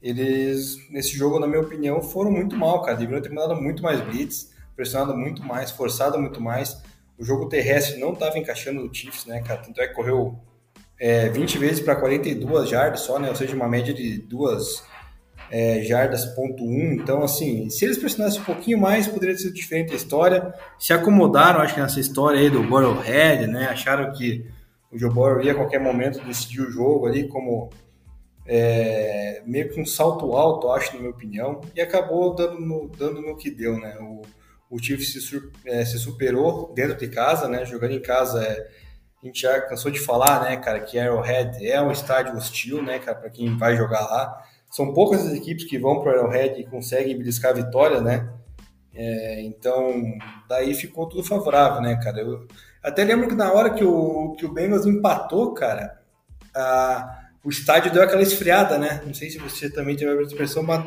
Eles, 0.00 0.76
nesse 0.90 1.16
jogo, 1.16 1.40
na 1.40 1.46
minha 1.46 1.60
opinião, 1.60 2.02
foram 2.02 2.30
muito 2.30 2.56
mal, 2.56 2.82
cara. 2.82 2.96
Deveriam 2.96 3.22
ter 3.22 3.30
mandado 3.30 3.60
muito 3.60 3.82
mais 3.82 4.00
blitz 4.00 4.50
pressionado 4.78 5.16
muito 5.16 5.44
mais, 5.44 5.72
forçado 5.72 6.16
muito 6.20 6.40
mais. 6.40 6.80
O 7.18 7.24
jogo 7.24 7.48
terrestre 7.48 7.98
não 7.98 8.12
estava 8.12 8.38
encaixando 8.38 8.80
no 8.80 8.94
Chiefs, 8.94 9.26
né, 9.26 9.42
cara? 9.42 9.60
Tanto 9.60 9.80
é 9.80 9.88
que 9.88 9.94
correu 9.94 10.38
é, 11.00 11.28
20 11.28 11.58
vezes 11.58 11.80
para 11.80 11.96
42 11.96 12.68
jardas 12.68 13.00
só, 13.00 13.18
né? 13.18 13.28
Ou 13.28 13.34
seja, 13.34 13.56
uma 13.56 13.66
média 13.66 13.92
de 13.92 14.18
duas 14.18 14.84
é, 15.50 15.82
jardas, 15.82 16.26
ponto 16.26 16.62
um. 16.62 16.92
Então, 16.92 17.24
assim, 17.24 17.68
se 17.68 17.84
eles 17.84 17.98
pressionassem 17.98 18.40
um 18.40 18.44
pouquinho 18.44 18.78
mais, 18.78 19.08
poderia 19.08 19.34
ter 19.34 19.42
sido 19.42 19.54
diferente 19.54 19.92
a 19.92 19.96
história. 19.96 20.54
Se 20.78 20.92
acomodaram, 20.92 21.58
acho 21.60 21.74
que 21.74 21.80
nessa 21.80 21.98
história 21.98 22.38
aí 22.38 22.48
do 22.48 22.62
Burrowhead, 22.62 23.48
né? 23.48 23.66
Acharam 23.66 24.12
que 24.12 24.46
o 24.92 24.96
Joe 24.96 25.10
Burrow 25.12 25.42
ia 25.42 25.52
a 25.52 25.56
qualquer 25.56 25.80
momento 25.80 26.24
decidir 26.24 26.60
o 26.60 26.70
jogo 26.70 27.08
ali 27.08 27.26
como 27.26 27.68
é, 28.46 29.42
meio 29.44 29.70
que 29.70 29.80
um 29.80 29.84
salto 29.84 30.36
alto, 30.36 30.70
acho, 30.70 30.92
na 30.92 31.00
minha 31.00 31.10
opinião, 31.10 31.60
e 31.74 31.80
acabou 31.80 32.32
dando 32.32 32.60
no, 32.60 32.88
dando 32.96 33.20
no 33.20 33.36
que 33.36 33.50
deu, 33.50 33.76
né? 33.76 33.96
O, 34.00 34.22
o 34.70 34.78
Chiefs 34.78 35.12
se, 35.12 35.50
é, 35.64 35.84
se, 35.84 35.98
superou 35.98 36.72
dentro 36.74 36.96
de 36.96 37.08
casa, 37.08 37.48
né? 37.48 37.64
Jogando 37.64 37.92
em 37.92 38.02
casa, 38.02 38.42
é, 38.42 38.68
a 39.22 39.26
gente 39.26 39.40
já 39.40 39.60
cansou 39.62 39.90
de 39.90 39.98
falar, 39.98 40.42
né, 40.42 40.56
cara, 40.56 40.80
que 40.80 40.98
Arrowhead 40.98 41.66
é 41.66 41.80
um 41.80 41.90
estádio 41.90 42.36
hostil, 42.36 42.82
né, 42.82 42.98
cara, 42.98 43.18
para 43.18 43.30
quem 43.30 43.56
vai 43.56 43.76
jogar 43.76 44.00
lá. 44.00 44.42
São 44.70 44.92
poucas 44.92 45.26
as 45.26 45.32
equipes 45.32 45.64
que 45.64 45.78
vão 45.78 46.00
para 46.00 46.12
Arrowhead 46.12 46.60
e 46.60 46.66
conseguem 46.66 47.16
beliscar 47.16 47.50
a 47.50 47.54
vitória, 47.54 48.00
né? 48.00 48.28
É, 48.94 49.42
então, 49.42 50.02
daí 50.48 50.74
ficou 50.74 51.08
tudo 51.08 51.24
favorável, 51.24 51.80
né, 51.80 51.98
cara? 52.02 52.20
Eu 52.20 52.46
até 52.82 53.04
lembro 53.04 53.28
que 53.28 53.34
na 53.34 53.52
hora 53.52 53.70
que 53.70 53.84
o, 53.84 54.34
que 54.38 54.44
o 54.44 54.52
Bengals 54.52 54.86
empatou, 54.86 55.54
cara, 55.54 56.00
a, 56.54 57.28
o 57.42 57.48
estádio 57.48 57.92
deu 57.92 58.02
aquela 58.02 58.22
esfriada, 58.22 58.76
né? 58.76 59.02
Não 59.06 59.14
sei 59.14 59.30
se 59.30 59.38
você 59.38 59.70
também 59.70 59.96
teve 59.96 60.10
a 60.10 60.22
expressão, 60.22 60.62
mas 60.62 60.84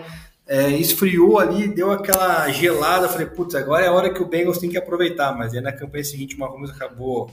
é, 0.48 0.70
esfriou 0.70 1.40
ali, 1.40 1.68
deu 1.68 1.92
aquela 1.92 2.50
gelada. 2.50 3.10
Falei, 3.10 3.28
putz, 3.28 3.56
agora 3.56 3.86
é 3.86 3.88
a 3.88 3.94
hora 3.94 4.14
que 4.14 4.22
o 4.22 4.28
Bengals 4.28 4.58
tem 4.58 4.70
que 4.70 4.78
aproveitar. 4.78 5.36
Mas 5.38 5.54
aí 5.54 5.62
na 5.62 5.72
campanha 5.72 6.04
seguinte 6.04 6.36
o 6.36 6.40
Mahomes 6.40 6.72
acabou 6.72 7.30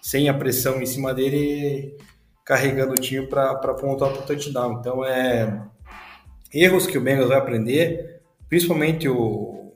sem 0.00 0.28
a 0.28 0.34
pressão 0.34 0.80
em 0.80 0.86
cima 0.86 1.14
dele, 1.14 1.96
carregando 2.44 2.92
o 2.92 3.00
time 3.00 3.26
para 3.26 3.56
pontuar 3.74 4.12
para 4.12 4.22
o 4.22 4.26
touchdown. 4.26 4.78
Então 4.80 5.04
é, 5.04 5.62
erros 6.52 6.86
que 6.86 6.98
o 6.98 7.00
Bengals 7.00 7.28
vai 7.28 7.38
aprender, 7.38 8.20
principalmente 8.48 9.08
o, 9.08 9.72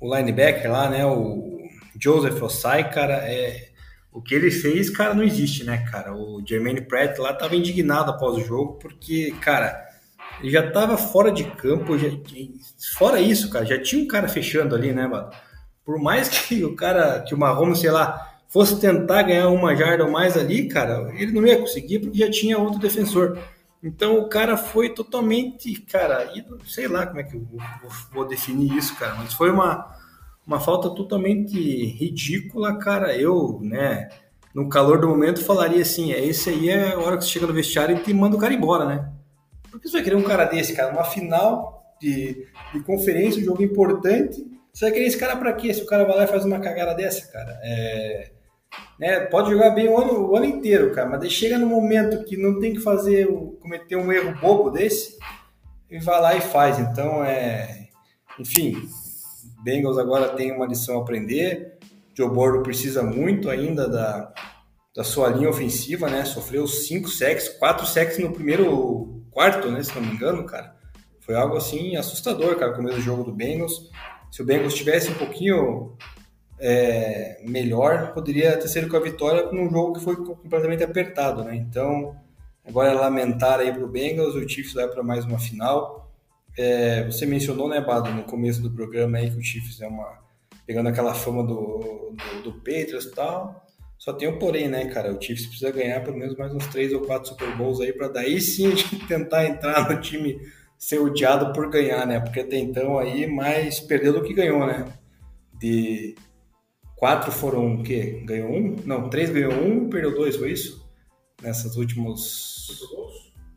o 0.00 0.16
linebacker 0.16 0.70
lá, 0.70 0.88
né, 0.88 1.04
o 1.04 1.58
Joseph 1.98 2.40
Osai, 2.40 2.90
cara, 2.90 3.14
é, 3.28 3.68
o 4.12 4.22
que 4.22 4.34
ele 4.34 4.50
fez, 4.50 4.90
cara, 4.90 5.14
não 5.14 5.22
existe, 5.22 5.64
né, 5.64 5.84
cara? 5.90 6.14
O 6.14 6.42
Jermaine 6.46 6.80
Pratt 6.80 7.18
lá 7.18 7.32
tava 7.32 7.54
indignado 7.54 8.10
após 8.10 8.36
o 8.36 8.44
jogo, 8.44 8.74
porque, 8.74 9.32
cara, 9.40 9.86
ele 10.42 10.50
já 10.50 10.70
tava 10.70 10.96
fora 10.96 11.30
de 11.30 11.44
campo, 11.44 11.98
já, 11.98 12.08
fora 12.96 13.20
isso, 13.20 13.50
cara, 13.50 13.64
já 13.64 13.80
tinha 13.80 14.02
um 14.02 14.06
cara 14.08 14.28
fechando 14.28 14.74
ali, 14.74 14.92
né, 14.92 15.06
mano? 15.06 15.30
Por 15.84 15.98
mais 15.98 16.28
que 16.46 16.64
o 16.64 16.74
cara, 16.74 17.20
que 17.20 17.34
o 17.34 17.38
Mahomes, 17.38 17.80
sei 17.80 17.90
lá, 17.90 18.28
fosse 18.48 18.80
tentar 18.80 19.22
ganhar 19.22 19.48
uma 19.48 19.74
jarda 19.76 20.04
ou 20.04 20.10
mais 20.10 20.36
ali, 20.36 20.68
cara, 20.68 21.12
ele 21.14 21.32
não 21.32 21.46
ia 21.46 21.58
conseguir 21.58 22.00
porque 22.00 22.18
já 22.18 22.30
tinha 22.30 22.58
outro 22.58 22.80
defensor. 22.80 23.38
Então 23.82 24.18
o 24.18 24.28
cara 24.28 24.56
foi 24.56 24.90
totalmente, 24.90 25.80
cara, 25.82 26.30
sei 26.66 26.86
lá 26.86 27.06
como 27.06 27.20
é 27.20 27.22
que 27.22 27.36
eu 27.36 27.40
vou, 27.40 27.60
vou 28.12 28.24
definir 28.26 28.76
isso, 28.76 28.94
cara, 28.96 29.14
mas 29.14 29.32
foi 29.32 29.50
uma, 29.50 29.96
uma 30.46 30.60
falta 30.60 30.90
totalmente 30.90 31.56
ridícula, 31.58 32.76
cara. 32.76 33.16
Eu, 33.16 33.58
né, 33.62 34.10
no 34.54 34.68
calor 34.68 35.00
do 35.00 35.08
momento 35.08 35.44
falaria 35.44 35.80
assim, 35.80 36.12
é 36.12 36.22
esse 36.24 36.50
aí 36.50 36.68
é 36.68 36.92
a 36.92 36.98
hora 36.98 37.16
que 37.16 37.24
você 37.24 37.30
chega 37.30 37.46
no 37.46 37.54
vestiário 37.54 37.96
e 37.96 38.00
te 38.00 38.12
manda 38.12 38.36
o 38.36 38.40
cara 38.40 38.52
embora, 38.52 38.84
né? 38.84 39.12
Por 39.70 39.80
que 39.80 39.88
você 39.88 39.98
vai 39.98 40.02
querer 40.02 40.16
um 40.16 40.22
cara 40.22 40.44
desse, 40.44 40.74
cara? 40.74 40.92
Uma 40.92 41.04
final 41.04 41.94
de, 42.00 42.46
de 42.72 42.80
conferência, 42.80 43.40
um 43.40 43.44
jogo 43.44 43.62
importante. 43.62 44.44
Você 44.72 44.84
vai 44.84 44.92
querer 44.92 45.06
esse 45.06 45.18
cara 45.18 45.36
para 45.36 45.52
quê? 45.52 45.72
Se 45.72 45.82
o 45.82 45.86
cara 45.86 46.04
vai 46.04 46.16
lá 46.16 46.24
e 46.24 46.28
faz 46.28 46.44
uma 46.44 46.60
cagada 46.60 46.94
dessa, 46.94 47.30
cara. 47.30 47.58
É, 47.62 48.30
né, 48.98 49.20
pode 49.20 49.50
jogar 49.50 49.70
bem 49.70 49.88
o 49.88 49.98
ano, 49.98 50.30
o 50.30 50.36
ano 50.36 50.46
inteiro, 50.46 50.92
cara, 50.92 51.08
mas 51.08 51.32
chega 51.32 51.58
no 51.58 51.66
momento 51.66 52.24
que 52.24 52.36
não 52.36 52.60
tem 52.60 52.74
que 52.74 52.80
fazer, 52.80 53.26
cometer 53.60 53.96
um 53.96 54.12
erro 54.12 54.38
bobo 54.40 54.70
desse, 54.70 55.16
e 55.90 55.98
vai 55.98 56.20
lá 56.20 56.36
e 56.36 56.40
faz. 56.40 56.78
Então, 56.78 57.24
é, 57.24 57.88
enfim, 58.38 58.76
Bengals 59.64 59.98
agora 59.98 60.28
tem 60.30 60.52
uma 60.52 60.66
lição 60.66 60.98
a 60.98 61.02
aprender. 61.02 61.78
Joe 62.14 62.28
Burrow 62.28 62.62
precisa 62.62 63.02
muito 63.02 63.48
ainda 63.48 63.88
da, 63.88 64.32
da 64.94 65.02
sua 65.02 65.28
linha 65.28 65.48
ofensiva, 65.48 66.08
né? 66.08 66.24
Sofreu 66.24 66.66
cinco 66.66 67.08
sacks, 67.08 67.48
quatro 67.48 67.86
sacks 67.86 68.18
no 68.18 68.32
primeiro 68.32 69.19
quarto, 69.30 69.70
né? 69.70 69.82
Se 69.82 69.94
não 69.94 70.02
me 70.02 70.14
engano, 70.14 70.44
cara. 70.44 70.74
Foi 71.20 71.34
algo 71.34 71.56
assim 71.56 71.96
assustador, 71.96 72.56
cara, 72.56 72.72
o 72.72 72.76
começo 72.76 72.96
do 72.96 73.02
jogo 73.02 73.24
do 73.24 73.32
Bengals. 73.32 73.90
Se 74.30 74.42
o 74.42 74.44
Bengals 74.44 74.74
tivesse 74.74 75.10
um 75.10 75.14
pouquinho 75.14 75.96
é, 76.58 77.42
melhor, 77.46 78.12
poderia 78.12 78.56
ter 78.56 78.68
sido 78.68 78.88
com 78.88 78.96
a 78.96 79.00
vitória 79.00 79.50
num 79.50 79.70
jogo 79.70 79.94
que 79.94 80.04
foi 80.04 80.16
completamente 80.16 80.82
apertado, 80.82 81.42
né? 81.44 81.56
Então, 81.56 82.16
agora 82.66 82.90
é 82.90 82.94
lamentar 82.94 83.60
aí 83.60 83.72
para 83.72 83.84
o 83.84 83.88
Bengals, 83.88 84.34
o 84.34 84.48
Chiefs 84.48 84.74
vai 84.74 84.88
para 84.88 85.02
mais 85.02 85.24
uma 85.24 85.38
final. 85.38 86.10
É, 86.58 87.04
você 87.04 87.24
mencionou, 87.26 87.68
né, 87.68 87.80
Bado, 87.80 88.10
no 88.10 88.24
começo 88.24 88.60
do 88.60 88.70
programa 88.70 89.18
aí 89.18 89.30
que 89.30 89.38
o 89.38 89.42
Chiefs 89.42 89.80
é 89.80 89.86
uma 89.86 90.20
pegando 90.66 90.88
aquela 90.88 91.14
fama 91.14 91.42
do, 91.42 92.14
do, 92.14 92.42
do 92.42 92.52
Patriots 92.58 93.06
e 93.06 93.10
tal. 93.10 93.66
Só 94.00 94.12
tem 94.12 94.26
o 94.26 94.38
porém, 94.38 94.68
né, 94.68 94.86
cara? 94.86 95.14
O 95.14 95.22
Chiefs 95.22 95.46
precisa 95.46 95.70
ganhar 95.70 96.02
pelo 96.02 96.16
menos 96.16 96.34
mais 96.34 96.52
uns 96.52 96.66
três 96.66 96.92
ou 96.92 97.02
quatro 97.02 97.28
Super 97.28 97.56
Bowls 97.56 97.80
aí 97.80 97.92
para 97.92 98.08
daí 98.08 98.40
sim 98.40 98.66
a 98.66 98.74
gente 98.74 99.06
tentar 99.06 99.46
entrar 99.46 99.88
no 99.88 100.00
time 100.00 100.40
ser 100.76 100.98
odiado 100.98 101.52
por 101.52 101.70
ganhar, 101.70 102.04
né? 102.04 102.18
Porque 102.18 102.40
até 102.40 102.58
então 102.58 102.98
aí 102.98 103.28
mais 103.28 103.78
perdeu 103.78 104.12
do 104.12 104.24
que 104.24 104.34
ganhou, 104.34 104.66
né? 104.66 104.92
De 105.56 106.16
Quatro 107.00 107.32
foram 107.32 107.76
o 107.76 107.82
quê? 107.82 108.22
Ganhou 108.26 108.52
um? 108.52 108.76
Não, 108.84 109.08
três 109.08 109.30
ganhou 109.30 109.54
um, 109.54 109.88
perdeu 109.88 110.14
dois, 110.14 110.36
foi 110.36 110.52
isso? 110.52 110.86
Nessas 111.42 111.74
últimos. 111.76 112.92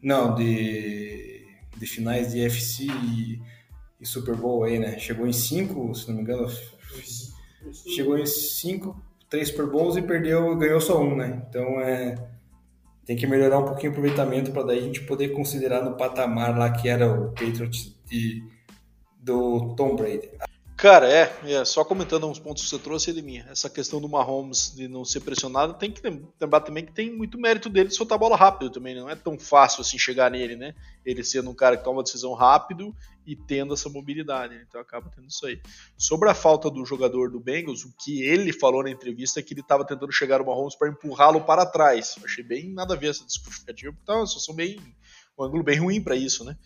Não, 0.02 0.34
de, 0.34 1.46
de 1.78 1.86
finais 1.86 2.32
de 2.32 2.40
FC 2.40 2.86
e, 2.86 3.42
e, 4.00 4.06
Super 4.06 4.38
Bowl 4.38 4.64
aí, 4.64 4.80
né? 4.80 4.98
Chegou 4.98 5.28
em 5.28 5.34
cinco, 5.34 5.94
se 5.94 6.08
não 6.08 6.16
me 6.16 6.22
engano. 6.22 6.48
Chegou 7.94 8.18
em 8.18 8.26
cinco, 8.26 8.96
três 9.34 9.48
Super 9.48 9.66
Bowls 9.66 9.98
e 9.98 10.02
perdeu, 10.04 10.56
ganhou 10.56 10.80
só 10.80 11.02
um, 11.02 11.16
né? 11.16 11.44
Então 11.50 11.82
é. 11.82 12.14
Tem 13.04 13.18
que 13.18 13.26
melhorar 13.26 13.60
um 13.60 13.66
pouquinho 13.66 13.92
o 13.92 13.96
aproveitamento 13.96 14.52
para 14.52 14.64
daí 14.64 14.78
a 14.78 14.82
gente 14.82 15.02
poder 15.02 15.30
considerar 15.30 15.84
no 15.84 15.98
patamar 15.98 16.58
lá 16.58 16.72
que 16.72 16.88
era 16.88 17.12
o 17.12 17.30
Patriots 17.32 18.00
de, 18.06 18.42
do 19.20 19.76
Tom 19.76 19.96
Brady. 19.96 20.30
Cara, 20.84 21.10
é, 21.10 21.34
é, 21.46 21.64
só 21.64 21.86
comentando 21.86 22.28
uns 22.28 22.38
pontos 22.38 22.62
que 22.62 22.70
você 22.70 22.78
trouxe, 22.78 23.12
Edeminha, 23.12 23.48
essa 23.50 23.70
questão 23.70 24.02
do 24.02 24.10
Mahomes 24.10 24.76
de 24.76 24.90
não 24.90 25.06
ser 25.06 25.22
pressionado, 25.22 25.76
tem 25.76 25.90
que 25.90 26.02
lembrar 26.06 26.60
também 26.60 26.86
que 26.86 26.92
tem 26.92 27.10
muito 27.10 27.40
mérito 27.40 27.70
dele 27.70 27.88
de 27.88 27.96
soltar 27.96 28.18
a 28.18 28.20
bola 28.20 28.36
rápido 28.36 28.70
também, 28.70 28.94
não 28.94 29.10
é 29.10 29.16
tão 29.16 29.40
fácil 29.40 29.80
assim 29.80 29.98
chegar 29.98 30.30
nele, 30.30 30.58
né? 30.58 30.76
Ele 31.06 31.24
sendo 31.24 31.50
um 31.50 31.56
cara 31.56 31.78
que 31.78 31.86
toma 31.86 32.04
decisão 32.04 32.34
rápido 32.34 32.94
e 33.26 33.34
tendo 33.34 33.74
essa 33.74 33.88
mobilidade, 33.88 34.56
né? 34.56 34.66
então 34.68 34.82
acaba 34.82 35.10
tendo 35.10 35.30
isso 35.30 35.46
aí. 35.46 35.62
Sobre 35.98 36.30
a 36.30 36.34
falta 36.34 36.70
do 36.70 36.86
jogador 36.86 37.32
do 37.32 37.40
Bengals, 37.40 37.86
o 37.86 37.94
que 38.04 38.22
ele 38.22 38.52
falou 38.52 38.84
na 38.84 38.90
entrevista 38.90 39.40
é 39.40 39.42
que 39.42 39.54
ele 39.54 39.62
estava 39.62 39.86
tentando 39.86 40.12
chegar 40.12 40.40
no 40.40 40.46
Mahomes 40.48 40.76
para 40.76 40.90
empurrá-lo 40.90 41.40
para 41.46 41.66
trás. 41.66 42.18
Achei 42.26 42.44
bem 42.44 42.74
nada 42.74 42.94
a 42.94 42.98
ver 42.98 43.12
essa 43.12 43.24
justificativa, 43.24 43.94
porque 43.94 44.06
tá 44.06 44.18
uma 44.18 44.28
situação 44.28 44.54
bem, 44.54 44.82
um 45.40 45.46
ângulo 45.46 45.64
bem 45.64 45.80
ruim 45.80 46.02
para 46.02 46.18
isso, 46.18 46.44
né? 46.44 46.58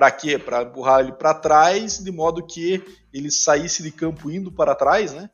Para 0.00 0.10
quê? 0.10 0.38
Para 0.38 0.62
empurrar 0.62 1.00
ele 1.00 1.12
para 1.12 1.34
trás, 1.34 1.98
de 1.98 2.10
modo 2.10 2.46
que 2.46 2.82
ele 3.12 3.30
saísse 3.30 3.82
de 3.82 3.92
campo 3.92 4.30
indo 4.30 4.50
para 4.50 4.74
trás, 4.74 5.12
né? 5.12 5.28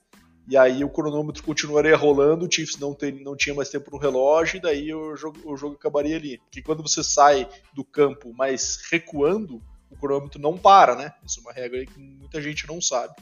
E 0.49 0.57
aí 0.57 0.83
o 0.83 0.91
cronômetro 0.91 1.41
continuaria 1.45 1.97
rolando, 1.97 2.45
o 2.45 2.53
Chiefs 2.53 2.77
não, 2.77 2.93
tem, 2.93 3.13
não 3.23 3.37
tinha 3.37 3.55
mais 3.55 3.71
tempo 3.71 3.93
no 3.93 3.97
relógio, 3.97 4.57
e 4.57 4.61
daí 4.61 4.93
o 4.93 5.15
jogo, 5.15 5.39
o 5.45 5.57
jogo 5.57 5.77
acabaria 5.77 6.17
ali. 6.17 6.39
Porque 6.39 6.63
quando 6.63 6.83
você 6.83 7.05
sai 7.05 7.49
do 7.77 7.85
campo 7.85 8.35
mais 8.35 8.81
recuando, 8.91 9.63
o 9.89 9.97
cronômetro 9.97 10.41
não 10.41 10.59
para, 10.59 10.97
né? 10.97 11.15
Isso 11.25 11.39
é 11.39 11.43
uma 11.43 11.53
regra 11.53 11.87
que 11.87 12.01
muita 12.01 12.43
gente 12.43 12.67
não 12.67 12.81
sabe. 12.81 13.15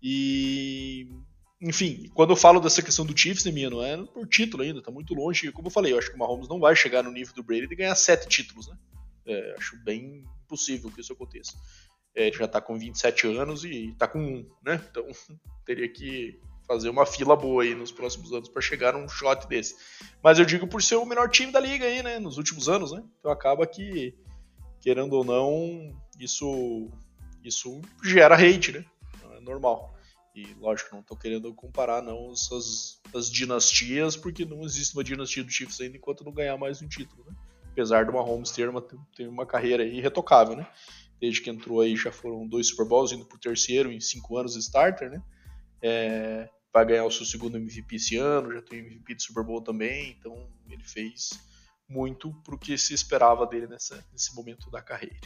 E. 0.00 1.08
Enfim, 1.60 2.08
quando 2.14 2.30
eu 2.30 2.36
falo 2.36 2.60
dessa 2.60 2.82
questão 2.82 3.04
do 3.04 3.18
Chiefs, 3.18 3.44
né, 3.44 3.68
não 3.68 3.82
é 3.82 3.96
por 3.96 4.28
título 4.28 4.62
ainda, 4.62 4.80
tá 4.80 4.92
muito 4.92 5.12
longe. 5.12 5.50
Como 5.50 5.66
eu 5.66 5.72
falei, 5.72 5.92
eu 5.92 5.98
acho 5.98 6.10
que 6.10 6.14
o 6.14 6.18
Mahomes 6.20 6.48
não 6.48 6.60
vai 6.60 6.76
chegar 6.76 7.02
no 7.02 7.10
nível 7.10 7.34
do 7.34 7.42
Brady 7.42 7.66
de 7.66 7.74
ganhar 7.74 7.96
sete 7.96 8.28
títulos, 8.28 8.68
né? 8.68 8.76
É, 9.26 9.54
acho 9.56 9.76
bem 9.84 10.24
possível 10.48 10.90
que 10.90 11.00
isso 11.00 11.12
aconteça. 11.12 11.52
É, 12.14 12.26
ele 12.26 12.36
já 12.36 12.44
está 12.44 12.60
com 12.60 12.78
27 12.78 13.26
anos 13.28 13.64
e 13.64 13.90
está 13.90 14.06
com 14.06 14.18
um, 14.18 14.50
né? 14.64 14.84
Então 14.90 15.06
teria 15.64 15.88
que 15.88 16.40
fazer 16.66 16.88
uma 16.88 17.06
fila 17.06 17.36
boa 17.36 17.62
aí 17.62 17.74
nos 17.74 17.90
próximos 17.90 18.32
anos 18.32 18.48
para 18.48 18.62
chegar 18.62 18.92
num 18.92 19.08
shot 19.08 19.46
desse. 19.48 19.76
Mas 20.22 20.38
eu 20.38 20.44
digo 20.44 20.66
por 20.66 20.82
ser 20.82 20.96
o 20.96 21.06
melhor 21.06 21.28
time 21.28 21.52
da 21.52 21.60
liga 21.60 21.84
aí, 21.84 22.02
né? 22.02 22.18
Nos 22.18 22.36
últimos 22.36 22.68
anos, 22.68 22.92
né? 22.92 23.02
Então 23.18 23.30
acaba 23.30 23.66
que, 23.66 24.14
querendo 24.80 25.14
ou 25.14 25.24
não, 25.24 25.94
isso, 26.18 26.90
isso 27.42 27.80
gera 28.04 28.36
hate, 28.36 28.72
né? 28.72 28.84
É 29.36 29.40
normal. 29.40 29.94
E 30.34 30.54
lógico, 30.54 30.90
não 30.92 31.00
estou 31.00 31.16
querendo 31.16 31.52
comparar 31.54 32.02
não 32.02 32.30
as, 32.30 33.00
as 33.14 33.30
dinastias, 33.30 34.16
porque 34.16 34.44
não 34.44 34.64
existe 34.64 34.94
uma 34.94 35.04
dinastia 35.04 35.44
do 35.44 35.50
Chiefs 35.50 35.80
ainda 35.80 35.96
enquanto 35.96 36.24
não 36.24 36.32
ganhar 36.32 36.56
mais 36.56 36.80
um 36.80 36.88
título, 36.88 37.24
né? 37.26 37.34
Apesar 37.72 38.04
do 38.04 38.12
Mahomes 38.12 38.50
ter 38.50 38.68
uma, 38.68 38.82
ter 39.16 39.26
uma 39.26 39.46
carreira 39.46 39.84
irretocável, 39.84 40.54
né? 40.54 40.66
Desde 41.20 41.40
que 41.40 41.50
entrou 41.50 41.80
aí 41.80 41.96
já 41.96 42.12
foram 42.12 42.46
dois 42.46 42.68
Super 42.68 42.86
Bowls, 42.86 43.12
indo 43.12 43.24
pro 43.24 43.38
terceiro 43.38 43.90
em 43.90 44.00
cinco 44.00 44.36
anos 44.36 44.56
starter, 44.56 45.10
né? 45.10 45.22
É, 45.80 46.48
vai 46.72 46.86
ganhar 46.86 47.04
o 47.04 47.10
seu 47.10 47.26
segundo 47.26 47.56
MVP 47.56 47.96
esse 47.96 48.16
ano, 48.16 48.52
já 48.52 48.62
tem 48.62 48.80
MVP 48.80 49.16
de 49.16 49.22
Super 49.22 49.44
Bowl 49.44 49.60
também, 49.60 50.16
então 50.18 50.48
ele 50.68 50.84
fez 50.84 51.30
muito 51.88 52.32
pro 52.42 52.58
que 52.58 52.76
se 52.78 52.94
esperava 52.94 53.46
dele 53.46 53.66
nessa, 53.66 54.04
nesse 54.12 54.34
momento 54.34 54.70
da 54.70 54.80
carreira. 54.80 55.18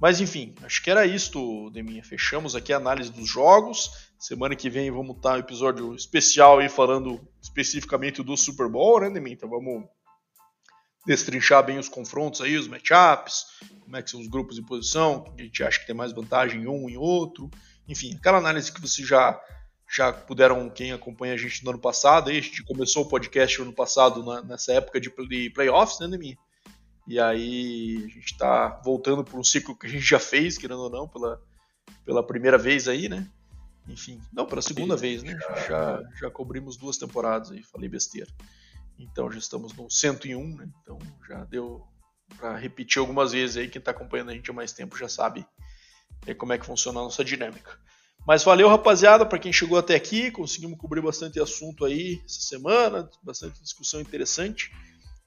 Mas 0.00 0.20
enfim, 0.20 0.54
acho 0.62 0.82
que 0.82 0.90
era 0.90 1.06
isto, 1.06 1.70
Deminha. 1.70 2.04
Fechamos 2.04 2.54
aqui 2.54 2.70
a 2.70 2.76
análise 2.76 3.10
dos 3.10 3.26
jogos. 3.26 3.90
Semana 4.18 4.54
que 4.54 4.68
vem 4.68 4.90
vamos 4.90 5.16
estar 5.16 5.36
um 5.36 5.38
episódio 5.38 5.94
especial 5.94 6.58
aí 6.58 6.68
falando 6.68 7.26
especificamente 7.40 8.22
do 8.22 8.36
Super 8.36 8.68
Bowl, 8.68 9.00
né, 9.00 9.08
Deminha? 9.08 9.34
Então 9.34 9.48
vamos 9.48 9.88
destrinchar 11.06 11.64
bem 11.64 11.78
os 11.78 11.88
confrontos 11.88 12.40
aí, 12.40 12.56
os 12.56 12.66
matchups, 12.66 13.46
como 13.80 13.96
é 13.96 14.02
que 14.02 14.10
são 14.10 14.20
os 14.20 14.26
grupos 14.26 14.56
de 14.56 14.62
posição, 14.62 15.22
que 15.22 15.42
a 15.42 15.44
gente 15.44 15.62
acha 15.62 15.80
que 15.80 15.86
tem 15.86 15.94
mais 15.94 16.12
vantagem 16.12 16.62
em 16.62 16.66
um 16.66 16.88
em 16.88 16.96
outro, 16.96 17.48
enfim, 17.88 18.14
aquela 18.16 18.38
análise 18.38 18.72
que 18.72 18.80
vocês 18.80 19.06
já 19.06 19.40
já 19.88 20.12
puderam, 20.12 20.68
quem 20.68 20.90
acompanha 20.90 21.34
a 21.34 21.36
gente 21.36 21.64
no 21.64 21.70
ano 21.70 21.78
passado, 21.78 22.28
aí 22.28 22.38
a 22.38 22.40
gente 22.40 22.64
começou 22.64 23.04
o 23.04 23.08
podcast 23.08 23.56
no 23.58 23.66
ano 23.66 23.72
passado 23.72 24.24
na, 24.24 24.42
nessa 24.42 24.72
época 24.72 25.00
de, 25.00 25.12
de 25.28 25.50
playoffs, 25.50 26.00
né, 26.00 26.08
Nemi? 26.08 26.36
E 27.06 27.20
aí 27.20 27.98
a 27.98 28.08
gente 28.08 28.32
está 28.32 28.80
voltando 28.84 29.22
para 29.22 29.38
um 29.38 29.44
ciclo 29.44 29.78
que 29.78 29.86
a 29.86 29.88
gente 29.88 30.04
já 30.04 30.18
fez, 30.18 30.58
querendo 30.58 30.80
ou 30.80 30.90
não, 30.90 31.06
pela, 31.06 31.40
pela 32.04 32.26
primeira 32.26 32.58
vez 32.58 32.88
aí, 32.88 33.08
né? 33.08 33.28
Enfim, 33.88 34.20
não, 34.32 34.44
pela 34.44 34.60
segunda 34.60 34.96
vez, 34.96 35.22
né? 35.22 35.38
Já, 35.68 36.02
já 36.20 36.30
cobrimos 36.30 36.76
duas 36.76 36.98
temporadas 36.98 37.52
aí, 37.52 37.62
falei 37.62 37.88
besteira. 37.88 38.30
Então 38.98 39.30
já 39.30 39.38
estamos 39.38 39.72
no 39.74 39.90
101, 39.90 40.56
né? 40.56 40.68
Então 40.82 40.98
já 41.28 41.44
deu 41.44 41.86
para 42.38 42.56
repetir 42.56 42.98
algumas 42.98 43.32
vezes 43.32 43.56
aí. 43.56 43.68
Quem 43.68 43.78
está 43.78 43.90
acompanhando 43.90 44.30
a 44.30 44.34
gente 44.34 44.50
há 44.50 44.54
mais 44.54 44.72
tempo 44.72 44.96
já 44.96 45.08
sabe 45.08 45.46
é, 46.26 46.34
como 46.34 46.52
é 46.52 46.58
que 46.58 46.66
funciona 46.66 47.00
a 47.00 47.04
nossa 47.04 47.24
dinâmica. 47.24 47.78
Mas 48.26 48.42
valeu, 48.42 48.68
rapaziada, 48.68 49.24
para 49.24 49.38
quem 49.38 49.52
chegou 49.52 49.78
até 49.78 49.94
aqui. 49.94 50.30
Conseguimos 50.30 50.78
cobrir 50.78 51.00
bastante 51.00 51.40
assunto 51.40 51.84
aí 51.84 52.20
essa 52.24 52.40
semana, 52.40 53.08
bastante 53.22 53.62
discussão 53.62 54.00
interessante. 54.00 54.72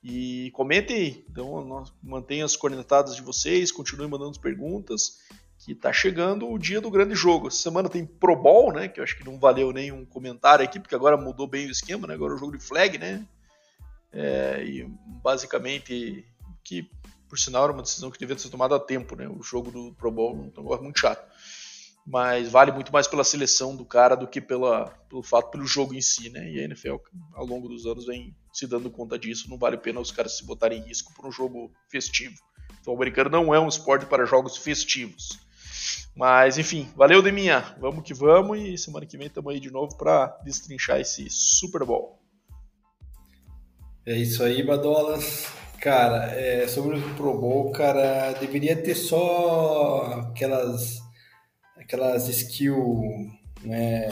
E 0.03 0.51
comentem, 0.51 1.25
então 1.29 1.83
mantenham 2.01 2.45
as 2.45 2.55
cornetadas 2.55 3.15
de 3.15 3.21
vocês, 3.21 3.71
continuem 3.71 4.09
mandando 4.09 4.39
perguntas, 4.39 5.17
que 5.57 5.75
tá 5.75 5.91
chegando 5.91 6.49
o 6.49 6.57
dia 6.57 6.79
do 6.79 6.91
grande 6.91 7.15
jogo. 7.15 7.47
Essa 7.47 7.57
semana 7.57 7.89
tem 7.89 8.05
Pro 8.05 8.35
Bowl, 8.35 8.71
né? 8.71 8.87
Que 8.87 8.99
eu 8.99 9.03
acho 9.03 9.17
que 9.17 9.25
não 9.25 9.39
valeu 9.39 9.71
nenhum 9.71 10.05
comentário 10.05 10.63
aqui, 10.63 10.79
porque 10.79 10.95
agora 10.95 11.17
mudou 11.17 11.47
bem 11.47 11.67
o 11.67 11.71
esquema, 11.71 12.07
né? 12.07 12.13
Agora 12.13 12.33
é 12.33 12.35
o 12.35 12.39
jogo 12.39 12.57
de 12.57 12.63
flag, 12.63 12.97
né? 12.97 13.25
É, 14.11 14.63
e 14.63 14.85
basicamente, 15.23 16.25
que 16.63 16.89
por 17.27 17.37
sinal 17.37 17.65
era 17.65 17.73
uma 17.73 17.83
decisão 17.83 18.09
que 18.09 18.17
devia 18.17 18.37
ser 18.37 18.49
tomada 18.49 18.75
a 18.75 18.79
tempo, 18.79 19.15
né? 19.15 19.27
O 19.27 19.41
jogo 19.43 19.71
do 19.71 19.93
Pro 19.93 20.11
Bowl 20.11 20.51
é 20.55 20.81
muito 20.81 20.99
chato 20.99 21.23
mas 22.09 22.49
vale 22.49 22.71
muito 22.71 22.91
mais 22.91 23.07
pela 23.07 23.23
seleção 23.23 23.75
do 23.75 23.85
cara 23.85 24.15
do 24.15 24.27
que 24.27 24.41
pela, 24.41 24.87
pelo 25.07 25.21
fato 25.21 25.51
pelo 25.51 25.65
jogo 25.65 25.93
em 25.93 26.01
si, 26.01 26.29
né? 26.29 26.49
E 26.49 26.59
a 26.59 26.63
NFL 26.63 26.95
ao 27.33 27.45
longo 27.45 27.69
dos 27.69 27.85
anos 27.85 28.07
vem 28.07 28.35
se 28.51 28.65
dando 28.65 28.89
conta 28.89 29.17
disso, 29.17 29.47
não 29.47 29.59
vale 29.59 29.75
a 29.75 29.79
pena 29.79 29.99
os 29.99 30.11
caras 30.11 30.35
se 30.35 30.43
botarem 30.43 30.79
em 30.79 30.87
risco 30.87 31.13
por 31.13 31.27
um 31.27 31.31
jogo 31.31 31.71
festivo. 31.87 32.35
Então 32.81 32.93
o 32.93 32.95
americano 32.95 33.29
não 33.29 33.53
é 33.53 33.59
um 33.59 33.67
esporte 33.67 34.07
para 34.07 34.25
jogos 34.25 34.57
festivos. 34.57 35.39
Mas 36.15 36.57
enfim, 36.57 36.91
valeu 36.95 37.21
Deminha, 37.21 37.75
vamos 37.79 38.03
que 38.03 38.13
vamos 38.13 38.59
e 38.59 38.75
semana 38.75 39.05
que 39.05 39.15
vem 39.15 39.27
estamos 39.27 39.53
aí 39.53 39.59
de 39.59 39.69
novo 39.69 39.95
para 39.95 40.27
destrinchar 40.43 40.99
esse 40.99 41.29
Super 41.29 41.85
Bowl. 41.85 42.18
É 44.05 44.15
isso 44.17 44.43
aí, 44.43 44.63
Badolas. 44.63 45.47
Cara, 45.81 46.31
é, 46.33 46.67
sobre 46.67 46.97
o 46.97 47.15
Pro 47.15 47.37
Bowl, 47.37 47.71
cara, 47.71 48.33
deveria 48.33 48.75
ter 48.75 48.95
só 48.95 50.29
aquelas 50.29 50.99
aquelas 51.77 52.27
skill, 52.27 53.01
né? 53.63 54.09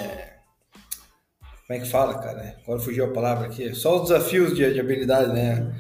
Como 1.68 1.78
é 1.78 1.80
que 1.80 1.90
fala, 1.90 2.18
cara? 2.20 2.58
Agora 2.64 2.80
fugiu 2.80 3.06
a 3.06 3.14
palavra 3.14 3.48
aqui. 3.48 3.76
Só 3.76 3.98
os 3.98 4.10
desafios 4.10 4.56
de, 4.56 4.74
de 4.74 4.80
habilidade, 4.80 5.34
né? 5.34 5.76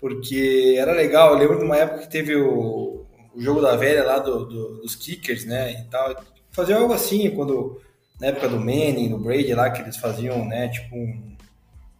Porque 0.00 0.76
era 0.78 0.92
legal. 0.92 1.32
Eu 1.32 1.38
lembro 1.38 1.58
de 1.58 1.64
uma 1.64 1.76
época 1.76 2.00
que 2.00 2.10
teve 2.10 2.34
o, 2.34 3.06
o 3.34 3.40
jogo 3.40 3.60
da 3.60 3.76
velha 3.76 4.02
lá 4.04 4.18
do, 4.18 4.46
do, 4.46 4.80
dos 4.80 4.94
kickers, 4.94 5.44
né? 5.44 5.72
E 5.72 5.84
tal. 5.90 6.14
Fazer 6.50 6.72
algo 6.72 6.94
assim, 6.94 7.30
quando 7.30 7.80
na 8.18 8.28
época 8.28 8.48
do 8.48 8.58
Manning, 8.58 9.10
do 9.10 9.18
Brady 9.18 9.52
lá, 9.54 9.70
que 9.70 9.82
eles 9.82 9.98
faziam, 9.98 10.46
né? 10.46 10.68
Tipo 10.68 10.96
um, 10.96 11.35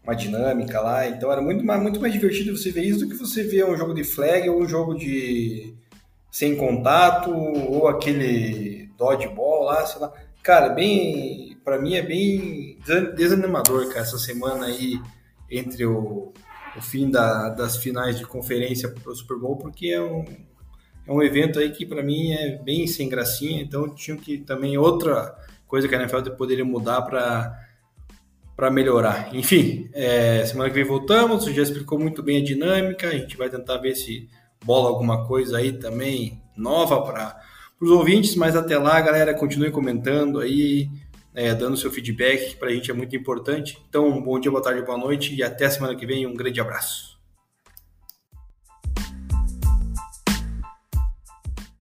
uma 0.07 0.15
dinâmica 0.15 0.81
lá. 0.81 1.09
Então 1.09 1.31
era 1.33 1.43
muito 1.43 1.65
mais, 1.65 1.83
muito 1.83 2.01
mais 2.01 2.13
divertido 2.13 2.57
você 2.57 2.71
ver 2.71 2.85
isso 2.85 3.01
do 3.01 3.09
que 3.09 3.17
você 3.17 3.43
ver 3.43 3.67
um 3.67 3.77
jogo 3.77 3.93
de 3.93 4.05
flag 4.05 4.49
ou 4.49 4.63
um 4.63 4.69
jogo 4.69 4.95
de 4.95 5.75
sem 6.31 6.55
contato 6.57 7.31
ou 7.35 7.89
aquele 7.89 8.89
dodgeball 8.97 9.65
lá, 9.65 9.85
sei 9.85 10.01
lá. 10.01 10.13
Cara, 10.43 10.69
bem, 10.69 11.57
para 11.65 11.79
mim 11.79 11.95
é 11.95 12.03
bem 12.03 12.79
desanimador, 13.17 13.89
cara, 13.89 14.01
essa 14.01 14.19
semana 14.19 14.67
aí 14.67 15.01
entre 15.51 15.85
o, 15.85 16.33
o 16.77 16.81
fim 16.81 17.11
da, 17.11 17.49
das 17.49 17.77
finais 17.77 18.19
de 18.19 18.25
conferência 18.25 18.89
para 18.89 19.11
o 19.11 19.17
Super 19.17 19.39
Bowl, 19.39 19.57
porque 19.57 19.89
é 19.89 20.01
um, 20.01 20.25
é 21.07 21.13
um 21.13 21.23
evento 21.23 21.59
aí 21.59 21.71
que 21.71 21.85
para 21.85 22.03
mim 22.03 22.33
é 22.33 22.59
bem 22.59 22.87
sem 22.87 23.09
gracinha, 23.09 23.61
então 23.61 23.93
tinha 23.93 24.17
que 24.17 24.39
também 24.39 24.79
outra 24.79 25.37
coisa 25.67 25.89
que 25.89 25.95
a 25.95 25.99
NFL 25.99 26.31
poderia 26.37 26.65
mudar 26.65 27.03
para 27.03 27.66
para 28.57 28.71
melhorar. 28.71 29.35
Enfim, 29.35 29.91
é, 29.93 30.45
semana 30.47 30.71
que 30.71 30.75
vem 30.75 30.85
voltamos, 30.85 31.45
você 31.45 31.53
já 31.53 31.63
explicou 31.63 31.99
muito 31.99 32.23
bem 32.23 32.41
a 32.41 32.45
dinâmica, 32.45 33.09
a 33.09 33.13
gente 33.13 33.37
vai 33.37 33.51
tentar 33.51 33.77
ver 33.77 33.95
se 33.95 34.29
bola 34.65 34.89
alguma 34.89 35.27
coisa 35.27 35.59
aí 35.59 35.75
também 35.75 36.41
nova 36.57 37.03
para 37.03 37.39
os 37.79 37.91
ouvintes, 37.91 38.35
mas 38.35 38.57
até 38.57 38.79
lá, 38.79 38.99
galera, 39.01 39.35
continue 39.35 39.71
comentando 39.71 40.41
aí, 40.41 40.89
é, 41.35 41.55
dando 41.55 41.77
seu 41.77 41.91
feedback, 41.91 42.51
que 42.51 42.57
para 42.57 42.69
a 42.69 42.73
gente 42.73 42.91
é 42.91 42.95
muito 42.95 43.15
importante. 43.15 43.79
Então, 43.89 44.23
bom 44.23 44.41
dia, 44.41 44.51
boa 44.51 44.63
tarde, 44.63 44.81
boa 44.83 44.97
noite 44.97 45.35
e 45.35 45.43
até 45.43 45.69
semana 45.69 45.95
que 45.95 46.07
vem. 46.07 46.27
Um 46.27 46.35
grande 46.35 46.59
abraço. 46.59 47.16